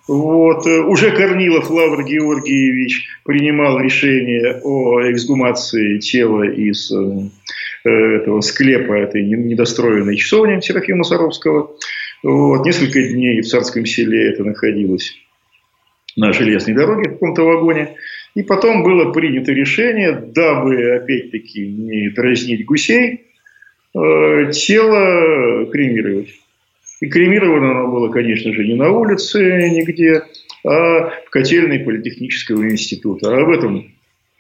Вот. 0.09 0.67
Уже 0.67 1.11
Корнилов 1.11 1.69
Лавр 1.69 2.05
Георгиевич 2.05 3.09
принимал 3.25 3.81
решение 3.81 4.61
о 4.63 5.01
эксгумации 5.11 5.99
тела 5.99 6.45
из 6.45 6.93
э, 6.93 7.29
этого 7.85 8.41
склепа, 8.41 8.93
этой 8.93 9.25
недостроенной 9.25 10.17
часовни 10.17 10.61
Серафима 10.61 11.03
Саровского. 11.03 11.73
Вот. 12.23 12.65
Несколько 12.65 13.03
дней 13.03 13.41
в 13.41 13.49
царском 13.49 13.85
селе 13.85 14.31
это 14.31 14.45
находилось 14.45 15.17
на 16.17 16.33
железной 16.33 16.75
дороге 16.75 17.11
в 17.11 17.13
каком-то 17.15 17.43
вагоне. 17.43 17.97
И 18.35 18.43
потом 18.43 18.83
было 18.83 19.13
принято 19.13 19.53
решение, 19.53 20.13
дабы, 20.13 20.97
опять-таки, 20.97 21.67
не 21.67 22.11
дразнить 22.11 22.65
гусей, 22.65 23.27
э, 23.95 24.51
тело 24.53 25.67
кремировать. 25.71 26.29
И 27.01 27.09
кремировано 27.09 27.71
оно 27.73 27.89
было, 27.89 28.09
конечно 28.09 28.53
же, 28.53 28.65
не 28.65 28.75
на 28.75 28.91
улице 28.91 29.69
нигде, 29.71 30.23
а 30.65 31.11
в 31.27 31.31
котельной 31.31 31.81
политехнического 31.81 32.69
института. 32.69 33.37
Об 33.37 33.51
этом 33.51 33.93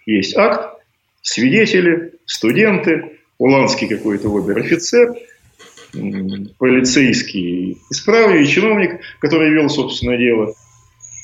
есть 0.06 0.36
акт, 0.36 0.80
свидетели, 1.22 2.12
студенты, 2.24 3.18
уланский 3.38 3.88
какой-то 3.88 4.34
обер-офицер, 4.34 5.14
полицейский 6.58 7.78
исправник, 7.90 8.48
чиновник, 8.48 9.00
который 9.20 9.50
вел, 9.50 9.68
собственно, 9.68 10.16
дело– 10.16 10.54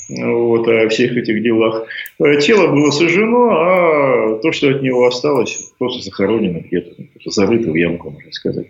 вот, 0.08 0.68
о 0.68 0.88
всех 0.88 1.16
этих 1.16 1.42
делах. 1.42 1.86
Э, 2.18 2.36
тело 2.40 2.68
было 2.68 2.90
сожжено, 2.90 3.50
а 3.50 4.38
то, 4.40 4.52
что 4.52 4.70
от 4.70 4.82
него 4.82 5.06
осталось, 5.06 5.72
просто 5.78 6.02
захоронено 6.02 6.58
где-то, 6.58 6.94
зарыто 7.26 7.70
в 7.70 7.74
ямку, 7.74 8.10
можно 8.10 8.32
сказать. 8.32 8.66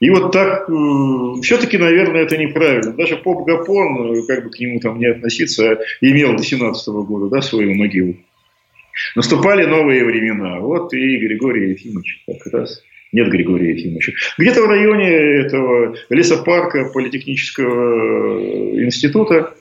И 0.00 0.10
вот 0.10 0.32
так, 0.32 0.68
э, 0.68 1.42
все-таки, 1.42 1.78
наверное, 1.78 2.22
это 2.22 2.36
неправильно. 2.36 2.92
Даже 2.92 3.16
поп 3.16 3.46
Гапон, 3.46 4.12
э, 4.12 4.22
как 4.26 4.44
бы 4.44 4.50
к 4.50 4.58
нему 4.58 4.80
там 4.80 4.98
не 4.98 5.06
относиться, 5.06 5.78
имел 6.00 6.36
до 6.36 6.42
17 6.42 6.88
-го 6.88 7.04
года 7.04 7.34
да, 7.34 7.42
свою 7.42 7.74
могилу. 7.74 8.16
Наступали 9.16 9.64
новые 9.64 10.04
времена. 10.04 10.60
Вот 10.60 10.92
и 10.92 11.16
Григорий 11.16 11.70
Ефимович 11.70 12.22
как 12.26 12.52
раз 12.52 12.82
нет 13.12 13.28
Григория 13.28 13.70
Ефимовича. 13.70 14.12
Где-то 14.38 14.62
в 14.62 14.68
районе 14.68 15.08
этого 15.08 15.96
лесопарка 16.10 16.90
Политехнического 16.92 18.82
института 18.84 19.54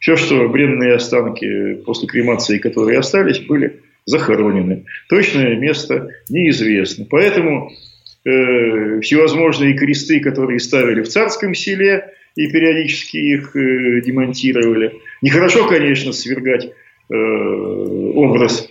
все, 0.00 0.16
что 0.16 0.48
бренные 0.48 0.94
останки 0.94 1.74
после 1.84 2.08
кремации, 2.08 2.58
которые 2.58 2.98
остались, 2.98 3.38
были 3.38 3.82
захоронены. 4.06 4.86
Точное 5.08 5.56
место 5.56 6.08
неизвестно. 6.28 7.06
Поэтому 7.08 7.70
э, 8.24 9.00
всевозможные 9.00 9.76
кресты, 9.76 10.20
которые 10.20 10.58
ставили 10.58 11.02
в 11.02 11.08
царском 11.08 11.54
селе 11.54 12.14
и 12.34 12.50
периодически 12.50 13.18
их 13.18 13.54
э, 13.54 14.00
демонтировали. 14.00 14.94
Нехорошо, 15.20 15.68
конечно, 15.68 16.12
свергать 16.12 16.64
э, 16.64 17.14
образ 17.14 18.68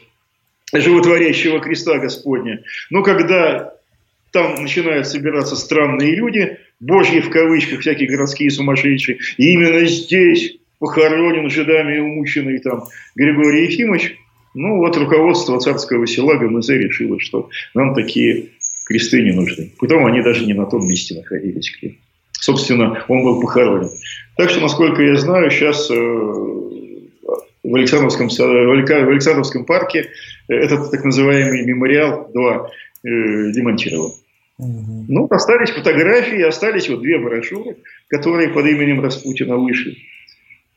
животворящего 0.74 1.60
креста 1.60 2.00
Господня. 2.00 2.64
Но 2.90 3.04
когда 3.04 3.74
там 4.32 4.56
начинают 4.56 5.08
собираться 5.08 5.56
странные 5.56 6.16
люди, 6.16 6.58
божьи 6.80 7.20
в 7.20 7.30
кавычках, 7.30 7.82
всякие 7.82 8.10
городские 8.10 8.50
сумасшедшие, 8.50 9.20
и 9.38 9.54
именно 9.54 9.86
здесь 9.86 10.59
похоронен 10.80 11.50
жидами 11.50 12.00
умученный 12.00 12.60
там 12.60 12.86
Григорий 13.16 13.66
Ефимович, 13.66 14.18
ну 14.54 14.78
вот 14.78 14.98
руководство 14.98 15.60
царского 15.60 16.08
села 16.08 16.36
ГМЗ 16.36 16.70
решило, 16.70 17.20
что 17.20 17.50
нам 17.74 17.94
такие 17.94 18.50
кресты 18.86 19.22
не 19.22 19.32
нужны. 19.32 19.72
Потом 19.80 20.06
они 20.06 20.22
даже 20.22 20.46
не 20.46 20.54
на 20.54 20.66
том 20.66 20.88
месте 20.88 21.16
находились. 21.16 21.72
Где, 21.78 21.96
собственно, 22.32 23.06
он 23.08 23.24
был 23.24 23.40
похоронен. 23.42 23.90
Так 24.36 24.50
что, 24.50 24.62
насколько 24.62 25.04
я 25.04 25.16
знаю, 25.18 25.52
сейчас 25.52 25.92
э, 25.92 25.94
в 27.64 27.76
Александровском, 27.76 28.30
в 28.30 28.72
Александровском 28.72 29.66
парке 29.66 30.10
этот 30.48 30.90
так 30.90 31.04
называемый 31.04 31.66
мемориал 31.66 32.30
2 32.34 32.70
э, 33.04 33.52
демонтирован. 33.52 34.12
Угу. 34.58 35.06
Ну, 35.08 35.28
остались 35.30 35.70
фотографии, 35.70 36.42
остались 36.42 36.90
вот 36.90 37.02
две 37.02 37.18
брошюры, 37.20 37.78
которые 38.08 38.50
под 38.50 38.66
именем 38.66 39.02
Распутина 39.02 39.56
вышли. 39.58 39.98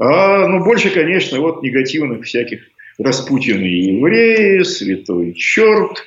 А, 0.04 0.48
ну, 0.48 0.64
больше, 0.64 0.90
конечно, 0.90 1.38
вот 1.38 1.62
негативных 1.62 2.24
всяких 2.24 2.62
Распутин 2.98 3.62
и 3.62 3.92
евреи, 3.92 4.64
святой 4.64 5.32
черт, 5.34 6.04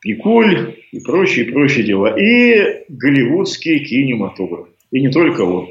Пикуль 0.00 0.76
и 0.92 1.00
прочие, 1.00 1.50
прочие 1.50 1.86
дела. 1.86 2.14
И 2.18 2.84
голливудский 2.90 3.82
кинематограф. 3.82 4.68
И 4.90 5.00
не 5.00 5.10
только 5.10 5.40
он. 5.40 5.70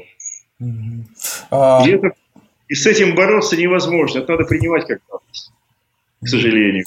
И, 0.60 1.90
это, 1.90 2.10
и 2.66 2.74
с 2.74 2.86
этим 2.86 3.14
бороться 3.14 3.56
невозможно. 3.56 4.18
Это 4.18 4.32
надо 4.32 4.44
принимать 4.44 4.84
как 4.86 5.00
данность, 5.08 5.52
к 6.20 6.26
сожалению. 6.26 6.86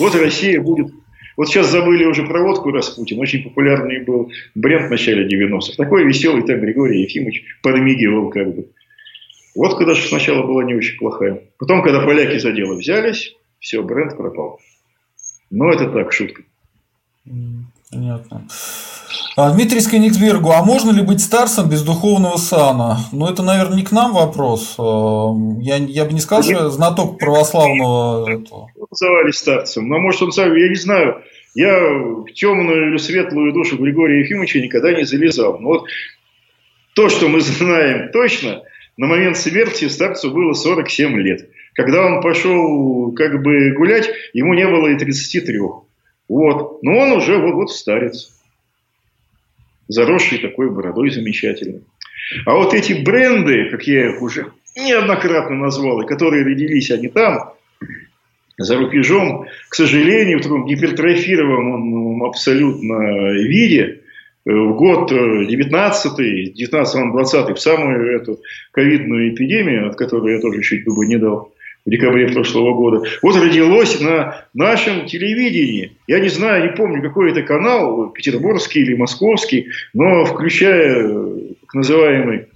Вот 0.00 0.14
Россия 0.16 0.60
будет... 0.60 0.92
Вот 1.36 1.48
сейчас 1.48 1.70
забыли 1.70 2.04
уже 2.04 2.24
про 2.24 2.42
водку 2.42 2.70
Распутин. 2.70 3.18
Очень 3.18 3.42
популярный 3.42 4.04
был 4.04 4.30
бренд 4.54 4.88
в 4.88 4.90
начале 4.90 5.26
90-х. 5.26 5.76
Такой 5.76 6.04
веселый 6.04 6.42
там 6.42 6.60
Григорий 6.60 7.02
Ефимович 7.02 7.44
подмигивал 7.62 8.30
как 8.30 8.54
бы. 8.54 8.68
Водка 9.54 9.84
даже 9.84 10.06
сначала 10.06 10.46
была 10.46 10.64
не 10.64 10.74
очень 10.74 10.96
плохая. 10.98 11.42
Потом, 11.58 11.82
когда 11.82 12.04
поляки 12.04 12.38
за 12.38 12.52
дело 12.52 12.76
взялись, 12.76 13.34
все, 13.58 13.82
бренд 13.82 14.16
пропал. 14.16 14.60
Но 15.50 15.70
это 15.72 15.90
так, 15.90 16.12
шутка. 16.12 16.42
Понятно. 17.90 18.46
А, 19.36 19.52
Дмитрий 19.52 19.80
Скениксбергу, 19.80 20.50
а 20.50 20.64
можно 20.64 20.90
ли 20.90 21.02
быть 21.02 21.20
старцем 21.20 21.68
без 21.68 21.82
духовного 21.82 22.36
сана? 22.36 22.98
Ну, 23.12 23.26
это, 23.26 23.42
наверное, 23.42 23.76
не 23.76 23.84
к 23.84 23.92
нам 23.92 24.12
вопрос. 24.12 24.74
А, 24.78 25.34
я, 25.60 25.76
я 25.76 26.04
бы 26.04 26.12
не 26.12 26.20
сказал, 26.20 26.42
что 26.42 26.52
я 26.52 26.68
знаток 26.68 27.18
православного 27.18 28.28
этого. 28.30 28.68
Называли 28.90 29.30
старцем. 29.30 29.88
Но, 29.88 29.98
может, 29.98 30.22
он 30.22 30.32
сам, 30.32 30.54
я 30.54 30.68
не 30.68 30.74
знаю. 30.74 31.22
Я 31.54 31.78
в 31.78 32.32
темную 32.32 32.90
или 32.90 32.96
светлую 32.96 33.52
душу 33.52 33.76
Григория 33.76 34.20
Ефимовича 34.20 34.60
никогда 34.60 34.92
не 34.92 35.04
залезал. 35.04 35.58
Но 35.58 35.68
вот 35.68 35.86
то, 36.94 37.08
что 37.08 37.28
мы 37.28 37.40
знаем 37.40 38.10
точно, 38.12 38.62
на 38.96 39.06
момент 39.06 39.36
смерти 39.36 39.88
старцу 39.88 40.30
было 40.30 40.52
47 40.52 41.16
лет. 41.20 41.48
Когда 41.74 42.04
он 42.04 42.20
пошел 42.20 43.12
как 43.12 43.42
бы 43.42 43.72
гулять, 43.76 44.10
ему 44.32 44.54
не 44.54 44.66
было 44.66 44.88
и 44.88 44.98
33. 44.98 45.58
Вот. 46.28 46.82
Но 46.82 46.98
он 46.98 47.12
уже 47.12 47.38
вот, 47.38 47.54
вот 47.54 47.70
старец. 47.70 48.39
Заросший 49.90 50.38
такой 50.38 50.70
бородой 50.70 51.10
замечательный. 51.10 51.82
А 52.46 52.54
вот 52.54 52.74
эти 52.74 52.92
бренды, 52.92 53.70
как 53.70 53.86
я 53.86 54.10
их 54.10 54.22
уже 54.22 54.46
неоднократно 54.76 55.56
назвал, 55.56 56.00
и 56.00 56.06
которые 56.06 56.44
родились 56.44 56.90
они 56.90 57.08
там, 57.08 57.54
за 58.56 58.76
рубежом, 58.76 59.46
к 59.68 59.74
сожалению, 59.74 60.38
в 60.38 60.42
таком 60.42 60.66
гипертрофированном 60.66 62.22
абсолютно 62.24 63.32
виде, 63.32 64.00
Э, 64.46 64.52
в 64.52 64.74
год 64.74 65.10
19 65.10 66.54
19 66.54 67.12
20 67.12 67.56
в 67.56 67.60
самую 67.60 68.16
эту 68.16 68.40
ковидную 68.72 69.34
эпидемию, 69.34 69.88
от 69.88 69.96
которой 69.96 70.34
я 70.34 70.40
тоже 70.40 70.62
чуть 70.62 70.84
бы 70.84 71.06
не 71.06 71.18
дал, 71.18 71.49
в 71.86 71.90
декабре 71.90 72.28
прошлого 72.28 72.74
года. 72.74 73.08
Вот 73.22 73.36
родилось 73.36 74.00
на 74.00 74.46
нашем 74.54 75.06
телевидении. 75.06 75.96
Я 76.06 76.20
не 76.20 76.28
знаю, 76.28 76.70
не 76.70 76.76
помню, 76.76 77.02
какой 77.02 77.30
это 77.30 77.42
канал, 77.42 78.10
петербургский 78.10 78.80
или 78.80 78.94
московский, 78.94 79.68
но 79.94 80.24
включая 80.24 81.06
э, 81.06 81.38
так 81.62 81.74
называемый 81.74 82.46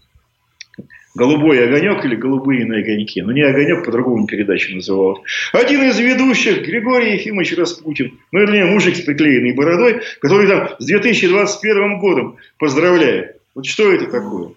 «Голубой 1.14 1.64
огонек» 1.64 2.04
или 2.04 2.16
«Голубые 2.16 2.66
на 2.66 2.78
огоньке». 2.78 3.22
Но 3.22 3.32
не 3.32 3.42
«Огонек», 3.42 3.84
по-другому 3.84 4.26
передачу 4.26 4.74
называют. 4.74 5.20
Один 5.52 5.82
из 5.84 5.98
ведущих, 5.98 6.66
Григорий 6.66 7.14
Ефимович 7.14 7.56
Распутин, 7.56 8.18
ну, 8.32 8.40
вернее, 8.40 8.66
мужик 8.66 8.96
с 8.96 9.00
приклеенной 9.00 9.54
бородой, 9.54 10.02
который 10.20 10.48
там 10.48 10.70
с 10.78 10.84
2021 10.84 11.98
годом 11.98 12.36
поздравляет. 12.58 13.36
Вот 13.54 13.64
что 13.66 13.92
это 13.92 14.10
такое? 14.10 14.50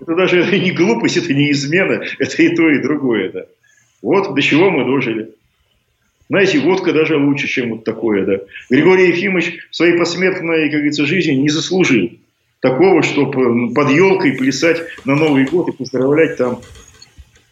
Это 0.00 0.14
даже 0.14 0.58
не 0.58 0.70
глупость, 0.70 1.16
это 1.16 1.32
не 1.34 1.50
измена, 1.50 2.04
это 2.18 2.42
и 2.42 2.54
то, 2.54 2.68
и 2.68 2.82
другое. 2.82 3.30
Да. 3.32 3.46
Вот 4.02 4.34
до 4.34 4.42
чего 4.42 4.70
мы 4.70 4.84
дожили. 4.84 5.30
Знаете, 6.28 6.60
водка 6.60 6.92
даже 6.92 7.16
лучше, 7.16 7.48
чем 7.48 7.70
вот 7.70 7.84
такое. 7.84 8.24
Да. 8.24 8.38
Григорий 8.70 9.08
Ефимович 9.08 9.66
в 9.70 9.76
своей 9.76 9.98
посмертной, 9.98 10.70
как 10.70 10.78
говорится, 10.78 11.04
жизни 11.04 11.32
не 11.32 11.48
заслужил 11.48 12.10
такого, 12.60 13.02
чтобы 13.02 13.74
под 13.74 13.90
елкой 13.90 14.32
плясать 14.32 14.82
на 15.04 15.16
Новый 15.16 15.46
год 15.46 15.68
и 15.68 15.72
поздравлять 15.72 16.36
там 16.36 16.60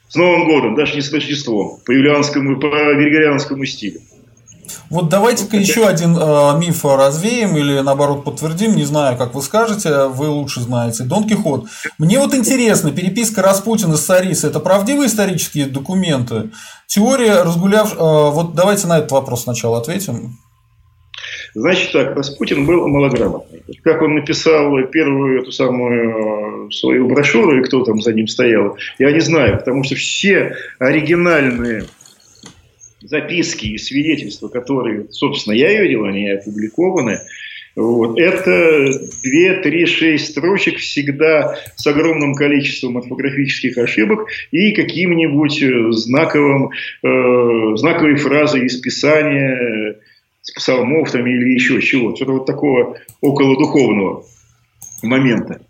с 0.09 0.15
Новым 0.15 0.47
годом, 0.47 0.75
даже 0.75 0.95
не 0.95 1.03
с 1.03 1.13
Рождеством, 1.13 1.81
по 1.85 1.91
юлианскому, 1.91 2.61
по 2.61 2.69
григорианскому 2.95 3.65
стилю. 3.65 4.01
Вот 4.91 5.09
давайте-ка 5.09 5.57
еще 5.57 5.87
один 5.87 6.17
э, 6.17 6.59
миф 6.59 6.85
развеем 6.85 7.57
или 7.57 7.81
наоборот 7.81 8.25
подтвердим, 8.25 8.77
не 8.77 8.85
знаю, 8.85 9.17
как 9.17 9.35
вы 9.35 9.43
скажете, 9.43 10.07
вы 10.07 10.29
лучше 10.29 10.61
знаете. 10.61 11.05
Дон 11.05 11.29
Кихот. 11.29 11.67
Мне 11.99 12.19
вот 12.19 12.35
интересно, 12.35 12.91
переписка 12.91 13.43
Распутина 13.43 13.97
с 13.97 14.05
Сарисой– 14.05 14.51
это 14.51 14.61
правдивые 14.61 15.09
исторические 15.09 15.67
документы? 15.67 16.51
Теория 16.87 17.43
разгуляв... 17.43 17.95
Э, 17.95 18.31
вот 18.31 18.55
давайте 18.55 18.87
на 18.87 18.99
этот 18.99 19.13
вопрос 19.13 19.45
сначала 19.45 19.79
ответим. 19.79 20.39
Значит 21.55 21.93
так, 21.93 22.17
Распутин 22.17 22.67
был 22.67 22.87
малограмотный. 22.89 23.63
Как 23.83 24.03
он 24.03 24.15
написал 24.15 24.71
первую 24.93 25.43
эту 25.43 25.53
самую 25.53 26.69
э, 26.69 26.71
свою 26.71 27.09
брошюру, 27.09 27.59
и 27.59 27.65
кто 27.65 27.85
там 27.85 28.01
за 28.01 28.13
ним 28.13 28.29
стоял, 28.29 28.77
я 28.99 29.11
не 29.11 29.21
знаю, 29.21 29.59
потому 29.59 29.83
что 29.85 29.95
все 29.97 30.57
оригинальные 30.79 31.85
записки 33.01 33.67
и 33.67 33.79
свидетельства, 33.79 34.49
которые, 34.49 35.07
собственно, 35.11 35.55
я 35.55 35.81
видел, 35.81 36.05
они 36.05 36.29
опубликованы, 36.29 37.21
вот. 37.79 38.19
Это 38.19 38.91
2, 39.23 39.63
3, 39.63 39.87
6 39.87 40.31
строчек 40.33 40.79
всегда 40.79 41.55
с 41.77 41.87
огромным 41.87 42.35
количеством 42.35 42.99
орфографических 42.99 43.79
ошибок 43.79 44.27
и 44.51 44.73
каким-нибудь 44.73 45.63
э, 45.63 45.93
знаковым, 45.93 46.71
э, 46.71 47.77
знаковой 47.77 48.17
фразой 48.17 48.67
из 48.67 48.81
Писания, 48.81 50.01
псалмов 50.57 51.13
там, 51.13 51.25
или 51.25 51.55
еще 51.55 51.81
чего-то, 51.81 52.17
что-то 52.17 52.33
вот 52.33 52.47
такого 52.47 52.99
около 53.21 53.57
духовного 53.57 54.25
момента. 55.05 55.61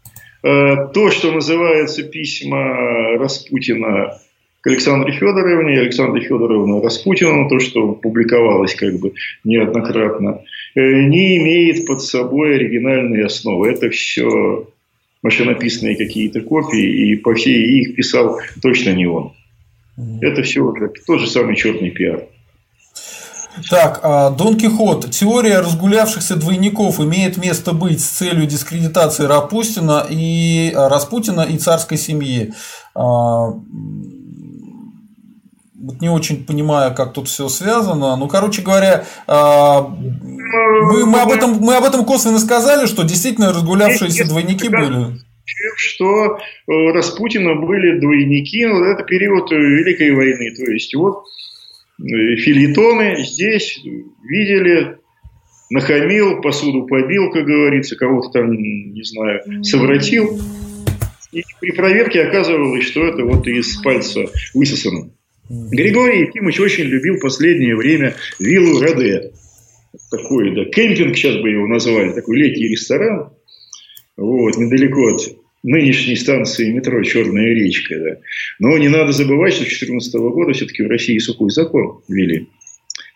Э, 0.42 0.88
то, 0.94 1.10
что 1.10 1.30
называется 1.30 2.04
письма 2.04 3.18
Распутина 3.18 4.18
к 4.60 4.66
Александре 4.66 5.12
Федоровне 5.12 5.74
и 5.74 5.78
Александре 5.78 6.22
Федоровне 6.22 6.80
Распутину, 6.80 7.48
то, 7.48 7.60
что 7.60 7.92
публиковалось 7.92 8.74
как 8.74 8.98
бы 8.98 9.12
неоднократно, 9.44 10.42
э, 10.74 10.80
не 10.80 11.38
имеет 11.38 11.86
под 11.86 12.02
собой 12.02 12.56
оригинальной 12.56 13.24
основы. 13.24 13.70
Это 13.70 13.90
все 13.90 14.66
машинописные 15.22 15.96
какие-то 15.96 16.40
копии, 16.40 17.10
и 17.10 17.16
по 17.16 17.34
всей 17.34 17.80
их 17.80 17.96
писал 17.96 18.40
точно 18.62 18.94
не 18.94 19.06
он. 19.06 19.32
Это 20.20 20.42
все 20.42 20.72
тот 21.06 21.20
же 21.20 21.26
самый 21.26 21.56
черный 21.56 21.90
пиар. 21.90 22.22
Так, 23.68 24.00
а, 24.02 24.30
Дон 24.30 24.56
Кихот. 24.56 25.10
Теория 25.10 25.58
разгулявшихся 25.58 26.36
двойников 26.36 27.00
имеет 27.00 27.36
место 27.36 27.72
быть 27.72 28.00
с 28.00 28.08
целью 28.08 28.46
дискредитации 28.46 29.24
Рапустина 29.24 30.06
и 30.08 30.72
а, 30.74 30.88
Распутина 30.88 31.40
и 31.42 31.58
царской 31.58 31.98
семьи. 31.98 32.52
А, 35.78 35.84
вот 35.84 36.00
не 36.00 36.08
очень 36.08 36.44
понимаю, 36.44 36.94
как 36.94 37.12
тут 37.12 37.28
все 37.28 37.48
связано. 37.48 38.16
Ну, 38.16 38.28
короче 38.28 38.62
говоря, 38.62 39.04
мы, 39.26 41.06
мы, 41.06 41.20
об 41.20 41.30
этом, 41.30 41.54
мы 41.60 41.76
об 41.76 41.84
этом 41.84 42.04
косвенно 42.04 42.38
сказали, 42.38 42.86
что 42.86 43.04
действительно 43.04 43.52
разгулявшиеся 43.52 44.26
двойники 44.26 44.68
были 44.68 45.18
что 45.76 46.36
э, 46.36 46.38
Распутина 46.92 47.54
были 47.54 47.98
двойники, 47.98 48.66
ну, 48.66 48.84
это 48.84 49.02
период 49.02 49.50
Великой 49.50 50.14
войны. 50.14 50.54
То 50.54 50.70
есть, 50.70 50.94
вот 50.94 51.24
Э, 52.00 52.36
фильетоны 52.36 53.24
здесь 53.24 53.80
видели, 54.22 54.98
нахамил, 55.70 56.40
посуду 56.40 56.86
побил, 56.86 57.30
как 57.32 57.44
говорится, 57.44 57.96
кого-то 57.96 58.30
там, 58.30 58.52
не 58.52 59.02
знаю, 59.02 59.64
совратил. 59.64 60.40
И 61.32 61.42
при 61.60 61.72
проверке 61.72 62.22
оказывалось, 62.22 62.84
что 62.84 63.04
это 63.04 63.24
вот 63.24 63.46
из 63.46 63.76
пальца 63.82 64.26
высосано. 64.54 65.10
Григорий 65.48 66.26
Ефимович 66.26 66.60
очень 66.60 66.84
любил 66.84 67.18
последнее 67.20 67.76
время 67.76 68.14
виллу 68.38 68.80
Раде. 68.80 69.32
Такой, 70.10 70.54
да, 70.54 70.64
кемпинг 70.66 71.16
сейчас 71.16 71.36
бы 71.36 71.50
его 71.50 71.66
назвали, 71.66 72.12
такой 72.12 72.38
летний 72.38 72.68
ресторан. 72.68 73.30
Вот, 74.16 74.56
недалеко 74.56 75.14
от 75.14 75.20
нынешней 75.62 76.16
станции 76.16 76.70
метро 76.70 77.02
«Черная 77.02 77.54
речка». 77.54 77.98
Да. 77.98 78.18
Но 78.58 78.76
не 78.78 78.88
надо 78.88 79.12
забывать, 79.12 79.54
что 79.54 79.64
с 79.64 79.68
2014 79.68 80.14
года 80.14 80.52
все-таки 80.52 80.82
в 80.82 80.88
России 80.88 81.18
сухой 81.18 81.50
закон 81.50 82.02
ввели. 82.08 82.48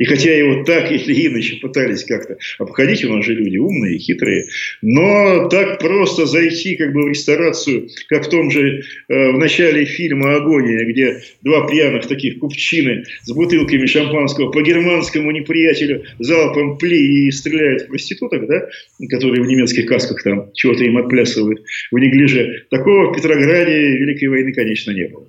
И 0.02 0.04
хотя 0.04 0.36
его 0.36 0.64
так 0.64 0.90
или 0.90 1.28
иначе 1.28 1.60
пытались 1.60 2.02
как-то 2.02 2.36
обходить, 2.58 3.04
у 3.04 3.14
нас 3.14 3.24
же 3.24 3.34
люди 3.34 3.56
умные, 3.56 3.98
хитрые, 3.98 4.46
но 4.82 5.48
так 5.48 5.78
просто 5.78 6.26
зайти 6.26 6.74
как 6.74 6.92
бы 6.92 7.04
в 7.04 7.08
ресторацию, 7.10 7.88
как 8.08 8.26
в 8.26 8.28
том 8.28 8.50
же 8.50 8.82
э, 9.08 9.30
в 9.30 9.38
начале 9.38 9.84
фильма 9.84 10.34
«Агония», 10.34 10.84
где 10.86 11.22
два 11.42 11.68
пьяных 11.68 12.08
таких 12.08 12.40
купчины 12.40 13.04
с 13.22 13.30
бутылками 13.30 13.86
шампанского 13.86 14.50
по 14.50 14.60
германскому 14.60 15.30
неприятелю 15.30 16.02
залпом 16.18 16.78
пли 16.78 17.28
и 17.28 17.30
стреляют 17.30 17.82
в 17.82 17.86
проституток, 17.86 18.48
да, 18.48 18.68
которые 19.08 19.44
в 19.44 19.46
немецких 19.46 19.86
касках 19.86 20.20
там 20.24 20.50
чего-то 20.54 20.82
им 20.82 20.96
отплясывают 20.96 21.62
в 21.92 21.96
неглиже. 21.96 22.64
Такого 22.70 23.12
в 23.12 23.14
Петрограде 23.14 23.98
Великой 23.98 24.30
войны, 24.30 24.52
конечно, 24.52 24.90
не 24.90 25.06
было. 25.06 25.28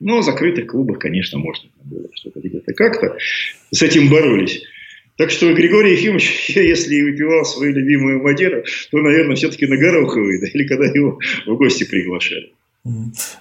Но 0.00 0.20
в 0.20 0.24
закрытых 0.24 0.66
клубах, 0.66 0.98
конечно, 0.98 1.38
можно 1.38 1.68
было 1.84 2.08
что-то 2.14 2.40
где-то 2.40 2.72
как-то 2.74 3.16
с 3.70 3.82
этим 3.82 4.08
боролись. 4.08 4.62
Так 5.16 5.30
что 5.30 5.52
Григорий 5.54 5.92
Ефимович, 5.92 6.50
если 6.56 7.02
выпивал 7.02 7.44
свою 7.44 7.72
любимую 7.72 8.22
Мадеру, 8.22 8.64
то, 8.90 8.98
наверное, 8.98 9.36
все-таки 9.36 9.66
на 9.66 9.76
Гороховой, 9.76 10.40
да, 10.40 10.46
или 10.52 10.66
когда 10.66 10.86
его 10.86 11.18
в 11.46 11.56
гости 11.56 11.84
приглашали. 11.84 12.52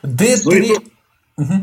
Д3... 0.03 0.83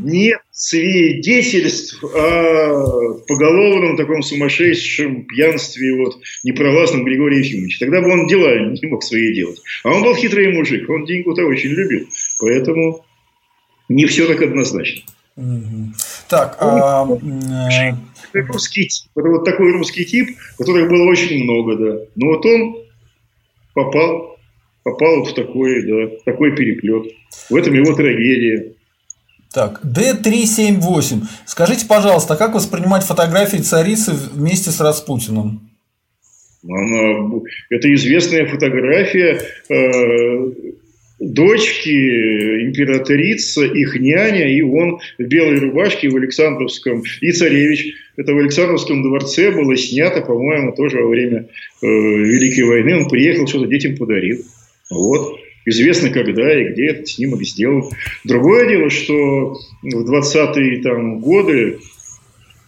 Нет 0.02 0.40
свидетельств 0.50 2.02
о 2.02 3.14
поголовном 3.28 3.96
таком 3.96 4.20
сумасшедшем 4.20 5.24
пьянстве 5.26 5.94
вот, 5.94 6.20
непролазном 6.42 7.04
Григория 7.04 7.38
Ефимовича. 7.38 7.78
Тогда 7.78 8.02
бы 8.02 8.10
он 8.10 8.26
дела 8.26 8.72
не 8.72 8.86
мог 8.88 9.04
свои 9.04 9.32
делать. 9.32 9.62
А 9.84 9.94
он 9.94 10.02
был 10.02 10.14
хитрый 10.16 10.52
мужик, 10.52 10.90
он 10.90 11.04
деньгу-то 11.04 11.44
очень 11.44 11.70
любил. 11.70 12.08
Поэтому 12.40 13.06
не 13.90 14.06
все 14.06 14.26
так 14.26 14.40
однозначно. 14.40 15.02
Так, 16.28 16.56
а, 16.60 17.06
э, 17.06 18.40
русский 18.46 18.86
тип. 18.86 19.10
Это 19.16 19.28
вот 19.28 19.44
такой 19.44 19.72
русский 19.72 20.04
тип, 20.04 20.36
которых 20.58 20.88
было 20.88 21.10
очень 21.10 21.42
много, 21.44 21.76
да. 21.76 21.98
Но 22.14 22.26
вот 22.28 22.46
он 22.46 22.76
попал, 23.74 24.38
попал 24.84 25.24
в 25.24 25.34
такой, 25.34 25.82
да, 25.82 26.14
такой 26.24 26.54
переплет. 26.54 27.12
В 27.48 27.56
этом 27.56 27.74
его 27.74 27.94
трагедия. 27.94 28.74
Так, 29.52 29.80
D378. 29.84 31.22
Скажите, 31.46 31.86
пожалуйста, 31.86 32.36
как 32.36 32.54
воспринимать 32.54 33.02
фотографии 33.02 33.56
царицы 33.56 34.12
вместе 34.12 34.70
с 34.70 34.80
Распутиным? 34.80 35.68
Она, 36.62 37.40
это 37.70 37.92
известная 37.94 38.46
фотография 38.46 39.40
э, 39.68 40.52
дочки, 41.20 42.64
императрица, 42.64 43.64
их 43.64 43.94
няня, 44.00 44.50
и 44.50 44.62
он 44.62 45.00
в 45.18 45.22
белой 45.22 45.58
рубашке 45.58 46.08
в 46.08 46.16
Александровском, 46.16 47.02
и 47.20 47.30
царевич. 47.32 47.94
Это 48.16 48.34
в 48.34 48.38
Александровском 48.38 49.02
дворце 49.02 49.50
было 49.50 49.76
снято, 49.76 50.22
по-моему, 50.22 50.72
тоже 50.72 50.98
во 50.98 51.08
время 51.08 51.48
э, 51.82 51.86
Великой 51.86 52.64
войны. 52.64 52.96
Он 52.96 53.08
приехал, 53.08 53.46
что-то 53.46 53.66
детям 53.66 53.96
подарил. 53.96 54.42
Вот. 54.90 55.38
Известно, 55.66 56.10
когда 56.10 56.58
и 56.58 56.72
где 56.72 56.86
этот 56.86 57.08
снимок 57.08 57.42
сделан. 57.42 57.84
Другое 58.24 58.68
дело, 58.68 58.90
что 58.90 59.56
в 59.82 60.12
20-е 60.12 60.82
там, 60.82 61.20
годы 61.20 61.78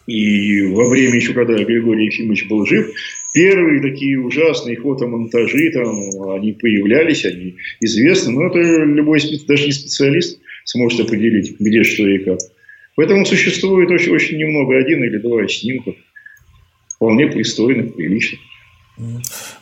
и 0.06 0.62
во 0.62 0.88
время 0.88 1.16
еще, 1.16 1.32
когда 1.32 1.54
Григорий 1.62 2.06
Ефимович 2.06 2.48
был 2.48 2.66
жив, 2.66 2.90
первые 3.32 3.80
такие 3.80 4.20
ужасные 4.20 4.76
фотомонтажи, 4.76 5.70
там, 5.72 5.90
они 6.32 6.52
появлялись, 6.52 7.24
они 7.24 7.56
известны, 7.80 8.32
но 8.32 8.46
это 8.48 8.58
любой, 8.84 9.20
даже 9.46 9.66
не 9.66 9.72
специалист 9.72 10.40
сможет 10.64 11.00
определить, 11.00 11.58
где, 11.58 11.84
что 11.84 12.06
и 12.06 12.18
как. 12.18 12.40
Поэтому 12.96 13.24
существует 13.24 13.90
очень, 13.90 14.12
очень 14.12 14.38
немного, 14.38 14.76
один 14.76 15.02
или 15.04 15.18
два 15.18 15.46
снимков, 15.48 15.94
вполне 16.88 17.28
пристойных, 17.28 17.94
приличных. 17.94 18.40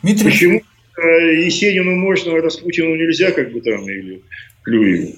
Дмитрий... 0.01 0.25
Почему 0.25 0.61
Есенину 0.97 1.95
можно, 1.95 2.33
а 2.33 2.41
Распутину 2.41 2.95
нельзя, 2.95 3.31
как 3.31 3.51
бы 3.51 3.61
там, 3.61 3.89
или 3.89 4.21
Клюеву? 4.63 5.15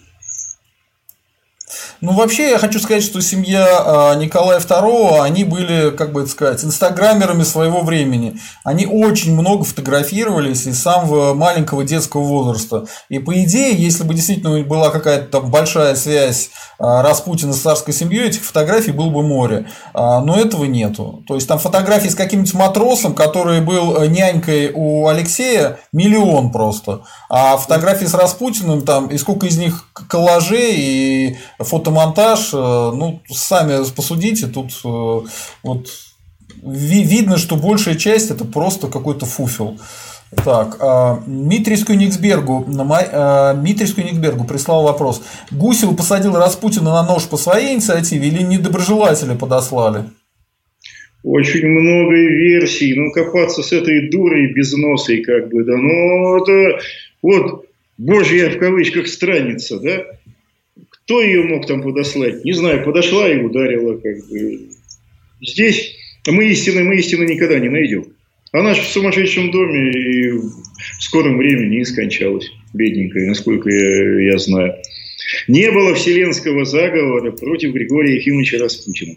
Ну, 2.06 2.12
вообще, 2.12 2.50
я 2.50 2.58
хочу 2.58 2.82
сказать, 2.82 3.02
что 3.02 3.22
семья 3.22 3.66
а, 3.66 4.16
Николая 4.16 4.60
II, 4.60 5.22
они 5.22 5.46
были, 5.46 5.90
как 5.90 6.12
бы 6.12 6.24
это 6.24 6.30
сказать, 6.30 6.62
инстаграмерами 6.66 7.44
своего 7.44 7.80
времени. 7.80 8.36
Они 8.66 8.86
очень 8.86 9.34
много 9.34 9.64
фотографировались 9.64 10.68
из 10.68 10.82
самого 10.82 11.34
маленького 11.34 11.86
детского 11.86 12.24
возраста. 12.24 12.88
И 13.08 13.20
по 13.20 13.42
идее, 13.42 13.74
если 13.74 14.04
бы 14.04 14.14
действительно 14.14 14.62
была 14.64 14.90
какая-то 14.90 15.28
там 15.28 15.50
большая 15.50 15.96
связь 15.96 16.50
а, 16.78 17.04
Распутина 17.04 17.54
с 17.54 17.62
царской 17.62 17.94
семьей, 17.94 18.28
этих 18.28 18.44
фотографий 18.44 18.92
было 18.92 19.10
бы 19.10 19.24
море. 19.24 19.68
А, 19.94 20.20
но 20.20 20.38
этого 20.38 20.66
нету. 20.66 21.24
То 21.26 21.36
есть 21.36 21.48
там 21.48 21.58
фотографии 21.58 22.10
с 22.10 22.16
каким-нибудь 22.16 22.54
матросом, 22.54 23.16
который 23.16 23.62
был 23.62 23.96
э, 23.96 24.08
нянькой 24.08 24.72
у 24.74 25.08
Алексея, 25.08 25.80
миллион 25.94 26.52
просто. 26.52 27.04
А 27.30 27.56
фотографии 27.56 28.04
с 28.04 28.14
Распутиным, 28.14 28.82
там, 28.82 29.08
и 29.08 29.18
сколько 29.18 29.48
из 29.48 29.58
них 29.58 29.88
коллажей 30.10 30.74
и 30.76 31.38
фотомонтаж, 31.94 32.54
э, 32.54 32.58
ну, 32.58 33.22
сами 33.30 33.84
посудите, 33.96 34.48
тут 34.48 34.72
э, 34.84 35.28
вот 35.64 35.88
видно, 36.64 37.38
что 37.38 37.56
большая 37.56 37.96
часть 37.96 38.32
это 38.32 38.46
просто 38.46 38.88
какой-то 38.88 39.26
фуфел. 39.26 39.78
Так, 40.44 40.78
а, 40.80 41.22
Митрис 41.28 41.86
Кёнигсбергу, 41.86 42.66
а, 42.68 43.54
Митрис 43.54 43.94
Кёнигсбергу 43.94 44.46
прислал 44.46 44.84
вопрос. 44.84 45.22
Гусева 45.52 45.94
посадил 45.94 46.36
Распутина 46.36 46.92
на 46.92 47.04
нож 47.04 47.26
по 47.26 47.38
своей 47.38 47.76
инициативе 47.76 48.30
или 48.30 48.42
недоброжелатели 48.42 49.38
подослали? 49.38 50.06
Очень 51.24 51.68
много 51.68 52.16
версий. 52.16 52.96
Ну, 52.96 53.12
копаться 53.12 53.62
с 53.62 53.72
этой 53.72 54.10
дурой 54.10 54.54
без 54.54 54.74
носа 54.74 55.14
и 55.14 55.22
как 55.22 55.50
бы, 55.50 55.64
да, 55.66 55.78
ну, 55.78 56.38
это 56.38 56.80
вот 57.22 57.66
божья 57.98 58.50
в 58.50 58.58
кавычках 58.58 59.08
страница, 59.08 59.80
да? 59.80 60.04
Кто 61.06 61.22
ее 61.22 61.44
мог 61.44 61.68
там 61.68 61.82
подослать? 61.82 62.46
Не 62.46 62.54
знаю, 62.54 62.84
подошла 62.84 63.30
и 63.30 63.42
ударила, 63.42 63.98
как 63.98 64.28
бы. 64.30 64.70
Здесь 65.42 65.96
мы 66.28 66.46
истины, 66.46 66.84
мы 66.84 66.96
истины 66.98 67.26
никогда 67.26 67.60
не 67.60 67.70
найдем. 67.70 68.06
Она 68.54 68.74
же 68.74 68.82
в 68.82 68.88
сумасшедшем 68.88 69.52
доме 69.52 69.92
и 69.92 70.30
в 70.30 71.02
скором 71.02 71.38
времени 71.38 71.82
и 71.82 71.86
скончалась, 71.86 72.50
бедненькая, 72.74 73.28
насколько 73.28 73.70
я, 73.70 74.32
я 74.32 74.38
знаю. 74.38 74.76
Не 75.48 75.72
было 75.72 75.96
вселенского 75.96 76.64
заговора 76.64 77.32
против 77.32 77.74
Григория 77.74 78.16
Ефимовича 78.16 78.60
Распутина. 78.60 79.16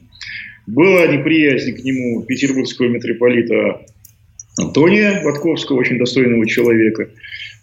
Была 0.66 1.06
неприязнь 1.06 1.72
к 1.74 1.84
нему 1.84 2.22
петербургского 2.22 2.88
митрополита 2.88 3.82
Антония 4.58 5.22
Ватковского, 5.22 5.76
очень 5.76 5.98
достойного 5.98 6.48
человека. 6.48 7.10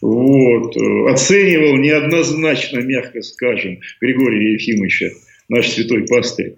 Вот. 0.04 0.76
Оценивал 1.10 1.78
неоднозначно, 1.78 2.80
мягко 2.80 3.22
скажем, 3.22 3.80
Григория 4.02 4.52
Ефимовича, 4.52 5.12
наш 5.48 5.70
святой 5.70 6.06
пастырь 6.06 6.56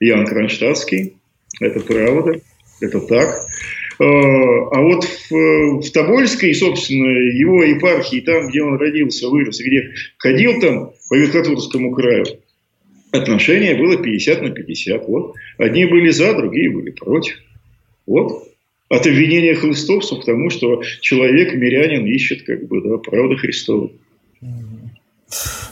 Ян 0.00 0.26
Кронштадтский. 0.26 1.14
Это 1.60 1.78
правда, 1.78 2.40
это 2.80 3.00
так. 3.02 3.28
Э, 4.00 4.02
а 4.02 4.80
вот 4.80 5.04
в, 5.04 5.80
в 5.80 5.90
Тобольской, 5.92 6.52
собственно, 6.54 7.06
его 7.06 7.62
епархии, 7.62 8.20
там, 8.20 8.48
где 8.48 8.62
он 8.62 8.76
родился, 8.78 9.28
вырос, 9.28 9.60
где 9.60 9.92
ходил 10.18 10.60
там 10.60 10.90
по 11.08 11.14
Верхотурскому 11.14 11.92
краю, 11.92 12.24
отношение 13.12 13.76
было 13.76 14.02
50 14.02 14.42
на 14.42 14.50
50. 14.50 15.06
Вот. 15.06 15.34
Одни 15.56 15.84
были 15.84 16.10
за, 16.10 16.34
другие 16.34 16.68
были 16.70 16.90
против. 16.90 17.36
Вот. 18.06 18.47
От 18.88 19.06
обвинения 19.06 19.54
хлыстовцев 19.54 20.22
к 20.22 20.24
тому, 20.24 20.48
что 20.50 20.82
человек, 21.00 21.54
мирянин, 21.54 22.06
ищет 22.06 22.44
как 22.44 22.66
бы, 22.66 22.82
да, 22.82 22.96
правды 22.98 23.36
Христовой. 23.36 23.92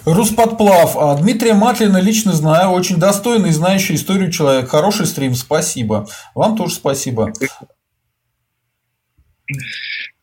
Русподплав. 0.05 0.97
А 0.97 1.17
Дмитрия 1.17 1.55
Матлина 1.55 1.99
лично 1.99 2.33
знаю, 2.33 2.71
очень 2.71 2.99
достойный, 2.99 3.51
знающий 3.51 3.95
историю 3.95 4.31
человек. 4.31 4.69
Хороший 4.69 5.07
стрим, 5.07 5.35
спасибо. 5.35 6.07
Вам 6.35 6.57
тоже 6.57 6.75
спасибо. 6.75 7.33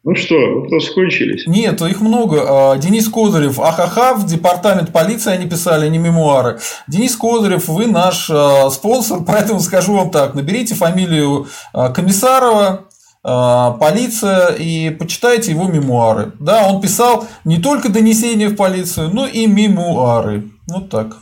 Ну 0.05 0.15
что, 0.15 0.35
вопросы 0.35 0.93
кончились? 0.93 1.47
Нет, 1.47 1.81
их 1.81 2.01
много. 2.01 2.71
А, 2.73 2.77
Денис 2.77 3.07
Козырев, 3.07 3.57
ахаха, 3.59 4.15
в 4.15 4.25
департамент 4.25 4.91
полиции 4.91 5.31
они 5.31 5.47
писали, 5.47 5.85
а 5.85 5.89
не 5.89 5.97
мемуары. 5.97 6.59
Денис 6.88 7.15
Козырев, 7.15 7.69
вы 7.69 7.88
наш 7.88 8.30
а, 8.30 8.69
спонсор, 8.69 9.23
поэтому 9.27 9.61
скажу 9.61 9.93
вам 9.93 10.11
так. 10.11 10.35
Наберите 10.35 10.75
фамилию 10.75 11.47
Комиссарова, 11.71 12.89
полиция 13.23 14.47
и 14.55 14.89
почитайте 14.89 15.51
его 15.51 15.67
мемуары. 15.67 16.34
Да, 16.38 16.67
он 16.67 16.81
писал 16.81 17.25
не 17.45 17.57
только 17.61 17.88
донесения 17.88 18.49
в 18.49 18.57
полицию, 18.57 19.11
но 19.13 19.25
и 19.25 19.47
мемуары. 19.47 20.49
Вот 20.67 20.89
так. 20.89 21.15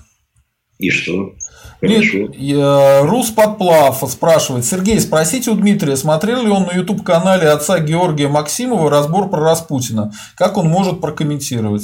И 0.79 0.89
что? 0.89 1.33
Рус 1.81 3.31
Подплав 3.31 4.03
спрашивает. 4.07 4.65
Сергей, 4.65 4.99
спросите 4.99 5.49
у 5.51 5.55
Дмитрия, 5.55 5.95
смотрел 5.95 6.43
ли 6.43 6.49
он 6.49 6.63
на 6.63 6.73
YouTube-канале 6.75 7.47
отца 7.47 7.79
Георгия 7.79 8.27
Максимова 8.27 8.89
разбор 8.89 9.29
про 9.29 9.41
Распутина? 9.41 10.11
Как 10.37 10.57
он 10.57 10.67
может 10.67 11.01
прокомментировать? 11.01 11.83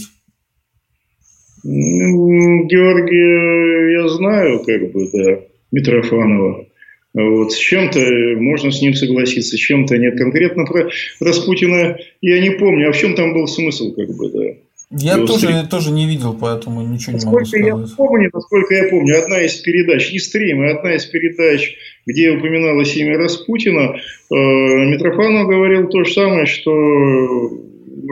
Георгия 2.70 4.02
я 4.02 4.08
знаю, 4.10 4.64
как 4.64 4.92
бы, 4.92 5.10
да, 5.12 5.40
Митрофанова. 5.72 6.66
Вот, 7.14 7.52
с 7.52 7.58
чем-то 7.58 8.00
можно 8.38 8.72
с 8.72 8.80
ним 8.80 8.94
согласиться, 8.94 9.58
с 9.58 9.60
чем-то 9.60 9.98
нет. 9.98 10.18
Конкретно 10.18 10.66
про 10.66 10.90
Распутина 11.20 11.98
я 12.22 12.40
не 12.40 12.52
помню, 12.52 12.90
а 12.90 12.92
в 12.92 12.98
чем 12.98 13.16
там 13.16 13.34
был 13.34 13.48
смысл, 13.48 13.96
как 13.96 14.16
бы, 14.16 14.30
да. 14.30 14.44
Я 14.90 15.18
тоже, 15.18 15.48
стрим. 15.48 15.68
тоже 15.68 15.92
не 15.92 16.08
видел, 16.08 16.34
поэтому 16.34 16.82
ничего 16.82 17.14
насколько 17.14 17.58
не 17.58 17.72
могу 17.72 17.88
сказать. 17.88 17.90
Я 17.90 17.96
помню, 17.98 18.30
насколько 18.32 18.74
я 18.74 18.90
помню, 18.90 19.20
одна 19.22 19.42
из 19.42 19.56
передач, 19.56 20.14
не 20.14 20.20
стрим, 20.20 20.62
а 20.62 20.78
одна 20.78 20.96
из 20.96 21.06
передач, 21.06 21.76
где 22.06 22.32
упоминалось 22.32 22.96
имя 22.96 23.18
Распутина, 23.18 23.96
э, 23.96 24.34
Митрофанов 24.34 25.48
говорил 25.48 25.90
то 25.90 26.06
же 26.06 26.14
самое, 26.14 26.46
что 26.46 26.72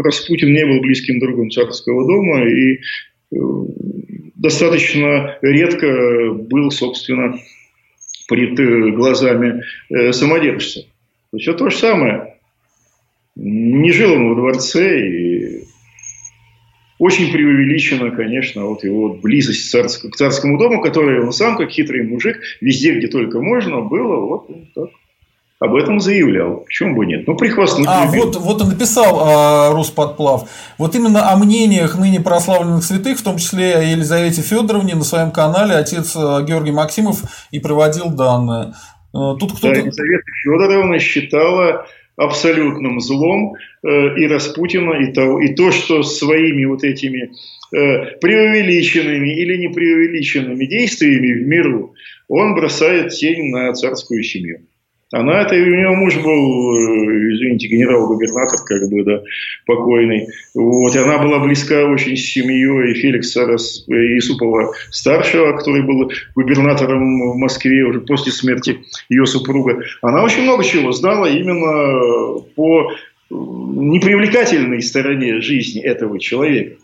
Распутин 0.04 0.52
не 0.52 0.66
был 0.66 0.82
близким 0.82 1.20
другом 1.20 1.50
царского 1.50 2.06
дома 2.06 2.44
и 2.46 2.76
э, 2.76 3.38
достаточно 4.36 5.38
редко 5.42 6.34
был, 6.34 6.72
собственно, 6.72 7.40
пред 8.28 8.60
э, 8.60 8.92
глазами 8.92 9.64
э, 9.90 10.12
самодержца. 10.12 10.82
То 11.32 11.38
есть 11.38 11.48
это 11.48 11.58
то 11.58 11.70
же 11.70 11.78
самое. 11.78 12.36
Не 13.36 13.92
жил 13.92 14.14
он 14.14 14.30
во 14.30 14.36
дворце 14.36 15.08
и 15.08 15.25
очень 16.98 17.32
преувеличена, 17.32 18.12
конечно, 18.12 18.66
вот 18.66 18.84
его 18.84 19.14
близость 19.14 19.70
царск, 19.70 20.10
к 20.10 20.16
царскому 20.16 20.58
дому, 20.58 20.82
который 20.82 21.24
он 21.24 21.34
сам, 21.34 21.58
как 21.58 21.70
хитрый 21.70 22.04
мужик, 22.04 22.40
везде, 22.62 22.98
где 22.98 23.08
только 23.08 23.42
можно, 23.42 23.82
было 23.82 24.18
вот 24.26 24.48
так 24.74 24.90
об 25.60 25.76
этом 25.76 26.00
заявлял. 26.00 26.58
Почему 26.66 26.96
бы 26.96 27.06
нет? 27.06 27.26
Ну, 27.28 27.36
прихвастнуть 27.36 27.88
А, 27.90 28.06
вот, 28.06 28.36
вот 28.36 28.62
он 28.62 28.70
написал 28.70 29.22
а, 29.22 29.72
Русподплав. 29.72 30.50
Вот 30.78 30.96
именно 30.96 31.32
о 31.32 31.38
мнениях 31.38 31.98
ныне 31.98 32.20
прославленных 32.20 32.84
святых, 32.84 33.20
в 33.20 33.24
том 33.24 33.38
числе 33.38 33.76
о 33.76 33.82
Елизавете 33.82 34.42
Федоровне, 34.42 34.96
на 34.96 35.04
своем 35.04 35.32
канале 35.32 35.76
отец 35.76 36.16
а, 36.16 36.42
Георгий 36.44 36.72
Максимов 36.72 37.22
и 37.52 37.60
проводил 37.60 38.10
данные. 38.10 38.74
А, 39.14 39.36
тут 39.36 39.54
кто-то... 39.54 39.74
Да, 39.74 39.80
Елизавета 39.80 40.32
Федоровна 40.44 41.00
считала 41.00 41.88
абсолютным 42.18 43.00
злом 43.00 43.56
э, 43.84 43.88
и 44.18 44.28
Распутина, 44.28 44.94
и 45.04 45.14
то, 45.14 45.40
и 45.40 45.54
то, 45.54 45.72
что 45.72 46.04
своими 46.04 46.66
вот 46.66 46.84
этими 46.84 47.32
э, 47.72 48.18
преувеличенными 48.20 49.36
или 49.36 49.58
непреувеличенными 49.68 50.66
действиями 50.66 51.44
в 51.44 51.48
миру 51.48 51.94
он 52.28 52.56
бросает 52.56 53.14
тень 53.14 53.50
на 53.52 53.74
царскую 53.74 54.24
семью. 54.24 54.62
Она, 55.16 55.44
это 55.44 55.56
у 55.56 55.60
него 55.60 55.96
муж 55.96 56.16
был, 56.18 56.76
э, 56.76 57.34
извините, 57.34 57.68
генерал-губернатор, 57.68 58.60
как 58.66 58.90
бы, 58.90 59.02
да, 59.04 59.22
покойный. 59.66 60.28
Вот, 60.54 60.94
и 60.94 61.00
она 61.00 61.20
была 61.20 61.40
близка 61.40 61.86
очень 61.86 62.18
с 62.18 62.26
семьей 62.34 62.94
Феликса 62.96 63.46
Исупова 63.56 64.74
старшего, 64.92 65.56
который 65.56 65.84
был 65.84 66.12
губернатором 66.36 67.32
в 67.32 67.38
Москве 67.38 67.86
уже 67.86 68.02
после 68.02 68.34
смерти 68.34 68.80
ее 69.08 69.26
супруга. 69.26 69.82
Она 70.02 70.22
очень 70.22 70.44
много 70.44 70.66
чего 70.66 70.92
знала 70.92 71.28
именно 71.28 72.42
по 72.58 72.92
непривлекательной 73.30 74.82
стороне 74.82 75.40
жизни 75.40 75.82
этого 75.82 76.20
человека. 76.20 76.76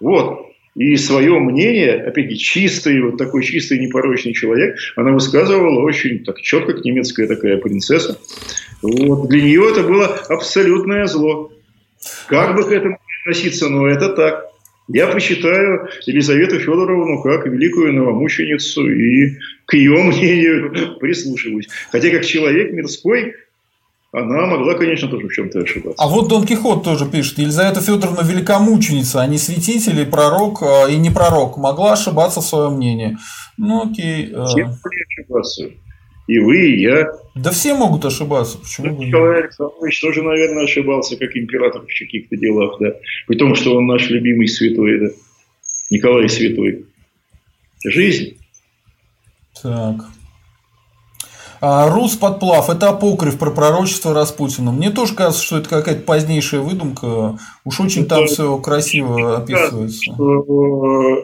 Вот 0.00 0.49
и 0.76 0.96
свое 0.96 1.38
мнение, 1.38 1.94
опять-таки, 1.94 2.38
чистый, 2.38 3.00
вот 3.02 3.16
такой 3.16 3.42
чистый, 3.42 3.78
непорочный 3.78 4.32
человек, 4.32 4.76
она 4.96 5.12
высказывала 5.12 5.82
очень 5.82 6.24
так 6.24 6.40
четко, 6.40 6.74
как 6.74 6.84
немецкая 6.84 7.26
такая 7.26 7.56
принцесса. 7.56 8.18
Вот. 8.82 9.28
Для 9.28 9.42
нее 9.42 9.68
это 9.70 9.82
было 9.82 10.06
абсолютное 10.28 11.06
зло. 11.06 11.52
Как 12.28 12.54
бы 12.56 12.64
к 12.64 12.72
этому 12.72 12.98
относиться, 13.22 13.68
но 13.68 13.86
это 13.88 14.10
так. 14.10 14.46
Я 14.88 15.06
почитаю 15.06 15.88
Елизавету 16.06 16.58
Федоровну 16.58 17.22
как 17.22 17.46
великую 17.46 17.92
новомученицу 17.92 18.90
и 18.90 19.36
к 19.66 19.74
ее 19.74 19.92
мнению 20.02 20.98
прислушиваюсь. 20.98 21.68
Хотя 21.92 22.10
как 22.10 22.24
человек 22.24 22.72
мирской, 22.72 23.34
она 24.12 24.46
могла, 24.46 24.74
конечно, 24.74 25.08
тоже 25.08 25.28
в 25.28 25.32
чем-то 25.32 25.60
ошибаться. 25.60 26.02
А 26.02 26.08
вот 26.08 26.28
Дон 26.28 26.44
Кихот 26.44 26.82
тоже 26.82 27.06
пишет, 27.06 27.38
Елизавета 27.38 27.80
Федоровна 27.80 28.22
великомученица, 28.22 29.20
а 29.20 29.26
не 29.26 29.38
святитель 29.38 30.00
и 30.00 30.04
пророк, 30.04 30.62
а, 30.62 30.88
и 30.88 30.96
не 30.96 31.10
пророк. 31.10 31.56
Могла 31.56 31.92
ошибаться 31.92 32.40
в 32.40 32.44
своем 32.44 32.74
мнении. 32.74 33.16
Ну, 33.56 33.90
окей. 33.90 34.32
А. 34.34 34.46
Все 34.46 34.64
могли 34.64 35.04
ошибаться. 35.08 35.70
И 36.26 36.38
вы, 36.38 36.70
и 36.70 36.80
я. 36.82 37.08
Да 37.34 37.50
все 37.50 37.74
могут 37.74 38.04
ошибаться. 38.04 38.58
Почему 38.58 38.96
бы 38.96 39.04
Николай 39.04 39.42
Александрович 39.42 40.00
тоже, 40.00 40.22
наверное, 40.22 40.64
ошибался, 40.64 41.16
как 41.16 41.36
император 41.36 41.82
в 41.82 41.86
каких-то 41.86 42.36
делах, 42.36 42.76
да. 42.80 42.94
При 43.26 43.36
том, 43.36 43.54
что 43.54 43.76
он 43.76 43.86
наш 43.86 44.10
любимый 44.10 44.48
святой, 44.48 45.00
да. 45.00 45.06
Николай 45.90 46.28
Святой. 46.28 46.86
Жизнь. 47.84 48.38
Так. 49.60 49.96
А, 51.60 51.90
Рус 51.90 52.16
подплав– 52.16 52.70
это 52.70 52.88
апокриф 52.88 53.38
про 53.38 53.50
пророчество 53.50 54.14
Распутина. 54.14 54.72
Мне 54.72 54.90
тоже 54.90 55.14
кажется, 55.14 55.44
что 55.44 55.58
это 55.58 55.68
какая-то 55.68 56.02
позднейшая 56.02 56.60
выдумка. 56.60 57.38
Уж 57.64 57.80
очень 57.80 58.02
это, 58.02 58.16
там 58.16 58.26
все 58.26 58.56
красиво 58.58 59.36
описывается. 59.36 60.12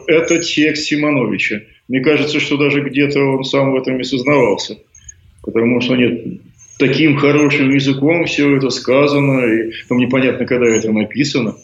Это 0.07 0.39
текст 0.39 0.83
Симоновича. 0.83 1.61
Мне 1.87 2.01
кажется, 2.01 2.39
что 2.39 2.57
даже 2.57 2.81
где-то 2.81 3.19
он 3.19 3.43
сам 3.43 3.71
в 3.71 3.77
этом 3.77 3.99
и 3.99 4.03
сознавался. 4.03 4.77
Потому 5.41 5.81
что 5.81 5.95
нет, 5.95 6.41
таким 6.77 7.17
хорошим 7.17 7.73
языком 7.73 8.25
все 8.25 8.57
это 8.57 8.69
сказано, 8.69 9.43
и 9.45 9.71
там 9.87 9.97
непонятно, 9.97 10.45
когда 10.45 10.67
это 10.67 10.91
написано. 10.91 11.55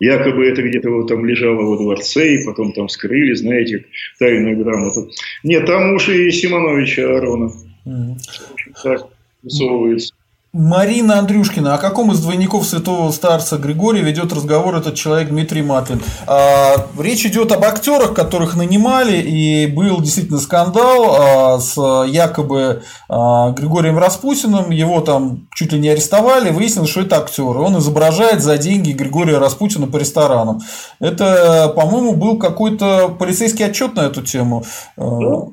Якобы 0.00 0.46
это 0.46 0.62
где-то 0.62 0.90
вот 0.90 1.08
там 1.08 1.24
лежало 1.24 1.62
во 1.62 1.76
дворце, 1.76 2.34
и 2.34 2.44
потом 2.44 2.72
там 2.72 2.88
скрыли, 2.88 3.34
знаете, 3.34 3.86
тайную 4.18 4.56
грамоту. 4.62 5.10
Нет, 5.42 5.66
там 5.66 5.94
уж 5.94 6.08
и 6.08 6.30
Симоновича 6.30 7.16
Арона. 7.16 7.50
Так 7.84 9.06
высовывается. 9.42 10.14
Марина 10.54 11.18
Андрюшкина. 11.18 11.74
О 11.74 11.78
каком 11.78 12.12
из 12.12 12.20
двойников 12.20 12.64
святого 12.64 13.10
старца 13.10 13.58
Григория 13.58 14.02
ведет 14.02 14.32
разговор 14.32 14.76
этот 14.76 14.94
человек 14.94 15.30
Дмитрий 15.30 15.62
Матлин? 15.62 16.00
А, 16.28 16.86
речь 16.96 17.26
идет 17.26 17.50
об 17.50 17.64
актерах, 17.64 18.14
которых 18.14 18.54
нанимали, 18.54 19.20
и 19.20 19.66
был 19.66 20.00
действительно 20.00 20.38
скандал 20.38 21.16
а, 21.16 21.58
с 21.58 21.76
якобы 22.06 22.84
а, 23.08 23.50
Григорием 23.50 23.98
Распутиным. 23.98 24.70
Его 24.70 25.00
там 25.00 25.48
чуть 25.56 25.72
ли 25.72 25.80
не 25.80 25.88
арестовали, 25.88 26.52
выяснилось, 26.52 26.90
что 26.90 27.00
это 27.00 27.18
актер. 27.18 27.58
Он 27.58 27.76
изображает 27.78 28.40
за 28.40 28.56
деньги 28.56 28.92
Григория 28.92 29.38
Распутина 29.38 29.88
по 29.88 29.96
ресторанам. 29.96 30.60
Это, 31.00 31.72
по-моему, 31.74 32.14
был 32.14 32.38
какой-то 32.38 33.08
полицейский 33.08 33.66
отчет 33.66 33.96
на 33.96 34.02
эту 34.02 34.22
тему. 34.22 34.64
Да. 34.96 35.48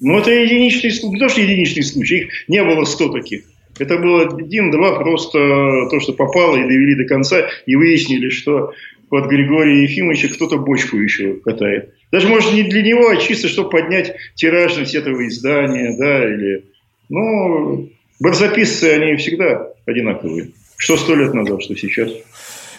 Ну, 0.00 0.18
это 0.18 0.30
единичный 0.30 0.90
случай, 0.90 1.14
не 1.14 1.20
то, 1.20 1.28
что 1.28 1.40
единичный 1.40 1.82
случай, 1.82 2.18
их 2.20 2.48
не 2.48 2.62
было 2.62 2.84
сто 2.84 3.08
таких. 3.08 3.44
Это 3.78 3.98
было 3.98 4.22
один-два 4.22 5.00
просто 5.00 5.38
то, 5.90 6.00
что 6.00 6.12
попало 6.12 6.56
и 6.56 6.62
довели 6.64 6.94
до 6.94 7.04
конца, 7.04 7.48
и 7.66 7.76
выяснили, 7.76 8.30
что 8.30 8.72
под 9.08 9.28
Григория 9.28 9.82
Ефимовича 9.82 10.28
кто-то 10.28 10.58
бочку 10.58 10.96
еще 10.96 11.34
катает. 11.34 11.94
Даже, 12.10 12.28
может, 12.28 12.52
не 12.52 12.62
для 12.62 12.82
него, 12.82 13.08
а 13.08 13.16
чисто, 13.16 13.48
чтобы 13.48 13.70
поднять 13.70 14.14
тиражность 14.34 14.94
этого 14.94 15.26
издания, 15.26 15.96
да, 15.98 16.24
или... 16.24 16.64
Ну, 17.08 17.90
барзаписцы, 18.18 18.84
они 18.84 19.16
всегда 19.16 19.68
одинаковые. 19.86 20.50
Что 20.76 20.96
сто 20.96 21.14
лет 21.14 21.34
назад, 21.34 21.62
что 21.62 21.76
сейчас. 21.76 22.10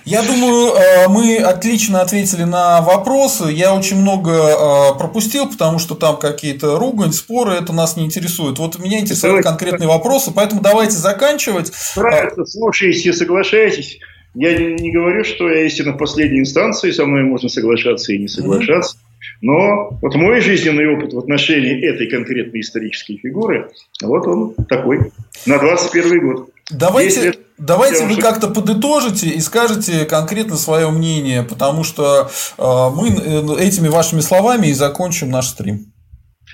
Я 0.07 0.21
думаю, 0.21 0.73
э, 0.73 1.09
мы 1.09 1.35
отлично 1.35 1.99
ответили 1.99 2.43
на 2.43 2.79
вопросы. 2.79 3.51
Я 3.51 3.75
очень 3.75 3.97
много 3.97 4.31
э, 4.31 4.97
пропустил, 4.97 5.49
потому 5.49 5.79
что 5.79 5.95
там 5.95 6.17
какие-то 6.17 6.79
ругань, 6.79 7.11
споры, 7.11 7.55
это 7.55 7.73
нас 7.73 7.97
не 7.97 8.05
интересует. 8.05 8.57
Вот 8.57 8.79
меня 8.79 9.01
интересуют 9.01 9.43
конкретные 9.43 9.89
вопросы, 9.89 10.31
поэтому 10.33 10.61
давайте 10.61 10.93
заканчивать. 10.93 11.73
Правильно, 11.93 12.45
слушайте, 12.45 13.11
соглашайтесь. 13.11 13.99
Я 14.33 14.57
не 14.57 14.93
говорю, 14.93 15.25
что 15.25 15.49
я 15.49 15.65
истина 15.65 15.91
в 15.91 15.97
последней 15.97 16.39
инстанции, 16.39 16.91
со 16.91 17.05
мной 17.05 17.23
можно 17.23 17.49
соглашаться 17.49 18.13
и 18.13 18.17
не 18.17 18.29
соглашаться. 18.29 18.95
Но 19.41 19.89
вот 20.01 20.15
мой 20.15 20.39
жизненный 20.39 20.87
опыт 20.87 21.11
в 21.11 21.19
отношении 21.19 21.85
этой 21.85 22.07
конкретной 22.07 22.61
исторической 22.61 23.17
фигуры, 23.17 23.71
вот 24.01 24.25
он 24.25 24.53
такой, 24.69 25.11
на 25.45 25.59
21 25.59 26.25
год. 26.25 26.49
Давайте, 26.69 27.33
давайте 27.57 28.05
вы 28.05 28.17
как-то 28.17 28.49
подытожите 28.49 29.29
и 29.29 29.39
скажете 29.39 30.05
конкретно 30.05 30.57
свое 30.57 30.89
мнение, 30.89 31.43
потому 31.43 31.83
что 31.85 32.29
э, 32.57 32.89
мы 32.93 33.09
э, 33.09 33.65
этими 33.65 33.87
вашими 33.87 34.19
словами 34.19 34.67
и 34.67 34.73
закончим 34.73 35.29
наш 35.29 35.47
стрим. 35.47 35.93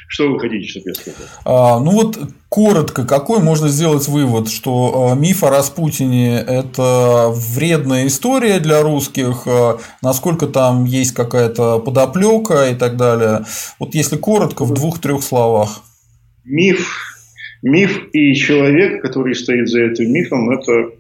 Что 0.08 0.30
вы 0.30 0.40
хотите, 0.40 0.68
чтобы 0.68 0.90
я 0.90 0.94
сказал? 0.94 1.28
А, 1.46 1.80
ну 1.80 1.92
вот 1.92 2.20
коротко, 2.48 3.06
какой 3.06 3.40
можно 3.40 3.68
сделать 3.70 4.08
вывод, 4.08 4.50
что 4.50 5.10
а, 5.12 5.16
миф 5.16 5.44
о 5.44 5.50
Распутине– 5.50 6.38
это 6.48 7.30
вредная 7.32 8.06
история 8.06 8.60
для 8.60 8.84
русских, 8.84 9.48
насколько 10.04 10.46
там 10.46 10.86
есть 10.86 11.14
какая-то 11.16 11.80
подоплека 11.80 12.70
и 12.70 12.76
так 12.76 12.98
далее. 12.98 13.46
Вот 13.80 13.96
если 13.96 14.18
коротко, 14.18 14.66
в 14.66 14.74
двух-трех 14.76 15.24
словах. 15.24 15.82
Миф, 16.44 17.13
миф 17.64 18.10
и 18.14 18.36
человек, 18.36 19.02
который 19.02 19.34
стоит 19.34 19.68
за 19.70 19.84
этим 19.86 20.12
мифом, 20.12 20.52
это, 20.52 20.92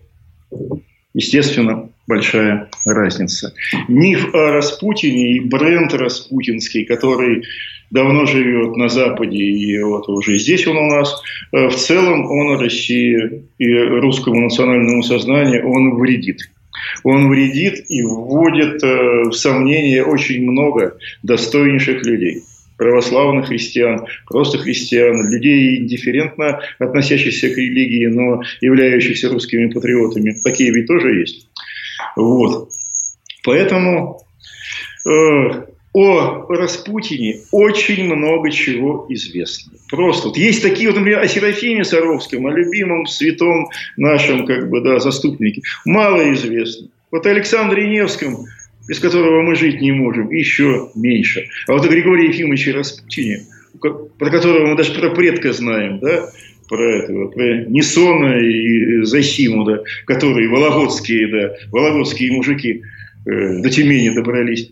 естественно, 1.13 1.89
большая 2.07 2.69
разница. 2.85 3.53
Миф 3.87 4.33
о 4.33 4.51
Распутине 4.51 5.35
и 5.35 5.39
бренд 5.41 5.93
распутинский, 5.93 6.85
который 6.85 7.43
давно 7.91 8.25
живет 8.25 8.75
на 8.75 8.89
Западе, 8.89 9.37
и 9.37 9.79
вот 9.83 10.09
уже 10.09 10.37
здесь 10.37 10.65
он 10.65 10.77
у 10.77 10.87
нас. 10.87 11.21
Э, 11.51 11.67
в 11.67 11.75
целом 11.75 12.25
он 12.25 12.59
России 12.59 13.43
и 13.59 13.73
русскому 13.75 14.41
национальному 14.41 15.03
сознанию 15.03 15.69
он 15.69 15.95
вредит. 15.95 16.39
Он 17.03 17.29
вредит 17.29 17.85
и 17.89 18.03
вводит 18.03 18.83
э, 18.83 19.29
в 19.29 19.33
сомнение 19.33 20.03
очень 20.03 20.41
много 20.49 20.97
достойнейших 21.21 22.03
людей 22.03 22.43
православных 22.77 23.47
христиан, 23.47 24.05
просто 24.27 24.57
христиан, 24.57 25.31
людей 25.31 25.77
индифферентно 25.77 26.61
относящихся 26.79 27.49
к 27.49 27.57
религии, 27.57 28.07
но 28.07 28.41
являющихся 28.61 29.29
русскими 29.29 29.71
патриотами. 29.71 30.35
Такие 30.43 30.71
ведь 30.71 30.87
тоже 30.87 31.19
есть. 31.19 31.47
Вот. 32.15 32.69
Поэтому 33.43 34.21
э, 35.05 35.09
о 35.93 36.45
Распутине 36.49 37.41
очень 37.51 38.05
много 38.05 38.49
чего 38.51 39.05
известно. 39.09 39.73
Просто. 39.89 40.29
Вот 40.29 40.37
есть 40.37 40.63
такие, 40.63 40.89
вот, 40.89 40.97
например, 40.97 41.19
о 41.19 41.27
Серафиме 41.27 41.83
Саровском, 41.83 42.47
о 42.47 42.51
любимом 42.51 43.05
святом 43.05 43.69
нашем 43.95 44.45
как 44.47 44.69
бы, 44.69 44.81
да, 44.81 44.99
заступнике. 44.99 45.61
Мало 45.85 46.33
известно. 46.33 46.87
Вот 47.11 47.27
о 47.27 47.29
Александре 47.29 47.87
Невском, 47.87 48.45
без 48.87 48.99
которого 48.99 49.41
мы 49.41 49.55
жить 49.55 49.81
не 49.81 49.91
можем, 49.91 50.29
еще 50.31 50.89
меньше. 50.95 51.47
А 51.67 51.73
вот 51.73 51.85
о 51.85 51.89
Григории 51.89 52.29
Ефимовиче 52.29 52.71
Распутине, 52.71 53.43
про 53.79 54.29
которого 54.29 54.67
мы 54.67 54.77
даже 54.77 54.93
про 54.93 55.09
предка 55.09 55.53
знаем, 55.53 55.99
да, 55.99 56.29
про 56.67 56.95
этого, 56.97 57.27
про 57.29 57.65
Несона 57.65 58.39
и 58.39 59.03
Засиму, 59.03 59.65
да, 59.65 59.79
которые 60.05 60.49
вологодские, 60.49 61.27
да, 61.27 61.55
вологодские 61.71 62.31
мужики 62.31 62.83
э, 63.25 63.61
до 63.61 63.69
Тюмени 63.69 64.15
добрались. 64.15 64.71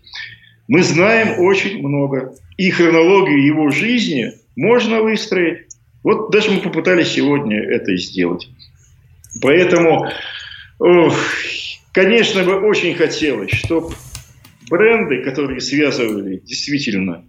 Мы 0.67 0.83
знаем 0.83 1.39
очень 1.39 1.85
много. 1.85 2.33
И 2.57 2.69
хронологию 2.69 3.45
его 3.45 3.71
жизни 3.71 4.31
можно 4.55 5.01
выстроить. 5.01 5.67
Вот 6.03 6.31
даже 6.31 6.51
мы 6.51 6.61
попытались 6.61 7.09
сегодня 7.09 7.59
это 7.59 7.95
сделать. 7.97 8.49
Поэтому, 9.41 10.07
ох, 10.79 11.15
конечно 11.93 12.43
бы 12.43 12.59
очень 12.67 12.95
хотелось, 12.95 13.51
чтобы 13.51 13.93
бренды, 14.69 15.23
которые 15.23 15.59
связывали 15.59 16.37
действительно 16.37 17.25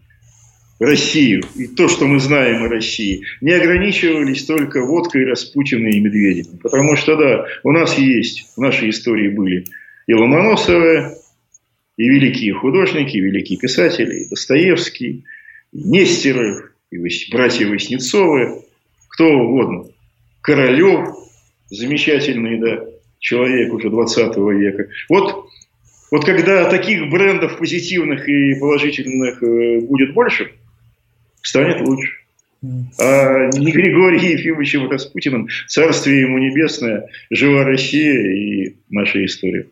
Россию 0.79 1.43
и 1.55 1.67
то, 1.67 1.89
что 1.89 2.07
мы 2.07 2.19
знаем 2.19 2.65
о 2.65 2.69
России, 2.69 3.25
не 3.41 3.53
ограничивались 3.53 4.45
только 4.45 4.85
водкой, 4.85 5.25
Распутиной 5.27 5.93
и 5.93 6.01
Медведевым. 6.01 6.59
Потому 6.59 6.97
что, 6.97 7.17
да, 7.17 7.47
у 7.63 7.73
нас 7.73 7.99
есть, 7.99 8.53
в 8.57 8.61
нашей 8.61 8.91
истории 8.91 9.29
были 9.29 9.67
и 10.07 10.15
Ломоносовы, 10.15 11.17
и 11.97 12.09
великие 12.09 12.55
художники, 12.55 13.17
и 13.17 13.21
великие 13.21 13.59
писатели, 13.59 14.25
и 14.25 14.29
Достоевский, 14.29 15.25
и 15.73 15.83
Нестеров, 15.83 16.73
и 16.91 16.99
братья 17.31 17.67
Васнецовы, 17.69 18.63
кто 19.09 19.29
угодно. 19.29 19.85
Королев, 20.41 21.09
замечательный 21.71 22.59
да, 22.59 22.85
человек 23.23 23.73
уже 23.73 23.89
20 23.89 24.37
века. 24.37 24.89
Вот, 25.09 25.47
вот 26.11 26.25
когда 26.27 26.69
таких 26.69 27.09
брендов 27.09 27.57
позитивных 27.57 28.29
и 28.29 28.55
положительных 28.57 29.43
э, 29.43 29.81
будет 29.81 30.13
больше, 30.13 30.53
станет 31.41 31.81
лучше. 31.81 32.13
А 33.01 33.49
не 33.55 33.73
Григорий 33.73 34.33
Ефимовичем 34.33 34.89
Распутиным, 34.89 35.49
царствие 35.69 36.21
ему 36.21 36.39
небесное, 36.39 37.09
жива 37.31 37.65
Россия 37.65 38.21
и 38.21 38.77
наша 38.93 39.25
история. 39.25 39.67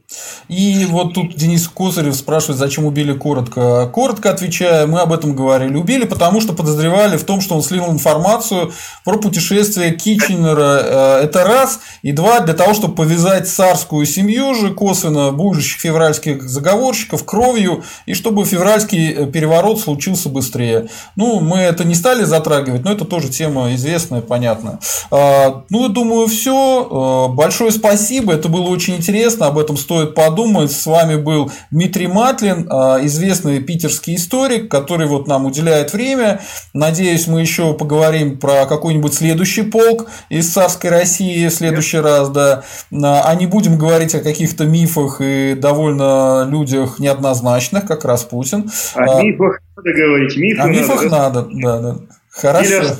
И 0.48 0.86
вот 0.86 1.12
тут 1.14 1.36
Денис 1.36 1.68
Козырев 1.68 2.16
спрашивает, 2.16 2.58
зачем 2.58 2.86
убили 2.86 3.12
коротко. 3.12 3.86
Коротко 3.92 4.30
отвечая, 4.30 4.86
мы 4.86 5.00
об 5.00 5.12
этом 5.12 5.36
говорили. 5.36 5.76
Убили, 5.76 6.04
потому 6.06 6.40
что 6.40 6.54
подозревали 6.54 7.18
в 7.18 7.24
том, 7.24 7.40
что 7.42 7.54
он 7.54 7.62
слил 7.62 7.86
информацию 7.90 8.72
про 9.04 9.18
путешествие 9.18 9.92
Китченера. 9.92 10.80
Э, 10.82 11.20
это 11.24 11.44
раз. 11.44 11.80
И 12.02 12.12
два, 12.12 12.40
для 12.40 12.54
того, 12.54 12.72
чтобы 12.72 12.94
повязать 12.94 13.46
царскую 13.46 14.06
семью 14.06 14.54
же 14.54 14.72
косвенно 14.72 15.32
будущих 15.32 15.80
февральских 15.80 16.42
заговорщиков 16.48 17.24
кровью, 17.24 17.84
и 18.06 18.14
чтобы 18.14 18.46
февральский 18.46 19.12
э, 19.12 19.26
переворот 19.26 19.80
случился 19.80 20.30
быстрее. 20.30 20.88
Ну, 21.16 21.40
мы 21.40 21.58
это 21.58 21.84
не 21.84 21.94
стали 21.94 22.24
затрагивать, 22.24 22.84
но 22.84 22.92
это 22.92 23.04
тоже 23.04 23.28
тема 23.28 23.74
известная, 23.74 24.22
понятная. 24.22 24.80
А, 25.10 25.64
ну, 25.68 25.88
думаю, 25.88 26.26
все. 26.26 27.28
Э, 27.28 27.34
большое 27.34 27.70
спасибо. 27.70 28.32
Это 28.32 28.48
было 28.48 28.68
очень 28.68 28.94
интересно. 28.94 29.09
Об 29.48 29.58
этом 29.58 29.76
стоит 29.76 30.14
подумать. 30.14 30.72
С 30.72 30.86
вами 30.86 31.16
был 31.16 31.50
Дмитрий 31.70 32.06
Матлин, 32.06 32.66
а, 32.70 32.98
известный 33.04 33.60
питерский 33.60 34.16
историк, 34.16 34.70
который 34.70 35.06
вот 35.06 35.26
нам 35.26 35.46
уделяет 35.46 35.92
время. 35.92 36.40
Надеюсь, 36.72 37.26
мы 37.26 37.40
еще 37.40 37.74
поговорим 37.74 38.38
про 38.38 38.66
какой-нибудь 38.66 39.12
следующий 39.12 39.62
полк 39.62 40.08
из 40.28 40.52
царской 40.52 40.90
России 40.90 41.46
в 41.46 41.52
следующий 41.52 41.98
раз, 41.98 42.28
да. 42.30 42.62
А, 42.92 43.22
а 43.24 43.34
не 43.34 43.46
будем 43.46 43.78
говорить 43.78 44.14
о 44.14 44.20
каких-то 44.20 44.64
мифах 44.64 45.20
и 45.20 45.54
довольно 45.54 46.46
людях 46.48 46.98
неоднозначных, 46.98 47.86
как 47.86 48.04
Распутин. 48.04 48.70
О 48.94 49.22
мифах 49.22 49.60
надо 49.76 49.92
говорить. 49.92 50.36
Мифы 50.36 50.60
о 50.60 50.66
мифах 50.66 51.10
надо, 51.10 51.46
надо 51.50 51.82
да, 51.82 51.92
да. 51.92 51.96
Хорошо. 52.30 52.96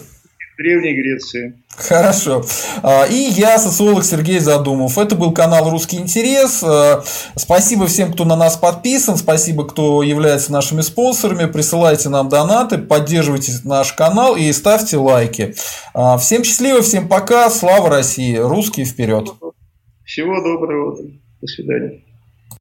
Древней 0.60 0.92
Греции. 0.92 1.55
Хорошо. 1.70 2.44
А, 2.82 3.06
и 3.06 3.14
я, 3.14 3.58
социолог 3.58 4.05
Сергей 4.05 4.40
Задумов. 4.40 4.98
Это 4.98 5.16
был 5.16 5.32
канал 5.32 5.70
«Русский 5.70 5.97
интерес». 5.97 6.62
А, 6.62 7.02
спасибо 7.34 7.86
всем, 7.86 8.12
кто 8.12 8.26
на 8.26 8.36
нас 8.36 8.58
подписан. 8.58 9.16
Спасибо, 9.16 9.66
кто 9.66 10.02
является 10.02 10.52
нашими 10.52 10.82
спонсорами. 10.82 11.50
Присылайте 11.50 12.10
нам 12.10 12.28
донаты, 12.28 12.76
поддерживайте 12.76 13.52
наш 13.64 13.94
канал 13.94 14.36
и 14.36 14.52
ставьте 14.52 14.98
лайки. 14.98 15.55
А, 15.94 16.18
всем 16.18 16.44
счастливо, 16.44 16.82
всем 16.82 17.08
пока. 17.08 17.48
Слава 17.48 17.89
России. 17.89 18.36
Русские 18.36 18.84
вперед. 18.84 19.30
Всего 20.05 20.42
доброго. 20.42 20.98
До 21.40 21.47
свидания. 21.47 22.02